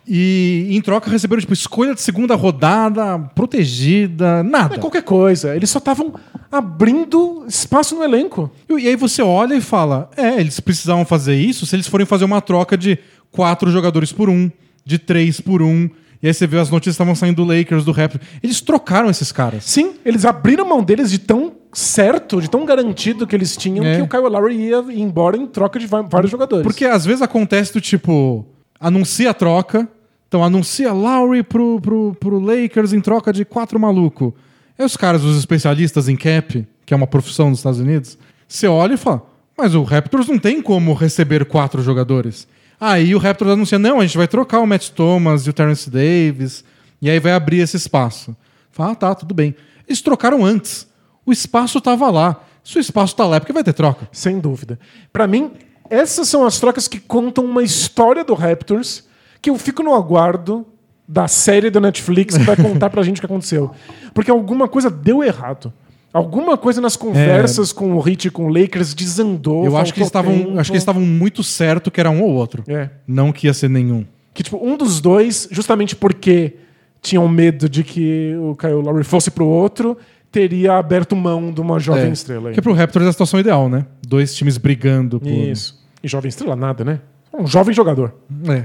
E 0.06 0.66
em 0.70 0.80
troca 0.80 1.08
receberam 1.08 1.40
tipo 1.40 1.52
escolha 1.52 1.94
de 1.94 2.00
segunda 2.00 2.34
rodada, 2.34 3.18
protegida, 3.34 4.42
nada. 4.42 4.74
É 4.74 4.78
qualquer 4.78 5.02
coisa. 5.02 5.54
Eles 5.54 5.70
só 5.70 5.78
estavam 5.78 6.14
abrindo 6.50 7.44
espaço 7.46 7.94
no 7.94 8.02
elenco. 8.02 8.50
E 8.68 8.88
aí 8.88 8.96
você 8.96 9.22
olha 9.22 9.54
e 9.54 9.60
fala: 9.60 10.10
é, 10.16 10.40
eles 10.40 10.58
precisavam 10.58 11.04
fazer 11.04 11.36
isso 11.36 11.64
se 11.64 11.76
eles 11.76 11.86
forem 11.86 12.06
fazer 12.06 12.24
uma 12.24 12.40
troca 12.40 12.76
de 12.76 12.98
quatro 13.30 13.70
jogadores 13.70 14.10
por 14.10 14.28
um, 14.28 14.50
de 14.84 14.98
três 14.98 15.40
por 15.40 15.62
um. 15.62 15.88
E 16.22 16.26
aí 16.28 16.34
você 16.34 16.46
vê 16.46 16.58
as 16.58 16.68
notícias 16.70 16.94
estavam 16.94 17.14
saindo 17.14 17.36
do 17.36 17.44
Lakers, 17.44 17.84
do 17.84 17.92
Raptors. 17.92 18.24
Eles 18.42 18.60
trocaram 18.60 19.08
esses 19.08 19.32
caras. 19.32 19.64
Sim, 19.64 19.94
eles 20.04 20.24
abriram 20.24 20.68
mão 20.68 20.82
deles 20.82 21.10
de 21.10 21.18
tão 21.18 21.52
certo, 21.72 22.40
de 22.42 22.50
tão 22.50 22.64
garantido 22.66 23.26
que 23.26 23.34
eles 23.34 23.56
tinham 23.56 23.84
É. 23.84 23.96
que 23.96 24.02
o 24.02 24.08
Kyle 24.08 24.28
Lowry 24.28 24.56
ia 24.56 24.78
embora 24.90 25.36
em 25.36 25.46
troca 25.46 25.78
de 25.78 25.86
vários 25.86 26.30
jogadores. 26.30 26.62
Porque 26.64 26.84
às 26.84 27.06
vezes 27.06 27.22
acontece 27.22 27.72
do 27.72 27.80
tipo, 27.80 28.44
anuncia 28.78 29.30
a 29.30 29.34
troca, 29.34 29.88
então 30.28 30.44
anuncia 30.44 30.92
Lowry 30.92 31.42
pro, 31.42 31.80
pro, 31.80 32.14
pro 32.20 32.38
Lakers 32.38 32.92
em 32.92 33.00
troca 33.00 33.32
de 33.32 33.44
quatro 33.44 33.80
maluco. 33.80 34.34
Aí 34.78 34.84
os 34.84 34.96
caras, 34.96 35.24
os 35.24 35.38
especialistas 35.38 36.08
em 36.08 36.16
cap, 36.16 36.66
que 36.84 36.92
é 36.92 36.96
uma 36.96 37.06
profissão 37.06 37.48
nos 37.50 37.60
Estados 37.60 37.80
Unidos, 37.80 38.18
você 38.46 38.66
olha 38.66 38.94
e 38.94 38.96
fala, 38.96 39.22
mas 39.56 39.74
o 39.74 39.82
Raptors 39.84 40.28
não 40.28 40.38
tem 40.38 40.60
como 40.60 40.92
receber 40.92 41.44
quatro 41.46 41.82
jogadores. 41.82 42.46
Aí 42.80 43.14
o 43.14 43.18
Raptors 43.18 43.50
anuncia, 43.50 43.78
não, 43.78 44.00
a 44.00 44.06
gente 44.06 44.16
vai 44.16 44.26
trocar 44.26 44.60
o 44.60 44.66
Matt 44.66 44.88
Thomas 44.88 45.46
e 45.46 45.50
o 45.50 45.52
Terrence 45.52 45.90
Davis, 45.90 46.64
e 47.02 47.10
aí 47.10 47.20
vai 47.20 47.32
abrir 47.32 47.58
esse 47.58 47.76
espaço. 47.76 48.34
Fala, 48.70 48.92
ah, 48.92 48.94
tá, 48.94 49.14
tudo 49.14 49.34
bem. 49.34 49.54
Eles 49.86 50.00
trocaram 50.00 50.44
antes. 50.44 50.88
O 51.26 51.32
espaço 51.32 51.80
tava 51.80 52.10
lá. 52.10 52.42
Se 52.64 52.78
o 52.78 52.80
espaço 52.80 53.14
tá 53.14 53.26
lá, 53.26 53.36
é 53.36 53.40
porque 53.40 53.52
vai 53.52 53.64
ter 53.64 53.72
troca. 53.72 54.08
Sem 54.12 54.38
dúvida. 54.38 54.78
Pra 55.12 55.26
mim, 55.26 55.52
essas 55.90 56.28
são 56.28 56.46
as 56.46 56.58
trocas 56.58 56.88
que 56.88 56.98
contam 56.98 57.44
uma 57.44 57.62
história 57.62 58.24
do 58.24 58.32
Raptors 58.32 59.04
que 59.42 59.50
eu 59.50 59.58
fico 59.58 59.82
no 59.82 59.94
aguardo 59.94 60.66
da 61.06 61.26
série 61.26 61.70
da 61.70 61.80
Netflix 61.80 62.38
que 62.38 62.44
vai 62.44 62.56
contar 62.56 62.88
pra 62.88 63.02
gente 63.02 63.18
o 63.18 63.20
que 63.20 63.26
aconteceu. 63.26 63.72
Porque 64.14 64.30
alguma 64.30 64.68
coisa 64.68 64.88
deu 64.88 65.24
errado. 65.24 65.72
Alguma 66.12 66.56
coisa 66.56 66.80
nas 66.80 66.96
conversas 66.96 67.72
com 67.72 67.94
o 67.94 68.08
Heat 68.08 68.28
e 68.28 68.30
com 68.30 68.46
o 68.46 68.48
Lakers 68.52 68.94
desandou. 68.94 69.64
Eu 69.64 69.76
acho 69.76 69.92
que, 69.94 70.00
eles 70.00 70.08
estavam, 70.08 70.58
acho 70.58 70.70
que 70.70 70.74
eles 70.76 70.82
estavam 70.82 71.02
muito 71.02 71.42
certo 71.44 71.90
que 71.90 72.00
era 72.00 72.10
um 72.10 72.22
ou 72.22 72.30
outro. 72.30 72.64
É. 72.66 72.90
Não 73.06 73.30
que 73.32 73.46
ia 73.46 73.54
ser 73.54 73.70
nenhum. 73.70 74.04
Que, 74.34 74.42
tipo, 74.42 74.58
um 74.60 74.76
dos 74.76 75.00
dois, 75.00 75.48
justamente 75.52 75.94
porque 75.94 76.54
tinham 77.00 77.26
medo 77.28 77.68
de 77.68 77.84
que 77.84 78.34
o 78.40 78.56
Kyle 78.56 78.72
Lowry 78.74 79.04
fosse 79.04 79.30
pro 79.30 79.46
outro, 79.46 79.96
teria 80.32 80.74
aberto 80.78 81.14
mão 81.14 81.52
de 81.52 81.60
uma 81.60 81.78
jovem 81.78 82.08
É. 82.08 82.12
estrela. 82.12 82.48
aí. 82.48 82.54
Porque 82.54 82.62
pro 82.62 82.72
Raptors 82.72 83.06
é 83.06 83.08
a 83.08 83.12
situação 83.12 83.38
ideal, 83.38 83.68
né? 83.68 83.86
Dois 84.06 84.34
times 84.34 84.58
brigando 84.58 85.20
por. 85.20 85.28
Isso. 85.28 85.80
E 86.02 86.08
jovem 86.08 86.28
estrela 86.28 86.56
nada, 86.56 86.84
né? 86.84 87.00
Um 87.32 87.46
jovem 87.46 87.72
jogador. 87.74 88.14
É. 88.48 88.64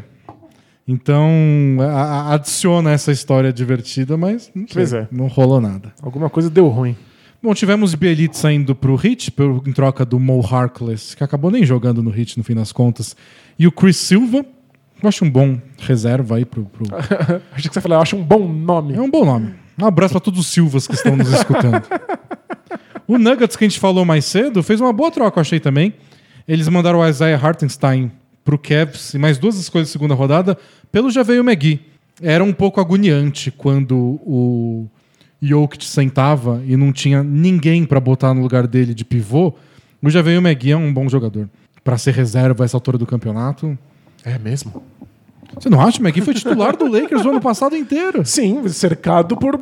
Então, 0.88 1.30
adiciona 2.30 2.92
essa 2.92 3.12
história 3.12 3.52
divertida, 3.52 4.16
mas 4.16 4.52
não, 4.54 4.68
sei, 4.68 5.00
é. 5.00 5.08
não 5.12 5.28
rolou 5.28 5.60
nada. 5.60 5.92
Alguma 6.02 6.30
coisa 6.30 6.50
deu 6.50 6.68
ruim. 6.68 6.96
Bom, 7.46 7.54
tivemos 7.54 7.94
Bielitz 7.94 8.40
saindo 8.40 8.74
pro 8.74 8.96
Heat 8.96 9.30
por- 9.30 9.62
em 9.68 9.72
troca 9.72 10.04
do 10.04 10.20
Mo 10.20 10.44
Harkless, 10.44 11.16
que 11.16 11.24
acabou 11.24 11.52
nem 11.52 11.64
jogando 11.64 12.02
no 12.02 12.10
Heat 12.10 12.40
no 12.40 12.44
fim 12.44 12.56
das 12.56 12.72
contas. 12.72 13.16
E 13.60 13.68
o 13.68 13.72
Chris 13.72 13.98
Silva, 13.98 14.44
eu 15.04 15.08
acho 15.08 15.24
um 15.24 15.30
bom 15.30 15.62
reserva 15.78 16.38
aí 16.38 16.44
pro. 16.44 16.66
pro... 16.66 16.88
Acho 17.54 17.68
que 17.68 17.74
você 17.76 17.80
falou, 17.80 18.00
eu 18.00 18.02
acho 18.02 18.16
um 18.16 18.24
bom 18.24 18.48
nome. 18.52 18.96
É 18.96 19.00
um 19.00 19.12
bom 19.12 19.24
nome. 19.24 19.54
Um 19.80 19.86
abraço 19.86 20.14
para 20.16 20.22
todos 20.22 20.40
os 20.40 20.48
Silvas 20.48 20.88
que 20.88 20.96
estão 20.96 21.16
nos 21.16 21.32
escutando. 21.32 21.84
o 23.08 23.20
Nuggets, 23.20 23.56
que 23.56 23.64
a 23.64 23.68
gente 23.70 23.80
falou 23.80 24.04
mais 24.04 24.26
cedo, 24.26 24.64
fez 24.64 24.82
uma 24.82 24.92
boa 24.92 25.12
troca, 25.12 25.38
eu 25.38 25.42
achei 25.42 25.60
também. 25.60 25.94
Eles 26.48 26.68
mandaram 26.68 26.98
o 26.98 27.08
Isaiah 27.08 27.40
Hartenstein 27.40 28.12
pro 28.44 28.58
Cavs 28.58 29.14
e 29.14 29.20
mais 29.20 29.38
duas 29.38 29.56
escolhas 29.60 29.90
de 29.90 29.92
segunda 29.92 30.16
rodada 30.16 30.58
pelo 30.92 31.12
Javeio 31.12 31.44
McGee. 31.44 31.80
Era 32.24 32.44
um 32.44 32.52
pouco 32.52 32.82
agoniante 32.82 33.52
quando 33.52 34.20
o 34.26 34.88
Jokic 35.48 35.86
sentava 35.86 36.62
e 36.66 36.76
não 36.78 36.92
tinha 36.92 37.24
ninguém 37.24 37.86
para 37.86 38.00
botar 38.00 38.34
no 38.34 38.42
lugar 38.42 38.66
dele 38.68 38.94
de 38.94 39.04
pivô. 39.06 39.54
O 40.02 40.10
Javeio 40.10 40.40
McGee 40.42 40.72
é 40.72 40.78
um 40.78 40.94
bom 40.94 41.08
jogador. 41.10 41.50
Para 41.84 41.98
ser 41.98 42.14
reserva 42.14 42.64
a 42.64 42.66
essa 42.66 42.78
altura 42.78 42.98
do 42.98 43.06
campeonato. 43.06 43.78
É 44.24 44.38
mesmo? 44.40 44.84
Você 45.60 45.70
não 45.70 45.80
acha? 45.80 46.00
O 46.00 46.04
McGee 46.06 46.22
foi 46.26 46.34
titular 46.34 46.76
do 46.76 46.88
Lakers 46.88 47.24
o 47.26 47.30
ano 47.30 47.42
passado 47.42 47.76
inteiro. 47.76 48.24
Sim, 48.28 48.68
cercado 48.70 49.38
por 49.38 49.60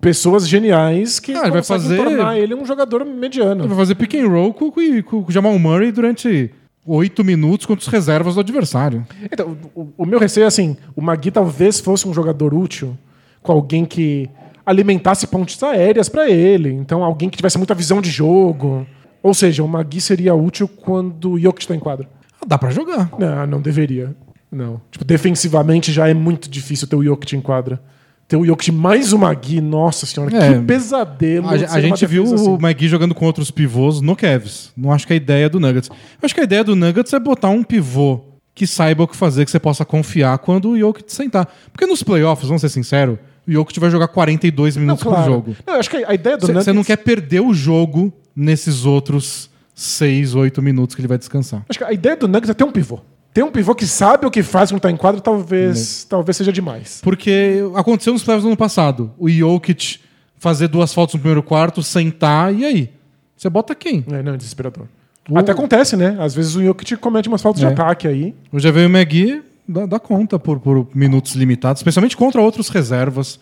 pessoas 0.00 0.48
geniais 0.48 1.18
que 1.20 1.32
Ah, 1.34 1.50
vai 1.50 1.62
fazer- 1.62 1.96
tornar 1.96 2.38
ele 2.38 2.54
um 2.54 2.64
jogador 2.64 3.04
mediano. 3.04 3.62
Ele 3.62 3.68
vai 3.68 3.76
fazer 3.78 3.94
pick 3.96 4.14
and 4.14 4.28
roll 4.28 4.54
com, 4.54 4.70
com, 4.70 5.02
com 5.02 5.24
o 5.28 5.30
Jamal 5.30 5.58
Murray 5.58 5.92
durante 5.92 6.50
oito 6.86 7.22
minutos 7.22 7.66
contra 7.66 7.82
os 7.82 7.88
reservas 7.92 8.34
do 8.34 8.40
adversário. 8.40 9.06
Então, 9.30 9.56
o, 9.74 9.88
o 9.98 10.06
meu 10.06 10.18
receio 10.18 10.44
é 10.44 10.46
assim: 10.46 10.76
o 10.96 11.02
Magui 11.02 11.30
talvez 11.30 11.80
fosse 11.80 12.08
um 12.08 12.14
jogador 12.14 12.54
útil 12.54 12.96
com 13.42 13.52
alguém 13.52 13.84
que 13.84 14.28
alimentasse 14.70 15.26
pontes 15.26 15.62
aéreas 15.62 16.08
pra 16.08 16.30
ele. 16.30 16.72
Então, 16.72 17.02
alguém 17.04 17.28
que 17.28 17.36
tivesse 17.36 17.58
muita 17.58 17.74
visão 17.74 18.00
de 18.00 18.10
jogo. 18.10 18.86
Ou 19.22 19.34
seja, 19.34 19.62
o 19.62 19.68
Magui 19.68 20.00
seria 20.00 20.34
útil 20.34 20.66
quando 20.66 21.32
o 21.32 21.38
Jokic 21.38 21.66
tá 21.66 21.74
em 21.74 21.78
quadra. 21.80 22.08
Ah, 22.40 22.46
dá 22.46 22.56
pra 22.56 22.70
jogar. 22.70 23.10
Não, 23.18 23.46
não 23.46 23.60
deveria. 23.60 24.14
Não. 24.50 24.80
Tipo, 24.90 25.04
defensivamente 25.04 25.92
já 25.92 26.08
é 26.08 26.14
muito 26.14 26.48
difícil 26.48 26.88
ter 26.88 26.96
o 26.96 27.04
Jokic 27.04 27.36
em 27.36 27.40
quadra. 27.40 27.80
Ter 28.26 28.36
o 28.36 28.46
Jokic 28.46 28.72
mais 28.72 29.12
o 29.12 29.18
Magui, 29.18 29.60
nossa 29.60 30.06
senhora, 30.06 30.34
É. 30.36 30.54
que 30.54 30.60
pesadelo. 30.64 31.48
A, 31.48 31.52
a 31.52 31.80
gente 31.80 32.06
viu 32.06 32.22
defesa 32.24 32.48
o 32.48 32.54
assim. 32.54 32.64
McGee 32.66 32.88
jogando 32.88 33.14
com 33.14 33.26
outros 33.26 33.50
pivôs 33.50 34.00
no 34.00 34.16
Cavs. 34.16 34.72
Não 34.76 34.90
acho 34.92 35.06
que 35.06 35.12
a 35.12 35.16
ideia 35.16 35.48
do 35.50 35.60
Nuggets. 35.60 35.88
Eu 35.90 35.96
acho 36.22 36.34
que 36.34 36.40
a 36.40 36.44
ideia 36.44 36.64
do 36.64 36.74
Nuggets 36.76 37.12
é 37.12 37.18
botar 37.18 37.50
um 37.50 37.62
pivô 37.62 38.20
que 38.54 38.66
saiba 38.66 39.02
o 39.04 39.08
que 39.08 39.16
fazer, 39.16 39.44
que 39.44 39.50
você 39.50 39.58
possa 39.60 39.84
confiar 39.84 40.38
quando 40.38 40.70
o 40.70 40.78
Jokic 40.78 41.12
sentar. 41.12 41.46
Porque 41.72 41.86
nos 41.86 42.02
playoffs, 42.02 42.46
vamos 42.48 42.60
ser 42.62 42.68
sinceros, 42.68 43.18
o 43.50 43.60
Jokic 43.60 43.78
vai 43.80 43.90
jogar 43.90 44.08
42 44.08 44.76
Não, 44.76 44.82
minutos 44.82 45.02
por 45.02 45.10
claro. 45.10 45.32
jogo. 45.32 45.56
Não, 45.66 45.74
eu 45.74 45.80
acho 45.80 45.90
que 45.90 45.96
a 46.04 46.14
ideia 46.14 46.36
do 46.36 46.46
Você 46.46 46.52
Nuggets... 46.52 46.74
não 46.74 46.84
quer 46.84 46.96
perder 46.96 47.40
o 47.40 47.52
jogo 47.52 48.12
nesses 48.34 48.84
outros 48.84 49.50
6, 49.74 50.34
8 50.34 50.62
minutos 50.62 50.94
que 50.94 51.00
ele 51.00 51.08
vai 51.08 51.18
descansar. 51.18 51.64
Acho 51.68 51.78
que 51.78 51.84
a 51.84 51.92
ideia 51.92 52.16
do 52.16 52.28
Nuggets 52.28 52.50
é 52.50 52.54
ter 52.54 52.64
um 52.64 52.70
pivô. 52.72 53.00
Ter 53.32 53.44
um 53.44 53.50
pivô 53.50 53.74
que 53.74 53.86
sabe 53.86 54.26
o 54.26 54.30
que 54.30 54.42
faz 54.42 54.70
quando 54.70 54.80
tá 54.80 54.90
em 54.90 54.96
quadro, 54.96 55.20
talvez, 55.20 56.04
talvez 56.04 56.36
seja 56.36 56.52
demais. 56.52 57.00
Porque 57.02 57.60
aconteceu 57.76 58.12
nos 58.12 58.22
playoffs 58.24 58.42
do 58.44 58.48
ano 58.48 58.56
passado. 58.56 59.12
O 59.18 59.28
Jokic 59.30 60.00
fazer 60.36 60.68
duas 60.68 60.92
faltas 60.92 61.14
no 61.14 61.20
primeiro 61.20 61.42
quarto, 61.42 61.82
sentar, 61.82 62.52
e 62.54 62.64
aí? 62.64 62.90
Você 63.36 63.48
bota 63.48 63.74
quem? 63.74 64.04
É, 64.10 64.22
não, 64.22 64.34
é 64.34 64.36
desesperador. 64.36 64.86
Até 65.34 65.52
acontece, 65.52 65.96
né? 65.96 66.16
Às 66.18 66.34
vezes 66.34 66.56
o 66.56 66.62
Jokic 66.64 66.96
comete 66.96 67.28
umas 67.28 67.40
faltas 67.40 67.62
É. 67.62 67.66
de 67.66 67.72
ataque 67.72 68.08
aí. 68.08 68.34
Eu 68.52 68.58
já 68.58 68.70
veio 68.72 68.88
o 68.88 68.90
McGee, 68.90 69.42
dá, 69.70 69.86
dá 69.86 69.98
conta 70.00 70.38
por, 70.38 70.58
por 70.60 70.88
minutos 70.94 71.34
limitados, 71.34 71.80
especialmente 71.80 72.16
contra 72.16 72.40
outros 72.40 72.68
reservas. 72.68 73.38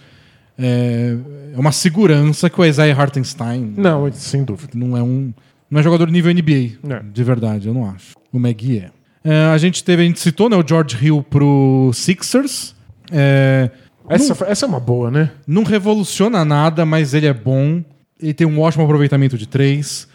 É, 0.58 1.16
é 1.54 1.58
uma 1.58 1.70
segurança 1.72 2.50
que 2.50 2.60
o 2.60 2.64
Isaiah 2.64 3.00
Hartenstein 3.00 3.74
Não, 3.76 4.10
sem 4.12 4.42
dúvida. 4.44 4.72
não 4.74 4.96
é 4.96 5.02
um 5.02 5.32
não 5.70 5.78
é 5.80 5.82
jogador 5.82 6.10
nível 6.10 6.32
NBA, 6.32 6.78
É. 6.88 7.02
de 7.12 7.22
verdade, 7.24 7.68
eu 7.68 7.74
não 7.74 7.88
acho. 7.90 8.14
O 8.32 8.38
McGee 8.38 8.78
é. 8.78 8.90
É, 9.22 9.44
a 9.52 9.58
gente 9.58 9.84
teve, 9.84 10.02
a 10.02 10.04
gente 10.06 10.18
citou 10.18 10.48
né, 10.48 10.56
o 10.56 10.66
George 10.66 10.96
Hill 11.04 11.22
pro 11.22 11.90
Sixers. 11.92 12.74
É, 13.12 13.70
Essa, 14.08 14.34
foi- 14.34 14.48
essa 14.48 14.64
é 14.64 14.68
uma 14.68 14.80
boa, 14.80 15.10
né? 15.10 15.30
não 15.46 15.62
revoluciona 15.64 16.42
nada, 16.44 16.86
mas 16.86 17.12
ele 17.12 17.26
é 17.26 17.34
bom. 17.34 17.84
Ele 18.20 18.32
tem 18.32 18.46
um 18.46 18.58
ótimo 18.60 18.82
aproveitamento 18.84 19.36
de 19.36 19.46
três. 19.46 20.08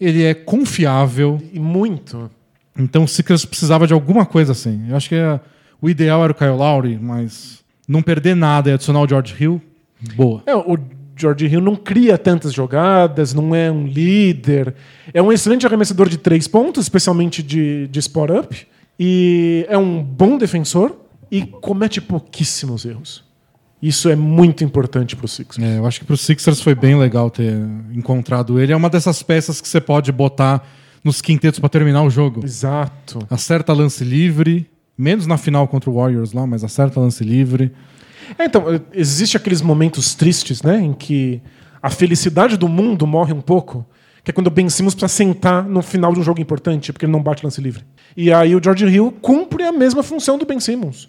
Ele 0.00 0.24
é 0.24 0.34
confiável. 0.34 1.40
E 1.52 1.60
muito. 1.60 2.28
Então 2.76 3.04
o 3.04 3.08
Sixers 3.08 3.44
precisava 3.44 3.86
de 3.86 3.92
alguma 3.94 4.26
coisa 4.26 4.52
assim. 4.52 4.86
Eu 4.88 4.96
acho 4.96 5.08
que 5.08 5.14
é- 5.14 5.40
o 5.80 5.88
ideal 5.88 6.22
era 6.22 6.32
o 6.32 6.34
Kyle 6.34 6.50
Lowry, 6.50 6.98
mas 7.00 7.64
não 7.88 8.02
perder 8.02 8.34
nada 8.34 8.70
e 8.70 8.72
adicionar 8.72 9.00
o 9.02 9.08
George 9.08 9.34
Hill, 9.38 9.60
boa. 10.16 10.42
É, 10.46 10.54
o 10.54 10.78
George 11.16 11.46
Hill 11.46 11.60
não 11.60 11.74
cria 11.74 12.18
tantas 12.18 12.52
jogadas, 12.52 13.32
não 13.32 13.54
é 13.54 13.70
um 13.70 13.86
líder. 13.86 14.74
É 15.14 15.22
um 15.22 15.32
excelente 15.32 15.66
arremessador 15.66 16.08
de 16.08 16.18
três 16.18 16.46
pontos, 16.46 16.84
especialmente 16.84 17.42
de, 17.42 17.88
de 17.88 17.98
spot-up. 18.00 18.66
E 19.00 19.66
é 19.68 19.78
um 19.78 20.02
bom 20.02 20.36
defensor 20.36 20.94
e 21.30 21.42
comete 21.42 22.00
pouquíssimos 22.00 22.84
erros. 22.84 23.24
Isso 23.80 24.08
é 24.08 24.16
muito 24.16 24.64
importante 24.64 25.14
pro 25.16 25.28
Sixers. 25.28 25.64
É, 25.64 25.78
eu 25.78 25.86
acho 25.86 26.00
que 26.00 26.06
pro 26.06 26.16
Sixers 26.16 26.60
foi 26.60 26.74
bem 26.74 26.98
legal 26.98 27.30
ter 27.30 27.54
encontrado 27.94 28.58
ele. 28.58 28.72
É 28.72 28.76
uma 28.76 28.90
dessas 28.90 29.22
peças 29.22 29.60
que 29.60 29.68
você 29.68 29.80
pode 29.80 30.10
botar 30.12 30.66
nos 31.04 31.20
quintetos 31.20 31.60
para 31.60 31.68
terminar 31.68 32.02
o 32.02 32.10
jogo. 32.10 32.44
Exato. 32.44 33.18
Acerta 33.30 33.72
lance 33.72 34.02
livre, 34.02 34.68
menos 34.96 35.26
na 35.26 35.36
final 35.36 35.66
contra 35.68 35.90
o 35.90 35.94
Warriors 35.94 36.32
lá, 36.32 36.46
mas 36.46 36.64
acerta 36.64 37.00
lance 37.00 37.22
livre. 37.24 37.72
É, 38.38 38.44
então, 38.46 38.64
existe 38.92 39.36
aqueles 39.36 39.62
momentos 39.62 40.14
tristes, 40.14 40.62
né, 40.62 40.80
em 40.80 40.92
que 40.92 41.40
a 41.82 41.90
felicidade 41.90 42.56
do 42.56 42.68
mundo 42.68 43.06
morre 43.06 43.32
um 43.32 43.40
pouco, 43.40 43.86
que 44.24 44.30
é 44.30 44.34
quando 44.34 44.48
o 44.48 44.50
Ben 44.50 44.68
Simmons 44.68 44.94
precisa 44.94 45.08
sentar 45.16 45.62
no 45.64 45.80
final 45.82 46.12
de 46.12 46.18
um 46.18 46.22
jogo 46.22 46.40
importante, 46.40 46.92
porque 46.92 47.04
ele 47.06 47.12
não 47.12 47.22
bate 47.22 47.44
lance 47.44 47.60
livre. 47.60 47.84
E 48.16 48.32
aí 48.32 48.56
o 48.56 48.60
George 48.62 48.84
Hill 48.86 49.12
cumpre 49.22 49.62
a 49.62 49.70
mesma 49.70 50.02
função 50.02 50.36
do 50.36 50.44
Ben 50.44 50.58
Simmons. 50.58 51.08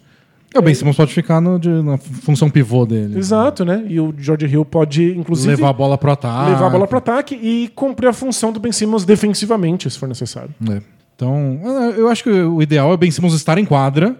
É, 0.54 0.58
o 0.58 0.62
Ben 0.62 0.72
Simmons 0.74 0.96
pode 0.96 1.12
ficar 1.12 1.40
no- 1.40 1.58
de- 1.58 1.68
na 1.82 1.98
função 1.98 2.48
pivô 2.48 2.86
dele. 2.86 3.18
Exato, 3.18 3.64
né? 3.64 3.84
E 3.88 3.98
o 4.00 4.14
George 4.16 4.46
Hill 4.46 4.64
pode, 4.64 5.12
inclusive, 5.18 5.48
Levar 5.56 5.70
a 5.70 5.72
bola 5.72 5.98
pro 5.98 6.12
ataque. 6.12 6.50
levar 6.52 6.66
a 6.68 6.70
bola 6.70 6.86
para 6.86 6.98
ataque 6.98 7.34
e 7.34 7.68
cumprir 7.74 8.06
a 8.08 8.12
função 8.12 8.52
do 8.52 8.60
Ben 8.60 8.70
Simmons 8.72 9.04
defensivamente, 9.04 9.90
se 9.90 9.98
for 9.98 10.08
necessário. 10.08 10.50
É. 10.70 10.80
Então, 11.18 11.60
eu 11.96 12.08
acho 12.08 12.22
que 12.22 12.30
o 12.30 12.62
ideal 12.62 12.92
é 12.92 12.96
Ben 12.96 13.10
Simmons 13.10 13.34
estar 13.34 13.58
em 13.58 13.64
quadra, 13.64 14.16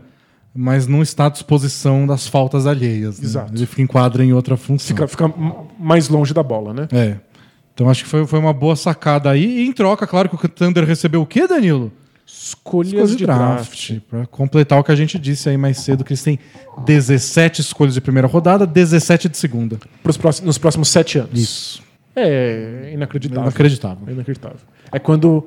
mas 0.53 0.88
não 0.88 1.01
estar 1.01 1.26
à 1.26 1.28
disposição 1.28 2.05
das 2.05 2.26
faltas 2.26 2.66
alheias. 2.66 3.20
né? 3.20 3.24
Exato. 3.24 3.55
Ele 3.55 3.66
fica 3.66 3.82
em 3.82 3.86
quadra 3.86 4.24
em 4.24 4.32
outra 4.32 4.57
função. 4.57 4.88
Fica, 4.88 5.07
fica 5.07 5.32
mais 5.78 6.09
longe 6.09 6.34
da 6.34 6.42
bola, 6.42 6.74
né? 6.74 6.88
É. 6.90 7.16
Então 7.72 7.88
acho 7.88 8.03
que 8.03 8.11
foi, 8.11 8.26
foi 8.26 8.40
uma 8.40 8.53
boa 8.53 8.74
sacada 8.74 9.30
aí. 9.30 9.61
E 9.61 9.66
em 9.68 9.72
troca, 9.72 10.09
claro 10.09 10.28
que 10.28 10.34
o 10.34 10.49
Thunder 10.49 10.84
recebeu 10.84 11.22
o 11.22 11.26
quê, 11.26 11.46
Danilo? 11.46 11.92
Escolhas, 12.26 12.88
escolhas 12.92 13.16
de 13.16 13.24
draft. 13.24 13.92
Pra 14.11 14.26
completar 14.26 14.80
o 14.80 14.82
que 14.82 14.90
a 14.90 14.96
gente 14.96 15.20
disse 15.20 15.49
aí 15.49 15.57
mais 15.57 15.78
cedo, 15.78 16.03
que 16.03 16.11
eles 16.12 16.22
têm 16.24 16.36
17 16.84 17.61
escolhas 17.61 17.94
de 17.94 18.01
primeira 18.01 18.26
rodada, 18.26 18.66
17 18.66 19.28
de 19.28 19.36
segunda. 19.36 19.78
Pros 20.03 20.16
próximos, 20.16 20.46
nos 20.49 20.59
próximos 20.59 20.88
sete 20.88 21.20
anos. 21.20 21.40
Isso. 21.40 21.80
É 22.16 22.90
inacreditável. 22.92 23.42
Inacreditável. 23.44 24.09
É 24.09 24.11
inacreditável. 24.11 24.59
É 24.90 24.99
quando 24.99 25.46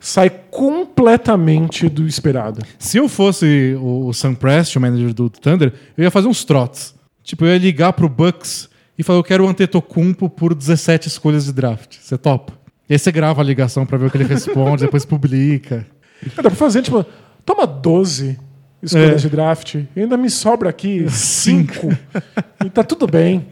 sai 0.00 0.30
completamente 0.30 1.88
do 1.88 2.06
esperado. 2.06 2.60
Se 2.78 2.98
eu 2.98 3.08
fosse 3.08 3.76
o, 3.80 4.12
Sam 4.12 4.34
Prest, 4.34 4.76
o 4.76 4.80
manager 4.80 5.12
do 5.12 5.28
Thunder, 5.28 5.72
eu 5.96 6.04
ia 6.04 6.10
fazer 6.10 6.28
uns 6.28 6.44
trotes. 6.44 6.94
Tipo, 7.22 7.44
eu 7.44 7.52
ia 7.52 7.58
ligar 7.58 7.92
pro 7.92 8.08
Bucks 8.08 8.68
e 8.98 9.02
falar, 9.02 9.18
eu 9.18 9.24
quero 9.24 9.44
o 9.44 9.48
Antetokounmpo 9.48 10.28
por 10.30 10.54
17 10.54 11.08
escolhas 11.08 11.44
de 11.46 11.52
draft. 11.52 11.96
Você 12.00 12.16
topa? 12.16 12.52
E 12.88 12.94
aí 12.94 12.98
você 12.98 13.12
grava 13.12 13.40
a 13.40 13.44
ligação 13.44 13.84
pra 13.84 13.98
ver 13.98 14.06
o 14.06 14.10
que 14.10 14.16
ele 14.16 14.24
responde, 14.28 14.84
depois 14.84 15.04
publica. 15.04 15.86
Dá 16.34 16.42
pra 16.42 16.50
fazer, 16.52 16.82
tipo, 16.82 17.04
toma 17.44 17.66
12 17.66 18.38
escolhas 18.82 19.10
É. 19.12 19.14
de 19.16 19.28
draft. 19.28 19.74
E 19.74 20.00
ainda 20.00 20.16
me 20.16 20.30
sobra 20.30 20.70
aqui 20.70 21.06
5. 21.08 21.88
e 22.64 22.70
tá 22.70 22.82
tudo 22.82 23.06
bem. 23.06 23.46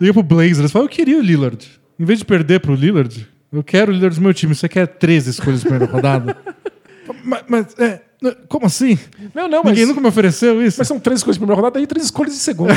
Liga 0.00 0.12
pro 0.14 0.22
Blazers, 0.22 0.70
fala, 0.72 0.84
eu 0.84 0.88
queria 0.88 1.18
o 1.18 1.22
Lillard. 1.22 1.66
Em 1.98 2.04
vez 2.04 2.18
de 2.18 2.24
perder 2.24 2.60
pro 2.60 2.74
Lillard, 2.74 3.26
eu 3.52 3.62
quero 3.62 3.90
o 3.92 3.94
Lillard 3.94 4.16
do 4.16 4.22
meu 4.22 4.32
time. 4.32 4.54
Você 4.54 4.68
quer 4.68 4.86
13 4.86 5.30
escolhas 5.30 5.60
de 5.60 5.66
primeira 5.66 5.92
rodada? 5.92 6.36
mas, 7.24 7.44
mas, 7.48 7.78
é, 7.78 8.00
como 8.48 8.66
assim? 8.66 8.98
Não, 9.34 9.48
não, 9.48 9.62
mas, 9.62 9.72
Ninguém 9.72 9.86
nunca 9.86 10.00
me 10.00 10.08
ofereceu 10.08 10.64
isso? 10.64 10.78
mas 10.78 10.86
são 10.86 10.98
três 11.00 11.20
escolhas 11.20 11.36
de 11.36 11.40
primeira 11.40 11.60
rodada 11.60 11.80
e 11.80 11.86
três 11.86 12.04
escolhas 12.06 12.32
de 12.34 12.38
segunda. 12.38 12.74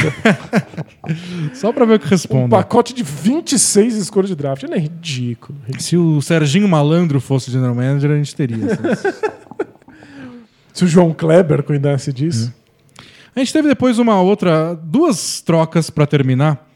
Só 1.54 1.72
pra 1.72 1.86
ver 1.86 1.96
o 1.96 2.00
que 2.00 2.08
um 2.08 2.10
responde. 2.10 2.50
pacote 2.50 2.94
de 2.94 3.04
26 3.04 3.96
escolhas 3.96 4.30
de 4.30 4.36
draft. 4.36 4.64
Não 4.64 4.74
é 4.74 4.80
ridículo. 4.80 5.58
Se 5.80 5.96
o 5.96 6.22
Serginho 6.22 6.68
Malandro 6.68 7.22
fosse 7.22 7.52
general 7.52 7.76
manager, 7.76 8.12
a 8.12 8.18
gente 8.18 8.36
teria. 8.36 8.58
assim. 8.66 9.10
Se 10.74 10.84
o 10.84 10.88
João 10.88 11.14
Kleber 11.14 11.64
cuidasse 11.64 12.12
disso. 12.12 12.54
A 13.34 13.40
gente 13.40 13.54
teve 13.54 13.68
depois 13.68 13.98
uma 13.98 14.20
outra, 14.20 14.76
duas 14.76 15.42
trocas 15.42 15.90
pra 15.90 16.06
terminar, 16.06 16.70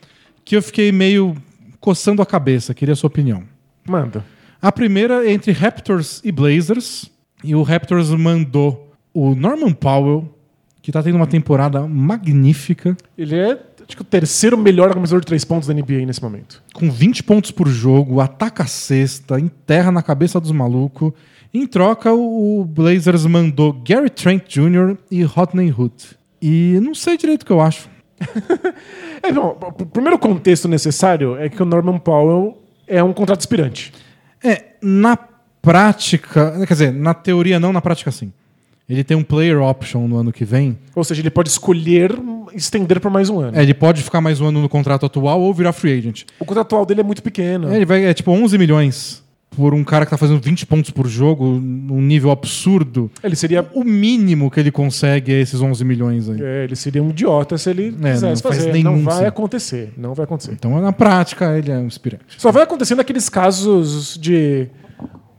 que 0.46 0.56
eu 0.56 0.62
fiquei 0.62 0.90
meio 0.92 1.36
coçando 1.82 2.22
a 2.22 2.26
cabeça, 2.26 2.74
queria 2.74 2.94
a 2.94 2.96
sua 2.96 3.08
opinião. 3.08 3.44
Manda. 3.90 4.24
A 4.62 4.72
primeira 4.72 5.26
é 5.26 5.32
entre 5.32 5.52
Raptors 5.52 6.22
e 6.24 6.32
Blazers, 6.32 7.10
e 7.44 7.56
o 7.56 7.64
Raptors 7.64 8.10
mandou 8.12 8.94
o 9.14 9.34
Norman 9.34 9.74
Powell, 9.74 10.34
que 10.82 10.92
tá 10.92 11.02
tendo 11.02 11.16
uma 11.16 11.28
temporada 11.28 11.88
magnífica, 11.88 12.96
Ele 13.18 13.36
é 13.36 13.60
acho 13.90 13.96
que 13.96 14.02
o 14.04 14.06
terceiro 14.06 14.56
melhor 14.56 14.92
arremessador 14.92 15.22
de 15.22 15.26
três 15.26 15.44
pontos 15.44 15.68
da 15.68 15.74
NBA 15.74 16.06
nesse 16.06 16.22
momento. 16.22 16.62
com 16.74 16.92
20 16.92 17.24
pontos 17.24 17.50
por 17.50 17.68
jogo, 17.68 18.22
ataca 18.22 18.64
a 18.64 18.68
cesta, 18.68 19.40
enterra 19.40 19.92
na 19.92 20.04
cabeça 20.04 20.40
dos 20.40 20.52
malucos. 20.52 21.12
Em 21.52 21.66
troca, 21.66 22.14
o 22.14 22.64
Blazers 22.64 23.26
mandou 23.26 23.74
Gary 23.74 24.12
Trent 24.12 24.44
Jr. 24.48 24.96
e 25.10 25.24
Rodney 25.24 25.74
Hood. 25.76 25.96
E 26.40 26.80
não 26.84 26.94
sei 26.94 27.18
direito 27.18 27.42
o 27.42 27.46
que 27.46 27.52
eu 27.52 27.62
acho. 27.62 27.90
É, 29.22 29.34
bom, 29.34 29.60
o 29.62 29.86
primeiro 29.86 30.18
contexto 30.18 30.66
necessário 30.66 31.36
é 31.36 31.50
que 31.50 31.62
o 31.62 31.66
Norman 31.66 32.00
Powell 32.00 32.58
é 32.90 33.04
um 33.04 33.14
contrato 33.14 33.40
aspirante. 33.40 33.94
É, 34.44 34.64
na 34.82 35.18
prática, 35.62 36.66
quer 36.66 36.74
dizer, 36.74 36.94
na 36.94 37.14
teoria 37.14 37.60
não, 37.60 37.72
na 37.72 37.82
prática 37.82 38.12
sim. 38.12 38.32
Ele 38.90 39.04
tem 39.04 39.16
um 39.16 39.24
player 39.24 39.62
option 39.62 40.08
no 40.08 40.18
ano 40.18 40.34
que 40.34 40.44
vem. 40.44 40.78
Ou 40.96 41.04
seja, 41.04 41.22
ele 41.22 41.30
pode 41.30 41.50
escolher 41.50 42.12
estender 42.56 43.00
por 43.00 43.12
mais 43.12 43.30
um 43.30 43.40
ano. 43.40 43.56
É, 43.56 43.62
ele 43.62 43.76
pode 43.76 44.02
ficar 44.02 44.20
mais 44.20 44.42
um 44.42 44.48
ano 44.48 44.62
no 44.62 44.68
contrato 44.68 45.06
atual 45.06 45.40
ou 45.40 45.54
virar 45.54 45.74
free 45.74 45.96
agent. 45.96 46.24
O 46.40 46.46
contrato 46.46 46.66
atual 46.66 46.86
dele 46.88 47.02
é 47.02 47.04
muito 47.04 47.22
pequeno. 47.22 47.72
É, 47.72 47.76
ele 47.76 47.86
vai, 47.86 48.06
é 48.06 48.14
tipo 48.14 48.32
11 48.32 48.58
milhões 48.58 49.24
por 49.52 49.74
um 49.74 49.84
cara 49.84 50.06
que 50.06 50.12
tá 50.12 50.18
fazendo 50.18 50.40
20 50.40 50.66
pontos 50.68 50.92
por 50.92 51.08
jogo, 51.08 51.46
num 51.46 52.02
nível 52.02 52.32
absurdo. 52.32 53.12
Ele 53.24 53.36
seria 53.36 53.68
O 53.74 53.84
mínimo 53.84 54.50
que 54.50 54.60
ele 54.60 54.72
consegue 54.72 55.34
é 55.34 55.42
esses 55.42 55.60
11 55.62 55.84
milhões 55.84 56.30
aí. 56.30 56.40
É, 56.42 56.64
ele 56.66 56.76
seria 56.76 57.02
um 57.04 57.10
idiota 57.10 57.58
se 57.58 57.70
ele 57.70 57.92
não 57.92 58.12
quisesse 58.12 58.42
faz 58.44 58.56
fazer. 58.58 58.72
nenhum 58.72 58.98
Não 58.98 59.04
vai 59.04 59.14
sentido. 59.16 59.28
acontecer. 59.30 59.94
Não 59.98 60.14
vai 60.14 60.24
acontecer. 60.24 60.52
Então, 60.54 60.80
na 60.80 60.94
prática, 60.94 61.58
ele 61.58 61.72
é 61.72 61.78
um 61.78 61.88
inspirante. 61.88 62.24
Só 62.38 62.52
vai 62.52 62.64
acontecer 62.64 62.96
naqueles 62.96 63.28
casos 63.28 64.18
de 64.18 64.68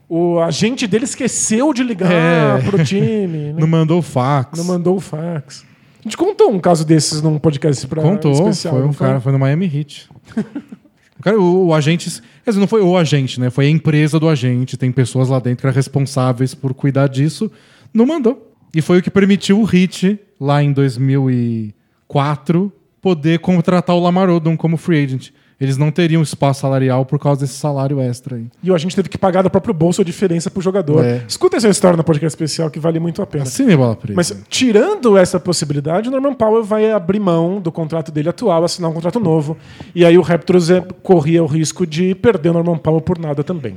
o 0.09 0.41
agente 0.41 0.87
dele 0.89 1.05
esqueceu 1.05 1.73
de 1.73 1.85
ligar 1.85 2.11
É. 2.13 2.59
pro 2.63 2.83
time, 2.85 3.29
né? 3.55 3.55
Não 3.57 3.69
mandou 3.69 4.03
fax. 4.03 4.59
não 4.59 4.65
mandou 4.65 4.97
o 4.97 5.01
fax. 5.01 5.65
A 6.01 6.03
gente 6.03 6.17
contou 6.17 6.51
um 6.51 6.59
caso 6.59 6.85
desses 6.85 7.23
num 7.23 7.39
podcast 7.39 7.87
pra 7.87 8.03
Contou, 8.03 8.33
especial. 8.33 8.75
foi 8.75 8.83
um 8.83 8.87
não 8.87 8.93
cara, 8.95 9.21
foi 9.21 9.31
no 9.33 9.39
Miami 9.39 9.67
Heat. 9.73 10.09
o, 11.21 11.23
cara, 11.23 11.39
o, 11.39 11.67
o 11.67 11.75
agente, 11.75 12.11
quer 12.43 12.51
dizer, 12.51 12.61
não 12.61 12.67
foi 12.67 12.81
o 12.81 12.97
agente, 12.97 13.39
né? 13.39 13.51
Foi 13.51 13.67
a 13.67 13.71
empresa 13.71 14.19
do 14.19 14.27
agente, 14.27 14.79
tem 14.79 14.91
pessoas 14.91 15.29
lá 15.29 15.39
dentro 15.39 15.61
que 15.61 15.67
eram 15.67 15.77
responsáveis 15.77 16.55
por 16.55 16.73
cuidar 16.73 17.09
disso, 17.09 17.53
não 17.93 18.07
mandou. 18.07 18.57
E 18.75 18.81
foi 18.81 18.99
o 18.99 19.03
que 19.03 19.11
permitiu 19.11 19.61
o 19.61 19.69
Heat, 19.71 20.19
lá 20.41 20.63
em 20.63 20.73
2004, 20.73 22.73
poder 23.03 23.39
contratar 23.41 23.95
o 23.95 24.01
Lamar 24.01 24.31
Odom 24.31 24.57
como 24.57 24.79
free 24.79 25.05
agent. 25.05 25.29
Eles 25.61 25.77
não 25.77 25.91
teriam 25.91 26.23
espaço 26.23 26.63
salarial 26.63 27.05
por 27.05 27.19
causa 27.19 27.43
desse 27.43 27.55
salário 27.59 28.01
extra 28.01 28.37
aí. 28.37 28.47
E 28.63 28.73
a 28.73 28.79
gente 28.79 28.97
teve 28.97 29.11
que 29.11 29.19
pagar 29.19 29.43
do 29.43 29.51
próprio 29.51 29.75
bolso 29.75 30.01
a 30.01 30.05
diferença 30.05 30.51
pro 30.51 30.63
jogador. 30.63 31.05
É. 31.05 31.23
Escuta 31.29 31.59
essa 31.59 31.69
história 31.69 31.97
no 31.99 32.03
podcast 32.05 32.29
especial 32.35 32.71
que 32.71 32.81
vale 32.81 32.99
muito 32.99 33.21
a 33.21 33.27
pena. 33.27 33.45
É 33.45 33.77
bola 33.77 33.95
presa. 33.95 34.17
Mas 34.17 34.35
tirando 34.49 35.19
essa 35.19 35.39
possibilidade, 35.39 36.09
o 36.09 36.13
Norman 36.13 36.33
Powell 36.35 36.65
vai 36.65 36.91
abrir 36.91 37.21
mão 37.21 37.61
do 37.61 37.71
contrato 37.71 38.11
dele 38.11 38.31
atual, 38.31 38.65
assinar 38.65 38.91
um 38.91 38.95
contrato 38.95 39.21
novo. 39.21 39.55
E 39.95 40.05
aí 40.05 40.17
o 40.17 40.23
Raptors 40.23 40.71
é, 40.71 40.81
corria 41.03 41.43
o 41.45 41.47
risco 41.47 41.87
de 41.87 42.15
perder 42.15 42.49
o 42.49 42.53
Norman 42.55 42.79
Powell 42.79 43.03
por 43.03 43.19
nada 43.19 43.45
também. 43.45 43.77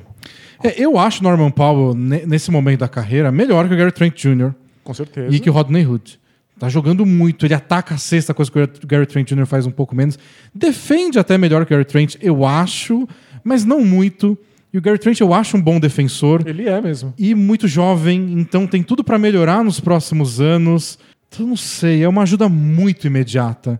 É, 0.63 0.81
eu 0.81 0.97
acho 0.97 1.19
o 1.19 1.23
Norman 1.23 1.51
Powell, 1.51 1.93
ne- 1.93 2.25
nesse 2.25 2.49
momento 2.49 2.79
da 2.79 2.87
carreira, 2.87 3.29
melhor 3.29 3.67
que 3.67 3.73
o 3.73 3.77
Gary 3.77 3.91
Trent 3.91 4.15
Jr. 4.15 4.51
Com 4.85 4.93
certeza. 4.93 5.35
E 5.35 5.39
que 5.39 5.49
o 5.49 5.53
Rodney 5.53 5.85
Hood. 5.85 6.17
Tá 6.59 6.69
jogando 6.69 7.05
muito, 7.05 7.45
ele 7.45 7.53
ataca 7.53 7.95
a 7.95 7.97
sexta, 7.97 8.33
coisa 8.33 8.51
que 8.51 8.59
o 8.59 8.87
Gary 8.87 9.05
Trent 9.05 9.27
Jr. 9.29 9.45
faz 9.45 9.65
um 9.65 9.71
pouco 9.71 9.95
menos. 9.95 10.17
Defende 10.53 11.17
até 11.19 11.37
melhor 11.37 11.65
que 11.65 11.73
o 11.73 11.77
Gary 11.77 11.85
Trent, 11.85 12.15
eu 12.21 12.45
acho, 12.45 13.07
mas 13.43 13.65
não 13.65 13.83
muito. 13.83 14.37
E 14.71 14.77
o 14.77 14.81
Gary 14.81 14.97
Trent 14.97 15.19
eu 15.19 15.33
acho 15.33 15.57
um 15.57 15.61
bom 15.61 15.79
defensor 15.79 16.41
Ele 16.45 16.67
é 16.67 16.81
mesmo. 16.81 17.13
e 17.17 17.35
muito 17.35 17.67
jovem, 17.67 18.33
então 18.39 18.65
tem 18.65 18.81
tudo 18.81 19.03
pra 19.03 19.19
melhorar 19.19 19.63
nos 19.63 19.79
próximos 19.79 20.39
anos. 20.39 20.97
Então 21.27 21.47
não 21.47 21.57
sei, 21.57 22.03
é 22.03 22.07
uma 22.07 22.21
ajuda 22.23 22.47
muito 22.47 23.07
imediata. 23.07 23.79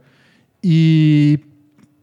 E 0.64 1.40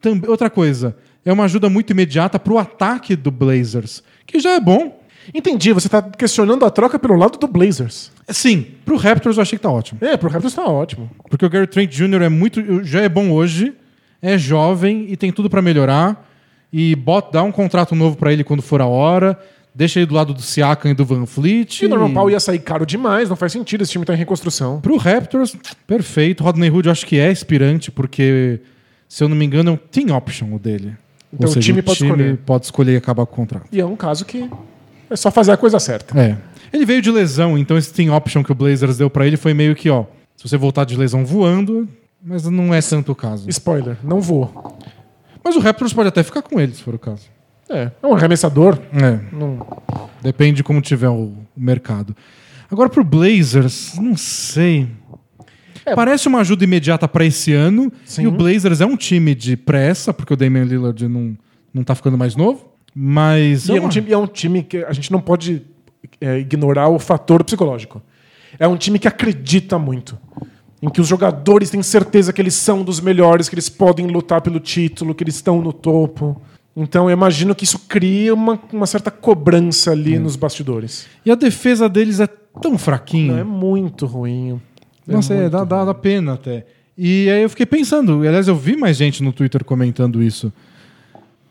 também 0.01 0.31
outra 0.31 0.49
coisa, 0.51 0.97
é 1.25 1.33
uma 1.33 1.45
ajuda 1.45 1.69
muito 1.69 1.91
imediata 1.91 2.39
pro 2.39 2.59
ataque 2.59 3.17
do 3.17 3.31
Blazers, 3.31 4.03
que 4.27 4.39
já 4.39 4.51
é 4.53 4.61
bom. 4.61 5.00
Entendi, 5.33 5.73
você 5.73 5.89
tá 5.89 6.03
questionando 6.03 6.65
a 6.65 6.71
troca 6.71 6.99
pelo 6.99 7.17
lado 7.17 7.39
do 7.39 7.47
Blazers. 7.47 8.11
Sim, 8.29 8.67
pro 8.85 8.97
Raptors 8.97 9.37
eu 9.37 9.43
achei 9.43 9.59
que 9.59 9.63
tá 9.63 9.71
ótimo. 9.71 9.99
É, 10.03 10.17
pro 10.17 10.29
Raptors 10.29 10.55
tá 10.55 10.65
ótimo. 10.65 11.11
Porque 11.29 11.45
o 11.45 11.51
Gary 11.51 11.67
Trent 11.67 11.91
Jr. 11.91 12.23
é 12.23 12.29
muito, 12.29 12.83
já 12.85 13.01
é 13.01 13.09
bom 13.09 13.31
hoje, 13.31 13.73
é 14.21 14.37
jovem 14.37 15.07
e 15.09 15.17
tem 15.17 15.33
tudo 15.33 15.49
pra 15.49 15.63
melhorar. 15.63 16.29
E 16.73 16.95
bota, 16.95 17.33
dá 17.33 17.43
um 17.43 17.53
contrato 17.53 17.95
novo 17.95 18.17
pra 18.17 18.33
ele 18.33 18.45
quando 18.45 18.63
for 18.63 18.81
a 18.81 18.87
hora. 18.87 19.39
Deixa 19.75 20.01
ele 20.01 20.07
do 20.07 20.15
lado 20.15 20.35
do 20.35 20.43
Siakam 20.43 20.91
e 20.91 20.95
do 20.95 21.05
Van 21.05 21.27
Fleet. 21.27 21.83
E 21.83 21.87
o 21.87 21.89
Norman 21.89 22.13
Powell 22.13 22.31
ia 22.31 22.41
sair 22.41 22.59
caro 22.59 22.85
demais, 22.85 23.29
não 23.29 23.37
faz 23.37 23.53
sentido, 23.53 23.83
esse 23.83 23.93
time 23.93 24.05
tá 24.05 24.15
em 24.15 24.17
reconstrução. 24.17 24.81
Pro 24.81 24.97
Raptors, 24.97 25.57
perfeito. 25.87 26.43
Rodney 26.43 26.71
Hood 26.71 26.89
eu 26.89 26.93
acho 26.93 27.07
que 27.07 27.19
é 27.19 27.29
aspirante, 27.29 27.91
porque, 27.91 28.61
se 29.09 29.23
eu 29.23 29.29
não 29.29 29.37
me 29.37 29.45
engano, 29.45 29.71
é 29.71 29.73
um 29.75 29.77
team 29.77 30.17
option 30.17 30.55
o 30.55 30.59
dele. 30.59 30.97
Então 31.33 31.51
o 31.51 31.61
time 31.61 31.81
pode 31.83 32.03
escolher. 32.03 32.37
pode 32.39 32.65
escolher 32.65 32.95
e 32.95 32.97
acabar 32.97 33.25
com 33.27 33.33
o 33.33 33.37
contrato. 33.37 33.67
E 33.71 33.81
é 33.81 33.87
um 33.87 33.95
caso 33.95 34.25
que 34.25 34.51
é 35.11 35.17
só 35.17 35.31
fazer 35.31 35.53
a 35.53 35.57
coisa 35.57 35.79
certa. 35.79 36.19
É. 36.19 36.37
Ele 36.73 36.87
veio 36.87 37.03
de 37.03 37.11
lesão, 37.11 37.59
então 37.59 37.77
esse 37.77 37.93
team 37.93 38.15
option 38.15 38.43
que 38.43 38.53
o 38.53 38.55
Blazers 38.55 38.97
deu 38.97 39.11
pra 39.11 39.27
ele 39.27 39.37
foi 39.37 39.53
meio 39.53 39.75
que, 39.75 39.91
ó, 39.91 40.05
se 40.37 40.49
você 40.49 40.57
voltar 40.57 40.85
de 40.85 40.97
lesão 40.97 41.27
voando, 41.27 41.89
mas 42.23 42.45
não 42.45 42.73
é 42.73 42.81
tanto 42.81 43.13
o 43.13 43.15
caso. 43.15 43.49
Spoiler, 43.51 43.97
não 44.05 44.21
vou. 44.21 44.79
Mas 45.43 45.57
o 45.57 45.61
Raptors 45.61 45.93
pode 45.93 46.09
até 46.09 46.23
ficar 46.23 46.43
com 46.43 46.61
ele, 46.61 46.75
se 46.75 46.83
for 46.83 46.95
o 46.95 46.99
caso. 46.99 47.29
É, 47.69 47.91
é 48.03 48.07
um 48.07 48.15
arremessador. 48.15 48.79
É, 48.93 49.21
Não... 49.33 49.67
depende 50.21 50.57
de 50.57 50.65
como 50.65 50.81
tiver 50.81 51.09
o, 51.09 51.33
mercado. 51.57 52.17
Agora 52.71 52.89
pro 52.89 53.05
Blazers, 53.05 53.97
não 53.99 54.17
sei. 54.17 54.89
É. 55.85 55.95
Parece 55.95 56.29
uma 56.29 56.41
ajuda 56.41 56.65
imediata 56.65 57.07
pra 57.09 57.25
esse 57.25 57.53
ano. 57.53 57.93
Sim. 58.05 58.23
E 58.23 58.27
o 58.27 58.31
Blazers 58.31 58.81
é 58.81 58.87
um 58.87 58.97
time 58.97 59.35
de 59.35 59.57
pressa, 59.57 60.13
porque 60.13 60.33
o 60.33 60.37
Damian 60.37 60.65
Lillard 60.65 61.09
não, 61.09 61.37
não 61.73 61.83
tá 61.83 61.95
ficando 61.95 62.17
mais 62.17 62.37
novo. 62.37 62.70
Mas. 63.03 63.67
E 63.67 63.79
é 63.79 63.81
um, 63.81 63.89
time, 63.89 64.13
é 64.13 64.19
um 64.19 64.27
time 64.27 64.63
que 64.63 64.85
a 64.85 64.93
gente 64.93 65.11
não 65.11 65.23
pode 65.23 65.63
é, 66.21 66.39
ignorar 66.39 66.91
o 66.91 66.99
fator 66.99 67.43
psicológico. 67.43 68.03
É 68.59 68.69
um 68.69 68.77
time 68.77 68.99
que 68.99 69.09
acredita 69.09 69.79
muito. 69.79 70.19
Em 70.83 70.91
que 70.91 71.01
os 71.01 71.09
jogadores 71.09 71.71
têm 71.71 71.83
certeza 71.83 72.31
que 72.31 72.43
eles 72.43 72.53
são 72.53 72.83
dos 72.83 73.01
melhores, 73.01 73.49
que 73.49 73.55
eles 73.55 73.71
podem 73.71 74.07
lutar 74.07 74.43
pelo 74.43 74.61
título, 74.61 75.15
que 75.15 75.25
eles 75.25 75.37
estão 75.37 75.63
no 75.63 75.73
topo. 75.73 76.43
Então 76.77 77.09
eu 77.09 77.15
imagino 77.15 77.55
que 77.55 77.65
isso 77.65 77.79
cria 77.89 78.35
uma, 78.35 78.61
uma 78.71 78.87
certa 78.87 79.11
cobrança 79.11 79.93
ali 79.93 80.19
nos 80.19 80.37
bastidores. 80.37 81.07
E 81.25 81.31
a 81.31 81.35
defesa 81.35 81.89
deles 81.89 82.21
é 82.21 82.27
tão 82.27 82.77
fraquinha. 82.77 83.33
Não, 83.33 83.39
é 83.39 83.45
muito 83.45 84.05
ruim. 84.05 84.61
É 85.09 85.13
Nossa, 85.13 85.33
é, 85.33 85.41
muito 85.41 85.53
dá, 85.53 85.65
dá, 85.65 85.87
dá 85.87 85.95
pena 85.95 86.35
até. 86.35 86.67
E 86.99 87.31
aí 87.31 87.43
eu 87.43 87.49
fiquei 87.49 87.65
pensando, 87.65 88.23
e, 88.23 88.29
aliás, 88.29 88.47
eu 88.47 88.55
vi 88.55 88.77
mais 88.77 88.99
gente 88.99 89.23
no 89.23 89.33
Twitter 89.33 89.65
comentando 89.65 90.23
isso. 90.23 90.53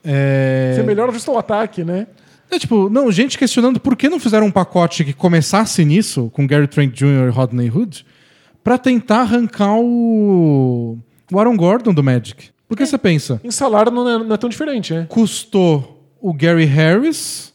É... 0.04 0.72
Você 0.76 0.82
melhor 0.82 1.08
ajustar 1.08 1.34
o 1.34 1.38
ataque, 1.38 1.84
né? 1.84 2.06
É 2.50 2.58
tipo, 2.58 2.88
não, 2.90 3.10
gente 3.12 3.38
questionando 3.38 3.78
por 3.78 3.96
que 3.96 4.08
não 4.08 4.18
fizeram 4.18 4.46
um 4.46 4.50
pacote 4.50 5.04
que 5.04 5.12
começasse 5.12 5.84
nisso, 5.84 6.30
com 6.34 6.46
Gary 6.46 6.66
Trent 6.66 6.92
Jr. 6.94 7.28
e 7.28 7.30
Rodney 7.30 7.70
Hood, 7.70 8.04
pra 8.64 8.76
tentar 8.76 9.20
arrancar 9.20 9.76
o, 9.76 10.98
o 11.32 11.38
Aaron 11.38 11.56
Gordon 11.56 11.94
do 11.94 12.02
Magic. 12.02 12.48
Porque 12.68 12.84
você 12.84 12.98
pensa, 12.98 13.40
Em 13.44 13.50
salário 13.50 13.90
não 13.92 14.08
é, 14.08 14.18
não 14.24 14.34
é 14.34 14.36
tão 14.36 14.48
diferente, 14.48 14.92
né? 14.92 15.06
custou 15.08 16.08
o 16.20 16.32
Gary 16.34 16.64
Harris, 16.64 17.52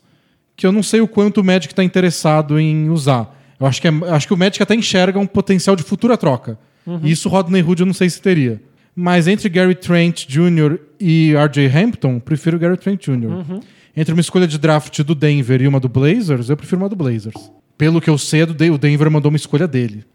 que 0.55 0.65
eu 0.65 0.71
não 0.71 0.81
sei 0.81 1.01
o 1.01 1.07
quanto 1.07 1.41
o 1.41 1.43
Magic 1.43 1.73
está 1.73 1.83
interessado 1.83 2.59
em 2.59 2.89
usar. 2.89 3.33
Eu 3.59 3.67
acho 3.67 3.81
que, 3.81 3.87
é- 3.87 3.91
acho 4.11 4.27
que 4.27 4.33
o 4.33 4.37
Magic 4.37 4.61
até 4.63 4.75
enxerga 4.75 5.19
um 5.19 5.27
potencial 5.27 5.75
de 5.75 5.83
futura 5.83 6.17
troca. 6.17 6.57
E 7.01 7.11
Isso 7.11 7.27
o 7.27 7.31
Rodney 7.31 7.61
Hood 7.63 7.81
eu 7.81 7.85
não 7.85 7.93
sei 7.93 8.09
se 8.09 8.21
teria. 8.21 8.61
Mas 8.95 9.27
entre 9.27 9.49
Gary 9.49 9.75
Trent 9.75 10.25
Jr. 10.27 10.79
e 10.99 11.33
RJ 11.35 11.67
Hampton, 11.67 12.19
prefiro 12.19 12.57
Gary 12.57 12.77
Trent 12.77 13.05
Jr. 13.05 13.59
Entre 13.95 14.13
uma 14.13 14.21
escolha 14.21 14.47
de 14.47 14.57
draft 14.57 15.01
do 15.03 15.13
Denver 15.15 15.61
e 15.61 15.67
uma 15.67 15.79
do 15.79 15.89
Blazers, 15.89 16.49
eu 16.49 16.55
prefiro 16.57 16.81
uma 16.81 16.89
do 16.89 16.95
Blazers. 16.95 17.51
Pelo 17.77 17.99
que 17.99 18.09
eu 18.09 18.17
sei, 18.17 18.41
é 18.41 18.43
o 18.71 18.77
Denver 18.77 19.11
mandou 19.11 19.29
uma 19.29 19.35
escolha 19.35 19.67
dele 19.67 20.05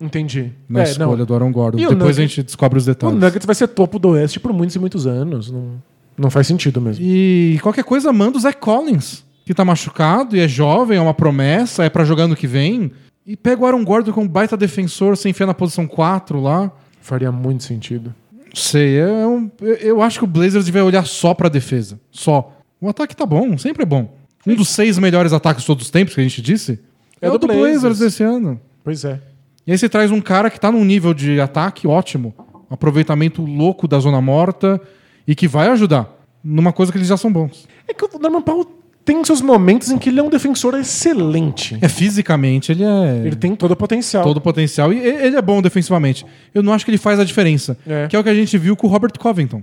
Entendi. 0.00 0.52
na 0.68 0.80
É, 0.80 0.84
escolha 0.84 1.16
não. 1.16 1.26
do 1.26 1.34
Aaron 1.34 1.50
Gordon. 1.52 1.78
E 1.78 1.86
o 1.86 1.90
Depois 1.90 2.18
a 2.18 2.22
gente 2.22 2.42
descobre 2.42 2.78
os 2.78 2.84
O 2.84 2.86
detalhes. 2.86 3.18
Nuggets 3.18 3.44
vai 3.46 3.54
ser 3.54 3.66
topo 3.68 3.98
do 3.98 4.10
Oeste 4.10 4.38
por 4.38 4.52
muitos 4.52 4.76
e 4.76 4.78
muitos 4.78 5.06
anos. 5.06 5.50
Não, 5.50 5.82
não 6.16 6.30
faz 6.30 6.46
sentido 6.46 6.80
mesmo. 6.80 7.04
E 7.04 7.58
qualquer 7.62 7.82
coisa 7.84 8.12
manda 8.12 8.38
o 8.38 8.40
Zach 8.40 8.58
Collins, 8.58 9.24
que 9.44 9.52
tá 9.52 9.64
machucado 9.64 10.36
e 10.36 10.40
é 10.40 10.46
jovem, 10.48 10.98
é 10.98 11.00
uma 11.00 11.12
promessa, 11.14 11.84
é 11.84 11.90
pra 11.90 12.04
jogar 12.04 12.28
no 12.28 12.36
que 12.36 12.46
vem. 12.46 12.92
E 13.26 13.36
pega 13.36 13.60
o 13.62 13.66
Aaron 13.66 13.84
Gordon 13.84 14.12
com 14.12 14.22
um 14.22 14.28
baita 14.28 14.56
defensor, 14.56 15.16
sem 15.16 15.30
enfiar 15.30 15.46
na 15.46 15.54
posição 15.54 15.86
4 15.86 16.40
lá. 16.40 16.70
Faria 17.00 17.30
muito 17.32 17.64
sentido. 17.64 18.14
Não 18.52 18.60
sei, 18.60 18.98
é 18.98 19.26
um- 19.26 19.50
eu- 19.80 20.02
acho 20.02 20.18
que 20.18 20.24
o 20.24 20.28
Blazers 20.28 20.64
devia 20.64 20.84
olhar 20.84 21.06
só 21.06 21.32
pra 21.34 21.48
defesa. 21.48 22.00
Só. 22.10 22.52
O 22.80 22.88
ataque 22.88 23.14
tá 23.14 23.24
bom, 23.26 23.56
sempre 23.56 23.82
é 23.82 23.86
bom. 23.86 24.16
Um 24.46 24.54
dos 24.54 24.68
seis 24.68 24.98
melhores 24.98 25.32
ataques 25.32 25.62
de 25.62 25.66
todos 25.66 25.84
os 25.84 25.90
tempos 25.90 26.14
que 26.14 26.20
a 26.20 26.24
gente 26.24 26.40
disse 26.42 26.80
é, 27.20 27.30
o 27.30 27.38
do 27.38 27.46
Blazers. 27.46 27.98
desse 27.98 28.22
ano. 28.22 28.60
Pois 28.82 29.04
é. 29.04 29.20
E 29.66 29.72
aí 29.72 29.78
você 29.78 29.88
traz 29.88 30.10
um 30.10 30.20
cara 30.20 30.50
que 30.50 30.58
tá 30.58 30.72
num 30.72 30.84
nível 30.84 31.12
de 31.14 31.40
ataque 31.40 31.86
ótimo, 31.86 32.34
um 32.70 32.74
aproveitamento 32.74 33.42
louco 33.44 33.86
da 33.86 33.98
zona 33.98 34.20
morta 34.20 34.80
e 35.28 35.34
que 35.34 35.46
vai 35.46 35.68
ajudar 35.68 36.08
numa 36.42 36.72
coisa 36.72 36.90
que 36.90 36.96
eles 36.98 37.06
já 37.08 37.16
são 37.18 37.30
bons. 37.30 37.68
É 37.86 37.92
que 37.92 38.04
o 38.04 38.18
Norman 38.18 38.40
Powell 38.42 38.66
tem 39.04 39.24
seus 39.24 39.40
momentos 39.40 39.90
em 39.90 39.98
que 39.98 40.08
ele 40.10 40.20
é 40.20 40.22
um 40.22 40.28
defensor 40.28 40.74
excelente. 40.78 41.76
É, 41.80 41.88
fisicamente, 41.88 42.70
ele 42.72 42.84
é. 42.84 43.22
Ele 43.26 43.36
tem 43.36 43.54
todo 43.56 43.72
o 43.72 43.76
potencial. 43.76 44.22
todo 44.22 44.36
o 44.36 44.40
potencial. 44.40 44.92
E 44.92 44.98
ele 44.98 45.36
é 45.36 45.42
bom 45.42 45.60
defensivamente. 45.62 46.24
Eu 46.54 46.62
não 46.62 46.72
acho 46.72 46.84
que 46.84 46.90
ele 46.90 46.98
faz 46.98 47.18
a 47.18 47.24
diferença. 47.24 47.76
É. 47.86 48.06
Que 48.06 48.14
é 48.14 48.18
o 48.18 48.22
que 48.22 48.28
a 48.28 48.34
gente 48.34 48.56
viu 48.58 48.76
com 48.76 48.86
o 48.86 48.90
Robert 48.90 49.12
Covington. 49.18 49.62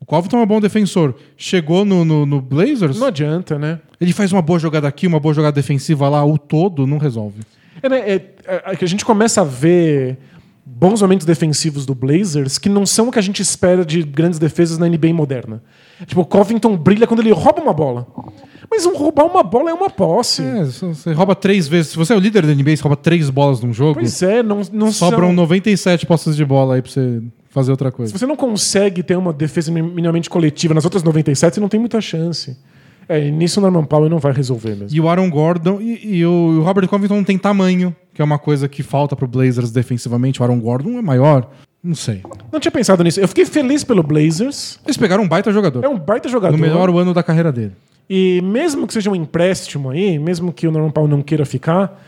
O 0.00 0.04
Covington 0.04 0.38
é 0.38 0.42
um 0.42 0.46
bom 0.46 0.60
defensor. 0.60 1.14
Chegou 1.36 1.84
no, 1.84 2.04
no, 2.04 2.26
no 2.26 2.40
Blazers, 2.40 2.98
Não 2.98 3.06
adianta, 3.06 3.56
né? 3.58 3.78
ele 4.00 4.12
faz 4.12 4.32
uma 4.32 4.42
boa 4.42 4.58
jogada 4.58 4.88
aqui, 4.88 5.06
uma 5.06 5.20
boa 5.20 5.32
jogada 5.32 5.54
defensiva 5.54 6.08
lá, 6.08 6.24
o 6.24 6.36
todo 6.36 6.86
não 6.88 6.98
resolve. 6.98 7.42
É, 7.80 7.88
né, 7.88 7.98
é- 8.00 8.14
é- 8.46 8.62
é 8.72 8.76
que 8.76 8.84
a 8.84 8.88
gente 8.88 9.04
começa 9.04 9.42
a 9.42 9.44
ver 9.44 10.18
bons 10.64 11.02
momentos 11.02 11.26
defensivos 11.26 11.84
do 11.84 11.94
Blazers 11.94 12.56
que 12.58 12.68
não 12.68 12.86
são 12.86 13.08
o 13.08 13.12
que 13.12 13.18
a 13.18 13.22
gente 13.22 13.42
espera 13.42 13.84
de 13.84 14.02
grandes 14.02 14.38
defesas 14.38 14.78
na 14.78 14.88
NBA 14.88 15.12
moderna. 15.12 15.62
Tipo, 16.06 16.22
o 16.22 16.24
Covington 16.24 16.76
brilha 16.76 17.06
quando 17.06 17.20
ele 17.20 17.32
rouba 17.32 17.60
uma 17.60 17.72
bola. 17.72 18.06
Mas 18.70 18.86
um 18.86 18.96
roubar 18.96 19.26
uma 19.26 19.42
bola 19.42 19.70
é 19.70 19.74
uma 19.74 19.90
posse. 19.90 20.42
É, 20.42 20.64
se 20.66 20.84
você 20.84 21.12
rouba 21.12 21.34
três 21.34 21.68
vezes. 21.68 21.92
Se 21.92 21.96
você 21.96 22.12
é 22.12 22.16
o 22.16 22.18
líder 22.18 22.46
da 22.46 22.54
NBA, 22.54 22.76
você 22.76 22.82
rouba 22.82 22.96
três 22.96 23.28
bolas 23.28 23.60
num 23.60 23.72
jogo, 23.72 23.94
Pois 23.94 24.22
é, 24.22 24.42
não, 24.42 24.62
não 24.72 24.90
sobram 24.90 25.28
são... 25.28 25.32
97 25.34 26.06
postas 26.06 26.34
de 26.36 26.44
bola 26.44 26.76
aí 26.76 26.82
pra 26.82 26.90
você 26.90 27.22
fazer 27.50 27.70
outra 27.70 27.90
Se 27.90 27.96
coisa. 27.96 28.18
você 28.18 28.26
não 28.26 28.36
consegue 28.36 29.02
ter 29.02 29.16
uma 29.16 29.32
defesa 29.32 29.70
minimamente 29.70 30.30
coletiva 30.30 30.72
nas 30.72 30.84
outras 30.84 31.02
97, 31.02 31.54
você 31.54 31.60
não 31.60 31.68
tem 31.68 31.78
muita 31.78 32.00
chance. 32.00 32.56
É, 33.12 33.26
e 33.26 33.30
nisso 33.30 33.60
o 33.60 33.62
Norman 33.62 33.84
Powell 33.84 34.08
não 34.08 34.18
vai 34.18 34.32
resolver 34.32 34.70
mesmo. 34.70 34.96
E 34.96 34.98
o 34.98 35.06
Aaron 35.06 35.28
Gordon 35.28 35.78
e, 35.82 36.16
e 36.16 36.24
o, 36.24 36.30
o 36.30 36.62
Robert 36.62 36.88
Covington 36.88 37.16
não 37.16 37.24
tem 37.24 37.36
tamanho, 37.36 37.94
que 38.14 38.22
é 38.22 38.24
uma 38.24 38.38
coisa 38.38 38.66
que 38.68 38.82
falta 38.82 39.14
pro 39.14 39.26
Blazers 39.28 39.70
defensivamente. 39.70 40.40
O 40.40 40.44
Aaron 40.44 40.58
Gordon 40.58 40.98
é 40.98 41.02
maior. 41.02 41.50
Não 41.84 41.94
sei. 41.94 42.22
Não 42.50 42.58
tinha 42.58 42.72
pensado 42.72 43.04
nisso. 43.04 43.20
Eu 43.20 43.28
fiquei 43.28 43.44
feliz 43.44 43.84
pelo 43.84 44.02
Blazers. 44.02 44.78
Eles 44.84 44.96
pegaram 44.96 45.24
um 45.24 45.28
baita 45.28 45.52
jogador. 45.52 45.84
É 45.84 45.88
um 45.88 45.98
baita 45.98 46.28
jogador. 46.28 46.56
No 46.56 46.62
melhor 46.62 46.88
ano 46.88 47.12
da 47.12 47.22
carreira 47.22 47.52
dele. 47.52 47.72
E 48.08 48.40
mesmo 48.42 48.86
que 48.86 48.94
seja 48.94 49.10
um 49.10 49.14
empréstimo 49.14 49.90
aí, 49.90 50.18
mesmo 50.18 50.50
que 50.50 50.66
o 50.66 50.72
Norman 50.72 50.90
Powell 50.90 51.08
não 51.08 51.22
queira 51.22 51.44
ficar, 51.44 52.02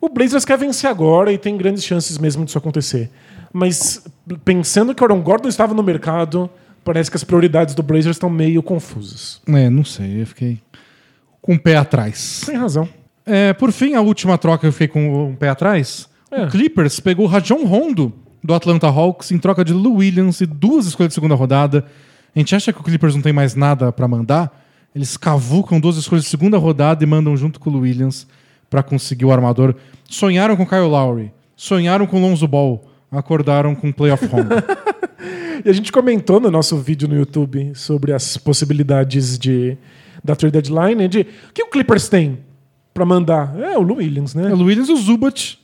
o 0.00 0.08
Blazers 0.08 0.44
quer 0.44 0.58
vencer 0.58 0.90
agora 0.90 1.32
e 1.32 1.38
tem 1.38 1.56
grandes 1.56 1.84
chances 1.84 2.18
mesmo 2.18 2.44
disso 2.44 2.58
acontecer. 2.58 3.10
Mas 3.52 4.04
pensando 4.44 4.94
que 4.94 5.02
o 5.02 5.04
Aaron 5.04 5.20
Gordon 5.20 5.48
estava 5.48 5.72
no 5.72 5.82
mercado, 5.82 6.50
parece 6.88 7.10
que 7.10 7.18
as 7.18 7.24
prioridades 7.24 7.74
do 7.74 7.82
Blazers 7.82 8.16
estão 8.16 8.30
meio 8.30 8.62
confusas. 8.62 9.42
É, 9.46 9.68
não 9.68 9.84
sei. 9.84 10.22
Eu 10.22 10.26
fiquei 10.26 10.58
com 11.42 11.52
o 11.52 11.58
pé 11.58 11.76
atrás. 11.76 12.44
Tem 12.46 12.56
razão. 12.56 12.88
É, 13.26 13.52
por 13.52 13.70
fim, 13.72 13.92
a 13.92 14.00
última 14.00 14.38
troca 14.38 14.66
eu 14.66 14.72
fiquei 14.72 14.88
com 14.88 15.28
um 15.28 15.36
pé 15.36 15.50
atrás. 15.50 16.08
É. 16.30 16.44
O 16.44 16.48
Clippers 16.48 16.98
pegou 16.98 17.26
o 17.26 17.28
Rajon 17.28 17.62
Rondo 17.66 18.10
do 18.42 18.54
Atlanta 18.54 18.86
Hawks 18.86 19.30
em 19.30 19.36
troca 19.36 19.62
de 19.62 19.74
Lou 19.74 19.96
Williams 19.96 20.40
e 20.40 20.46
duas 20.46 20.86
escolhas 20.86 21.10
de 21.10 21.14
segunda 21.14 21.34
rodada. 21.34 21.84
A 22.34 22.38
gente 22.38 22.56
acha 22.56 22.72
que 22.72 22.80
o 22.80 22.82
Clippers 22.82 23.14
não 23.14 23.20
tem 23.20 23.34
mais 23.34 23.54
nada 23.54 23.92
pra 23.92 24.08
mandar? 24.08 24.66
Eles 24.94 25.18
cavucam 25.18 25.78
duas 25.78 25.98
escolhas 25.98 26.24
de 26.24 26.30
segunda 26.30 26.56
rodada 26.56 27.04
e 27.04 27.06
mandam 27.06 27.36
junto 27.36 27.60
com 27.60 27.68
o 27.68 27.72
Lou 27.74 27.82
Williams 27.82 28.26
pra 28.70 28.82
conseguir 28.82 29.26
o 29.26 29.30
armador. 29.32 29.74
Sonharam 30.08 30.56
com 30.56 30.64
Kyle 30.64 30.88
Lowry, 30.88 31.32
sonharam 31.54 32.06
com 32.06 32.18
Lonzo 32.18 32.48
Ball, 32.48 32.82
acordaram 33.10 33.74
com 33.74 33.92
Playoff 33.92 34.24
Rondo. 34.26 34.54
E 35.64 35.68
a 35.68 35.72
gente 35.72 35.90
comentou 35.90 36.38
no 36.38 36.50
nosso 36.52 36.76
vídeo 36.76 37.08
no 37.08 37.16
YouTube 37.16 37.72
sobre 37.74 38.12
as 38.12 38.36
possibilidades 38.36 39.36
de 39.36 39.76
da 40.22 40.36
trade 40.36 40.52
deadline, 40.52 41.08
de 41.08 41.20
o 41.20 41.52
que 41.52 41.62
o 41.62 41.68
Clippers 41.68 42.08
tem 42.08 42.38
pra 42.94 43.04
mandar? 43.04 43.58
É 43.58 43.76
o 43.76 43.82
Lou 43.82 43.98
Williams, 43.98 44.34
né? 44.34 44.50
É, 44.50 44.52
o 44.52 44.56
Lou 44.56 44.66
Williams 44.66 44.88
e 44.88 44.92
o 44.92 44.96
Zubat, 44.96 45.58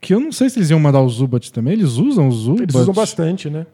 que 0.00 0.14
eu 0.14 0.20
não 0.20 0.32
sei 0.32 0.50
se 0.50 0.58
eles 0.58 0.70
iam 0.70 0.80
mandar 0.80 1.00
o 1.00 1.08
Zubat 1.08 1.52
também. 1.52 1.72
Eles 1.72 1.92
usam 1.92 2.28
o 2.28 2.32
Zubat. 2.32 2.62
Eles 2.62 2.74
usam 2.74 2.94
bastante, 2.94 3.50
né? 3.50 3.66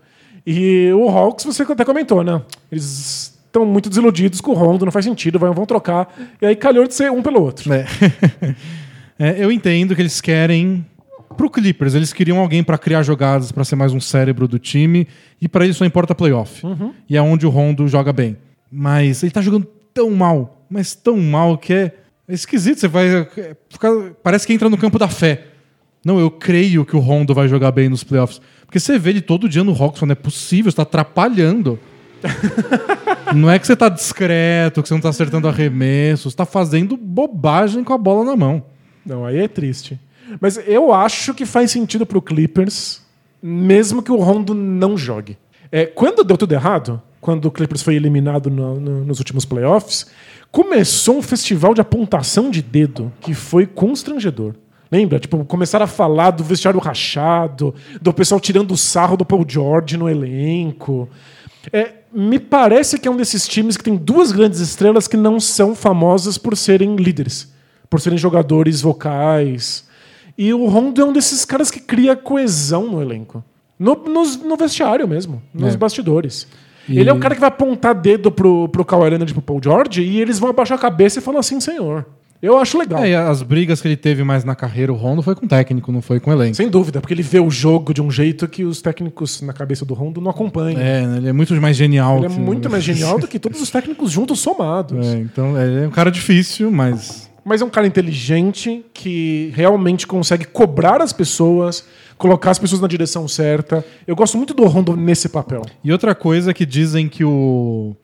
E 0.47 0.91
o 0.93 1.09
Hawks, 1.09 1.45
você 1.45 1.63
até 1.63 1.85
comentou, 1.85 2.23
né? 2.23 2.41
Eles 2.71 3.35
estão 3.47 3.65
muito 3.67 3.89
desiludidos 3.89 4.41
com 4.41 4.53
o 4.53 4.55
Rondo, 4.55 4.85
não 4.85 4.93
faz 4.93 5.05
sentido, 5.05 5.39
vão, 5.39 5.53
vão 5.53 5.67
trocar. 5.67 6.15
E 6.41 6.47
aí 6.47 6.57
calhou 6.57 6.87
de 6.87 6.95
ser 6.95 7.11
um 7.11 7.23
pelo 7.23 7.43
outro. 7.43 7.73
É. 7.73 7.87
É, 9.19 9.43
eu 9.43 9.51
entendo 9.51 9.97
que 9.97 10.03
eles 10.03 10.21
querem 10.21 10.85
pro 11.37 11.51
Clippers, 11.51 11.95
eles 11.95 12.13
queriam 12.13 12.39
alguém 12.39 12.63
pra 12.65 12.79
criar 12.79 13.03
jogadas, 13.03 13.53
pra 13.53 13.65
ser 13.65 13.77
mais 13.77 13.93
um 13.93 14.01
cérebro 14.01 14.49
do 14.49 14.59
time, 14.59 15.07
e 15.41 15.47
pra 15.49 15.65
eles 15.65 15.77
só 15.77 15.85
importa 15.85 16.15
playoff. 16.15 16.63
E 17.09 17.17
é 17.17 17.23
onde 17.23 17.47
o 17.47 17.51
Rondo 17.51 17.87
joga 17.87 18.13
bem. 18.13 18.37
Mas 18.71 19.23
ele 19.23 19.31
tá 19.33 19.41
jogando 19.41 19.67
tão 19.95 20.11
mal, 20.11 20.67
mas 20.69 20.95
tão 20.95 21.17
mal 21.19 21.57
que 21.57 21.73
é, 21.73 21.93
é 22.29 22.35
esquisito, 22.35 22.81
você 22.81 22.89
vai 22.89 23.07
é, 23.09 23.57
ficar- 23.71 23.93
parece 24.23 24.47
que 24.47 24.53
entra 24.53 24.69
no 24.69 24.77
campo 24.77 24.99
da 24.99 25.09
fé. 25.09 25.45
Não, 26.05 26.19
eu 26.21 26.31
creio 26.31 26.85
que 26.85 26.95
o 26.97 27.01
Rondo 27.01 27.35
vai 27.35 27.49
jogar 27.49 27.73
bem 27.73 27.89
nos 27.89 28.05
playoffs. 28.05 28.41
Porque 28.65 28.79
você 28.81 28.99
vê 28.99 29.11
ele 29.11 29.21
todo 29.21 29.49
dia 29.49 29.63
no 29.65 29.73
Hawks, 29.73 30.03
não 30.03 30.13
é 30.13 30.15
possível, 30.15 30.71
você 30.71 30.77
tá 30.77 30.83
atrapalhando. 30.83 31.79
não 33.35 33.51
é 33.51 33.59
que 33.59 33.67
você 33.67 33.77
tá 33.77 33.89
discreto, 33.89 34.83
que 34.83 34.89
você 34.89 34.95
não 34.95 35.01
tá 35.01 35.09
acertando 35.09 35.49
arremessos, 35.49 36.33
você 36.33 36.37
tá 36.37 36.47
fazendo 36.47 36.97
bobagem 36.97 37.83
com 37.85 37.93
a 37.93 37.99
bola 37.99 38.25
na 38.25 38.37
mão. 38.37 38.63
Não, 39.05 39.25
aí 39.25 39.39
é 39.39 39.49
triste. 39.49 39.99
Mas 40.41 40.59
eu 40.67 40.93
acho 40.93 41.33
que 41.35 41.47
faz 41.47 41.71
sentido 41.71 42.05
pro 42.07 42.23
Clippers, 42.23 43.01
mesmo 43.43 44.03
que 44.03 44.11
o 44.13 44.17
Rondo 44.17 44.55
não 44.55 44.97
jogue. 44.97 45.37
É, 45.71 45.87
quando 45.87 46.25
deu 46.25 46.37
tudo 46.37 46.53
errado, 46.53 47.01
quando 47.21 47.47
o 47.47 47.51
Clippers 47.51 47.83
foi 47.83 47.95
eliminado 47.97 48.51
no- 48.51 48.79
no- 48.81 49.05
nos 49.05 49.19
últimos 49.19 49.45
playoffs, 49.45 50.07
começou 50.51 51.19
um 51.19 51.23
festival 51.23 51.75
de 51.75 51.81
apontação 51.81 52.51
de 52.51 52.63
dedo 52.63 53.13
que 53.21 53.35
foi 53.35 53.67
constrangedor. 53.67 54.55
Lembra? 54.91 55.19
Tipo, 55.19 55.45
começaram 55.45 55.85
a 55.85 55.89
falar 55.89 56.31
do 56.31 56.45
vestiário 56.45 56.79
rachado, 56.79 57.75
do 58.01 58.13
pessoal 58.13 58.41
tirando 58.41 58.71
o 58.71 58.77
sarro 58.77 59.17
do 59.17 59.25
Paul 59.25 59.45
George 59.47 59.97
no 59.97 60.09
elenco. 60.09 61.09
É, 61.73 61.95
me 62.13 62.39
parece 62.39 62.99
que 62.99 63.09
é 63.09 63.11
um 63.11 63.17
desses 63.17 63.49
times 63.49 63.77
que 63.77 63.83
tem 63.83 63.97
duas 63.97 64.31
grandes 64.31 64.61
estrelas 64.61 65.09
que 65.09 65.17
não 65.17 65.41
são 65.41 65.75
famosas 65.75 66.39
por 66.39 66.57
serem 66.57 66.95
líderes, 66.95 67.53
por 67.91 68.01
serem 68.01 68.17
jogadores 68.17 68.81
vocais. 68.81 69.85
E 70.39 70.53
o 70.53 70.67
Rondo 70.67 71.01
é 71.01 71.05
um 71.05 71.13
desses 71.13 71.45
caras 71.45 71.71
que 71.71 71.81
cria 71.81 72.15
coesão 72.17 72.91
no 72.91 73.01
elenco. 73.01 73.43
No, 73.79 73.95
nos- 73.95 74.37
no 74.43 74.57
vestiário 74.57 75.07
mesmo, 75.07 75.43
nos 75.53 75.75
É. 75.75 75.77
bastidores. 75.77 76.47
E- 76.89 76.99
Ele 76.99 77.11
é 77.11 77.13
o 77.13 77.19
cara 77.19 77.35
que 77.35 77.41
vai 77.41 77.49
apontar 77.49 77.95
dedo 77.95 78.31
pro, 78.31 78.69
pro 78.69 78.85
Kawhi 78.85 79.11
Leonard 79.11 79.31
e 79.31 79.35
pro 79.35 79.43
Paul 79.43 79.61
George 79.63 80.03
e 80.03 80.21
eles 80.21 80.39
vão 80.39 80.51
abaixar 80.51 80.79
a 80.79 80.81
cabeça 80.81 81.19
e 81.19 81.23
falar 81.23 81.41
assim, 81.41 81.59
senhor. 81.61 82.07
Eu 82.41 82.59
acho 82.59 82.79
legal. 82.79 83.03
É, 83.03 83.11
e 83.11 83.15
as 83.15 83.43
brigas 83.43 83.81
que 83.81 83.89
ele 83.89 83.97
teve 83.97 84.23
mais 84.23 84.45
na 84.45 84.55
carreira, 84.55 84.93
o 84.93 84.95
Rondo, 84.95 85.23
foi 85.23 85.35
com 85.35 85.47
o 85.47 85.49
técnico, 85.49 85.91
não 85.91 86.03
foi 86.03 86.21
com 86.21 86.31
o 86.31 86.33
elenco. 86.35 86.55
Sem 86.55 86.69
dúvida, 86.69 87.01
porque 87.01 87.15
ele 87.15 87.23
vê 87.23 87.41
o 87.41 87.51
jogo 87.51 87.95
de 87.95 88.03
um 88.03 88.11
jeito 88.11 88.47
que 88.47 88.63
os 88.63 88.83
técnicos 88.83 89.41
na 89.41 89.55
cabeça 89.55 89.87
do 89.87 89.95
Rondo 89.95 90.21
não 90.21 90.31
acompanham. 90.31 90.79
É, 90.79 91.07
né, 91.07 91.17
ele 91.17 91.29
é 91.31 91.33
muito 91.33 91.55
mais 91.61 91.77
genial. 91.77 92.19
Ele 92.19 92.27
é 92.27 92.29
que- 92.29 92.39
muito 92.39 92.69
mais 92.71 92.85
genial 92.85 93.19
do 93.19 93.27
que 93.27 93.39
todos 93.39 93.61
os 93.61 93.71
técnicos 93.71 94.11
juntos 94.13 94.39
somados. 94.41 95.07
É, 95.07 95.19
então, 95.19 95.57
é, 95.59 95.67
ele 95.67 95.85
é 95.85 95.89
um 95.89 95.91
cara 95.91 96.11
difícil, 96.11 96.71
mas 96.71 97.26
Mas 97.49 97.63
é 97.63 97.65
um 97.65 97.71
cara 97.71 97.87
inteligente 97.87 98.85
que 98.93 99.53
realmente 99.55 100.05
consegue 100.05 100.45
cobrar 100.47 101.01
as 101.01 101.13
pessoas, 101.13 101.87
colocar 102.19 102.51
as 102.51 102.59
pessoas 102.59 102.81
na 102.81 102.89
direção 102.89 103.29
certa. 103.29 103.87
Eu 104.05 104.17
gosto 104.17 104.37
muito 104.37 104.53
do 104.53 104.65
Rondo 104.65 104.97
nesse 104.97 105.29
papel. 105.29 105.63
E 105.85 105.93
outra 105.93 106.13
coisa 106.13 106.53
que 106.53 106.67
dizem 106.67 107.09
que 107.09 107.23
o, 107.23 107.95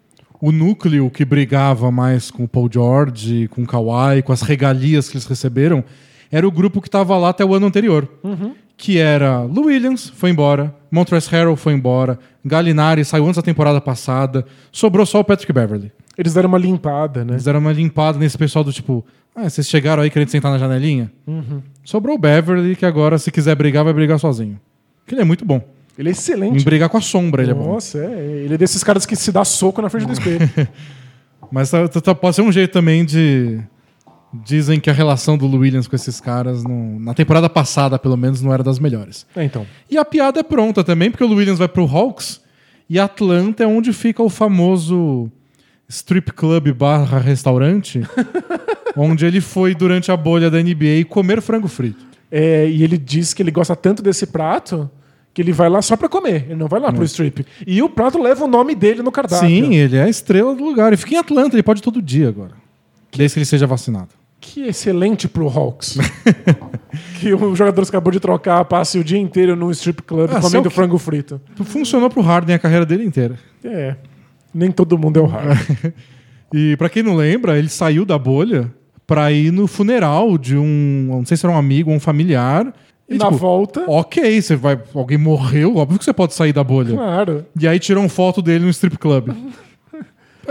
o 0.41 0.53
núcleo 0.53 1.11
que 1.11 1.25
brigava 1.25 1.91
mais 1.91 2.31
com 2.31 2.45
o 2.45 2.49
Paul 2.49 2.71
George, 2.73 3.49
com 3.49 3.65
o 3.65 3.67
Kawhi, 3.67 4.23
com 4.23 4.33
as 4.33 4.43
regalias 4.43 5.09
que 5.09 5.17
eles 5.17 5.27
receberam, 5.27 5.83
era 6.31 6.47
o 6.47 6.53
grupo 6.53 6.81
que 6.81 6.87
estava 6.87 7.19
lá 7.19 7.31
até 7.31 7.45
o 7.45 7.53
ano 7.53 7.67
anterior. 7.67 8.09
Que 8.77 8.99
era 8.99 9.41
Lou 9.41 9.65
Williams, 9.65 10.09
foi 10.09 10.31
embora, 10.31 10.73
Montrezl 10.89 11.35
Harrell 11.35 11.57
foi 11.57 11.73
embora, 11.73 12.17
Gallinari 12.45 13.05
saiu 13.05 13.25
antes 13.25 13.37
da 13.37 13.43
temporada 13.43 13.81
passada, 13.81 14.47
sobrou 14.71 15.05
só 15.05 15.19
o 15.19 15.25
Patrick 15.25 15.53
Beverly. 15.53 15.91
Eles 16.17 16.35
deram 16.35 16.49
uma 16.49 16.59
limpada, 16.59 17.25
né? 17.25 17.33
Eles 17.35 17.45
deram 17.45 17.61
uma 17.61 17.73
limpada 17.73 18.19
nesse 18.19 18.37
pessoal 18.37 18.63
do 18.65 18.73
tipo, 18.73 19.05
ah, 19.35 19.49
vocês 19.49 19.69
chegaram 19.69 20.03
aí 20.03 20.11
querendo 20.11 20.29
sentar 20.29 20.51
na 20.53 20.59
janelinha? 20.59 21.11
Sobrou 21.85 22.17
o 22.17 22.19
Beverly, 22.19 22.77
que 22.77 22.85
agora, 22.87 23.19
se 23.19 23.31
quiser 23.31 23.55
brigar, 23.57 23.83
vai 23.85 23.93
brigar 23.93 24.19
sozinho. 24.19 24.61
Que 25.07 25.15
ele 25.15 25.23
é 25.23 25.25
muito 25.25 25.45
bom. 25.45 25.61
Ele 25.99 26.09
é 26.09 26.11
Em 26.11 26.13
excelente. 26.13 26.65
brigar 26.65 26.89
com 26.89 26.97
a 26.97 27.01
sombra, 27.01 27.43
ele 27.43 27.51
é 27.51 27.55
bom. 27.55 27.75
Nossa, 27.75 27.99
é. 27.99 28.43
Ele 28.45 28.55
é 28.55 28.59
desses 28.59 28.83
caras 28.85 29.05
que 29.05 29.15
se 29.17 29.31
dá 29.33 29.45
soco 29.45 29.81
na 29.83 29.89
frente 29.91 30.07
do 30.07 30.13
espelho. 30.15 30.49
Mas 31.51 31.71
tá- 31.71 31.87
tá- 31.89 32.01
tá- 32.01 32.15
pode 32.15 32.37
ser 32.37 32.43
um 32.43 32.53
jeito 32.53 32.73
também 32.73 33.05
de. 33.05 33.61
Dizem 34.45 34.81
que 34.81 34.89
a 34.89 34.95
relação 34.95 35.37
do 35.37 35.47
Williams 35.59 35.87
com 35.87 35.95
esses 35.95 36.19
caras, 36.19 36.65
não- 36.65 36.99
na 36.99 37.13
temporada 37.13 37.51
passada, 37.51 37.99
pelo 37.99 38.17
menos, 38.17 38.41
não 38.41 38.51
era 38.53 38.63
das 38.63 38.79
melhores. 38.79 39.27
é, 39.37 39.45
então. 39.45 39.67
E 39.91 39.99
a 39.99 40.05
piada 40.07 40.41
é 40.41 40.43
pronta 40.43 40.83
também, 40.83 41.11
porque 41.11 41.23
o 41.25 41.29
Williams 41.35 41.59
vai 41.59 41.69
pro 41.69 41.85
Hawks 41.85 42.41
e 42.89 42.99
Atlanta 42.99 43.65
é 43.65 43.67
onde 43.67 43.93
fica 43.93 44.23
o 44.23 44.31
famoso 44.31 45.31
strip 45.93 46.33
club 46.33 46.73
barra 46.73 47.19
restaurante, 47.19 48.01
onde 48.97 49.27
ele 49.27 49.41
foi 49.41 49.75
durante 49.75 50.11
a 50.11 50.17
bolha 50.17 50.51
da 50.51 50.59
NBA 50.63 51.05
comer 51.09 51.41
frango 51.43 51.69
frito. 51.69 52.05
É, 52.31 52.67
e 52.69 52.83
ele 52.83 52.97
diz 52.97 53.35
que 53.35 53.43
ele 53.43 53.51
gosta 53.51 53.77
tanto 53.77 54.03
desse 54.03 54.27
prato 54.27 54.91
que 55.35 55.43
ele 55.43 55.53
vai 55.53 55.69
lá 55.69 55.83
só 55.83 55.97
pra 55.97 56.09
comer. 56.09 56.47
Ele 56.47 56.55
não 56.57 56.67
vai 56.67 56.81
lá 56.81 56.91
pro 56.93 57.05
strip. 57.05 57.45
E 57.67 57.83
o 57.83 57.89
prato 57.91 58.21
leva 58.21 58.45
o 58.45 58.49
nome 58.49 58.75
dele 58.75 59.03
no 59.03 59.13
cardápio. 59.13 59.49
Sim, 59.49 59.75
ele 59.75 59.97
é 59.97 60.03
a 60.05 60.09
estrela 60.09 60.55
do 60.55 60.65
lugar. 60.65 60.93
E 60.93 60.97
fica 60.97 61.15
em 61.15 61.19
Atlanta, 61.19 61.55
ele 61.55 61.63
pode 61.63 61.83
todo 61.83 62.01
dia 62.01 62.29
agora. 62.29 62.53
Desde 63.15 63.35
que 63.35 63.39
ele 63.41 63.47
seja 63.47 63.67
vacinado. 63.67 64.09
Que 64.41 64.63
excelente 64.67 65.29
pro 65.29 65.47
Hawks. 65.47 65.99
que 67.21 67.33
o 67.33 67.55
jogador 67.55 67.83
que 67.83 67.89
acabou 67.91 68.11
de 68.13 68.19
trocar 68.21 68.65
passe 68.65 68.99
o 68.99 69.05
dia 69.05 69.19
inteiro 69.19 69.55
num 69.55 69.71
strip 69.71 70.03
club 70.03 70.31
Ah, 70.33 70.39
é 70.39 70.41
comendo 70.41 70.69
que- 70.69 70.75
frango 70.75 70.99
frito. 70.99 71.41
Funcionou 71.65 72.09
pro 72.11 72.23
Harden 72.23 72.55
a 72.57 72.59
carreira 72.59 72.85
dele 72.87 73.05
inteira. 73.05 73.39
É. 73.65 73.95
Nem 74.55 74.71
todo 74.71 74.99
mundo 74.99 75.19
é 75.19 75.23
o 75.23 75.27
Harden. 75.27 75.93
E 76.55 76.77
pra 76.77 76.91
quem 76.91 77.03
não 77.03 77.15
lembra, 77.17 77.59
ele 77.59 77.71
saiu 77.71 78.05
da 78.05 78.19
bolha 78.19 78.71
pra 79.07 79.33
ir 79.33 79.51
no 79.51 79.67
funeral 79.67 80.37
de 80.37 80.55
um, 80.55 81.07
não 81.09 81.25
sei 81.25 81.35
se 81.35 81.47
era 81.47 81.55
um 81.55 81.57
amigo 81.59 81.89
ou 81.91 81.97
um 81.97 82.01
familiar. 82.01 82.71
E 83.09 83.17
na 83.17 83.31
volta- 83.31 83.85
Ok, 83.89 84.41
você 84.43 84.55
vai, 84.55 84.79
alguém 84.95 85.17
morreu, 85.17 85.77
óbvio 85.79 85.99
que 85.99 86.05
você 86.05 86.13
pode 86.13 86.35
sair 86.35 86.53
da 86.53 86.63
bolha. 86.63 86.95
claro. 86.95 87.47
E 87.59 87.67
aí 87.67 87.79
tiram 87.79 88.07
foto 88.07 88.43
dele 88.43 88.65
no 88.65 88.71
strip 88.71 88.99
club. 88.99 89.31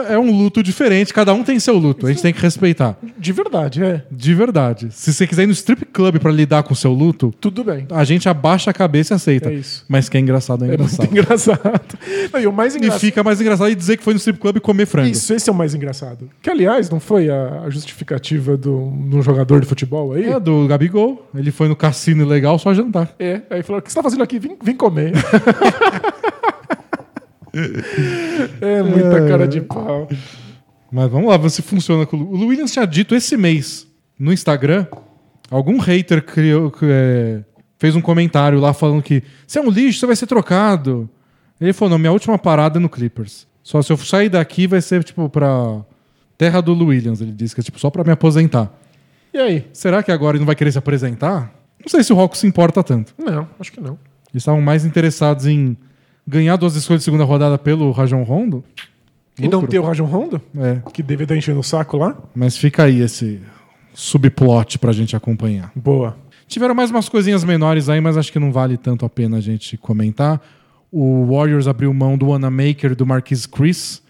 É 0.09 0.17
um 0.17 0.31
luto 0.31 0.63
diferente, 0.63 1.13
cada 1.13 1.33
um 1.33 1.43
tem 1.43 1.59
seu 1.59 1.77
luto, 1.77 2.07
a 2.07 2.09
gente 2.11 2.21
tem 2.21 2.33
que 2.33 2.41
respeitar. 2.41 2.97
De 3.17 3.31
verdade, 3.31 3.83
é. 3.83 4.03
De 4.11 4.33
verdade. 4.33 4.87
Se 4.91 5.13
você 5.13 5.27
quiser 5.27 5.43
ir 5.43 5.47
no 5.47 5.53
strip 5.53 5.85
club 5.85 6.19
pra 6.19 6.31
lidar 6.31 6.63
com 6.63 6.73
o 6.73 6.75
seu 6.75 6.93
luto, 6.93 7.33
Tudo 7.39 7.63
bem. 7.63 7.85
a 7.91 8.03
gente 8.03 8.27
abaixa 8.29 8.71
a 8.71 8.73
cabeça 8.73 9.13
e 9.13 9.15
aceita. 9.15 9.49
É 9.49 9.53
isso. 9.53 9.85
Mas 9.87 10.07
que 10.09 10.17
é 10.17 10.19
engraçado, 10.19 10.63
é 10.65 10.73
É 10.73 10.77
muito 10.77 10.83
engraçado. 10.83 11.09
engraçado. 11.11 11.99
Não, 12.33 12.39
e 12.39 12.47
o 12.47 12.51
mais 12.53 12.73
e 12.75 12.77
engraçado. 12.77 12.99
fica 13.01 13.23
mais 13.23 13.41
engraçado 13.41 13.69
e 13.69 13.75
dizer 13.75 13.97
que 13.97 14.03
foi 14.03 14.13
no 14.13 14.17
strip 14.17 14.39
club 14.39 14.59
comer 14.59 14.85
frango. 14.85 15.09
Isso, 15.09 15.33
esse 15.33 15.49
é 15.49 15.53
o 15.53 15.55
mais 15.55 15.73
engraçado. 15.73 16.29
Que, 16.41 16.49
aliás, 16.49 16.89
não 16.89 16.99
foi 16.99 17.29
a 17.29 17.69
justificativa 17.69 18.55
do, 18.57 18.89
do 18.91 19.21
jogador 19.21 19.59
de 19.59 19.67
futebol 19.67 20.13
aí? 20.13 20.25
É, 20.25 20.39
do 20.39 20.67
Gabigol. 20.67 21.27
Ele 21.35 21.51
foi 21.51 21.67
no 21.67 21.75
cassino 21.75 22.23
ilegal 22.23 22.57
só 22.59 22.73
jantar. 22.73 23.13
É, 23.19 23.41
aí 23.49 23.63
falou: 23.63 23.79
o 23.79 23.81
que 23.81 23.89
você 23.91 23.95
tá 23.95 24.03
fazendo 24.03 24.23
aqui? 24.23 24.39
Vim, 24.39 24.55
vim 24.63 24.75
comer. 24.75 25.13
é 28.61 28.83
muita 28.83 29.27
cara 29.27 29.47
de 29.47 29.61
pau. 29.61 30.07
Mas 30.91 31.09
vamos 31.09 31.29
lá, 31.29 31.37
ver 31.37 31.49
se 31.49 31.61
funciona 31.61 32.05
com 32.05 32.17
o 32.17 32.47
Williams 32.47 32.71
tinha 32.71 32.85
dito 32.85 33.15
esse 33.15 33.37
mês 33.37 33.87
no 34.19 34.31
Instagram, 34.31 34.85
algum 35.49 35.79
hater 35.79 36.23
criou, 36.23 36.71
é, 36.83 37.41
fez 37.79 37.95
um 37.95 38.01
comentário 38.01 38.59
lá 38.59 38.73
falando 38.73 39.01
que 39.01 39.23
você 39.47 39.57
é 39.57 39.61
um 39.61 39.69
lixo, 39.69 39.99
você 39.99 40.05
vai 40.05 40.15
ser 40.15 40.27
trocado. 40.27 41.09
Ele 41.59 41.73
falou, 41.73 41.91
não, 41.91 41.97
minha 41.97 42.11
última 42.11 42.37
parada 42.37 42.77
é 42.77 42.81
no 42.81 42.89
Clippers. 42.89 43.47
Só 43.63 43.81
se 43.81 43.91
eu 43.91 43.97
sair 43.97 44.29
daqui 44.29 44.67
vai 44.67 44.81
ser, 44.81 45.03
tipo, 45.03 45.29
pra 45.29 45.81
terra 46.37 46.61
do 46.61 46.73
Lu 46.73 46.87
Williams, 46.87 47.21
ele 47.21 47.31
disse, 47.31 47.55
que 47.55 47.61
é 47.61 47.63
tipo, 47.63 47.79
só 47.79 47.89
pra 47.89 48.03
me 48.03 48.11
aposentar. 48.11 48.71
E 49.33 49.37
aí? 49.37 49.67
Será 49.73 50.03
que 50.03 50.11
agora 50.11 50.35
ele 50.35 50.41
não 50.41 50.47
vai 50.47 50.55
querer 50.55 50.71
se 50.71 50.77
apresentar? 50.77 51.53
Não 51.79 51.87
sei 51.87 52.03
se 52.03 52.11
o 52.13 52.19
Hawks 52.19 52.39
se 52.39 52.47
importa 52.47 52.83
tanto. 52.83 53.13
Não, 53.17 53.47
acho 53.59 53.71
que 53.71 53.79
não. 53.79 53.97
Eles 54.31 54.41
estavam 54.41 54.61
mais 54.61 54.85
interessados 54.85 55.45
em 55.45 55.77
ganhar 56.27 56.55
duas 56.55 56.75
escolhas 56.75 57.01
de 57.01 57.05
segunda 57.05 57.23
rodada 57.23 57.57
pelo 57.57 57.91
Rajon 57.91 58.23
Rondo. 58.23 58.63
E 59.39 59.47
não 59.47 59.65
ter 59.65 59.79
o 59.79 59.83
Rajon 59.83 60.05
Rondo? 60.05 60.41
É, 60.57 60.79
Que 60.93 61.01
deve 61.01 61.23
estar 61.23 61.35
enchendo 61.35 61.59
o 61.59 61.63
saco 61.63 61.97
lá? 61.97 62.15
mas 62.35 62.57
fica 62.57 62.83
aí 62.83 63.01
esse 63.01 63.39
subplot 63.93 64.77
pra 64.79 64.91
gente 64.91 65.15
acompanhar. 65.15 65.71
Boa. 65.75 66.15
Tiveram 66.47 66.75
mais 66.75 66.91
umas 66.91 67.07
coisinhas 67.07 67.43
menores 67.43 67.87
aí, 67.89 68.01
mas 68.01 68.17
acho 68.17 68.31
que 68.31 68.39
não 68.39 68.51
vale 68.51 68.77
tanto 68.77 69.05
a 69.05 69.09
pena 69.09 69.37
a 69.37 69.41
gente 69.41 69.77
comentar. 69.77 70.41
O 70.91 71.25
Warriors 71.33 71.67
abriu 71.67 71.93
mão 71.93 72.17
do 72.17 72.27
Wanamaker 72.27 72.91
e 72.91 72.95
do 72.95 73.05
Marquis 73.05 73.45
Chris. 73.45 74.01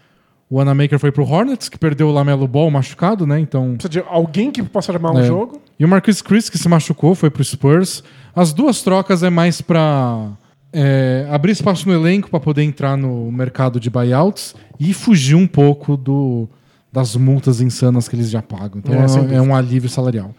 O 0.50 0.56
Wanamaker 0.58 0.98
foi 1.00 1.12
pro 1.12 1.24
Hornets, 1.24 1.70
que 1.70 1.78
perdeu 1.78 2.08
o 2.08 2.12
Lamelo 2.12 2.48
Ball 2.48 2.70
machucado, 2.72 3.26
né? 3.28 3.40
Então. 3.40 3.74
Precisa 3.76 3.90
de 3.90 4.00
alguém 4.10 4.52
que 4.52 4.62
possa 4.64 4.92
armar 4.92 5.14
um 5.14 5.20
É. 5.20 5.24
jogo. 5.28 5.62
E 5.80 5.86
o 5.86 5.88
Marquis 5.88 6.22
Chris, 6.22 6.50
que 6.50 6.58
se 6.58 6.68
machucou, 6.68 7.14
foi 7.16 7.30
pro 7.30 7.44
Spurs. 7.44 8.04
As 8.36 8.52
duas 8.52 8.82
trocas 8.82 9.22
é 9.24 9.30
mais 9.30 9.62
pra 9.62 10.30
é, 10.74 11.28
abrir 11.30 11.52
espaço 11.52 11.88
no 11.88 11.94
elenco 11.94 12.30
para 12.30 12.40
poder 12.40 12.64
entrar 12.64 12.96
no 12.98 13.32
mercado 13.32 13.80
de 13.80 13.90
buyouts 13.90 14.56
e 14.80 14.94
fugir 14.94 15.36
um 15.36 15.48
pouco 15.48 15.98
do, 15.98 16.48
das 16.92 17.16
multas 17.16 17.62
insanas 17.62 18.08
que 18.08 18.16
eles 18.16 18.30
já 18.30 18.42
pagam. 18.42 18.80
Então 18.80 18.94
É, 19.32 19.36
é, 19.36 19.42
um 19.42 19.56
alívio 19.56 19.90
salarial. 19.90 20.34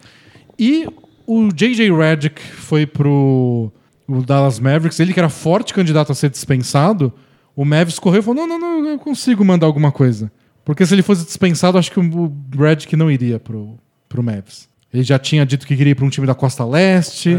E 0.58 0.86
o 1.26 1.52
J.J. 1.52 1.90
Redick 1.94 2.40
foi 2.40 2.86
pro 2.86 3.72
o 4.06 4.22
Dallas 4.22 4.58
Mavericks, 4.58 5.00
ele 5.00 5.12
que 5.12 5.20
era 5.20 5.28
forte 5.28 5.72
candidato 5.72 6.12
a 6.12 6.14
ser 6.14 6.28
dispensado, 6.28 7.12
o 7.56 7.64
Mavericks 7.64 7.98
correu 7.98 8.20
e 8.20 8.22
falou: 8.22 8.46
não, 8.46 8.58
não, 8.58 8.82
não, 8.82 8.90
eu 8.90 8.98
consigo 8.98 9.44
mandar 9.44 9.66
alguma 9.66 9.92
coisa. 9.92 10.30
Porque 10.64 10.84
se 10.86 10.94
ele 10.94 11.02
fosse 11.02 11.24
dispensado, 11.24 11.76
acho 11.76 11.90
que 11.90 11.98
o 11.98 12.32
Redick 12.56 12.94
não 12.94 13.10
iria 13.10 13.38
pro, 13.40 13.78
pro 14.08 14.22
Mavericks. 14.22 14.68
Ele 14.92 15.02
já 15.02 15.18
tinha 15.18 15.44
dito 15.44 15.66
que 15.66 15.74
queria 15.74 15.92
ir 15.92 15.94
para 15.94 16.04
um 16.04 16.10
time 16.10 16.26
da 16.26 16.34
Costa 16.34 16.64
Leste, 16.64 17.36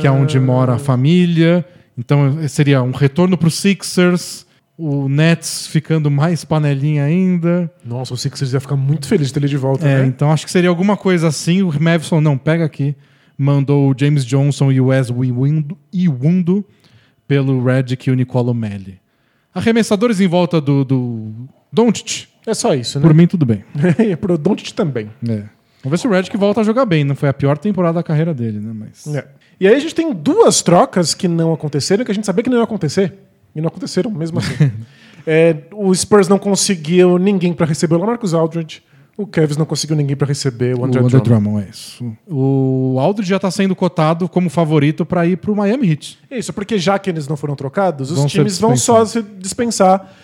que 0.00 0.06
é 0.06 0.10
onde 0.10 0.38
mora 0.40 0.74
a 0.74 0.78
família. 0.78 1.64
Então 1.98 2.46
seria 2.48 2.82
um 2.82 2.92
retorno 2.92 3.36
pro 3.36 3.50
Sixers, 3.50 4.46
o 4.76 5.08
Nets 5.08 5.66
ficando 5.66 6.08
mais 6.10 6.44
panelinha 6.44 7.02
ainda. 7.04 7.68
Nossa, 7.84 8.14
o 8.14 8.16
Sixers 8.16 8.52
ia 8.52 8.60
ficar 8.60 8.76
muito 8.76 9.08
feliz 9.08 9.26
de 9.26 9.32
ter 9.34 9.40
ele 9.40 9.48
de 9.48 9.56
volta, 9.56 9.86
É, 9.88 10.02
né? 10.02 10.06
então 10.06 10.30
acho 10.30 10.46
que 10.46 10.52
seria 10.52 10.68
alguma 10.70 10.96
coisa 10.96 11.26
assim. 11.26 11.62
O 11.62 11.72
Mavis 11.82 12.08
falou, 12.08 12.22
não, 12.22 12.38
pega 12.38 12.64
aqui. 12.64 12.94
Mandou 13.36 13.90
o 13.90 13.94
James 13.98 14.24
Johnson 14.24 14.70
e 14.72 14.80
o 14.80 14.86
Wes 14.86 15.08
Iwundo, 15.92 16.64
pelo 17.26 17.62
Redick 17.64 18.08
e 18.08 18.12
o 18.12 18.14
Nicolo 18.14 18.54
Melli. 18.54 18.98
Arremessadores 19.54 20.20
em 20.20 20.26
volta 20.28 20.60
do, 20.60 20.84
do 20.84 21.32
Doncic. 21.72 22.26
É 22.46 22.54
só 22.54 22.74
isso, 22.74 22.98
né? 22.98 23.06
Por 23.06 23.14
mim, 23.14 23.26
tudo 23.26 23.44
bem. 23.44 23.64
e 23.98 24.14
pro 24.16 24.38
Doncic 24.38 24.72
também. 24.72 25.10
É. 25.28 25.44
Vamos 25.82 25.90
ver 25.90 25.98
se 25.98 26.06
o 26.06 26.10
Redick 26.10 26.36
volta 26.36 26.60
a 26.60 26.64
jogar 26.64 26.84
bem. 26.86 27.04
Não 27.04 27.14
foi 27.14 27.28
a 27.28 27.32
pior 27.34 27.58
temporada 27.58 27.94
da 27.94 28.02
carreira 28.02 28.32
dele, 28.34 28.58
né? 28.58 28.72
Mas... 28.74 29.06
É. 29.14 29.26
E 29.60 29.66
aí 29.66 29.74
a 29.74 29.78
gente 29.78 29.94
tem 29.94 30.12
duas 30.12 30.62
trocas 30.62 31.14
que 31.14 31.26
não 31.26 31.52
aconteceram, 31.52 32.04
que 32.04 32.10
a 32.10 32.14
gente 32.14 32.24
sabia 32.24 32.44
que 32.44 32.50
não 32.50 32.58
ia 32.58 32.64
acontecer. 32.64 33.14
E 33.54 33.60
não 33.60 33.68
aconteceram 33.68 34.10
mesmo 34.10 34.38
assim. 34.38 34.70
É, 35.30 35.64
o 35.74 35.94
Spurs 35.94 36.26
não 36.26 36.38
conseguiu 36.38 37.18
ninguém 37.18 37.52
para 37.52 37.66
receber 37.66 37.96
o 37.96 37.98
Lamarcus 37.98 38.32
Aldridge. 38.32 38.82
O 39.14 39.26
Cavs 39.26 39.58
não 39.58 39.66
conseguiu 39.66 39.94
ninguém 39.94 40.16
para 40.16 40.26
receber 40.26 40.74
o 40.74 40.80
O 40.80 40.84
André 40.86 41.00
André 41.00 41.20
Drummond. 41.20 41.44
Drummond, 41.44 41.66
é 41.66 41.70
isso. 41.70 42.16
O 42.26 42.96
Aldridge 42.98 43.28
já 43.28 43.36
está 43.36 43.50
sendo 43.50 43.76
cotado 43.76 44.26
como 44.26 44.48
favorito 44.48 45.04
para 45.04 45.26
ir 45.26 45.36
para 45.36 45.50
o 45.50 45.56
Miami 45.56 45.90
Heat. 45.90 46.18
Isso, 46.30 46.50
porque 46.50 46.78
já 46.78 46.98
que 46.98 47.10
eles 47.10 47.28
não 47.28 47.36
foram 47.36 47.54
trocados, 47.54 48.10
os 48.10 48.16
Vão 48.16 48.26
times 48.26 48.58
vão 48.58 48.74
só 48.74 49.04
se 49.04 49.20
dispensar. 49.20 50.14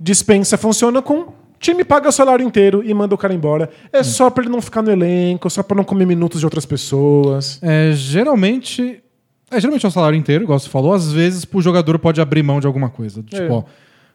Dispensa 0.00 0.56
funciona 0.56 1.02
com 1.02 1.32
time 1.64 1.84
paga 1.84 2.08
o 2.08 2.12
salário 2.12 2.44
inteiro 2.46 2.82
e 2.84 2.92
manda 2.92 3.14
o 3.14 3.18
cara 3.18 3.32
embora. 3.34 3.70
É 3.92 4.02
só 4.02 4.28
para 4.30 4.44
ele 4.44 4.52
não 4.52 4.60
ficar 4.60 4.82
no 4.82 4.90
elenco, 4.90 5.48
só 5.48 5.62
para 5.62 5.76
não 5.76 5.84
comer 5.84 6.06
minutos 6.06 6.40
de 6.40 6.46
outras 6.46 6.66
pessoas. 6.66 7.58
É, 7.62 7.90
geralmente. 7.92 9.00
É, 9.50 9.60
geralmente 9.60 9.84
é 9.84 9.88
o 9.88 9.92
salário 9.92 10.16
inteiro, 10.18 10.44
igual 10.44 10.58
você 10.58 10.68
falou. 10.68 10.92
Às 10.92 11.12
vezes, 11.12 11.46
o 11.52 11.60
jogador 11.62 11.98
pode 11.98 12.20
abrir 12.20 12.42
mão 12.42 12.60
de 12.60 12.66
alguma 12.66 12.88
coisa. 12.90 13.22
Tipo, 13.22 13.42
É. 13.42 13.48
ó, 13.50 13.62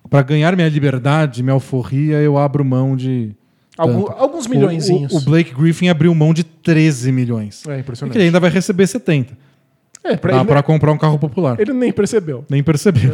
pra 0.09 0.21
ganhar 0.21 0.55
minha 0.55 0.67
liberdade, 0.69 1.41
minha 1.43 1.53
alforria, 1.53 2.17
eu 2.17 2.37
abro 2.37 2.63
mão 2.65 2.95
de. 2.95 3.35
Algum- 3.77 4.11
alguns 4.17 4.45
O- 4.45 4.49
milhõezinhos. 4.49 5.13
O, 5.13 5.17
o 5.17 5.21
Blake 5.21 5.53
Griffin 5.53 5.87
abriu 5.87 6.13
mão 6.13 6.33
de 6.33 6.43
13 6.43 7.11
milhões. 7.11 7.63
É 7.67 7.79
impressionante. 7.79 8.11
que 8.13 8.17
ele 8.17 8.25
ainda 8.25 8.39
vai 8.39 8.49
receber 8.49 8.85
70. 8.87 9.37
É, 10.03 10.15
pra 10.17 10.37
Dá 10.37 10.45
pra 10.45 10.63
comprar 10.63 10.91
um 10.91 10.97
carro 10.97 11.17
popular. 11.19 11.59
ele 11.59 11.73
nem 11.73 11.91
percebeu. 11.91 12.43
Nem 12.49 12.61
percebeu. 12.63 13.11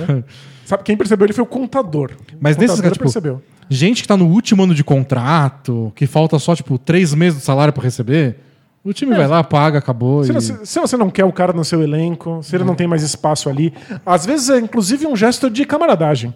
Sabe 0.66 0.84
quem 0.84 0.96
percebeu? 0.98 1.26
Ele 1.26 1.34
foi 1.34 1.44
o 1.44 1.48
contador. 1.48 2.12
Mas 2.40 2.56
o 2.56 2.60
nesses 2.60 2.76
contador 2.78 2.82
caras, 2.82 2.94
tipo, 2.94 3.04
percebeu. 3.04 3.42
Gente 3.70 4.02
que 4.02 4.08
tá 4.08 4.16
no 4.18 4.26
último 4.28 4.64
ano 4.64 4.76
de 4.76 4.84
contrato, 4.84 5.92
que 5.96 6.06
falta 6.06 6.38
só, 6.40 6.56
tipo, 6.56 6.78
três 6.78 7.14
meses 7.14 7.40
do 7.40 7.44
salário 7.44 7.74
pra 7.74 7.84
receber, 7.84 8.38
o 8.84 8.94
time 8.94 9.16
vai 9.16 9.28
lá, 9.28 9.44
paga, 9.44 9.80
acabou. 9.80 10.24
Se, 10.24 10.32
e- 10.32 10.34
você, 10.34 10.66
se 10.66 10.80
você 10.80 10.96
não 10.96 11.10
quer 11.10 11.26
o 11.26 11.32
cara 11.32 11.52
no 11.54 11.66
seu 11.66 11.82
elenco, 11.82 12.40
se 12.44 12.56
ele 12.56 12.64
não 12.64 12.76
tem 12.76 12.86
mais 12.86 13.02
espaço 13.02 13.50
ali, 13.50 13.74
às 14.06 14.26
vezes 14.26 14.50
é 14.50 14.60
inclusive 14.60 15.08
um 15.08 15.16
gesto 15.16 15.50
de 15.50 15.66
camaradagem. 15.66 16.34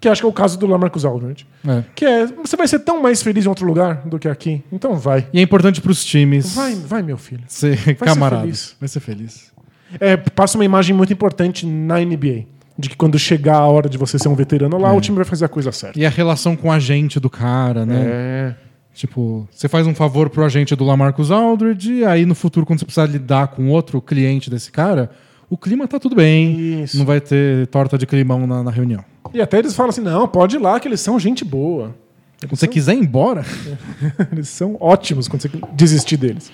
Que 0.00 0.08
acho 0.08 0.20
que 0.20 0.26
é 0.26 0.28
o 0.28 0.32
caso 0.32 0.58
do 0.58 0.66
Lamarcus 0.66 1.04
Aldridge. 1.04 1.46
É. 1.64 1.84
Que 1.94 2.04
é, 2.04 2.26
você 2.26 2.56
vai 2.56 2.66
ser 2.66 2.80
tão 2.80 3.00
mais 3.00 3.22
feliz 3.22 3.46
em 3.46 3.48
outro 3.48 3.64
lugar 3.64 4.02
do 4.04 4.18
que 4.18 4.26
aqui. 4.26 4.60
Então 4.72 4.96
vai. 4.96 5.28
E 5.32 5.38
é 5.38 5.42
importante 5.42 5.80
pros 5.80 6.04
times. 6.04 6.56
Vai, 6.56 6.74
vai 6.74 7.02
meu 7.02 7.16
filho. 7.16 7.44
Ser 7.46 7.78
ser 7.78 7.94
camarada. 7.94 8.42
feliz. 8.42 8.74
Vai 8.80 8.88
ser 8.88 8.98
feliz. 8.98 9.52
É, 10.00 10.16
passa 10.16 10.58
uma 10.58 10.64
imagem 10.64 10.96
muito 10.96 11.12
importante 11.12 11.64
na 11.64 12.00
NBA. 12.00 12.46
De 12.78 12.88
que 12.88 12.96
quando 12.96 13.18
chegar 13.18 13.56
a 13.56 13.66
hora 13.66 13.88
de 13.88 13.98
você 13.98 14.18
ser 14.18 14.28
um 14.28 14.34
veterano 14.34 14.78
lá, 14.78 14.92
o 14.92 15.00
time 15.00 15.16
vai 15.16 15.24
fazer 15.24 15.44
a 15.44 15.48
coisa 15.48 15.70
certa. 15.70 15.98
E 15.98 16.06
a 16.06 16.10
relação 16.10 16.56
com 16.56 16.68
o 16.68 16.72
agente 16.72 17.20
do 17.20 17.28
cara, 17.28 17.84
né? 17.84 18.02
É. 18.04 18.54
Tipo, 18.94 19.48
você 19.50 19.68
faz 19.68 19.86
um 19.86 19.94
favor 19.94 20.28
pro 20.28 20.44
agente 20.44 20.74
do 20.76 20.84
Lamarcus 20.84 21.30
Aldridge, 21.30 21.92
e 21.92 22.04
aí 22.04 22.26
no 22.26 22.34
futuro, 22.34 22.66
quando 22.66 22.78
você 22.78 22.84
precisar 22.84 23.06
lidar 23.06 23.48
com 23.48 23.68
outro 23.68 24.00
cliente 24.00 24.50
desse 24.50 24.70
cara, 24.70 25.10
o 25.48 25.56
clima 25.56 25.86
tá 25.86 25.98
tudo 25.98 26.16
bem. 26.16 26.82
Isso. 26.82 26.98
Não 26.98 27.04
vai 27.04 27.20
ter 27.20 27.66
torta 27.68 27.96
de 27.96 28.06
climão 28.06 28.46
na, 28.46 28.62
na 28.62 28.70
reunião. 28.70 29.04
E 29.32 29.40
até 29.40 29.58
eles 29.58 29.74
falam 29.74 29.90
assim: 29.90 30.00
não, 30.02 30.28
pode 30.28 30.56
ir 30.56 30.58
lá, 30.58 30.78
que 30.78 30.88
eles 30.88 31.00
são 31.00 31.18
gente 31.18 31.44
boa. 31.44 31.94
Quando 32.40 32.56
você 32.56 32.66
quiser 32.66 32.94
ir 32.94 32.98
embora. 32.98 33.44
Eles 34.32 34.48
são 34.48 34.76
ótimos 34.80 35.28
quando 35.28 35.42
você 35.42 35.50
desistir 35.74 36.16
deles. 36.16 36.50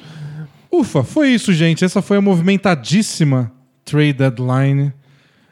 Ufa, 0.70 1.02
foi 1.02 1.30
isso, 1.30 1.50
gente. 1.52 1.82
Essa 1.82 2.02
foi 2.02 2.18
a 2.18 2.20
movimentadíssima 2.20 3.50
trade 3.86 4.12
deadline. 4.12 4.92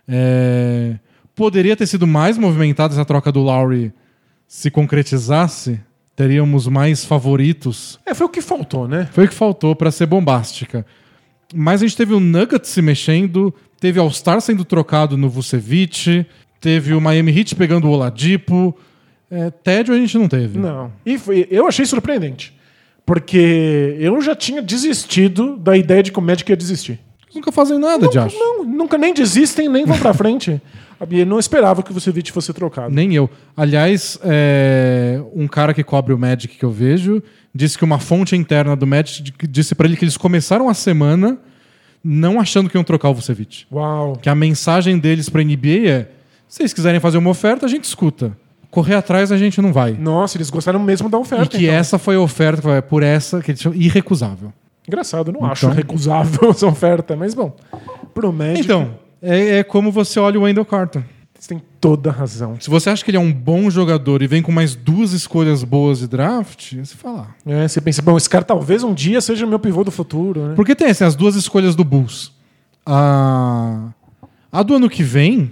É, 0.09 0.97
Poderia 1.37 1.77
ter 1.77 1.87
sido 1.87 2.07
mais 2.07 2.39
movimentada 2.39 2.95
essa 2.95 3.05
troca 3.05 3.31
do 3.31 3.41
Lowry 3.41 3.93
se 4.49 4.71
concretizasse. 4.71 5.79
Teríamos 6.17 6.67
mais 6.67 7.05
favoritos. 7.05 8.01
É, 8.07 8.15
foi 8.15 8.27
o 8.27 8.31
que 8.31 8.41
faltou, 8.41 8.89
né? 8.89 9.07
Foi 9.13 9.27
o 9.27 9.29
que 9.29 9.35
faltou 9.35 9.77
para 9.77 9.91
ser 9.91 10.07
bombástica. 10.07 10.87
Mas 11.55 11.83
a 11.83 11.87
gente 11.87 11.97
teve 11.97 12.15
o 12.15 12.21
Nuggets 12.21 12.71
se 12.71 12.81
mexendo, 12.81 13.55
teve 13.79 14.01
All-Star 14.01 14.41
sendo 14.41 14.65
trocado 14.65 15.19
no 15.19 15.29
Vucevic, 15.29 16.25
teve 16.59 16.95
o 16.95 17.01
Miami 17.03 17.39
Heat 17.39 17.55
pegando 17.55 17.87
o 17.87 17.91
Oladipo. 17.91 18.75
É, 19.31 19.51
tédio 19.51 19.95
a 19.95 19.99
gente 19.99 20.17
não 20.17 20.29
teve. 20.29 20.59
Não. 20.59 20.91
E 21.05 21.19
foi, 21.19 21.47
eu 21.51 21.69
achei 21.69 21.85
surpreendente. 21.85 22.57
Porque 23.05 23.95
eu 24.01 24.23
já 24.23 24.35
tinha 24.35 24.63
desistido 24.63 25.59
da 25.59 25.77
ideia 25.77 26.03
de 26.03 26.11
que 26.11 26.19
o 26.19 26.23
Magic 26.23 26.51
ia 26.51 26.57
desistir. 26.57 26.99
Nunca 27.37 27.53
fazem 27.53 27.79
nada, 27.79 28.09
de 28.09 28.19
acho. 28.19 28.37
Não, 28.39 28.65
nunca 28.65 28.99
nem 28.99 29.15
desistem, 29.15 29.69
nem 29.69 29.85
vão 29.85 29.99
pra 29.99 30.13
frente. 30.15 30.61
E 31.11 31.25
não 31.25 31.39
esperava 31.39 31.83
que 31.83 31.91
o 31.91 31.95
Vucevic 31.95 32.33
fosse 32.33 32.53
trocado. 32.55 32.93
Nem 32.95 33.15
eu. 33.15 33.29
Aliás, 33.57 34.19
é, 34.25 35.21
um 35.35 35.47
cara 35.47 35.75
que 35.75 35.85
cobre 35.85 36.15
o 36.15 36.19
Magic 36.19 36.57
que 36.57 36.65
eu 36.65 36.71
vejo 36.71 37.23
disse 37.55 37.77
que 37.77 37.85
uma 37.85 37.99
fonte 37.99 38.35
interna 38.35 38.75
do 38.75 38.87
Magic 38.87 39.33
disse 39.47 39.75
pra 39.75 39.87
ele 39.87 39.97
que 39.97 40.05
eles 40.05 40.17
começaram 40.17 40.69
a 40.69 40.75
semana 40.75 41.39
não 42.03 42.41
achando 42.41 42.71
que 42.71 42.77
iam 42.77 42.85
trocar 42.85 43.11
o 43.11 43.15
Vucevic. 43.15 43.67
Uau. 43.71 44.17
Que 44.17 44.29
a 44.29 44.35
mensagem 44.35 44.99
deles 44.99 45.29
pra 45.29 45.43
NBA 45.43 45.89
é: 45.89 46.09
se 46.49 46.59
vocês 46.59 46.73
quiserem 46.73 47.01
fazer 47.01 47.19
uma 47.19 47.31
oferta, 47.31 47.67
a 47.67 47.69
gente 47.69 47.85
escuta. 47.85 48.37
Correr 48.71 48.95
atrás 48.95 49.31
a 49.33 49.37
gente 49.39 49.61
não 49.61 49.73
vai. 49.73 49.93
Nossa, 49.93 50.37
eles 50.37 50.51
gostaram 50.51 50.79
mesmo 50.79 51.09
da 51.09 51.19
oferta. 51.19 51.45
e 51.45 51.49
que 51.49 51.65
então. 51.65 51.75
essa 51.75 51.99
foi 51.99 52.17
a 52.17 52.21
oferta, 52.21 52.81
por 52.83 53.03
essa, 53.03 53.41
que 53.41 53.51
eles 53.51 53.61
chamam 53.61 53.79
irrecusável. 53.79 54.53
Engraçado, 54.87 55.29
eu 55.29 55.33
não 55.33 55.41
Então- 55.41 55.51
acho 55.53 55.69
recusável 55.69 56.51
essa 56.51 56.67
oferta, 56.67 57.17
mas 57.17 57.35
bom. 57.35 57.55
Pro 58.15 58.33
Magic, 58.33 58.61
Então, 58.61 58.95
é, 59.21 59.59
é 59.59 59.63
como 59.65 59.91
você 59.93 60.19
olha 60.21 60.39
o 60.39 60.43
Wendell 60.45 60.65
Carter. 60.65 61.03
você 61.39 61.49
tem 61.49 61.63
toda 61.81 62.11
a 62.11 62.13
razão. 62.13 62.57
Se 62.61 62.71
você 62.71 62.89
acha 62.91 63.05
que 63.05 63.11
ele 63.11 63.19
é 63.19 63.21
um 63.21 63.33
bom 63.33 63.69
jogador 63.71 64.23
e 64.23 64.27
vem 64.27 64.41
com 64.43 64.51
mais 64.51 64.75
duas 64.75 65.13
escolhas 65.13 65.63
boas 65.63 65.99
de 65.99 66.09
draft, 66.09 66.75
você 66.75 66.95
fala. 66.97 67.29
"Ah, 67.47 67.51
É, 67.51 67.69
você 67.69 67.81
pensa, 67.81 68.01
bom, 68.03 68.17
esse 68.17 68.29
cara 68.31 68.45
talvez 68.45 68.83
um 68.83 68.95
dia 68.95 69.21
seja 69.21 69.47
meu 69.47 69.59
pivô 69.59 69.85
do 69.85 69.91
futuro, 69.91 70.49
né? 70.49 70.55
Porque 70.55 70.75
tem 70.75 70.89
assim, 70.89 71.05
as 71.05 71.15
duas 71.15 71.35
escolhas 71.37 71.75
do 71.77 71.85
Bulls. 71.85 72.33
A, 72.85 73.89
a 74.51 74.63
do 74.63 74.75
ano 74.75 74.89
que 74.89 75.03
vem, 75.03 75.51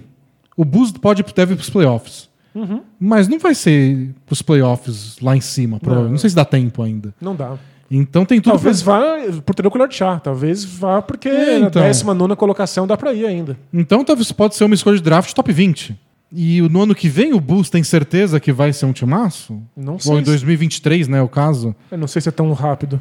o 0.57 0.63
Bulls 0.65 0.91
pode 0.93 1.23
deve 1.35 1.53
ir 1.53 1.57
pros 1.57 1.69
playoffs. 1.69 2.29
Uhum. 2.55 2.81
Mas 2.99 3.27
não 3.27 3.37
vai 3.37 3.53
ser 3.53 4.11
pros 4.25 4.41
playoffs 4.41 5.17
lá 5.21 5.35
em 5.35 5.41
cima. 5.41 5.77
provavelmente. 5.79 6.11
Não, 6.13 6.17
sei 6.19 6.29
se 6.29 6.35
dá 6.35 6.45
tempo 6.45 6.81
ainda. 6.81 7.13
Não 7.21 7.35
dá. 7.35 7.57
Então 7.89 8.25
tem 8.25 8.41
tudo 8.41 8.53
Talvez 8.53 8.81
pra- 8.81 8.99
vá 9.27 9.41
por 9.45 9.53
ter 9.55 9.65
o 9.65 9.69
colher 9.71 9.87
de 9.87 9.95
chá. 9.95 10.19
Talvez 10.19 10.63
vá 10.63 11.01
porque 11.01 11.29
É, 11.29 11.59
na 11.59 11.67
então. 11.67 11.81
19 11.83 12.35
colocação 12.35 12.87
dá 12.87 12.97
pra 12.97 13.13
ir 13.13 13.25
ainda. 13.25 13.57
Então 13.73 14.03
talvez 14.03 14.31
pode 14.31 14.55
ser 14.55 14.63
uma 14.63 14.73
escolha 14.75 14.97
de 14.97 15.03
draft 15.03 15.33
top 15.33 15.51
20. 15.51 15.95
E 16.33 16.61
no 16.63 16.81
ano 16.81 16.95
que 16.95 17.07
vem 17.07 17.33
o 17.33 17.39
Bulls 17.39 17.69
tem 17.69 17.83
certeza 17.83 18.39
que 18.39 18.51
vai 18.51 18.73
ser 18.73 18.85
um 18.87 18.91
timaço? 18.91 19.61
Não 19.77 19.99
sei. 19.99 20.11
Ou 20.11 20.17
em 20.19 20.21
se- 20.23 20.25
2023, 20.31 21.07
né, 21.07 21.21
o 21.21 21.29
caso? 21.29 21.75
Eu 21.91 21.97
não 21.97 22.07
sei 22.07 22.21
se 22.21 22.27
é 22.29 22.31
tão 22.31 22.51
rápido. 22.53 22.99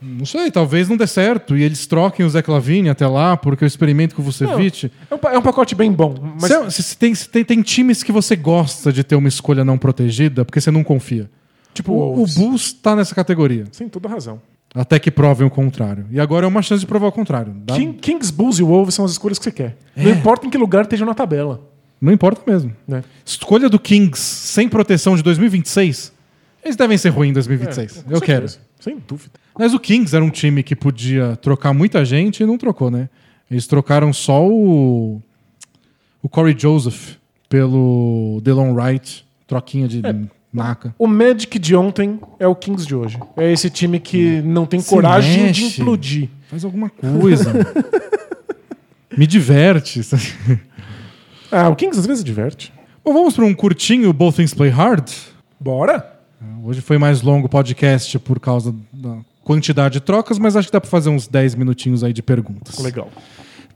Não 0.00 0.26
sei, 0.26 0.50
talvez 0.50 0.88
não 0.88 0.96
dê 0.96 1.06
certo. 1.06 1.56
E 1.56 1.62
eles 1.62 1.86
troquem 1.86 2.26
o 2.26 2.30
Zé 2.30 2.42
Clavini 2.42 2.88
até 2.90 3.06
lá, 3.06 3.36
porque 3.36 3.64
eu 3.64 3.66
experimento 3.66 4.14
com 4.14 4.20
o 4.22 4.24
Vucevic. 4.24 4.90
É 5.10 5.14
um, 5.14 5.18
é 5.34 5.38
um 5.38 5.42
pacote 5.42 5.74
bem 5.74 5.90
bom. 5.92 6.14
Mas 6.40 6.50
Se- 6.50 6.70
se- 6.72 6.82
se 6.82 6.98
tem, 6.98 7.14
se 7.14 7.28
tem, 7.28 7.44
tem 7.44 7.62
times 7.62 8.02
que 8.02 8.10
você 8.12 8.34
gosta 8.36 8.92
de 8.92 9.04
ter 9.04 9.14
uma 9.16 9.28
escolha 9.28 9.64
não 9.64 9.78
protegida, 9.78 10.44
porque 10.44 10.60
você 10.60 10.70
não 10.70 10.82
confia. 10.84 11.30
Tipo, 11.74 11.92
O, 11.92 12.22
o. 12.22 12.26
Bulls 12.26 12.72
tá 12.72 12.96
nessa 12.96 13.14
categoria. 13.14 13.64
Sem 13.72 13.88
toda 13.88 14.08
razão. 14.08 14.40
Até 14.74 14.98
que 14.98 15.10
provem 15.10 15.46
o 15.46 15.50
contrário. 15.50 16.06
E 16.10 16.18
agora 16.18 16.46
é 16.46 16.48
uma 16.48 16.62
chance 16.62 16.80
de 16.80 16.86
provar 16.86 17.08
o 17.08 17.12
contrário. 17.12 17.54
Dá- 17.64 17.74
King- 17.76 17.98
Kings, 17.98 18.32
Bulls 18.32 18.58
e 18.58 18.62
Wolves 18.62 18.94
são 18.94 19.04
as 19.04 19.12
escolhas 19.12 19.38
que 19.38 19.44
você 19.44 19.52
quer. 19.52 19.76
Não 19.94 20.10
importa 20.10 20.46
em 20.46 20.50
que 20.50 20.58
lugar 20.58 20.82
estejam 20.82 21.06
na 21.06 21.14
tabela. 21.14 21.60
Não 22.00 22.12
importa 22.12 22.42
mesmo. 22.50 22.74
Né? 22.86 23.04
Escolha 23.24 23.68
do 23.68 23.78
Kings 23.78 24.18
sem 24.20 24.68
proteção 24.68 25.14
de 25.16 25.22
2026, 25.22 26.12
eles 26.64 26.76
devem 26.76 26.98
ser 26.98 27.10
ruins 27.10 27.30
em 27.30 27.34
2026. 27.34 28.04
É, 28.10 28.14
eu 28.16 28.20
quero. 28.20 28.46
Sem 28.80 28.98
dúvida. 29.06 29.30
Mas 29.56 29.72
o 29.74 29.78
Kings 29.78 30.14
era 30.14 30.24
um 30.24 30.28
time 30.30 30.62
que 30.62 30.74
podia 30.74 31.36
trocar 31.36 31.72
muita 31.72 32.04
gente 32.04 32.42
e 32.42 32.46
não 32.46 32.58
trocou, 32.58 32.90
né? 32.90 33.08
Eles 33.50 33.66
trocaram 33.68 34.12
só 34.12 34.44
o, 34.44 35.22
o 36.20 36.28
Corey 36.28 36.54
Joseph 36.58 37.14
pelo 37.48 38.40
Delon 38.42 38.72
Wright, 38.74 39.24
troquinha 39.46 39.86
de 39.86 40.02
naca. 40.54 40.94
O 40.98 41.06
Magic 41.06 41.58
de 41.58 41.74
ontem 41.74 42.18
é 42.38 42.46
o 42.46 42.54
Kings 42.54 42.86
de 42.86 42.94
hoje. 42.94 43.18
É 43.36 43.52
esse 43.52 43.68
time 43.68 43.98
que 43.98 44.40
não 44.42 44.64
tem 44.66 44.80
Se 44.80 44.88
coragem 44.88 45.50
de 45.52 45.62
mexe. 45.64 45.80
implodir. 45.82 46.28
Faz 46.48 46.64
alguma 46.64 46.88
coisa. 46.88 47.52
Me 49.16 49.26
diverte. 49.26 50.00
Ah, 51.56 51.68
o 51.68 51.76
Kings 51.76 51.96
às 52.00 52.04
vezes 52.04 52.24
diverte. 52.24 52.72
Bom, 53.04 53.12
vamos 53.12 53.34
para 53.36 53.44
um 53.44 53.54
curtinho 53.54 54.12
Both 54.12 54.34
Things 54.36 54.52
Play 54.52 54.70
Hard. 54.70 55.08
Bora? 55.60 56.18
Hoje 56.64 56.80
foi 56.80 56.98
mais 56.98 57.22
longo 57.22 57.46
o 57.46 57.48
podcast 57.48 58.18
por 58.18 58.40
causa 58.40 58.74
da 58.92 59.18
quantidade 59.44 59.94
de 59.94 60.00
trocas, 60.00 60.36
mas 60.36 60.56
acho 60.56 60.66
que 60.66 60.72
dá 60.72 60.80
para 60.80 60.90
fazer 60.90 61.10
uns 61.10 61.28
10 61.28 61.54
minutinhos 61.54 62.02
aí 62.02 62.12
de 62.12 62.22
perguntas. 62.22 62.78
Legal. 62.78 63.08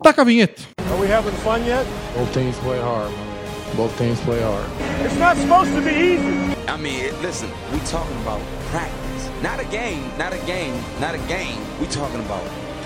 Taca 0.02 0.22
a 0.22 0.24
vinheta. 0.24 0.60
Are 0.90 1.00
we 1.00 1.12
having 1.12 1.30
fun 1.44 1.58
yet? 1.68 1.86
Both 2.16 2.32
teams 2.32 2.56
play 2.56 2.80
hard. 2.80 3.37
Both 3.76 3.96
teams 3.98 4.20
play 4.20 4.40
hard. 4.42 4.66
It's 5.04 5.18
not 5.18 5.36
supposed 5.36 5.72
to 5.74 5.80
be 5.80 5.90
easy. 5.90 6.56
I 6.66 6.76
mean, 6.76 7.12
listen, 7.22 7.50
we 7.72 7.78
talking 7.80 8.16
about 8.22 8.40
practice. 8.70 9.30
Not 9.42 9.60
a 9.60 9.64
game, 9.66 10.10
not 10.18 10.32
a 10.32 10.38
game, 10.46 10.74
not 11.00 11.14
a 11.14 11.18
game. 11.28 11.58
We 11.80 11.86
talking 11.86 12.20
about 12.20 12.42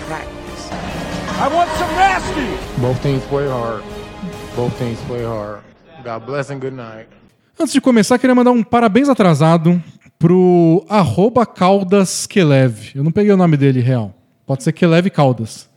practice. 0.07 0.69
I 1.39 1.47
want 1.47 1.69
some 1.79 1.91
nasty. 1.95 2.81
Both 2.81 3.01
teams 3.01 3.23
play 3.25 3.47
hard. 3.47 3.83
Both 4.55 4.77
teams 4.77 4.99
play 5.07 5.23
hard. 5.23 5.61
God 6.03 6.25
bless 6.25 6.51
and 6.51 6.59
good 6.61 6.73
night. 6.75 7.07
Antes 7.59 7.73
de 7.73 7.81
começar, 7.81 8.17
queria 8.19 8.35
mandar 8.35 8.51
um 8.51 8.63
parabéns 8.63 9.09
atrasado 9.09 9.81
pro 10.19 10.85
arroba 10.89 11.45
Caldas 11.45 12.27
Kelev. 12.27 12.91
Eu 12.95 13.03
não 13.03 13.11
peguei 13.11 13.31
o 13.31 13.37
nome 13.37 13.57
dele 13.57 13.79
real. 13.79 14.13
Pode 14.45 14.63
ser 14.63 14.73
Kelev 14.73 15.09
Caldas. 15.09 15.67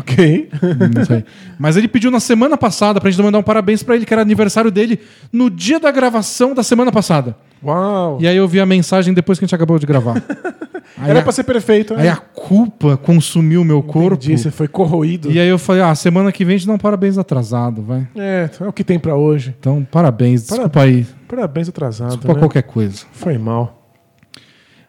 Ok. 0.00 0.48
Não 0.94 1.04
sei. 1.04 1.24
Mas 1.58 1.76
ele 1.76 1.88
pediu 1.88 2.10
na 2.10 2.20
semana 2.20 2.56
passada 2.56 3.00
pra 3.00 3.10
gente 3.10 3.22
mandar 3.22 3.38
um 3.38 3.42
parabéns 3.42 3.82
pra 3.82 3.94
ele, 3.96 4.04
que 4.04 4.12
era 4.12 4.22
aniversário 4.22 4.70
dele 4.70 5.00
no 5.32 5.48
dia 5.50 5.78
da 5.78 5.90
gravação 5.90 6.54
da 6.54 6.62
semana 6.62 6.90
passada. 6.90 7.36
Uau. 7.62 8.18
E 8.20 8.26
aí 8.26 8.36
eu 8.36 8.48
vi 8.48 8.58
a 8.60 8.66
mensagem 8.66 9.12
depois 9.12 9.38
que 9.38 9.44
a 9.44 9.46
gente 9.46 9.54
acabou 9.54 9.78
de 9.78 9.86
gravar. 9.86 10.22
Aí, 10.98 11.08
Era 11.08 11.20
a, 11.20 11.22
pra 11.22 11.32
ser 11.32 11.44
perfeito. 11.44 11.94
aí 11.94 12.02
né? 12.02 12.08
a 12.08 12.16
culpa 12.16 12.96
consumiu 12.96 13.64
meu 13.64 13.82
corpo. 13.82 14.16
Entendi, 14.24 14.36
você 14.36 14.50
foi 14.50 14.66
corroído. 14.66 15.30
E 15.30 15.38
aí 15.38 15.48
eu 15.48 15.56
falei, 15.58 15.80
ah, 15.82 15.94
semana 15.94 16.32
que 16.32 16.44
vem 16.44 16.56
a 16.56 16.58
gente 16.58 16.66
dá 16.66 16.74
um 16.74 16.78
parabéns 16.78 17.16
atrasado, 17.16 17.80
vai. 17.80 18.06
É, 18.16 18.50
é 18.60 18.66
o 18.66 18.72
que 18.72 18.82
tem 18.82 18.98
pra 18.98 19.14
hoje. 19.14 19.54
Então, 19.58 19.86
parabéns. 19.90 20.42
Desculpa 20.48 20.82
aí. 20.82 21.06
Parabéns 21.28 21.68
atrasado. 21.68 22.08
Desculpa 22.08 22.34
né? 22.34 22.38
qualquer 22.40 22.62
coisa. 22.64 23.04
Foi 23.12 23.38
mal. 23.38 23.94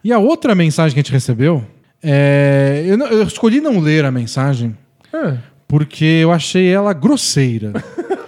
E 0.02 0.12
a 0.12 0.18
outra 0.18 0.54
mensagem 0.54 0.92
que 0.92 1.00
a 1.00 1.02
gente 1.02 1.12
recebeu, 1.12 1.62
é... 2.02 2.82
eu, 2.84 2.98
não- 2.98 3.06
eu 3.06 3.22
escolhi 3.22 3.60
não 3.60 3.78
ler 3.78 4.04
a 4.04 4.10
mensagem 4.10 4.76
É. 5.12 5.36
porque 5.68 6.04
eu 6.04 6.32
achei 6.32 6.68
ela 6.68 6.92
grosseira. 6.92 7.72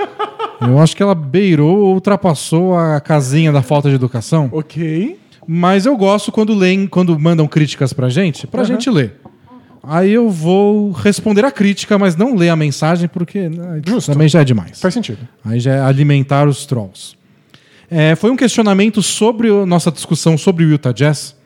eu 0.61 0.79
acho 0.79 0.97
que 0.97 1.03
ela 1.03 1.15
beirou 1.15 1.79
ou 1.79 1.95
ultrapassou 1.95 2.77
a 2.77 3.01
casinha 3.01 3.53
da 3.53 3.63
falta 3.63 3.89
de 3.89 3.95
educação. 3.95 4.49
Ok. 4.53 5.19
Mas 5.47 5.87
eu 5.87 5.97
gosto 5.97 6.33
quando 6.33 6.55
leem, 6.55 6.87
quando 6.87 7.19
mandam 7.19 7.47
críticas 7.47 7.93
pra 7.93 8.09
gente, 8.09 8.47
pra 8.47 8.65
gente 8.65 8.89
ler. 8.89 9.21
Aí 9.87 10.13
eu 10.13 10.31
vou 10.31 10.93
responder 10.93 11.45
a 11.45 11.51
crítica, 11.51 11.99
mas 11.99 12.17
não 12.17 12.35
ler 12.35 12.49
a 12.49 12.57
mensagem, 12.57 13.07
porque 13.07 13.51
né, 13.51 13.83
também 14.07 14.29
já 14.29 14.41
é 14.41 14.45
demais. 14.45 14.81
Faz 14.81 14.95
sentido. 14.95 15.19
Aí 15.45 15.61
já 15.61 15.75
é 15.75 15.81
alimentar 15.81 16.49
os 16.49 16.65
trolls. 16.65 17.17
É, 17.91 18.15
foi 18.15 18.31
um 18.31 18.37
questionamento 18.37 19.03
sobre 19.03 19.51
a 19.51 19.67
nossa 19.67 19.91
discussão 19.91 20.39
sobre 20.39 20.65
o 20.65 20.71
Utah 20.71 20.93
Jazz. 20.93 21.37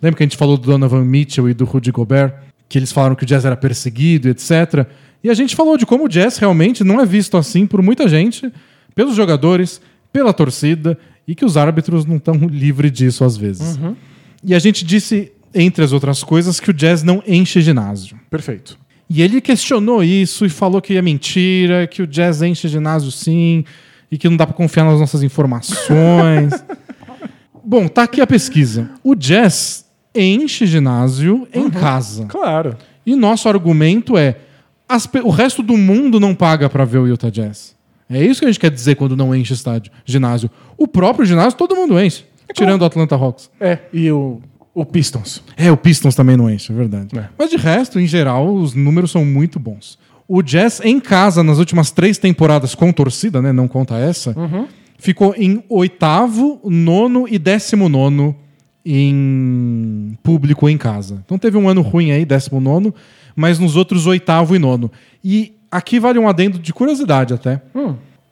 Lembra 0.00 0.16
que 0.16 0.22
a 0.22 0.26
gente 0.26 0.36
falou 0.36 0.56
do 0.56 0.70
Donovan 0.70 1.04
Mitchell 1.04 1.48
e 1.48 1.54
do 1.54 1.64
Rudy 1.64 1.90
Gobert? 1.90 2.34
Que 2.72 2.78
eles 2.78 2.90
falaram 2.90 3.14
que 3.14 3.22
o 3.22 3.26
Jazz 3.26 3.44
era 3.44 3.54
perseguido, 3.54 4.30
etc. 4.30 4.86
E 5.22 5.28
a 5.28 5.34
gente 5.34 5.54
falou 5.54 5.76
de 5.76 5.84
como 5.84 6.06
o 6.06 6.08
Jazz 6.08 6.38
realmente 6.38 6.82
não 6.82 6.98
é 6.98 7.04
visto 7.04 7.36
assim 7.36 7.66
por 7.66 7.82
muita 7.82 8.08
gente, 8.08 8.50
pelos 8.94 9.14
jogadores, 9.14 9.78
pela 10.10 10.32
torcida 10.32 10.96
e 11.28 11.34
que 11.34 11.44
os 11.44 11.58
árbitros 11.58 12.06
não 12.06 12.16
estão 12.16 12.34
livres 12.34 12.90
disso 12.90 13.24
às 13.24 13.36
vezes. 13.36 13.78
E 14.42 14.54
a 14.54 14.58
gente 14.58 14.86
disse, 14.86 15.30
entre 15.54 15.84
as 15.84 15.92
outras 15.92 16.24
coisas, 16.24 16.58
que 16.58 16.70
o 16.70 16.72
Jazz 16.72 17.02
não 17.02 17.22
enche 17.28 17.60
ginásio. 17.60 18.18
Perfeito. 18.30 18.78
E 19.06 19.20
ele 19.20 19.42
questionou 19.42 20.02
isso 20.02 20.46
e 20.46 20.48
falou 20.48 20.80
que 20.80 20.96
é 20.96 21.02
mentira, 21.02 21.86
que 21.86 22.00
o 22.00 22.06
Jazz 22.06 22.40
enche 22.40 22.68
ginásio 22.68 23.10
sim, 23.12 23.66
e 24.10 24.16
que 24.16 24.30
não 24.30 24.36
dá 24.38 24.46
pra 24.46 24.56
confiar 24.56 24.84
nas 24.84 24.98
nossas 24.98 25.22
informações. 25.22 26.54
Bom, 27.62 27.86
tá 27.86 28.04
aqui 28.04 28.22
a 28.22 28.26
pesquisa. 28.26 28.90
O 29.04 29.14
Jazz 29.14 29.81
enche 30.14 30.66
ginásio 30.66 31.46
em 31.52 31.70
casa. 31.70 32.26
Claro. 32.26 32.76
E 33.04 33.16
nosso 33.16 33.48
argumento 33.48 34.16
é: 34.16 34.36
as 34.88 35.08
o 35.24 35.30
resto 35.30 35.62
do 35.62 35.76
mundo 35.76 36.20
não 36.20 36.34
paga 36.34 36.68
pra 36.68 36.84
ver 36.84 36.98
o 36.98 37.06
Utah 37.06 37.30
Jazz. 37.30 37.74
É 38.08 38.22
isso 38.22 38.40
que 38.40 38.46
a 38.46 38.48
gente 38.48 38.60
quer 38.60 38.70
dizer 38.70 38.96
quando 38.96 39.16
não 39.16 39.34
enche 39.34 39.54
estádio, 39.54 39.90
ginásio. 40.04 40.50
O 40.76 40.86
próprio 40.86 41.24
ginásio 41.24 41.58
todo 41.58 41.74
mundo 41.74 41.98
enche, 41.98 42.24
tirando 42.52 42.82
o 42.82 42.84
Atlanta 42.84 43.16
Hawks. 43.16 43.50
É, 43.58 43.78
e 43.90 44.10
o, 44.10 44.40
o 44.74 44.84
Pistons. 44.84 45.42
É, 45.56 45.72
o 45.72 45.76
Pistons 45.76 46.14
também 46.14 46.36
não 46.36 46.50
enche, 46.50 46.72
é 46.72 46.74
verdade. 46.74 47.18
É. 47.18 47.28
Mas 47.38 47.48
de 47.48 47.56
resto, 47.56 47.98
em 47.98 48.06
geral, 48.06 48.52
os 48.52 48.74
números 48.74 49.10
são 49.10 49.24
muito 49.24 49.58
bons. 49.58 49.98
O 50.28 50.42
Jazz 50.42 50.80
em 50.84 51.00
casa, 51.00 51.42
nas 51.42 51.58
últimas 51.58 51.90
três 51.90 52.18
temporadas 52.18 52.74
com 52.74 52.92
torcida, 52.92 53.40
né? 53.40 53.52
Não 53.52 53.66
conta 53.66 53.96
essa, 53.96 54.34
ficou 54.98 55.34
em 55.36 55.64
oitavo, 55.68 56.60
nono 56.64 57.26
e 57.28 57.38
décimo 57.38 57.88
nono 57.88 58.36
em 58.84 60.16
público 60.22 60.68
em 60.68 60.76
casa. 60.78 61.22
Então 61.24 61.38
teve 61.38 61.56
um 61.56 61.68
ano 61.68 61.82
ruim 61.82 62.10
aí, 62.10 62.24
décimo 62.24 62.60
nono, 62.60 62.94
mas 63.34 63.58
nos 63.58 63.76
outros 63.76 64.06
oitavo 64.06 64.54
e 64.54 64.58
nono. 64.58 64.90
E 65.24 65.54
aqui 65.70 65.98
vale 66.00 66.18
um 66.18 66.28
adendo 66.28 66.58
de 66.58 66.72
curiosidade 66.72 67.32
até. 67.34 67.62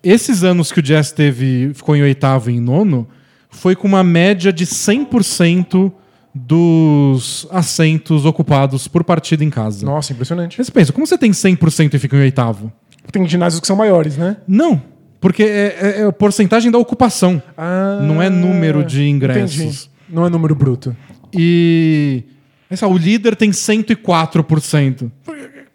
Esses 0.03 0.43
anos 0.45 0.73
que 0.73 0.81
o 0.81 0.83
Jazz 0.83 1.13
teve, 1.13 1.73
ficou 1.75 1.95
em 1.95 2.03
oitavo 2.03 2.51
e 2.51 2.55
em 2.57 2.61
nono, 2.61 3.07
foi 3.51 3.75
com 3.77 3.87
uma 3.89 4.03
média 4.03 4.53
de 4.53 4.65
100% 4.67 5.93
dos 6.33 7.47
assentos 7.51 8.25
ocupados 8.25 8.87
por 8.89 9.03
partida 9.05 9.45
em 9.45 9.51
casa. 9.51 9.85
Nossa, 9.85 10.13
impressionante. 10.13 10.57
Mas 10.59 10.71
pensa, 10.71 10.93
como 10.93 11.07
você 11.07 11.19
tem 11.19 11.33
100% 11.33 11.95
e 11.95 11.99
fica 11.99 12.17
em 12.17 12.21
oitavo? 12.21 12.73
Tem 13.11 13.27
ginásios 13.27 13.61
que 13.61 13.67
são 13.67 13.75
maiores, 13.77 14.17
né? 14.17 14.37
Não, 14.47 14.81
porque 15.21 15.43
é, 15.43 15.77
é- 15.81 16.01
é 16.03 16.05
a 16.07 16.13
porcentagem 16.13 16.71
da 16.71 16.79
ocupação. 16.79 17.43
Ah, 17.59 17.99
Não 18.03 18.23
é 18.23 18.31
número 18.31 18.85
de 18.85 19.09
ingressos. 19.09 19.61
Entendi. 19.61 19.90
Não 20.13 20.27
é 20.27 20.31
número 20.31 20.55
bruto. 20.55 20.97
E 21.33 22.25
essa, 22.69 22.87
o 22.87 22.97
líder 22.97 23.37
tem 23.37 23.51
104%. 23.51 25.11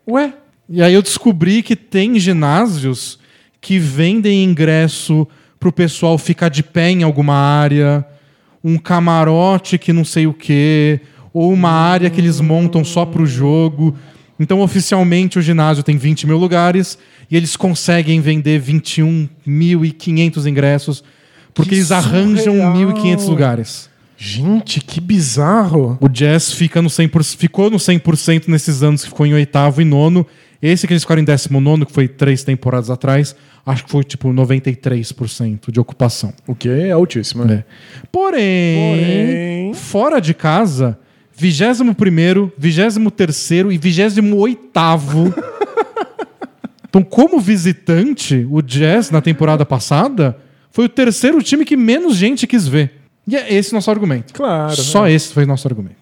Ué? 0.08 0.34
E 0.70 0.82
aí 0.82 0.94
eu 0.94 1.02
descobri 1.02 1.62
que 1.62 1.76
tem 1.76 2.20
ginásios 2.20 3.20
que 3.62 3.78
vendem 3.80 4.44
ingresso 4.44 5.28
pro 5.60 5.72
pessoal 5.72 6.18
ficar 6.18 6.50
de 6.50 6.64
pé 6.64 6.92
em 6.92 7.04
alguma 7.04 7.36
área, 7.36 8.06
um 8.64 8.78
camarote 8.78 9.78
que 9.78 9.94
não 9.94 10.04
sei 10.04 10.28
o 10.28 10.34
quê, 10.34 11.00
ou 11.34 11.52
uma 11.52 11.70
área 11.72 12.10
que 12.10 12.20
eles 12.20 12.40
montam 12.40 12.84
só 12.84 13.06
pro 13.06 13.26
jogo. 13.26 13.96
Então, 14.40 14.62
oficialmente, 14.62 15.40
o 15.40 15.42
ginásio 15.42 15.84
tem 15.84 15.98
20 15.98 16.28
mil 16.28 16.38
lugares 16.38 16.98
e 17.30 17.38
eles 17.38 17.56
conseguem 17.56 18.22
vender 18.22 18.62
21.500 18.62 20.46
ingressos 20.46 21.04
porque 21.54 21.70
Que 21.70 21.76
eles 21.76 21.92
arranjam 21.92 22.54
surreal. 22.54 22.94
1.500 22.94 23.30
lugares. 23.30 23.90
Gente, 24.18 24.80
que 24.82 25.02
bizarro. 25.02 25.98
O 26.02 26.08
Jazz 26.08 26.52
fica 26.54 26.82
no 26.82 26.90
100%, 26.90 27.38
ficou 27.38 27.70
no 27.70 27.78
100% 27.78 28.48
nesses 28.48 28.82
anos 28.82 29.04
que 29.04 29.10
ficou 29.10 29.26
em 29.26 29.34
oitavo 29.34 29.82
e 29.82 29.86
nono. 29.86 30.26
Esse 30.62 30.88
que 30.88 30.94
eles 30.94 31.04
ficaram 31.04 31.22
em 31.22 31.26
décimo 31.26 31.60
nono, 31.60 31.86
que 31.86 31.92
foi 31.92 32.08
três 32.08 32.44
temporadas 32.44 32.90
atrás, 32.90 33.36
acho 33.66 33.84
que 33.84 33.92
foi 33.92 34.04
tipo 34.04 34.30
93% 34.30 35.70
de 35.72 35.80
ocupação. 35.80 36.34
O 36.48 36.56
que 36.56 36.70
é 36.70 36.92
altíssimo. 36.92 37.44
né? 37.46 37.54
É. 37.56 37.64
Porém, 38.12 39.72
Porém- 39.72 39.74
fora 39.74 40.20
de 40.20 40.34
casa, 40.34 40.98
21º, 41.38 42.52
23º 42.60 43.72
e 43.72 43.78
28º. 43.78 45.34
então, 46.88 47.04
como 47.04 47.40
visitante, 47.40 48.48
o 48.50 48.62
Jazz 48.62 49.12
na 49.12 49.22
temporada 49.22 49.66
passada 49.66 50.38
foi 50.72 50.86
o 50.86 50.90
terceiro 50.90 51.42
time 51.44 51.66
que 51.66 51.76
menos 51.78 52.16
gente 52.16 52.48
quis 52.48 52.68
ver. 52.68 52.94
E 53.28 53.36
é 53.36 53.54
esse 53.54 53.74
nosso 53.74 53.90
argumento. 53.90 54.34
Claro, 54.34 54.76
Só 54.76 55.08
é. 55.08 55.14
esse 55.14 55.34
foi 55.34 55.46
nosso 55.46 55.68
argumento. 55.68 55.96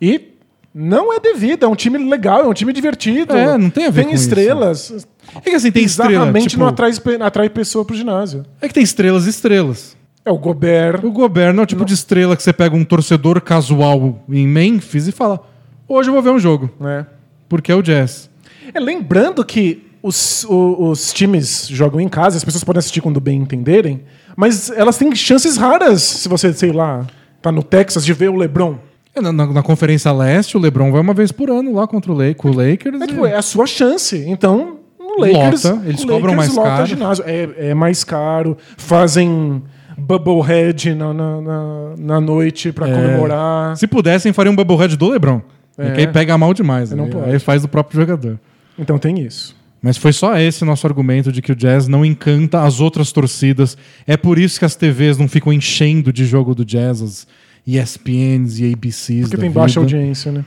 E 0.00 0.32
não 0.74 1.12
é 1.12 1.20
devido, 1.20 1.64
é 1.64 1.68
um 1.68 1.76
time 1.76 1.98
legal, 1.98 2.40
é 2.44 2.48
um 2.48 2.52
time 2.52 2.72
divertido. 2.72 3.32
É, 3.36 3.56
não 3.56 3.70
tem 3.70 3.86
a 3.86 3.90
ver 3.90 4.00
Tem 4.02 4.08
com 4.10 4.14
isso. 4.14 4.24
estrelas. 4.24 5.06
É 5.36 5.40
que 5.50 5.50
assim, 5.56 5.70
tem 5.70 5.84
estrela. 5.84 6.10
Bizarramente 6.10 6.48
Tipo, 6.48 6.62
não 6.62 6.68
atrai, 6.68 6.90
atrai 7.20 7.48
pessoa 7.48 7.84
pro 7.84 7.94
ginásio. 7.96 8.44
É 8.60 8.66
que 8.68 8.74
tem 8.74 8.82
estrelas 8.82 9.26
e 9.26 9.30
estrelas. 9.30 9.96
É 10.24 10.30
o 10.32 10.38
Gobert. 10.38 11.04
O 11.04 11.12
governo 11.12 11.60
é 11.60 11.62
o 11.62 11.66
tipo 11.66 11.84
de 11.84 11.94
estrela 11.94 12.36
que 12.36 12.42
você 12.42 12.52
pega 12.52 12.74
um 12.74 12.84
torcedor 12.84 13.40
casual 13.40 14.24
em 14.28 14.46
Memphis 14.48 15.06
e 15.06 15.12
fala: 15.12 15.40
hoje 15.86 16.08
eu 16.08 16.14
vou 16.14 16.22
ver 16.22 16.30
um 16.30 16.38
jogo, 16.38 16.70
Né? 16.80 17.06
porque 17.48 17.70
é 17.70 17.74
o 17.74 17.82
Jazz. 17.82 18.28
É, 18.72 18.80
lembrando 18.80 19.44
que 19.44 19.83
os, 20.06 20.44
o- 20.44 20.90
os 20.90 21.12
times 21.12 21.66
jogam 21.68 22.00
em 22.00 22.08
casa, 22.08 22.36
as 22.36 22.44
pessoas 22.44 22.62
podem 22.62 22.78
assistir 22.78 23.00
quando 23.00 23.18
bem 23.20 23.38
entenderem, 23.40 24.02
mas 24.36 24.70
elas 24.70 24.98
têm 24.98 25.14
chances 25.14 25.56
raras 25.56 26.02
se 26.02 26.28
você, 26.28 26.52
sei 26.52 26.72
lá, 26.72 27.06
tá 27.40 27.50
no 27.50 27.62
Texas 27.62 28.04
de 28.04 28.12
ver 28.12 28.28
o 28.30 28.36
LeBron. 28.36 28.76
É, 29.14 29.20
Na, 29.20 29.32
na- 29.32 29.46
na 29.46 29.62
Conferência 29.62 30.10
Leste, 30.12 30.56
o 30.56 30.60
LeBron 30.60 30.90
vai 30.92 31.00
uma 31.00 31.14
vez 31.14 31.30
por 31.32 31.48
ano 31.50 31.72
lá 31.74 31.86
contra 31.86 32.10
o, 32.12 32.14
Lake, 32.14 32.46
o 32.46 32.52
Lakers. 32.52 33.00
É, 33.00 33.04
e- 33.04 33.06
tipo, 33.08 33.24
é 33.26 33.36
a 33.36 33.42
sua 33.42 33.66
chance. 33.66 34.16
Então, 34.26 34.78
no 34.98 35.20
Lakers, 35.20 35.64
Lota, 35.64 35.82
eles 35.86 36.02
o 36.02 36.06
cobram 36.08 36.34
mais 36.34 36.54
lota 36.54 36.68
caro. 36.68 36.86
ginásio. 36.86 37.24
É, 37.26 37.48
é 37.70 37.74
mais 37.74 38.02
caro. 38.04 38.56
Fazem 38.76 39.62
bubblehead 39.96 40.94
na, 40.94 41.14
na, 41.14 41.40
na, 41.40 41.94
na 41.96 42.20
noite 42.20 42.72
pra 42.72 42.86
comemorar. 42.86 43.76
Se 43.76 43.86
pudessem, 43.86 44.32
fariam 44.32 44.52
um 44.52 44.56
Bubblehead 44.56 44.96
do 44.96 45.08
LeBron. 45.08 45.40
É. 45.78 45.86
É. 45.86 45.90
Que 45.92 46.00
aí 46.02 46.06
pega 46.08 46.36
mal 46.38 46.52
demais. 46.54 46.90
Pode. 46.92 47.16
aí 47.30 47.38
faz 47.38 47.62
do 47.62 47.68
próprio 47.68 48.00
jogador. 48.00 48.38
Então 48.78 48.98
tem 48.98 49.20
isso. 49.20 49.54
Mas 49.84 49.98
foi 49.98 50.14
só 50.14 50.34
esse 50.38 50.64
nosso 50.64 50.86
argumento 50.86 51.30
de 51.30 51.42
que 51.42 51.52
o 51.52 51.54
Jazz 51.54 51.86
não 51.88 52.06
encanta 52.06 52.62
as 52.62 52.80
outras 52.80 53.12
torcidas. 53.12 53.76
É 54.06 54.16
por 54.16 54.38
isso 54.38 54.58
que 54.58 54.64
as 54.64 54.74
TVs 54.74 55.18
não 55.18 55.28
ficam 55.28 55.52
enchendo 55.52 56.10
de 56.10 56.24
jogo 56.24 56.54
do 56.54 56.64
Jazz, 56.64 57.02
as 57.02 57.26
ESPNs 57.66 58.62
e 58.62 58.72
ABCs. 58.72 59.28
Porque 59.28 59.36
tem 59.36 59.50
baixa 59.50 59.82
vida. 59.82 59.94
audiência, 59.94 60.32
né? 60.32 60.42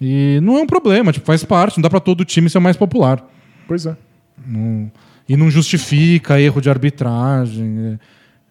E 0.00 0.40
não 0.42 0.58
é 0.58 0.62
um 0.62 0.66
problema, 0.66 1.12
tipo, 1.12 1.24
faz 1.24 1.44
parte, 1.44 1.78
não 1.78 1.82
dá 1.82 1.88
pra 1.88 2.00
todo 2.00 2.24
time 2.24 2.50
ser 2.50 2.58
o 2.58 2.60
mais 2.60 2.76
popular. 2.76 3.24
Pois 3.68 3.86
é. 3.86 3.96
E 5.28 5.36
não 5.36 5.48
justifica 5.48 6.40
erro 6.40 6.60
de 6.60 6.68
arbitragem. 6.68 7.96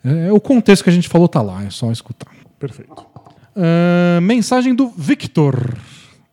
É, 0.05 0.27
é- 0.27 0.31
o 0.31 0.39
contexto 0.39 0.85
que 0.85 0.89
a 0.89 0.93
gente 0.93 1.09
falou 1.09 1.27
tá 1.27 1.41
lá, 1.41 1.65
é 1.65 1.69
só 1.69 1.91
escutar. 1.91 2.31
Perfeito. 2.57 3.05
Ah, 3.53 4.21
mensagem 4.21 4.73
do 4.73 4.87
Victor. 4.87 5.75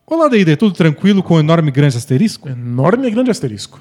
Olá, 0.09 0.29
D&D, 0.29 0.55
tudo 0.55 0.73
tranquilo 0.73 1.21
com 1.21 1.33
o 1.33 1.39
enorme 1.41 1.69
grande 1.69 1.97
asterisco? 1.97 2.47
Enorme 2.47 3.09
e 3.09 3.11
grande 3.11 3.29
asterisco. 3.29 3.77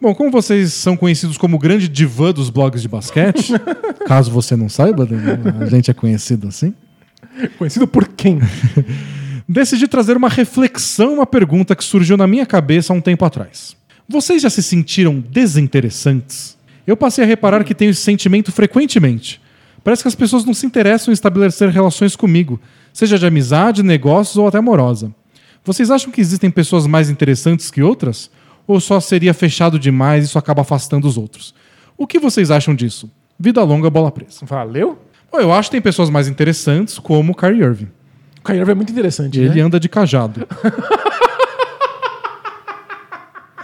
Bom, 0.00 0.14
como 0.14 0.30
vocês 0.30 0.72
são 0.72 0.96
conhecidos 0.96 1.36
como 1.36 1.56
o 1.56 1.58
grande 1.58 1.88
divã 1.88 2.30
dos 2.30 2.50
blogs 2.50 2.80
de 2.80 2.86
basquete, 2.86 3.52
caso 4.06 4.30
você 4.30 4.54
não 4.54 4.68
saiba, 4.68 5.04
D&D, 5.04 5.64
a 5.64 5.66
gente 5.66 5.90
é 5.90 5.94
conhecido 5.94 6.46
assim, 6.46 6.72
Conhecido 7.58 7.88
por 7.88 8.06
quem? 8.06 8.38
decidi 9.48 9.88
trazer 9.88 10.16
uma 10.16 10.28
reflexão, 10.28 11.14
uma 11.14 11.26
pergunta 11.26 11.74
que 11.74 11.82
surgiu 11.82 12.16
na 12.16 12.28
minha 12.28 12.46
cabeça 12.46 12.92
há 12.92 12.96
um 12.96 13.00
tempo 13.00 13.24
atrás. 13.24 13.76
Vocês 14.08 14.42
já 14.42 14.50
se 14.50 14.62
sentiram 14.62 15.18
desinteressantes? 15.18 16.56
Eu 16.86 16.96
passei 16.96 17.24
a 17.24 17.26
reparar 17.26 17.64
que 17.64 17.74
tenho 17.74 17.90
esse 17.90 18.02
sentimento 18.02 18.52
frequentemente. 18.52 19.40
Parece 19.82 20.02
que 20.02 20.08
as 20.08 20.14
pessoas 20.14 20.44
não 20.44 20.54
se 20.54 20.64
interessam 20.64 21.10
em 21.10 21.12
estabelecer 21.12 21.70
relações 21.70 22.14
comigo, 22.14 22.60
seja 22.92 23.18
de 23.18 23.26
amizade, 23.26 23.82
negócios 23.82 24.36
ou 24.36 24.46
até 24.46 24.58
amorosa. 24.58 25.12
Vocês 25.66 25.90
acham 25.90 26.12
que 26.12 26.20
existem 26.20 26.48
pessoas 26.48 26.86
mais 26.86 27.10
interessantes 27.10 27.72
que 27.72 27.82
outras? 27.82 28.30
Ou 28.68 28.78
só 28.78 29.00
seria 29.00 29.34
fechado 29.34 29.80
demais 29.80 30.22
e 30.22 30.26
isso 30.28 30.38
acaba 30.38 30.62
afastando 30.62 31.08
os 31.08 31.18
outros? 31.18 31.52
O 31.98 32.06
que 32.06 32.20
vocês 32.20 32.52
acham 32.52 32.72
disso? 32.72 33.10
Vida 33.36 33.60
longa, 33.64 33.90
bola 33.90 34.12
presa. 34.12 34.46
Valeu? 34.46 34.96
Bom, 35.30 35.40
eu 35.40 35.52
acho 35.52 35.68
que 35.68 35.72
tem 35.72 35.80
pessoas 35.82 36.08
mais 36.08 36.28
interessantes, 36.28 37.00
como 37.00 37.32
o 37.32 37.34
Kyrie 37.34 37.62
Irving. 37.64 37.88
O 38.38 38.44
Kyrie 38.44 38.60
Irving 38.60 38.70
é 38.70 38.74
muito 38.76 38.92
interessante, 38.92 39.40
Ele 39.40 39.56
né? 39.56 39.60
anda 39.62 39.80
de 39.80 39.88
cajado. 39.88 40.46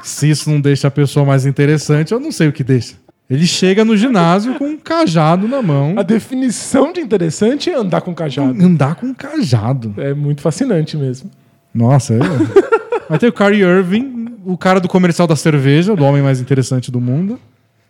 Se 0.02 0.28
isso 0.28 0.50
não 0.50 0.60
deixa 0.60 0.88
a 0.88 0.90
pessoa 0.90 1.24
mais 1.24 1.46
interessante, 1.46 2.10
eu 2.10 2.18
não 2.18 2.32
sei 2.32 2.48
o 2.48 2.52
que 2.52 2.64
deixa. 2.64 2.96
Ele 3.30 3.46
chega 3.46 3.84
no 3.84 3.96
ginásio 3.96 4.56
com 4.56 4.64
um 4.64 4.76
cajado 4.76 5.46
na 5.46 5.62
mão. 5.62 5.94
A 5.96 6.02
definição 6.02 6.92
de 6.92 7.00
interessante 7.00 7.70
é 7.70 7.74
andar 7.76 8.00
com 8.00 8.12
cajado. 8.12 8.60
Andar 8.60 8.96
com 8.96 9.14
cajado. 9.14 9.94
É 9.96 10.12
muito 10.12 10.42
fascinante 10.42 10.96
mesmo. 10.96 11.30
Nossa, 11.74 12.14
é. 12.14 12.18
Vai 13.08 13.18
ter 13.18 13.28
o 13.28 13.32
Kyrie 13.32 13.62
Irving, 13.62 14.26
o 14.44 14.56
cara 14.56 14.80
do 14.80 14.88
comercial 14.88 15.26
da 15.26 15.36
cerveja, 15.36 15.94
do 15.94 16.04
homem 16.04 16.22
mais 16.22 16.40
interessante 16.40 16.90
do 16.90 17.00
mundo. 17.00 17.38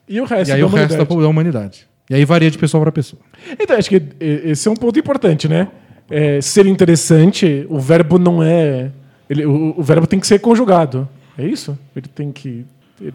E 0.09 0.21
o 0.21 0.25
resto 0.25 0.51
E 0.51 0.53
aí 0.55 0.61
da 0.61 0.67
o 0.67 0.69
resto 0.69 0.89
da, 0.89 0.95
humanidade. 1.05 1.21
da 1.23 1.29
humanidade. 1.29 1.87
E 2.11 2.15
aí 2.15 2.25
varia 2.25 2.51
de 2.51 2.59
pessoa 2.59 2.83
para 2.83 2.93
pessoa. 2.93 3.23
Então, 3.59 3.77
acho 3.77 3.89
que 3.89 4.03
esse 4.21 4.67
é 4.69 4.71
um 4.71 4.75
ponto 4.75 4.99
importante, 4.99 5.49
né? 5.49 5.69
É, 6.11 6.41
ser 6.41 6.67
interessante, 6.67 7.65
o 7.71 7.79
verbo 7.79 8.19
não 8.19 8.43
é. 8.43 8.91
ele- 9.31 9.47
o, 9.47 9.75
o 9.79 9.83
verbo 9.83 10.07
tem 10.07 10.19
que 10.21 10.27
ser 10.27 10.39
conjugado. 10.41 11.09
É 11.39 11.47
isso? 11.47 11.79
Ele 11.97 12.07
tem 12.13 12.31
que. 12.33 12.67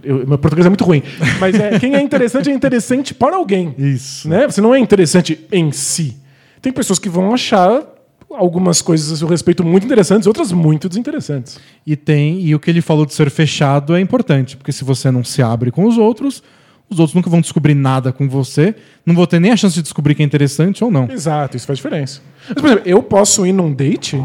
Eu- 0.03 0.26
meu 0.26 0.38
português 0.38 0.65
é 0.65 0.69
muito 0.69 0.84
ruim. 0.84 1.03
Mas 1.39 1.60
é, 1.60 1.77
quem 1.77 1.94
é 1.95 2.02
interessante 2.02 2.49
é 2.49 2.53
interessante 2.53 3.14
para 3.14 3.35
alguém. 3.35 3.76
Isso. 3.77 4.27
Né? 4.27 4.45
Você 4.48 4.61
não 4.61 4.73
é 4.73 4.80
interessante 4.80 5.45
em 5.52 5.72
si. 5.72 6.18
Tem 6.61 6.72
pessoas 6.73 6.98
que 6.98 7.10
vão 7.10 7.34
achar 7.34 7.84
algumas 8.30 8.82
coisas 8.82 9.12
a 9.12 9.16
seu 9.16 9.28
respeito 9.28 9.64
muito 9.64 9.86
interessantes, 9.86 10.28
outras 10.28 10.52
muito 10.52 10.90
desinteressantes. 10.90 11.60
E 11.86 11.95
tem, 11.95 12.41
e 12.41 12.54
o 12.54 12.60
que 12.60 12.70
ele 12.70 12.82
falou 12.82 13.06
de 13.06 13.14
ser 13.14 13.30
fechado 13.30 13.95
é 13.95 14.02
importante, 14.02 14.58
porque 14.58 14.72
se 14.72 14.84
você 14.84 15.10
não 15.10 15.24
se 15.24 15.41
abre 15.41 15.72
com 15.72 15.86
os 15.86 15.98
outros, 15.98 16.44
os 16.90 16.99
outros 16.99 17.16
nunca 17.16 17.30
vão 17.30 17.41
descobrir 17.41 17.74
nada 17.74 18.12
com 18.12 18.28
você, 18.28 18.76
não 19.06 19.16
vou 19.16 19.28
ter 19.28 19.40
nem 19.40 19.52
a 19.52 19.58
chance 19.58 19.76
de 19.76 19.82
descobrir 19.82 20.16
que 20.16 20.22
é 20.22 20.26
interessante 20.26 20.84
ou 20.84 20.91
não. 20.91 21.10
Exato, 21.10 21.58
isso 21.58 21.66
faz 21.66 21.78
diferença. 21.78 22.22
Mas, 22.48 22.56
por 22.56 22.66
exemplo, 22.66 22.84
eu 22.86 23.04
posso 23.04 23.45
ir 23.45 23.54
num 23.54 23.74
date 23.74 24.24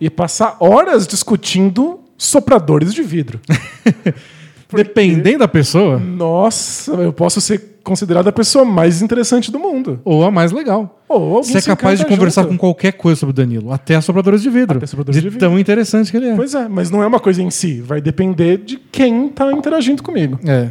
e 0.00 0.10
passar 0.10 0.56
horas 0.60 1.06
discutindo 1.06 2.00
sopradores 2.16 2.92
de 2.92 3.02
vidro. 3.02 3.40
Dependendo 4.72 5.38
da 5.38 5.48
pessoa, 5.48 5.98
Nossa, 5.98 6.92
eu 6.94 7.12
posso 7.12 7.40
ser 7.40 7.73
considerado 7.84 8.26
a 8.26 8.32
pessoa 8.32 8.64
mais 8.64 9.02
interessante 9.02 9.52
do 9.52 9.58
mundo. 9.58 10.00
ou 10.04 10.24
a 10.24 10.30
mais 10.30 10.50
legal. 10.50 11.02
Ou 11.08 11.42
Você 11.42 11.58
é 11.58 11.62
capaz 11.62 12.00
de 12.00 12.06
conversar 12.06 12.42
junto. 12.42 12.52
com 12.52 12.58
qualquer 12.58 12.92
coisa 12.92 13.20
sobre 13.20 13.30
o 13.30 13.34
Danilo, 13.34 13.70
até 13.70 14.00
sopradores 14.00 14.42
de 14.42 14.50
vidro. 14.50 14.78
Até 14.78 14.86
sopradores 14.86 15.20
de 15.20 15.28
vidro. 15.28 15.38
tão 15.38 15.58
interessante 15.58 16.10
que 16.10 16.16
ele 16.16 16.30
é. 16.30 16.34
Pois 16.34 16.54
é, 16.54 16.66
mas 16.66 16.90
não 16.90 17.02
é 17.02 17.06
uma 17.06 17.20
coisa 17.20 17.42
em 17.42 17.50
si. 17.50 17.80
Vai 17.80 18.00
depender 18.00 18.58
de 18.58 18.78
quem 18.78 19.28
tá 19.28 19.52
interagindo 19.52 20.02
comigo. 20.02 20.40
É. 20.44 20.70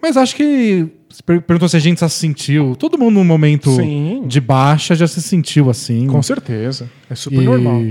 Mas 0.00 0.16
acho 0.16 0.36
que. 0.36 0.86
Perguntou 1.26 1.68
se 1.68 1.76
a 1.76 1.80
gente 1.80 2.00
já 2.00 2.08
se 2.08 2.18
sentiu. 2.18 2.76
Todo 2.76 2.96
mundo 2.96 3.14
num 3.14 3.24
momento 3.24 3.74
Sim. 3.74 4.22
de 4.26 4.40
baixa 4.40 4.94
já 4.94 5.08
se 5.08 5.20
sentiu 5.20 5.68
assim. 5.68 6.06
Com 6.06 6.22
certeza. 6.22 6.88
É 7.08 7.14
super 7.16 7.42
e, 7.42 7.44
normal. 7.44 7.82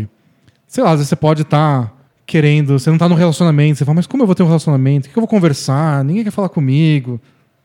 Sei 0.66 0.84
lá, 0.84 0.92
às 0.92 0.98
vezes 0.98 1.10
você 1.10 1.16
pode 1.18 1.42
estar 1.42 1.94
querendo. 2.26 2.80
Você 2.80 2.90
não 2.90 2.98
tá 2.98 3.10
num 3.10 3.16
relacionamento. 3.16 3.78
Você 3.78 3.86
fala, 3.86 3.96
mas 3.96 4.08
como 4.08 4.24
eu 4.24 4.28
vou 4.28 4.36
ter 4.36 4.44
um 4.44 4.48
relacionamento? 4.48 5.08
O 5.08 5.12
que 5.12 5.18
eu 5.18 5.22
vou 5.22 5.28
conversar? 5.28 6.04
Ninguém 6.06 6.24
quer 6.24 6.32
falar 6.32 6.50
comigo. 6.50 7.20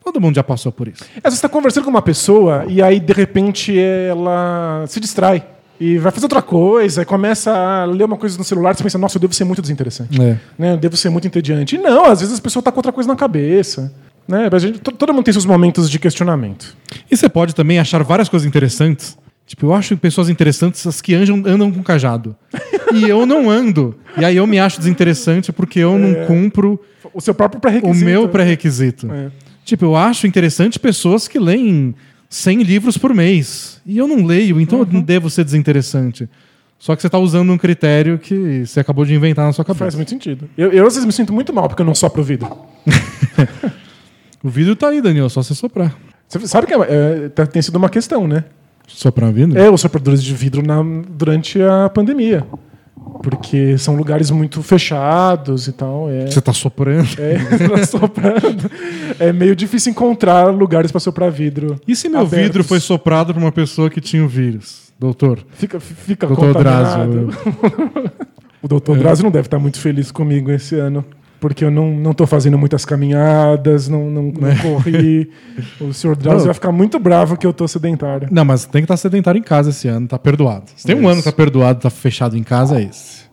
Todo 0.05 0.21
mundo 0.21 0.35
já 0.35 0.43
passou 0.45 0.71
por 0.71 0.87
isso. 0.87 1.03
Vezes 1.23 1.39
você 1.39 1.43
tá 1.43 1.49
conversando 1.49 1.85
com 1.85 1.91
uma 1.91 2.03
pessoa 2.03 2.65
e 2.69 2.83
aí, 2.83 3.01
de 3.01 3.13
repente, 3.13 3.77
ela 3.79 4.85
se 4.87 5.01
distrai. 5.01 5.45
E 5.81 5.99
vai 5.99 6.13
fazer 6.13 6.27
outra 6.27 6.41
coisa, 6.41 7.03
e 7.03 7.05
começa 7.05 7.51
a 7.53 7.85
ler 7.85 8.05
uma 8.05 8.17
coisa 8.17 8.39
no 8.39 8.45
celular, 8.45 8.77
você 8.77 8.83
pensa, 8.85 8.97
nossa, 8.97 9.17
eu 9.17 9.21
devo 9.21 9.35
ser 9.35 9.43
muito 9.45 9.61
desinteressante. 9.61 10.21
É. 10.23 10.37
Né? 10.57 10.73
Eu 10.75 10.77
devo 10.77 10.97
ser 10.97 11.09
muito 11.11 11.27
entediante. 11.27 11.75
E 11.75 11.79
não, 11.79 12.05
às 12.05 12.21
vezes 12.21 12.39
a 12.39 12.43
pessoa 12.43 12.63
tá 12.63 12.71
com 12.71 12.79
outra 12.79 12.93
coisa 12.93 13.09
na 13.09 13.17
cabeça. 13.17 13.93
Né? 14.27 14.49
A 14.53 14.59
gente- 14.59 14.79
to- 14.79 14.93
todo 14.93 15.13
mundo 15.13 15.25
tem 15.25 15.33
seus 15.33 15.45
momentos 15.45 15.91
de 15.91 15.99
questionamento. 15.99 16.77
E 17.11 17.17
você 17.17 17.29
pode 17.29 17.55
também 17.55 17.79
achar 17.81 18.03
várias 18.05 18.29
coisas 18.29 18.47
interessantes. 18.47 19.19
Tipo, 19.47 19.67
eu 19.67 19.75
acho 19.75 19.97
pessoas 19.97 20.29
interessantes 20.29 20.87
as 20.87 21.03
que 21.03 21.13
andam, 21.15 21.43
andam 21.45 21.73
com 21.73 21.83
cajado. 21.83 22.37
e 22.95 23.05
eu 23.09 23.27
não 23.27 23.51
ando. 23.51 23.97
E 24.17 24.25
aí 24.25 24.37
eu 24.37 24.47
me 24.47 24.59
acho 24.61 24.79
desinteressante 24.79 25.53
porque 25.53 25.81
eu 25.81 25.99
não 25.99 26.25
cumpro 26.27 26.81
O 27.13 27.21
seu 27.21 27.35
próprio 27.35 27.59
o 27.59 27.61
pré-requisito. 27.61 28.05
meu 28.05 28.29
pré-requisito. 28.29 29.11
É. 29.13 29.31
Tipo, 29.65 29.85
eu 29.87 29.97
acho 29.97 30.27
interessante 30.27 30.79
pessoas 30.79 31.27
que 31.27 31.39
leem 31.39 31.95
100 32.29 32.63
livros 32.63 32.99
por 32.99 33.15
mês. 33.15 33.81
E 33.87 33.97
eu 33.99 34.07
não 34.07 34.25
leio, 34.27 34.61
então 34.61 34.81
eu 34.81 34.87
não 34.91 35.01
devo 35.01 35.31
ser 35.31 35.45
desinteressante. 35.45 36.29
Só 36.79 36.95
que 36.95 37.01
você 37.01 37.09
tá 37.09 37.19
usando 37.19 37.51
um 37.51 37.57
critério 37.57 38.19
que 38.19 38.67
você 38.67 38.81
acabou 38.81 39.05
de 39.07 39.15
inventar 39.15 39.47
na 39.47 39.53
sua 39.53 39.65
Faz 39.65 39.79
cabeça. 39.79 39.97
muito 39.97 40.11
sentido. 40.11 40.51
Eu, 40.59 40.71
eu, 40.71 40.87
às 40.87 40.95
vezes, 40.95 41.07
me 41.07 41.13
sinto 41.13 41.33
muito 41.33 41.53
mal 41.53 41.67
porque 41.69 41.81
eu 41.81 41.87
não 41.87 41.95
sopro 41.95 42.21
o 42.21 42.25
vidro. 42.25 42.49
O 44.43 44.49
vidro 44.51 44.77
tá 44.77 44.89
aí, 44.89 45.01
Daniel, 45.01 45.29
só 45.31 45.43
você 45.43 45.55
soprar. 45.55 45.97
Você 46.29 46.47
sabe 46.47 46.67
que 46.67 46.75
é, 46.75 46.77
é, 46.79 47.29
tá- 47.31 47.47
tem 47.47 47.63
sido 47.63 47.77
uma 47.77 47.89
questão, 47.89 48.29
né? 48.29 48.45
Soprar 48.87 49.33
vidro? 49.33 49.59
É, 49.59 49.71
os 49.71 49.81
sopradores 49.81 50.23
de 50.23 50.35
vidro 50.35 50.63
na- 50.63 50.83
durante 51.09 51.63
a 51.63 51.89
pandemia. 51.89 52.47
Porque 53.23 53.79
são 53.79 53.97
lugares 53.97 54.31
muito 54.31 54.63
fechados 54.63 55.67
e 55.67 55.73
tal. 55.73 56.11
É, 56.11 56.27
Você 56.27 56.41
tá 56.41 56.53
soprando. 56.53 57.09
é, 57.19 57.39
tá 57.69 57.87
soprando. 57.87 58.71
é 59.19 59.33
meio 59.33 59.57
difícil 59.57 59.91
encontrar 59.93 60.47
lugares 60.55 60.91
para 60.93 61.01
soprar 61.01 61.31
vidro. 61.31 61.81
E 61.89 61.97
se 61.97 62.09
meu 62.09 62.21
abertos. 62.21 62.39
vidro 62.47 62.65
foi 62.65 62.81
soprado 62.81 63.33
por 63.33 63.43
uma 63.43 63.53
pessoa 63.53 63.89
que 63.89 64.01
tinha 64.01 64.25
o 64.25 64.29
vírus? 64.29 64.93
Doutor. 64.99 65.45
Fica, 65.53 65.81
fica 65.81 66.27
Doutor 66.27 66.49
contaminado. 66.55 67.29
O 68.63 68.67
doutor 68.69 68.97
Drauzio 68.97 69.25
não 69.25 69.31
deve 69.31 69.47
estar 69.47 69.59
muito 69.59 69.79
feliz 69.79 70.11
comigo 70.11 70.51
esse 70.51 70.75
ano. 70.77 71.05
Porque 71.45 71.63
eu 71.63 71.71
não, 71.71 71.91
não 71.95 72.15
tô 72.15 72.27
fazendo 72.27 72.57
muitas 72.57 72.87
caminhadas, 72.87 73.87
não, 73.87 74.09
não, 74.11 74.23
não 74.33 74.57
corri. 74.63 75.31
O 75.79 75.93
senhor 75.93 76.17
Drauzio 76.17 76.47
vai 76.47 76.55
ficar 76.55 76.73
muito 76.73 76.99
bravo 76.99 77.37
que 77.37 77.47
eu 77.47 77.53
tô 77.53 77.69
sedentário. 77.69 78.29
Não, 78.31 78.47
mas 78.47 78.65
tem 78.65 78.81
que 78.81 78.85
estar 78.87 78.97
sedentário 78.97 79.39
em 79.39 79.43
casa 79.43 79.69
esse 79.69 79.87
ano, 79.87 80.09
tá 80.09 80.19
perdoado. 80.19 80.65
Se 80.75 80.87
tem 80.87 80.97
um 80.97 81.01
Isso. 81.01 81.09
ano 81.09 81.17
que 81.19 81.25
tá 81.25 81.33
perdoado, 81.33 81.81
tá 81.81 81.91
fechado 81.91 82.35
em 82.35 82.43
casa, 82.43 82.81
é 82.81 82.85
esse. 82.85 83.25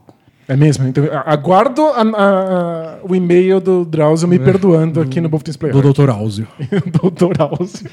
É 0.46 0.58
mesmo? 0.58 0.86
Então, 0.90 1.06
aguardo 1.26 1.82
a- 1.84 2.02
a- 2.02 2.04
a- 2.04 2.98
o 3.02 3.16
e-mail 3.16 3.62
do 3.62 3.86
Drauzio 3.86 4.28
me 4.28 4.38
perdoando 4.38 5.00
aqui 5.00 5.22
no 5.22 5.30
Bofton 5.30 5.54
Play. 5.58 5.70
É. 5.70 5.74
Do 5.74 5.82
Doutor 5.82 6.10
Áuzio. 6.10 6.46
doutor 7.02 7.34
Drauzio. 7.34 7.90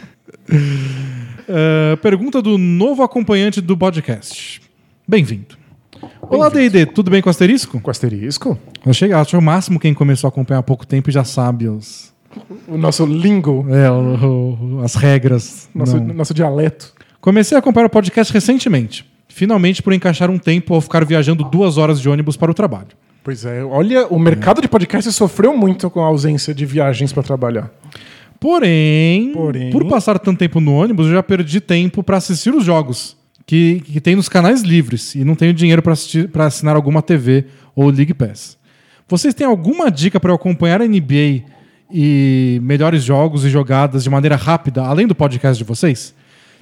É, 1.51 1.97
pergunta 2.03 2.43
do 2.43 2.59
novo 2.59 3.03
acompanhante 3.03 3.61
do 3.62 3.74
podcast. 3.77 4.61
Bem-vindo. 5.09 5.57
Olá, 6.28 6.48
D&D, 6.48 6.86
tudo 6.86 7.10
bem 7.10 7.22
com 7.22 7.28
o 7.28 7.30
asterisco? 7.30 7.80
Com 7.80 7.90
asterisco? 7.90 8.59
Eu 8.84 8.92
cheguei, 8.92 9.14
acho 9.16 9.36
o 9.36 9.42
máximo 9.42 9.78
quem 9.80 9.94
começou 9.94 10.28
a 10.28 10.30
acompanhar 10.30 10.60
há 10.60 10.62
pouco 10.62 10.86
tempo 10.86 11.09
e 11.09 11.12
já 11.12 11.24
sabe 11.24 11.68
os, 11.68 12.12
O 12.68 12.76
nosso 12.76 13.05
lingo, 13.06 13.66
é, 13.70 13.90
o- 13.90 14.76
o- 14.76 14.80
as 14.84 14.94
regras. 14.94 15.68
nosso, 15.74 15.96
Não. 15.98 16.14
nosso 16.14 16.34
dialeto. 16.34 16.92
Comecei 17.20 17.56
a 17.56 17.59
acompanhar 17.59 17.86
o 17.86 17.90
podcast 17.90 18.32
recentemente. 18.32 19.05
Finalmente 19.28 19.82
por 19.82 19.92
encaixar 19.92 20.30
um 20.30 20.38
tempo 20.38 20.74
ao 20.74 20.80
ficar 20.80 21.05
viajando 21.05 21.42
duas 21.44 21.76
horas 21.78 22.00
de 22.00 22.09
ônibus 22.09 22.36
para 22.36 22.50
o 22.50 22.55
trabalho. 22.55 22.88
Pois 23.24 23.44
é, 23.44 23.62
olha, 23.64 24.06
o 24.09 24.18
mercado 24.18 24.60
de 24.60 24.68
podcast 24.68 25.10
sofreu 25.12 25.56
muito 25.56 25.90
com 25.90 26.00
a 26.02 26.06
ausência 26.06 26.55
de 26.55 26.64
viagens 26.64 27.12
para 27.12 27.22
trabalhar. 27.22 27.70
Porém, 28.40 29.32
Porém- 29.32 29.70
por 29.70 29.84
passar 29.86 30.18
tanto 30.18 30.38
tempo 30.38 30.60
no 30.60 30.72
ônibus, 30.74 31.06
eu 31.06 31.14
já 31.14 31.22
perdi 31.22 31.60
tempo 31.60 32.02
para 32.02 32.16
assistir 32.18 32.55
os 32.55 32.64
jogos 32.64 33.16
que, 33.48 33.80
que 33.80 33.98
tem 33.98 34.14
nos 34.14 34.28
canais 34.28 34.60
livres 34.60 35.14
e 35.14 35.24
não 35.24 35.34
tenho 35.34 35.54
dinheiro 35.54 35.82
para 35.82 36.44
assinar 36.44 36.76
alguma 36.76 37.00
TV 37.00 37.46
ou 37.74 37.88
League 37.88 38.12
Pass. 38.12 38.58
Vocês 39.08 39.32
têm 39.32 39.46
alguma 39.46 39.90
dica 39.90 40.20
para 40.20 40.30
eu 40.30 40.34
acompanhar 40.34 40.82
a 40.82 40.86
NBA 40.86 41.44
e 41.90 42.60
melhores 42.62 43.02
jogos 43.02 43.46
e 43.46 43.48
jogadas 43.48 44.04
de 44.04 44.10
maneira 44.10 44.36
rápida, 44.36 44.82
além 44.84 45.06
do 45.06 45.14
podcast 45.14 45.56
de 45.56 45.64
vocês? 45.64 46.14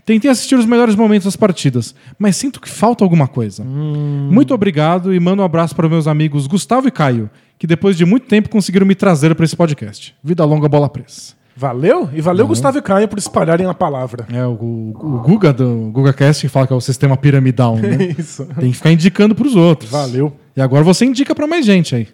Tentei 0.04 0.30
assistir 0.30 0.54
os 0.54 0.64
melhores 0.64 0.94
momentos 0.94 1.24
das 1.24 1.34
partidas, 1.34 1.92
mas 2.16 2.36
sinto 2.36 2.60
que 2.60 2.68
falta 2.68 3.04
alguma 3.04 3.26
coisa. 3.26 3.64
Muito 3.64 4.54
obrigado 4.54 5.12
e 5.12 5.18
mando 5.18 5.42
um 5.42 5.44
abraço 5.44 5.74
para 5.74 5.88
meus 5.88 6.06
amigos 6.06 6.46
Gustavo 6.46 6.86
e 6.86 6.92
Caio, 6.92 7.28
que 7.58 7.66
depois 7.66 7.96
de 7.96 8.04
muito 8.04 8.28
tempo 8.28 8.48
conseguiram 8.48 8.86
me 8.86 8.94
trazer 8.94 9.34
para 9.34 9.44
esse 9.44 9.56
podcast. 9.56 10.14
Vida 10.22 10.44
longa, 10.44 10.68
bola 10.68 10.88
presa. 10.88 11.34
Valeu? 11.56 12.10
E 12.12 12.20
valeu, 12.20 12.46
Gustavo 12.46 12.76
e 12.76 12.82
Caio, 12.82 13.08
por 13.08 13.18
espalharem 13.18 13.66
a 13.66 13.72
palavra. 13.72 14.26
É, 14.30 14.44
o, 14.44 14.50
o 14.52 15.22
Guga 15.24 15.54
do 15.54 15.90
Guga 15.90 16.12
Cast 16.12 16.42
que 16.42 16.48
fala 16.48 16.66
que 16.66 16.72
é 16.72 16.76
o 16.76 16.80
sistema 16.82 17.16
piramidal, 17.16 17.76
né? 17.76 18.14
Isso. 18.18 18.44
Tem 18.60 18.70
que 18.70 18.76
ficar 18.76 18.92
indicando 18.92 19.34
pros 19.34 19.56
outros. 19.56 19.90
Valeu. 19.90 20.34
E 20.54 20.60
agora 20.60 20.84
você 20.84 21.06
indica 21.06 21.34
pra 21.34 21.46
mais 21.46 21.64
gente 21.64 21.94
aí. 21.94 22.08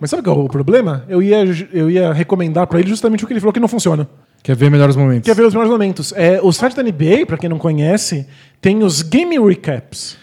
Mas 0.00 0.08
sabe 0.08 0.22
qual 0.22 0.40
é 0.40 0.44
o 0.44 0.48
problema? 0.48 1.04
Eu 1.08 1.22
ia, 1.22 1.44
eu 1.72 1.90
ia 1.90 2.12
recomendar 2.12 2.66
pra 2.66 2.80
ele 2.80 2.88
justamente 2.88 3.22
o 3.22 3.26
que 3.26 3.34
ele 3.34 3.40
falou 3.40 3.52
que 3.52 3.60
não 3.60 3.68
funciona. 3.68 4.08
Quer 4.42 4.56
ver 4.56 4.70
melhores 4.70 4.96
momentos? 4.96 5.26
Quer 5.26 5.34
ver 5.34 5.46
os 5.46 5.52
melhores 5.54 5.70
momentos? 5.70 6.12
É, 6.16 6.40
o 6.42 6.52
site 6.52 6.74
da 6.74 6.82
NBA, 6.82 7.26
pra 7.26 7.36
quem 7.36 7.48
não 7.48 7.58
conhece, 7.58 8.26
tem 8.60 8.82
os 8.82 9.02
Game 9.02 9.38
Recaps. 9.38 10.16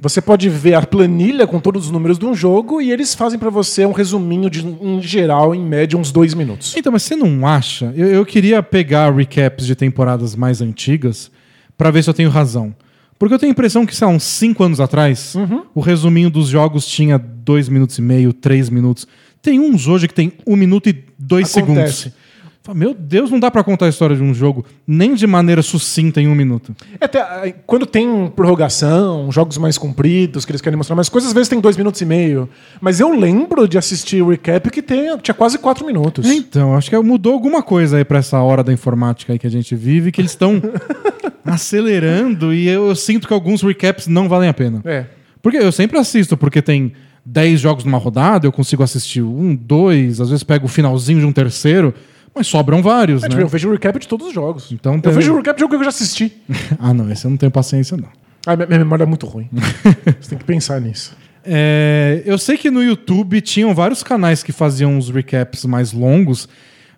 Você 0.00 0.20
pode 0.20 0.48
ver 0.48 0.74
a 0.74 0.82
planilha 0.86 1.46
com 1.46 1.58
todos 1.58 1.86
os 1.86 1.90
números 1.90 2.18
de 2.18 2.24
um 2.24 2.34
jogo 2.34 2.80
e 2.80 2.92
eles 2.92 3.14
fazem 3.14 3.38
pra 3.38 3.50
você 3.50 3.84
um 3.84 3.92
resuminho 3.92 4.48
de, 4.48 4.64
em 4.64 5.02
geral, 5.02 5.54
em 5.54 5.60
média, 5.64 5.98
uns 5.98 6.12
dois 6.12 6.32
minutos. 6.32 6.74
Então, 6.76 6.92
mas 6.92 7.02
você 7.02 7.16
não 7.16 7.46
acha? 7.46 7.92
Eu, 7.96 8.06
eu 8.08 8.24
queria 8.24 8.62
pegar 8.62 9.12
recaps 9.12 9.66
de 9.66 9.74
temporadas 9.74 10.36
mais 10.36 10.60
antigas 10.62 11.30
pra 11.76 11.90
ver 11.90 12.04
se 12.04 12.10
eu 12.10 12.14
tenho 12.14 12.30
razão. 12.30 12.74
Porque 13.18 13.34
eu 13.34 13.38
tenho 13.38 13.50
a 13.50 13.52
impressão 13.52 13.84
que, 13.84 13.94
sei 13.94 14.06
lá, 14.06 14.12
uns 14.12 14.22
5 14.22 14.62
anos 14.62 14.80
atrás, 14.80 15.34
Uhum. 15.34 15.64
o 15.74 15.80
resuminho 15.80 16.30
dos 16.30 16.48
jogos 16.48 16.86
tinha 16.86 17.18
2 17.18 17.68
minutos 17.68 17.98
e 17.98 18.02
meio, 18.02 18.32
3 18.32 18.70
minutos. 18.70 19.06
Tem 19.42 19.58
uns 19.58 19.86
hoje 19.88 20.06
que 20.08 20.14
tem 20.14 20.32
1 20.46 20.56
minuto 20.56 20.88
e 20.88 21.04
2 21.18 21.56
Acontece. 21.58 21.92
segundos. 22.02 22.19
Fala, 22.62 22.78
Meu 22.78 22.92
Deus, 22.92 23.30
não 23.30 23.40
dá 23.40 23.50
pra 23.50 23.64
contar 23.64 23.86
a 23.86 23.88
história 23.88 24.14
de 24.14 24.22
um 24.22 24.34
jogo 24.34 24.64
nem 24.86 25.14
de 25.14 25.26
maneira 25.26 25.62
sucinta 25.62 26.20
em 26.20 26.28
um 26.28 26.34
minuto. 26.34 26.76
É, 27.00 27.04
Até, 27.06 27.20
ah, 27.20 27.52
quando 27.66 27.86
tem 27.86 28.28
prorrogação, 28.36 29.32
jogos 29.32 29.56
mais 29.56 29.78
compridos, 29.78 30.44
que 30.44 30.52
eles 30.52 30.60
querem 30.60 30.76
mostrar 30.76 30.94
mais 30.94 31.08
coisas, 31.08 31.28
às 31.28 31.34
vezes 31.34 31.48
tem 31.48 31.58
dois 31.58 31.76
minutos 31.76 32.00
e 32.02 32.04
meio. 32.04 32.48
Mas 32.80 33.00
eu 33.00 33.18
lembro 33.18 33.66
de 33.66 33.78
assistir 33.78 34.20
o 34.22 34.28
recap 34.28 34.70
que 34.70 34.82
tem, 34.82 35.16
tinha 35.18 35.34
quase 35.34 35.58
quatro 35.58 35.86
minutos. 35.86 36.26
Então, 36.26 36.76
acho 36.76 36.90
que 36.90 36.98
mudou 36.98 37.32
alguma 37.32 37.62
coisa 37.62 37.96
aí 37.96 38.04
pra 38.04 38.18
essa 38.18 38.38
hora 38.40 38.62
da 38.62 38.72
informática 38.72 39.32
aí 39.32 39.38
que 39.38 39.46
a 39.46 39.50
gente 39.50 39.74
vive, 39.74 40.12
que 40.12 40.20
eles 40.20 40.32
estão 40.32 40.60
acelerando 41.44 42.52
e 42.52 42.68
eu, 42.68 42.88
eu 42.88 42.94
sinto 42.94 43.26
que 43.26 43.32
alguns 43.32 43.62
recaps 43.62 44.06
não 44.06 44.28
valem 44.28 44.50
a 44.50 44.54
pena. 44.54 44.82
É. 44.84 45.06
Porque 45.40 45.56
eu 45.56 45.72
sempre 45.72 45.98
assisto, 45.98 46.36
porque 46.36 46.60
tem 46.60 46.92
10 47.24 47.58
jogos 47.58 47.84
numa 47.84 47.98
rodada, 47.98 48.46
eu 48.46 48.52
consigo 48.52 48.82
assistir 48.82 49.22
um, 49.22 49.54
dois, 49.54 50.20
às 50.20 50.28
vezes 50.28 50.42
pego 50.42 50.66
o 50.66 50.68
finalzinho 50.68 51.20
de 51.20 51.26
um 51.26 51.32
terceiro, 51.32 51.94
mas 52.34 52.46
sobram 52.46 52.82
vários, 52.82 53.22
É, 53.22 53.26
né? 53.26 53.30
tipo, 53.30 53.42
eu 53.42 53.48
vejo 53.48 53.68
o 53.68 53.72
recap 53.72 53.98
de 53.98 54.06
todos 54.08 54.28
os 54.28 54.32
jogos. 54.34 54.70
Então 54.72 54.94
eu 54.94 55.00
tem- 55.00 55.12
vejo 55.12 55.32
o 55.32 55.36
recap 55.36 55.56
de 55.56 55.60
jogo 55.60 55.70
que 55.74 55.80
eu 55.80 55.84
já 55.84 55.88
assisti. 55.90 56.32
ah, 56.78 56.92
não, 56.94 57.10
esse 57.10 57.24
eu 57.24 57.30
não 57.30 57.36
tenho 57.38 57.50
paciência, 57.52 57.96
não. 57.96 58.08
Ah, 58.46 58.56
minha, 58.56 58.66
minha 58.66 58.78
memória 58.78 59.02
é 59.02 59.06
muito 59.06 59.26
ruim. 59.26 59.48
Você 60.20 60.30
tem 60.30 60.38
que 60.38 60.44
pensar 60.44 60.80
nisso. 60.80 61.14
É, 61.44 62.22
eu 62.26 62.38
sei 62.38 62.56
que 62.56 62.70
no 62.70 62.82
YouTube 62.82 63.40
tinham 63.40 63.74
vários 63.74 64.02
canais 64.02 64.42
que 64.42 64.52
faziam 64.52 64.94
uns 64.96 65.08
recaps 65.10 65.64
mais 65.64 65.92
longos, 65.92 66.48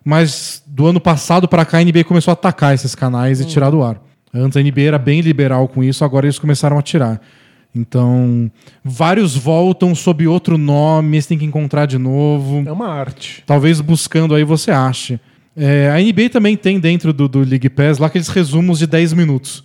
mas 0.03 0.61
do 0.67 0.85
ano 0.85 0.99
passado 0.99 1.47
pra 1.47 1.65
cá 1.65 1.77
a 1.79 1.83
NBA 1.83 2.03
começou 2.03 2.31
a 2.31 2.33
atacar 2.33 2.73
esses 2.73 2.93
canais 2.93 3.39
e 3.39 3.45
tirar 3.45 3.69
do 3.69 3.81
ar. 3.81 4.01
Antes 4.33 4.57
a 4.57 4.61
NBA 4.61 4.81
era 4.81 4.97
bem 4.97 5.21
liberal 5.21 5.67
com 5.67 5.83
isso, 5.83 6.03
agora 6.03 6.25
eles 6.25 6.39
começaram 6.39 6.77
a 6.77 6.81
tirar. 6.81 7.21
Então, 7.75 8.51
vários 8.83 9.35
voltam 9.35 9.95
sob 9.95 10.27
outro 10.27 10.57
nome, 10.57 11.21
você 11.21 11.29
tem 11.29 11.37
que 11.39 11.45
encontrar 11.45 11.85
de 11.87 11.97
novo. 11.97 12.63
É 12.67 12.71
uma 12.71 12.87
arte. 12.87 13.43
Talvez 13.45 13.81
buscando 13.81 14.35
aí 14.35 14.43
você 14.43 14.69
ache. 14.71 15.19
É, 15.55 15.89
a 15.91 15.97
NBA 15.99 16.29
também 16.31 16.55
tem 16.55 16.79
dentro 16.79 17.11
do, 17.13 17.27
do 17.27 17.39
League 17.39 17.69
Pass 17.69 17.97
lá 17.97 18.07
aqueles 18.07 18.27
resumos 18.27 18.79
de 18.79 18.87
10 18.87 19.13
minutos. 19.13 19.63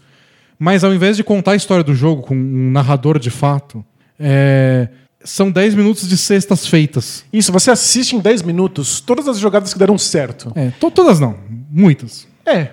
Mas 0.58 0.82
ao 0.84 0.92
invés 0.94 1.16
de 1.16 1.24
contar 1.24 1.52
a 1.52 1.56
história 1.56 1.84
do 1.84 1.94
jogo 1.94 2.22
com 2.22 2.34
um 2.34 2.70
narrador 2.70 3.18
de 3.18 3.30
fato, 3.30 3.84
é, 4.18 4.88
são 5.22 5.50
10 5.50 5.74
minutos 5.74 6.08
de 6.08 6.16
cestas 6.16 6.66
feitas. 6.66 7.24
Isso, 7.32 7.52
você 7.52 7.70
assiste 7.70 8.16
em 8.16 8.20
10 8.20 8.42
minutos 8.42 9.00
todas 9.00 9.28
as 9.28 9.38
jogadas 9.38 9.72
que 9.72 9.78
deram 9.78 9.96
certo. 9.98 10.50
É, 10.54 10.70
to- 10.80 10.90
todas 10.90 11.20
não, 11.20 11.36
muitas. 11.70 12.26
É. 12.44 12.70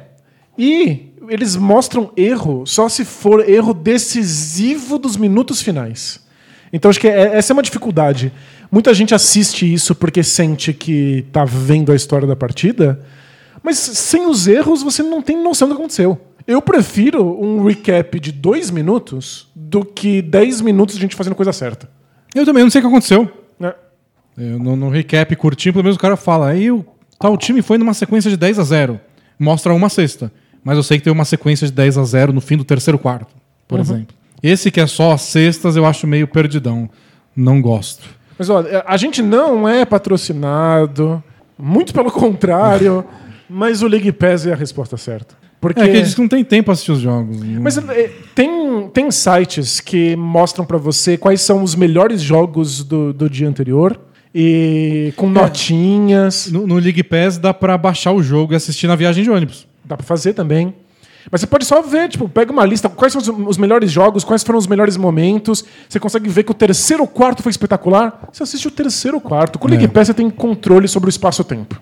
E 0.57 1.13
eles 1.29 1.55
mostram 1.55 2.11
erro 2.15 2.65
só 2.65 2.87
se 2.89 3.03
for 3.05 3.47
erro 3.49 3.73
decisivo 3.73 4.97
dos 4.97 5.17
minutos 5.17 5.61
finais. 5.61 6.19
Então 6.71 6.89
acho 6.89 6.99
que 6.99 7.07
é- 7.07 7.35
essa 7.37 7.51
é 7.51 7.53
uma 7.53 7.63
dificuldade. 7.63 8.31
Muita 8.71 8.93
gente 8.93 9.13
assiste 9.13 9.71
isso 9.71 9.95
porque 9.95 10.23
sente 10.23 10.73
que 10.73 11.25
tá 11.31 11.45
vendo 11.45 11.91
a 11.91 11.95
história 11.95 12.27
da 12.27 12.35
partida, 12.35 12.99
mas 13.63 13.77
sem 13.77 14.25
os 14.27 14.47
erros 14.47 14.83
você 14.83 15.01
não 15.03 15.21
tem 15.21 15.41
noção 15.41 15.67
do 15.67 15.75
que 15.75 15.79
aconteceu. 15.81 16.19
Eu 16.47 16.61
prefiro 16.61 17.23
um 17.41 17.63
recap 17.63 18.19
de 18.19 18.31
dois 18.31 18.69
minutos 18.69 19.47
do 19.55 19.83
que 19.83 20.21
10 20.21 20.61
minutos 20.61 20.95
de 20.95 21.01
gente 21.01 21.15
fazendo 21.15 21.35
coisa 21.35 21.51
certa. 21.51 21.89
Eu 22.35 22.45
também 22.45 22.63
não 22.63 22.69
sei 22.69 22.79
o 22.79 22.83
que 22.83 22.87
aconteceu. 22.87 23.31
né? 23.59 23.73
Eu, 24.37 24.59
no, 24.59 24.75
no 24.75 24.89
recap 24.89 25.35
curtinho, 25.35 25.73
pelo 25.73 25.83
menos 25.83 25.95
o 25.95 25.99
cara 25.99 26.15
fala. 26.15 26.49
Aí 26.49 26.69
o 26.69 26.85
tal 27.19 27.35
time 27.37 27.61
foi 27.63 27.77
numa 27.79 27.93
sequência 27.93 28.29
de 28.29 28.37
10 28.37 28.59
a 28.59 28.63
0 28.63 28.99
Mostra 29.39 29.73
uma 29.73 29.89
cesta. 29.89 30.31
Mas 30.65 30.77
eu 30.77 30.83
sei 30.83 30.97
que 30.97 31.03
tem 31.03 31.13
uma 31.13 31.23
sequência 31.25 31.67
de 31.67 31.73
10 31.73 31.99
a 31.99 32.03
0 32.03 32.33
no 32.33 32.41
fim 32.41 32.57
do 32.57 32.63
terceiro 32.63 32.97
quarto, 32.97 33.27
por 33.67 33.79
exemplo. 33.79 34.15
Esse 34.41 34.71
que 34.71 34.81
é 34.81 34.87
só 34.87 35.11
as 35.11 35.21
cestas, 35.21 35.75
eu 35.75 35.85
acho 35.85 36.07
meio 36.07 36.27
perdidão. 36.27 36.89
Não 37.35 37.61
gosto. 37.61 38.03
Mas 38.37 38.49
olha, 38.49 38.83
a 38.87 38.97
gente 38.97 39.21
não 39.21 39.69
é 39.69 39.85
patrocinado, 39.85 41.23
muito 41.57 41.93
pelo 41.93 42.11
contrário, 42.11 43.05
mas 43.47 43.83
o 43.83 43.87
League 43.87 44.11
Pass 44.11 44.47
é 44.47 44.53
a 44.53 44.55
resposta 44.55 44.97
certa. 44.97 45.35
Porque 45.61 45.81
É 45.81 45.87
que 45.87 45.97
eles 45.97 46.17
não 46.17 46.27
têm 46.27 46.43
tempo 46.43 46.65
pra 46.65 46.73
assistir 46.73 46.91
os 46.91 46.99
jogos. 46.99 47.37
mas 47.61 47.77
é, 47.77 48.11
tem, 48.33 48.89
tem 48.89 49.11
sites 49.11 49.79
que 49.79 50.15
mostram 50.15 50.65
pra 50.65 50.77
você 50.77 51.15
quais 51.15 51.41
são 51.41 51.61
os 51.63 51.75
melhores 51.75 52.21
jogos 52.21 52.83
do, 52.83 53.13
do 53.13 53.29
dia 53.29 53.47
anterior 53.47 53.99
e 54.33 55.13
com 55.15 55.29
notinhas. 55.29 56.51
no, 56.51 56.65
no 56.67 56.75
League 56.75 57.03
Pass 57.03 57.37
dá 57.37 57.53
pra 57.53 57.77
baixar 57.77 58.11
o 58.11 58.21
jogo 58.21 58.53
e 58.53 58.55
assistir 58.55 58.87
na 58.87 58.95
viagem 58.95 59.23
de 59.23 59.29
ônibus. 59.29 59.67
Dá 59.85 59.95
pra 59.95 60.05
fazer 60.05 60.33
também. 60.33 60.73
Mas 61.31 61.41
você 61.41 61.47
pode 61.47 61.65
só 61.65 61.81
ver, 61.81 62.09
tipo, 62.09 62.29
pega 62.29 62.51
uma 62.51 62.65
lista, 62.65 62.87
quais 62.87 63.11
são 63.11 63.47
os, 63.47 63.57
melhores 63.57 63.91
jogos, 63.91 64.23
quais 64.23 64.43
foram 64.43 64.59
os 64.59 64.67
melhores 64.67 64.95
momentos. 64.95 65.65
Você 65.89 65.99
consegue 65.99 66.29
ver 66.29 66.43
que 66.43 66.51
o 66.51 66.55
terceiro 66.55 67.05
quarto 67.07 67.41
foi 67.41 67.49
espetacular. 67.49 68.29
Você 68.31 68.43
assiste 68.43 68.67
o 68.67 68.71
terceiro 68.71 69.19
quarto. 69.19 69.57
Com 69.57 69.67
o 69.67 69.69
League 69.69 69.85
É. 69.85 69.87
Pass 69.87 70.07
você 70.07 70.13
tem 70.13 70.29
controle 70.29 70.87
sobre 70.87 71.07
o 71.07 71.11
espaço-tempo. 71.11 71.81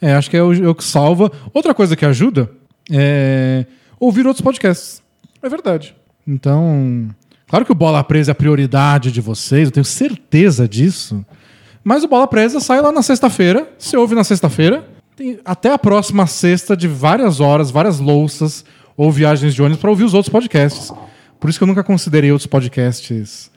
É, 0.00 0.14
acho 0.14 0.30
que 0.30 0.36
é 0.36 0.42
o, 0.42 0.52
é 0.52 0.68
o 0.68 0.74
que 0.74 0.84
salva. 0.84 1.30
Outra 1.52 1.74
coisa 1.74 1.94
que 1.94 2.06
ajuda 2.06 2.50
é 2.90 3.66
ouvir 3.98 4.26
outros 4.26 4.42
podcasts. 4.42 5.02
É 5.42 5.48
verdade. 5.48 5.94
Então, 6.26 7.08
claro 7.48 7.66
que 7.66 7.72
o 7.72 7.74
Bola 7.74 8.02
Presa 8.02 8.30
é 8.30 8.32
a 8.32 8.34
prioridade 8.34 9.12
de 9.12 9.20
vocês, 9.20 9.66
eu 9.66 9.72
tenho 9.72 9.84
certeza 9.84 10.66
disso. 10.66 11.24
Mas 11.84 12.02
o 12.02 12.08
Bola 12.08 12.26
Presa 12.26 12.60
sai 12.60 12.80
lá 12.80 12.92
na 12.92 13.02
sexta-feira, 13.02 13.68
você 13.78 13.96
ouve 13.96 14.14
na 14.14 14.24
sexta-feira, 14.24 14.86
tem 15.20 15.38
até 15.44 15.70
a 15.70 15.76
próxima 15.78 16.26
sexta 16.26 16.74
de 16.74 16.88
várias 16.88 17.40
horas, 17.40 17.70
várias 17.70 18.00
louças 18.00 18.64
ou 18.96 19.12
viagens 19.12 19.54
de 19.54 19.60
ônibus 19.60 19.78
para 19.78 19.90
ouvir 19.90 20.04
os 20.04 20.14
outros 20.14 20.32
podcasts. 20.32 20.90
Por 21.38 21.50
isso 21.50 21.58
que 21.58 21.62
eu 21.62 21.66
nunca 21.68 21.84
considerei 21.84 22.32
outros 22.32 22.46
podcasts 22.46 23.50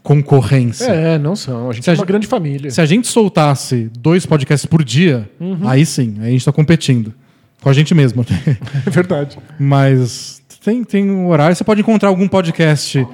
concorrência. 0.00 0.84
É, 0.86 1.18
não 1.18 1.34
são. 1.34 1.70
A 1.70 1.72
gente 1.72 1.82
Se 1.84 1.90
é 1.90 1.92
a 1.92 1.94
uma 1.94 1.96
gente- 1.98 2.06
grande 2.06 2.26
família. 2.28 2.70
Se 2.70 2.80
a 2.80 2.86
gente 2.86 3.08
soltasse 3.08 3.90
dois 3.98 4.24
podcasts 4.26 4.64
por 4.64 4.84
dia, 4.84 5.28
Uhum. 5.40 5.68
aí 5.68 5.84
sim, 5.84 6.14
aí 6.20 6.28
a 6.28 6.30
gente 6.30 6.44
tá 6.44 6.52
competindo. 6.52 7.12
Com 7.60 7.68
a 7.68 7.72
gente 7.72 7.92
mesmo. 7.96 8.24
É 8.86 8.90
verdade. 8.90 9.36
Mas 9.58 10.40
tem, 10.64 10.84
tem 10.84 11.10
um 11.10 11.26
horário. 11.26 11.54
Você 11.56 11.64
pode 11.64 11.80
encontrar 11.80 12.10
algum 12.10 12.28
podcast, 12.28 13.04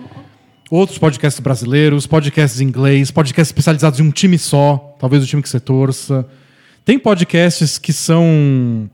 outros 0.71 0.99
podcasts 0.99 1.41
brasileiros, 1.41 2.07
podcasts 2.07 2.61
em 2.61 2.65
inglês, 2.67 3.11
podcasts 3.11 3.49
especializados 3.49 3.99
em 3.99 4.03
um 4.03 4.11
time 4.11 4.37
só, 4.39 4.95
talvez 5.01 5.25
o 5.25 5.27
time 5.27 5.41
que 5.43 5.49
você 5.49 5.59
torça. 5.59 6.27
Tem 6.85 6.99
podcasts 6.99 7.79
que 7.79 7.93
são. 7.93 8.89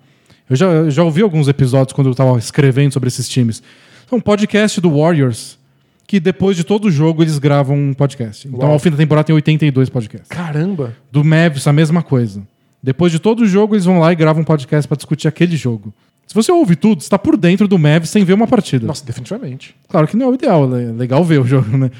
Eu 0.48 0.56
já, 0.56 0.66
eu 0.66 0.90
já 0.90 1.02
ouvi 1.02 1.22
alguns 1.22 1.48
episódios 1.48 1.92
quando 1.92 2.08
eu 2.08 2.12
estava 2.12 2.38
escrevendo 2.38 2.92
sobre 2.92 3.08
esses 3.08 3.28
times. 3.28 3.62
São 4.08 4.18
um 4.18 4.20
podcast 4.20 4.80
do 4.80 4.90
Warriors, 4.96 5.58
que 6.06 6.18
depois 6.20 6.56
de 6.56 6.64
todo 6.64 6.90
jogo 6.90 7.22
eles 7.22 7.38
gravam 7.38 7.76
um 7.76 7.94
podcast. 7.94 8.46
Então, 8.48 8.60
Uau. 8.60 8.72
ao 8.72 8.78
fim 8.78 8.90
da 8.90 8.96
temporada, 8.96 9.26
tem 9.26 9.34
82 9.34 9.88
podcasts. 9.88 10.28
Caramba. 10.28 10.94
Do 11.10 11.24
Mavis, 11.24 11.66
a 11.66 11.72
mesma 11.72 12.02
coisa. 12.02 12.42
Depois 12.82 13.12
de 13.12 13.18
todo 13.18 13.46
jogo, 13.46 13.74
eles 13.74 13.84
vão 13.84 13.98
lá 13.98 14.12
e 14.12 14.16
gravam 14.16 14.42
um 14.42 14.44
podcast 14.44 14.88
pra 14.88 14.96
discutir 14.96 15.28
aquele 15.28 15.56
jogo. 15.56 15.92
Se 16.26 16.34
você 16.34 16.50
ouve 16.52 16.76
tudo, 16.76 17.02
você 17.02 17.10
tá 17.10 17.18
por 17.18 17.36
dentro 17.36 17.66
do 17.66 17.78
Mavis 17.78 18.10
sem 18.10 18.24
ver 18.24 18.34
uma 18.34 18.46
partida. 18.46 18.86
Nossa, 18.86 19.04
definitivamente. 19.04 19.74
Claro 19.88 20.06
que 20.06 20.16
não 20.16 20.26
é 20.26 20.28
o 20.30 20.34
ideal, 20.34 20.64
é 20.76 20.92
legal 20.92 21.24
ver 21.24 21.40
o 21.40 21.44
jogo, 21.46 21.76
né? 21.76 21.90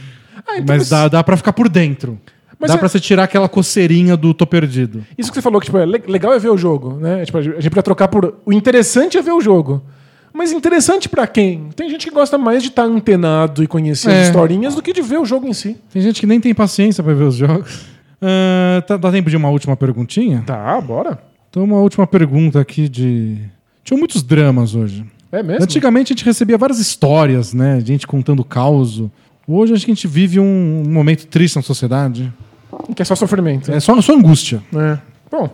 Ah, 0.47 0.59
então, 0.59 0.65
mas 0.77 0.89
dá, 0.89 1.09
dá 1.09 1.23
pra 1.23 1.37
ficar 1.37 1.53
por 1.53 1.69
dentro. 1.69 2.19
Mas 2.61 2.69
dá 2.69 2.75
é- 2.75 2.79
pra 2.79 2.89
você 2.89 3.01
tirar 3.01 3.25
aquela 3.25 3.49
coceirinha 3.49 4.17
do 4.17 4.35
tô 4.35 4.47
perdido. 4.47 5.03
Isso 5.17 5.31
que 5.31 5.37
você 5.37 5.43
falou, 5.43 5.59
que 5.61 5.67
tipo, 5.67 5.79
é 5.79 5.87
le- 5.87 6.03
legal 6.07 6.33
é 6.35 6.39
ver 6.39 6.51
o 6.51 6.59
jogo, 6.59 6.95
né? 6.99 7.25
Tipo, 7.25 7.39
a 7.39 7.43
gente 7.43 7.71
podia 7.71 7.83
trocar 7.83 8.09
por. 8.09 8.35
O 8.45 8.53
interessante 8.53 9.17
é 9.17 9.23
ver 9.23 9.33
o 9.33 9.41
jogo. 9.41 9.83
Mas 10.33 10.53
interessante 10.53 11.09
pra 11.09 11.27
quem? 11.27 11.71
Tem 11.75 11.89
gente 11.91 12.07
que 12.07 12.15
gosta 12.15 12.39
mais 12.39 12.63
de 12.63 12.69
estar 12.69 12.85
antenado 12.85 13.65
e 13.65 13.67
conhecer 13.67 14.11
É. 14.11 14.21
as 14.21 14.27
historinhas 14.29 14.75
do 14.77 14.83
que 14.83 14.93
de 14.93 15.03
ver 15.03 15.19
o 15.19 15.25
jogo 15.25 15.47
em 15.49 15.53
si. 15.53 15.77
Tem 15.93 16.01
gente 16.01 16.21
que 16.21 16.27
nem 16.27 16.39
tem 16.39 16.55
paciência 16.55 17.03
pra 17.03 17.15
ver 17.15 17.25
os 17.25 17.35
jogos. 17.37 17.81
Ah, 18.23 18.83
tá- 18.87 18.99
dá 18.99 19.11
tempo 19.11 19.31
de 19.31 19.37
uma 19.39 19.49
última 19.49 19.75
perguntinha? 19.79 20.43
Tá, 20.47 20.79
bora. 20.79 21.19
Então, 21.49 21.65
uma 21.65 21.79
última 21.79 22.07
pergunta 22.07 22.61
aqui 22.61 22.87
de. 22.87 23.39
Tinha 23.83 23.97
muitos 23.99 24.23
dramas 24.23 24.75
hoje. 24.75 25.07
É 25.33 25.43
mesmo? 25.43 25.65
Antigamente 25.65 26.13
a 26.13 26.15
gente 26.15 26.27
recebia 26.27 26.59
várias 26.59 26.79
histórias, 26.79 27.55
né? 27.55 27.81
Gente 27.83 28.07
contando 28.07 28.45
caos. 28.45 29.03
Hoje 29.49 29.73
acho 29.73 29.87
que 29.87 29.91
a 29.91 29.95
gente 29.95 30.07
vive 30.07 30.39
um 30.39 30.85
momento 30.87 31.27
triste 31.29 31.57
na 31.57 31.63
sociedade. 31.63 32.31
Que 32.95 33.03
é 33.03 33.05
só 33.05 33.15
sofrimento. 33.15 33.71
É 33.73 33.81
só, 33.81 33.99
só 34.01 34.15
angústia. 34.15 34.63
É. 34.75 34.99
Bom, 35.31 35.49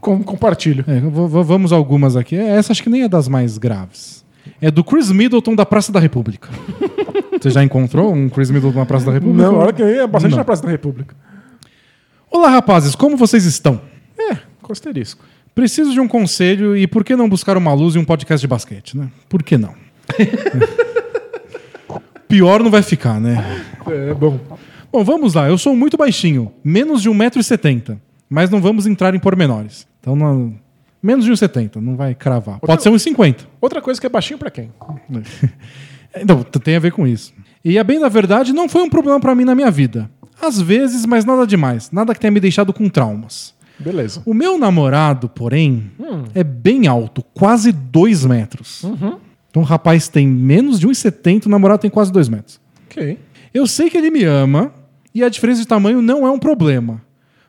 com- 0.00 0.22
compartilho. 0.22 0.84
É, 0.88 1.00
vamos 1.00 1.72
algumas 1.72 2.16
aqui. 2.16 2.36
Essa 2.36 2.72
acho 2.72 2.82
que 2.82 2.90
nem 2.90 3.02
é 3.02 3.08
das 3.08 3.28
mais 3.28 3.58
graves. 3.58 4.24
É 4.60 4.70
do 4.70 4.82
Chris 4.84 5.10
Middleton 5.10 5.54
da 5.54 5.66
Praça 5.66 5.92
da 5.92 6.00
República. 6.00 6.48
Você 7.40 7.50
já 7.50 7.62
encontrou 7.64 8.12
um 8.12 8.28
Chris 8.28 8.50
Middleton 8.50 8.78
na 8.78 8.86
Praça 8.86 9.06
da 9.06 9.12
República? 9.12 9.42
Não, 9.42 9.56
olha 9.56 9.72
que 9.72 9.82
é 9.82 10.06
bastante 10.06 10.32
Não. 10.32 10.38
na 10.38 10.44
Praça 10.44 10.62
da 10.62 10.70
República. 10.70 11.14
Olá, 12.30 12.48
rapazes, 12.50 12.94
como 12.94 13.16
vocês 13.16 13.44
estão? 13.44 13.80
É, 14.18 14.36
com 14.62 14.72
asterisco. 14.72 15.24
Preciso 15.54 15.92
de 15.92 16.00
um 16.00 16.08
conselho 16.08 16.76
e 16.76 16.86
por 16.86 17.04
que 17.04 17.14
não 17.14 17.28
buscar 17.28 17.56
uma 17.56 17.74
luz 17.74 17.94
em 17.94 17.98
um 17.98 18.04
podcast 18.04 18.40
de 18.40 18.48
basquete, 18.48 18.96
né? 18.96 19.08
Por 19.28 19.42
que 19.42 19.58
não? 19.58 19.74
Pior 22.28 22.62
não 22.62 22.70
vai 22.70 22.82
ficar, 22.82 23.20
né? 23.20 23.62
É, 23.86 24.14
bom. 24.14 24.38
Bom, 24.92 25.02
vamos 25.02 25.32
lá. 25.34 25.48
Eu 25.48 25.56
sou 25.56 25.74
muito 25.74 25.96
baixinho, 25.96 26.52
menos 26.62 27.00
de 27.00 27.08
1,70m. 27.08 27.98
Mas 28.28 28.50
não 28.50 28.60
vamos 28.60 28.86
entrar 28.86 29.14
em 29.14 29.18
pormenores. 29.18 29.86
Então, 30.00 30.14
não... 30.14 30.54
menos 31.02 31.24
de 31.24 31.32
1,70m, 31.32 31.76
não 31.76 31.96
vai 31.96 32.14
cravar. 32.14 32.60
Pode 32.60 32.82
ser 32.82 32.90
1,50m. 32.90 33.46
Outra 33.60 33.80
coisa 33.80 34.00
que 34.00 34.06
é 34.06 34.10
baixinho 34.10 34.38
pra 34.38 34.50
quem? 34.50 34.70
Então, 36.14 36.42
tem 36.42 36.76
a 36.76 36.78
ver 36.78 36.92
com 36.92 37.06
isso. 37.06 37.32
E 37.64 37.78
a 37.78 37.82
bem 37.82 37.98
da 37.98 38.06
verdade, 38.06 38.52
não 38.52 38.68
foi 38.68 38.82
um 38.82 38.90
problema 38.90 39.18
pra 39.18 39.34
mim 39.34 39.46
na 39.46 39.54
minha 39.54 39.70
vida. 39.70 40.10
Às 40.38 40.60
vezes, 40.60 41.06
mas 41.06 41.24
nada 41.24 41.46
demais. 41.46 41.90
Nada 41.90 42.12
que 42.12 42.20
tenha 42.20 42.30
me 42.30 42.38
deixado 42.38 42.70
com 42.70 42.86
traumas. 42.86 43.54
Beleza. 43.78 44.20
O 44.26 44.34
meu 44.34 44.58
namorado, 44.58 45.26
porém, 45.26 45.90
é 46.34 46.44
bem 46.44 46.86
alto, 46.86 47.22
quase 47.32 47.72
2 47.72 48.26
metros. 48.26 48.84
Então 49.50 49.62
o 49.62 49.64
rapaz 49.64 50.06
tem 50.06 50.26
menos 50.26 50.78
de 50.78 50.86
1,70, 50.86 51.46
o 51.46 51.48
namorado 51.48 51.80
tem 51.80 51.90
quase 51.90 52.12
2 52.12 52.28
metros. 52.28 52.60
Ok. 52.86 53.18
Eu 53.54 53.66
sei 53.66 53.88
que 53.88 53.96
ele 53.96 54.10
me 54.10 54.24
ama 54.24 54.70
e 55.14 55.22
a 55.22 55.28
diferença 55.28 55.60
de 55.60 55.66
tamanho 55.66 56.00
não 56.00 56.26
é 56.26 56.30
um 56.30 56.38
problema. 56.38 57.02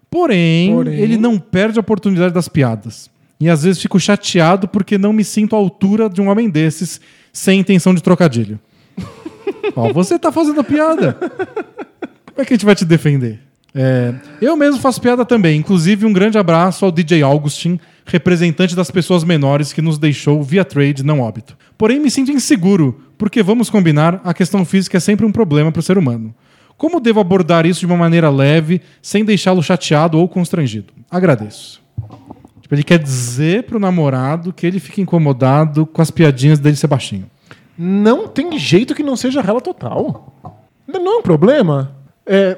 Porém, 0.09 0.71
Porém. 0.73 0.99
ele 0.99 1.17
não 1.17 1.39
perde 1.39 1.79
a 1.79 1.81
oportunidade 1.81 2.33
das 2.33 2.47
piadas. 2.47 3.09
E 3.39 3.49
às 3.49 3.63
vezes 3.63 3.81
fico 3.81 3.99
chateado 3.99 4.67
porque 4.67 4.97
não 4.97 5.11
me 5.11 5.23
sinto 5.23 5.55
à 5.55 5.59
altura 5.59 6.09
de 6.09 6.21
um 6.21 6.29
homem 6.29 6.49
desses 6.49 7.01
sem 7.31 7.59
intenção 7.59 7.93
de 7.93 8.03
trocadilho. 8.03 8.59
Ó, 9.75 9.91
você 9.91 10.19
tá 10.19 10.31
fazendo 10.31 10.63
piada. 10.63 11.13
Como 11.13 12.41
é 12.41 12.45
que 12.45 12.53
a 12.53 12.55
gente 12.55 12.65
vai 12.65 12.75
te 12.75 12.85
defender? 12.85 13.39
É, 13.75 14.13
eu 14.39 14.55
mesmo 14.55 14.79
faço 14.79 15.01
piada 15.01 15.25
também. 15.25 15.57
Inclusive, 15.57 16.05
um 16.05 16.13
grande 16.13 16.37
abraço 16.37 16.85
ao 16.85 16.91
DJ 16.91 17.23
Augustin, 17.23 17.79
representante 18.05 18.75
das 18.75 18.91
pessoas 18.91 19.23
menores 19.23 19.73
que 19.73 19.81
nos 19.81 19.97
deixou 19.97 20.43
via 20.43 20.63
trade, 20.63 21.03
não 21.03 21.19
óbito. 21.19 21.57
Porém, 21.77 21.99
me 21.99 22.11
sinto 22.11 22.31
inseguro, 22.31 23.01
porque 23.17 23.41
vamos 23.41 23.69
combinar, 23.69 24.21
a 24.23 24.33
questão 24.33 24.63
física 24.63 24.97
é 24.97 24.99
sempre 24.99 25.25
um 25.25 25.31
problema 25.31 25.71
para 25.71 25.79
o 25.79 25.83
ser 25.83 25.97
humano. 25.97 26.33
Como 26.77 26.99
devo 26.99 27.19
abordar 27.19 27.65
isso 27.65 27.81
de 27.81 27.85
uma 27.85 27.97
maneira 27.97 28.29
leve, 28.29 28.81
sem 29.01 29.23
deixá-lo 29.23 29.63
chateado 29.63 30.19
ou 30.19 30.27
constrangido? 30.27 30.93
Agradeço. 31.09 31.81
Tipo, 32.61 32.75
ele 32.75 32.83
quer 32.83 32.99
dizer 32.99 33.63
pro 33.63 33.79
namorado 33.79 34.53
que 34.53 34.65
ele 34.65 34.79
fica 34.79 35.01
incomodado 35.01 35.85
com 35.85 36.01
as 36.01 36.11
piadinhas 36.11 36.59
dele 36.59 36.75
ser 36.75 36.87
baixinho. 36.87 37.29
Não 37.77 38.27
tem 38.27 38.57
jeito 38.57 38.95
que 38.95 39.03
não 39.03 39.15
seja 39.15 39.41
rela 39.41 39.61
total. 39.61 40.33
Não 40.87 41.15
é 41.15 41.17
um 41.17 41.21
problema 41.21 41.95
é, 42.25 42.57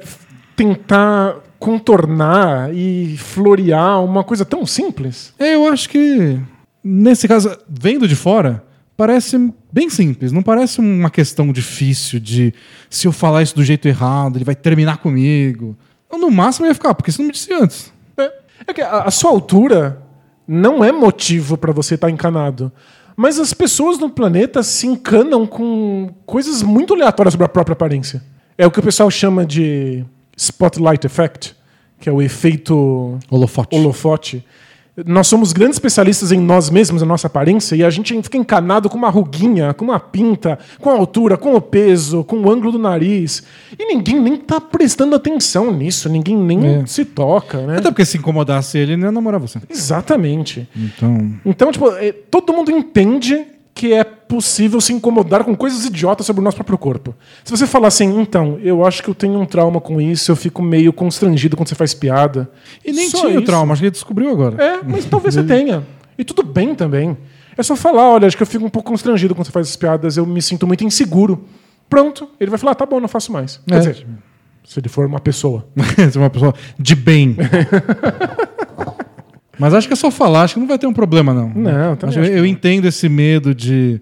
tentar 0.55 1.37
contornar 1.59 2.73
e 2.73 3.17
florear 3.17 4.03
uma 4.03 4.23
coisa 4.23 4.45
tão 4.45 4.65
simples. 4.65 5.33
É, 5.39 5.55
eu 5.55 5.67
acho 5.67 5.89
que, 5.89 6.39
nesse 6.83 7.27
caso, 7.27 7.57
vendo 7.67 8.07
de 8.07 8.15
fora, 8.15 8.63
parece 8.97 9.51
bem 9.71 9.89
simples. 9.89 10.31
Não 10.31 10.41
parece 10.41 10.79
uma 10.79 11.09
questão 11.09 11.51
difícil 11.51 12.19
de 12.19 12.53
se 12.89 13.07
eu 13.07 13.11
falar 13.11 13.43
isso 13.43 13.55
do 13.55 13.63
jeito 13.63 13.87
errado, 13.87 14.37
ele 14.37 14.45
vai 14.45 14.55
terminar 14.55 14.97
comigo. 14.97 15.75
Então, 16.07 16.19
no 16.19 16.31
máximo, 16.31 16.65
eu 16.65 16.69
ia 16.69 16.73
ficar, 16.75 16.89
"Ah, 16.91 16.95
porque 16.95 17.11
você 17.11 17.21
não 17.21 17.27
me 17.27 17.33
disse 17.33 17.53
antes. 17.53 17.91
É, 18.17 18.31
é 18.67 18.73
que 18.73 18.81
a, 18.81 19.01
a 19.03 19.11
sua 19.11 19.31
altura 19.31 20.01
não 20.47 20.83
é 20.83 20.91
motivo 20.91 21.57
pra 21.57 21.71
você 21.73 21.95
estar 21.95 22.09
encanado. 22.09 22.71
Mas 23.17 23.39
as 23.39 23.53
pessoas 23.53 23.97
no 23.97 24.09
planeta 24.09 24.61
se 24.61 24.85
encanam 24.87 25.47
com 25.47 26.09
coisas 26.25 26.61
muito 26.61 26.93
aleatórias 26.93 27.33
sobre 27.33 27.45
a 27.45 27.49
própria 27.49 27.73
aparência. 27.73 28.21
É 28.57 28.67
o 28.67 28.71
que 28.71 28.79
o 28.79 28.83
pessoal 28.83 29.09
chama 29.09 29.45
de 29.45 30.03
spotlight 30.37 31.05
effect, 31.07 31.55
que 31.99 32.09
é 32.09 32.11
o 32.11 32.21
efeito 32.21 33.17
Holofote. 33.29 33.75
holofote. 33.75 34.45
Nós 35.05 35.27
somos 35.27 35.51
grandes 35.51 35.75
especialistas 35.75 36.31
em 36.31 36.39
nós 36.39 36.69
mesmos, 36.69 37.01
na 37.01 37.07
nossa 37.07 37.27
aparência, 37.27 37.75
e 37.75 37.83
a 37.83 37.89
gente 37.89 38.13
fica 38.23 38.37
encanado 38.37 38.89
com 38.89 38.97
uma 38.97 39.09
ruguinha, 39.09 39.73
com 39.73 39.83
uma 39.83 39.99
pinta, 39.99 40.57
com 40.79 40.89
a 40.89 40.93
altura, 40.93 41.35
com 41.35 41.53
o 41.53 41.59
peso, 41.59 42.23
com 42.23 42.37
o 42.37 42.49
ângulo 42.49 42.71
do 42.71 42.79
nariz. 42.79 43.43
E 43.77 43.85
ninguém 43.85 44.19
nem 44.21 44.37
tá 44.37 44.61
prestando 44.61 45.13
atenção 45.13 45.69
nisso, 45.73 46.07
ninguém 46.07 46.37
nem 46.37 46.65
É. 46.65 46.85
se 46.85 47.03
toca, 47.03 47.65
né? 47.67 47.77
Até 47.79 47.89
porque 47.91 48.05
se 48.05 48.17
incomodasse 48.17 48.77
ele, 48.77 48.93
ele 48.93 49.01
não 49.01 49.07
ia 49.09 49.11
namorar 49.11 49.39
você. 49.39 49.59
Exatamente. 49.69 50.67
Então. 50.75 51.31
Então, 51.45 51.71
tipo, 51.71 51.89
é, 51.89 52.13
todo 52.13 52.53
mundo 52.53 52.71
entende 52.71 53.45
que 53.75 53.93
é 53.93 54.05
possível 54.05 54.79
se 54.79 54.93
incomodar 54.93 55.43
com 55.43 55.53
coisas 55.53 55.85
idiotas 55.85 56.25
sobre 56.25 56.39
o 56.39 56.43
nosso 56.43 56.55
próprio 56.55 56.77
corpo. 56.77 57.13
Se 57.43 57.51
você 57.51 57.67
falar 57.67 57.89
assim, 57.89 58.19
então, 58.21 58.57
eu 58.63 58.85
acho 58.85 59.03
que 59.03 59.09
eu 59.09 59.13
tenho 59.13 59.37
um 59.37 59.45
trauma 59.45 59.81
com 59.81 59.99
isso, 59.99 60.31
eu 60.31 60.35
fico 60.37 60.63
meio 60.63 60.93
constrangido 60.93 61.57
quando 61.57 61.67
você 61.67 61.75
faz 61.75 61.93
piada. 61.93 62.49
E 62.85 62.93
nem 62.93 63.09
Só 63.09 63.19
tinha 63.27 63.37
o 63.37 63.43
trauma, 63.43 63.73
acho 63.73 63.81
que 63.81 63.87
ele 63.87 63.91
descobriu 63.91 64.31
agora. 64.31 64.63
É, 64.63 64.79
mas 64.81 65.03
talvez 65.03 65.33
você 65.35 65.43
tenha. 65.45 65.85
E 66.17 66.23
tudo 66.23 66.41
bem 66.41 66.73
também. 66.73 67.17
É 67.57 67.61
só 67.63 67.75
falar, 67.75 68.09
olha, 68.11 68.25
acho 68.27 68.37
que 68.37 68.43
eu 68.43 68.47
fico 68.47 68.63
um 68.65 68.69
pouco 68.69 68.89
constrangido 68.89 69.35
quando 69.35 69.45
você 69.45 69.51
faz 69.51 69.67
essas 69.67 69.75
piadas, 69.75 70.15
eu 70.15 70.25
me 70.25 70.41
sinto 70.41 70.65
muito 70.65 70.83
inseguro. 70.85 71.43
Pronto, 71.89 72.29
ele 72.39 72.49
vai 72.49 72.57
falar, 72.57 72.75
tá 72.75 72.85
bom, 72.85 73.01
não 73.01 73.09
faço 73.09 73.31
mais. 73.31 73.59
Quer 73.67 73.75
É. 73.75 73.79
dizer, 73.79 74.07
se 74.63 74.79
ele 74.79 74.87
for 74.87 75.05
uma 75.05 75.19
pessoa. 75.19 75.67
Você 75.75 76.17
é 76.17 76.21
uma 76.21 76.29
pessoa 76.29 76.53
de 76.79 76.95
bem. 76.95 77.35
Mas 79.59 79.73
acho 79.73 79.87
que 79.87 79.93
é 79.93 79.95
só 79.95 80.09
falar, 80.11 80.43
acho 80.43 80.55
que 80.55 80.59
não 80.59 80.67
vai 80.67 80.77
ter 80.77 80.87
um 80.87 80.93
problema, 80.93 81.33
não. 81.33 81.49
Não, 81.49 81.71
eu 81.91 81.95
também 81.95 82.17
Acho- 82.17 82.19
acho 82.21 82.31
eu 82.31 82.37
não. 82.39 82.45
entendo 82.45 82.85
esse 82.85 83.07
medo 83.09 83.53
de. 83.55 84.01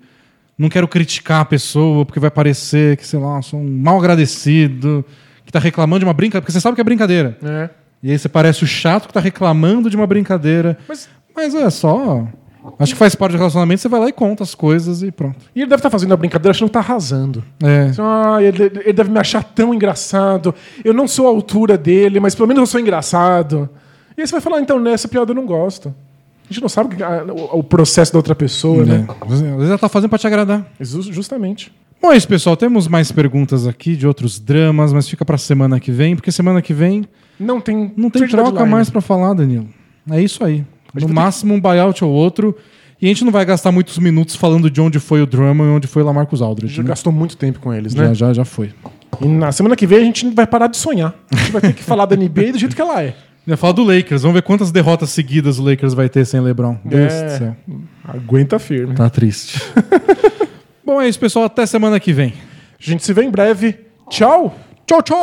Não 0.58 0.70
quero 0.70 0.88
criticar 0.88 1.42
a 1.42 1.46
pessoa, 1.46 2.06
porque 2.06 2.20
vai 2.20 2.30
parecer 2.32 2.96
que, 2.98 3.06
sei 3.08 3.20
lá, 3.20 3.42
sou 3.42 3.60
um 3.60 3.78
mal 3.78 3.98
agradecido, 3.98 5.04
que 5.46 5.52
tá 5.52 5.60
reclamando 5.60 6.00
de 6.00 6.06
uma 6.06 6.14
brincadeira. 6.14 6.42
Porque 6.42 6.52
você 6.52 6.62
sabe 6.62 6.76
que 6.76 6.82
é 6.82 6.84
brincadeira. 6.84 7.38
É. 7.44 7.70
E 8.04 8.12
aí 8.12 8.18
você 8.20 8.30
parece 8.30 8.64
o 8.64 8.68
chato 8.68 9.08
que 9.08 9.14
tá 9.14 9.20
reclamando 9.20 9.90
de 9.90 9.96
uma 9.96 10.06
brincadeira. 10.08 10.78
Mas- 10.88 11.10
Mas 11.36 11.56
é 11.56 11.70
só. 11.70 12.28
Acho 12.80 12.94
que 12.94 13.00
faz 13.00 13.14
parte 13.16 13.32
do 13.34 13.38
relacionamento, 13.38 13.82
você 13.82 13.90
vai 13.90 14.00
lá 14.00 14.08
e 14.08 14.14
conta 14.14 14.44
as 14.44 14.56
coisas 14.56 15.02
e 15.04 15.12
pronto. 15.12 15.38
E 15.56 15.60
ele 15.62 15.70
deve 15.70 15.80
estar 15.80 15.90
fazendo 15.90 16.14
a 16.14 16.18
brincadeira 16.18 16.52
achando 16.52 16.70
que 16.70 16.74
tá 16.74 16.80
arrasando. 16.80 17.44
É. 17.62 17.92
Ah, 18.00 18.38
ele, 18.42 18.64
ele 18.86 18.94
deve 18.94 19.10
me 19.12 19.20
achar 19.20 19.44
tão 19.44 19.74
engraçado. 19.74 20.54
Eu 20.86 20.94
não 20.94 21.08
sou 21.08 21.26
a 21.28 21.30
altura 21.30 21.78
dele, 21.78 22.20
mas 22.22 22.36
pelo 22.36 22.48
menos 22.48 22.62
eu 22.62 22.68
sou 22.68 22.80
engraçado. 22.80 23.70
E 24.18 24.22
aí 24.22 24.28
você 24.28 24.32
vai 24.32 24.42
falar, 24.42 24.62
então, 24.62 24.80
nessa 24.80 25.08
piada 25.08 25.32
eu 25.32 25.36
não 25.36 25.46
gosto. 25.46 25.94
A 26.50 26.54
gente 26.54 26.62
não 26.62 26.70
sabe 26.70 26.96
o 27.54 27.64
processo 27.64 28.12
da 28.12 28.20
outra 28.20 28.36
pessoa, 28.36 28.84
né? 28.86 29.08
É. 29.10 29.26
Às 29.34 29.42
vezes 29.42 29.70
ela 29.70 29.78
tá 29.78 29.90
fazendo 29.90 30.10
pra 30.10 30.20
te 30.20 30.28
agradar. 30.28 30.66
Ju- 30.80 31.02
Justamente. 31.14 31.72
Bom, 32.02 32.12
é 32.12 32.18
isso, 32.18 32.28
pessoal. 32.28 32.58
Temos 32.58 32.88
mais 32.88 33.12
perguntas 33.12 33.66
aqui 33.66 33.96
de 33.96 34.06
outros 34.06 34.40
dramas, 34.40 34.92
mas 34.92 35.08
fica 35.08 35.24
pra 35.24 35.38
semana 35.38 35.80
que 35.80 35.90
vem, 35.92 36.16
porque 36.16 36.32
semana 36.32 36.62
que 36.62 36.74
vem 36.74 37.06
Não 37.40 37.62
tem, 37.62 37.92
não 37.96 38.10
tem 38.10 38.28
troca 38.28 38.44
deadline. 38.52 38.70
mais 38.70 38.90
pra 38.90 39.00
falar, 39.02 39.34
Danilo. 39.34 39.68
É 40.12 40.22
isso 40.22 40.44
aí. 40.44 40.66
No 40.94 41.08
máximo 41.10 41.54
um 41.54 41.60
buyout 41.62 42.04
ou 42.04 42.12
outro. 42.12 42.56
E 43.02 43.06
a 43.06 43.10
gente 43.10 43.24
não 43.26 43.32
vai 43.32 43.44
gastar 43.46 43.72
muitos 43.72 43.98
minutos 43.98 44.36
falando 44.36 44.70
de 44.70 44.80
onde 44.80 45.00
foi 45.00 45.22
o 45.22 45.26
drama 45.26 45.64
e 45.64 45.68
onde 45.70 45.88
foi 45.88 46.04
o 46.04 46.06
Lamarcus 46.06 46.42
A 46.42 46.46
Aldridge. 46.46 46.68
gente 46.74 46.78
já 46.78 46.84
né? 46.84 46.90
gastou 46.90 47.12
muito 47.12 47.36
tempo 47.38 47.60
com 47.60 47.74
eles, 47.74 47.94
já, 47.94 48.04
né? 48.10 48.14
já, 48.14 48.34
já 48.34 48.46
foi. 48.46 48.72
E 49.22 49.28
na 49.28 49.52
semana 49.52 49.76
que 49.76 49.88
vem 49.88 50.00
a 50.00 50.04
gente 50.04 50.30
vai 50.30 50.46
parar 50.46 50.68
de 50.68 50.78
sonhar. 50.78 51.14
A 51.32 51.36
gente 51.38 51.52
vai 51.52 51.62
ter 51.62 51.74
que 51.74 51.84
falar 51.84 52.06
da 52.06 52.16
NBA 52.16 52.52
do 52.52 52.60
jeito 52.60 52.76
que 52.76 52.82
ela 52.82 53.02
é. 53.02 53.16
Eu 53.46 53.52
ia 53.52 53.58
falar 53.58 53.74
do 53.74 53.84
Lakers. 53.84 54.22
Vamos 54.22 54.36
ver 54.36 54.42
quantas 54.42 54.72
derrotas 54.72 55.10
seguidas 55.10 55.60
o 55.60 55.64
Lakers 55.64 55.94
vai 55.94 56.08
ter 56.08 56.26
sem 56.26 56.40
LeBron. 56.40 56.78
Deus 56.86 57.12
É. 57.12 57.26
do 57.26 57.32
céu. 57.38 57.56
Aguenta 58.08 58.58
firme. 58.58 58.96
Tá 58.96 59.10
triste. 59.10 59.60
Bom, 60.86 61.02
é 61.02 61.08
isso, 61.10 61.20
pessoal. 61.20 61.46
Até 61.46 61.66
semana 61.66 62.00
que 62.00 62.14
vem. 62.14 62.34
A 62.80 62.84
gente 62.84 63.04
se 63.04 63.12
vê 63.14 63.24
em 63.24 63.30
breve. 63.32 63.76
Tchau! 64.10 64.56
Tchau, 64.86 65.02
tchau! 65.02 65.18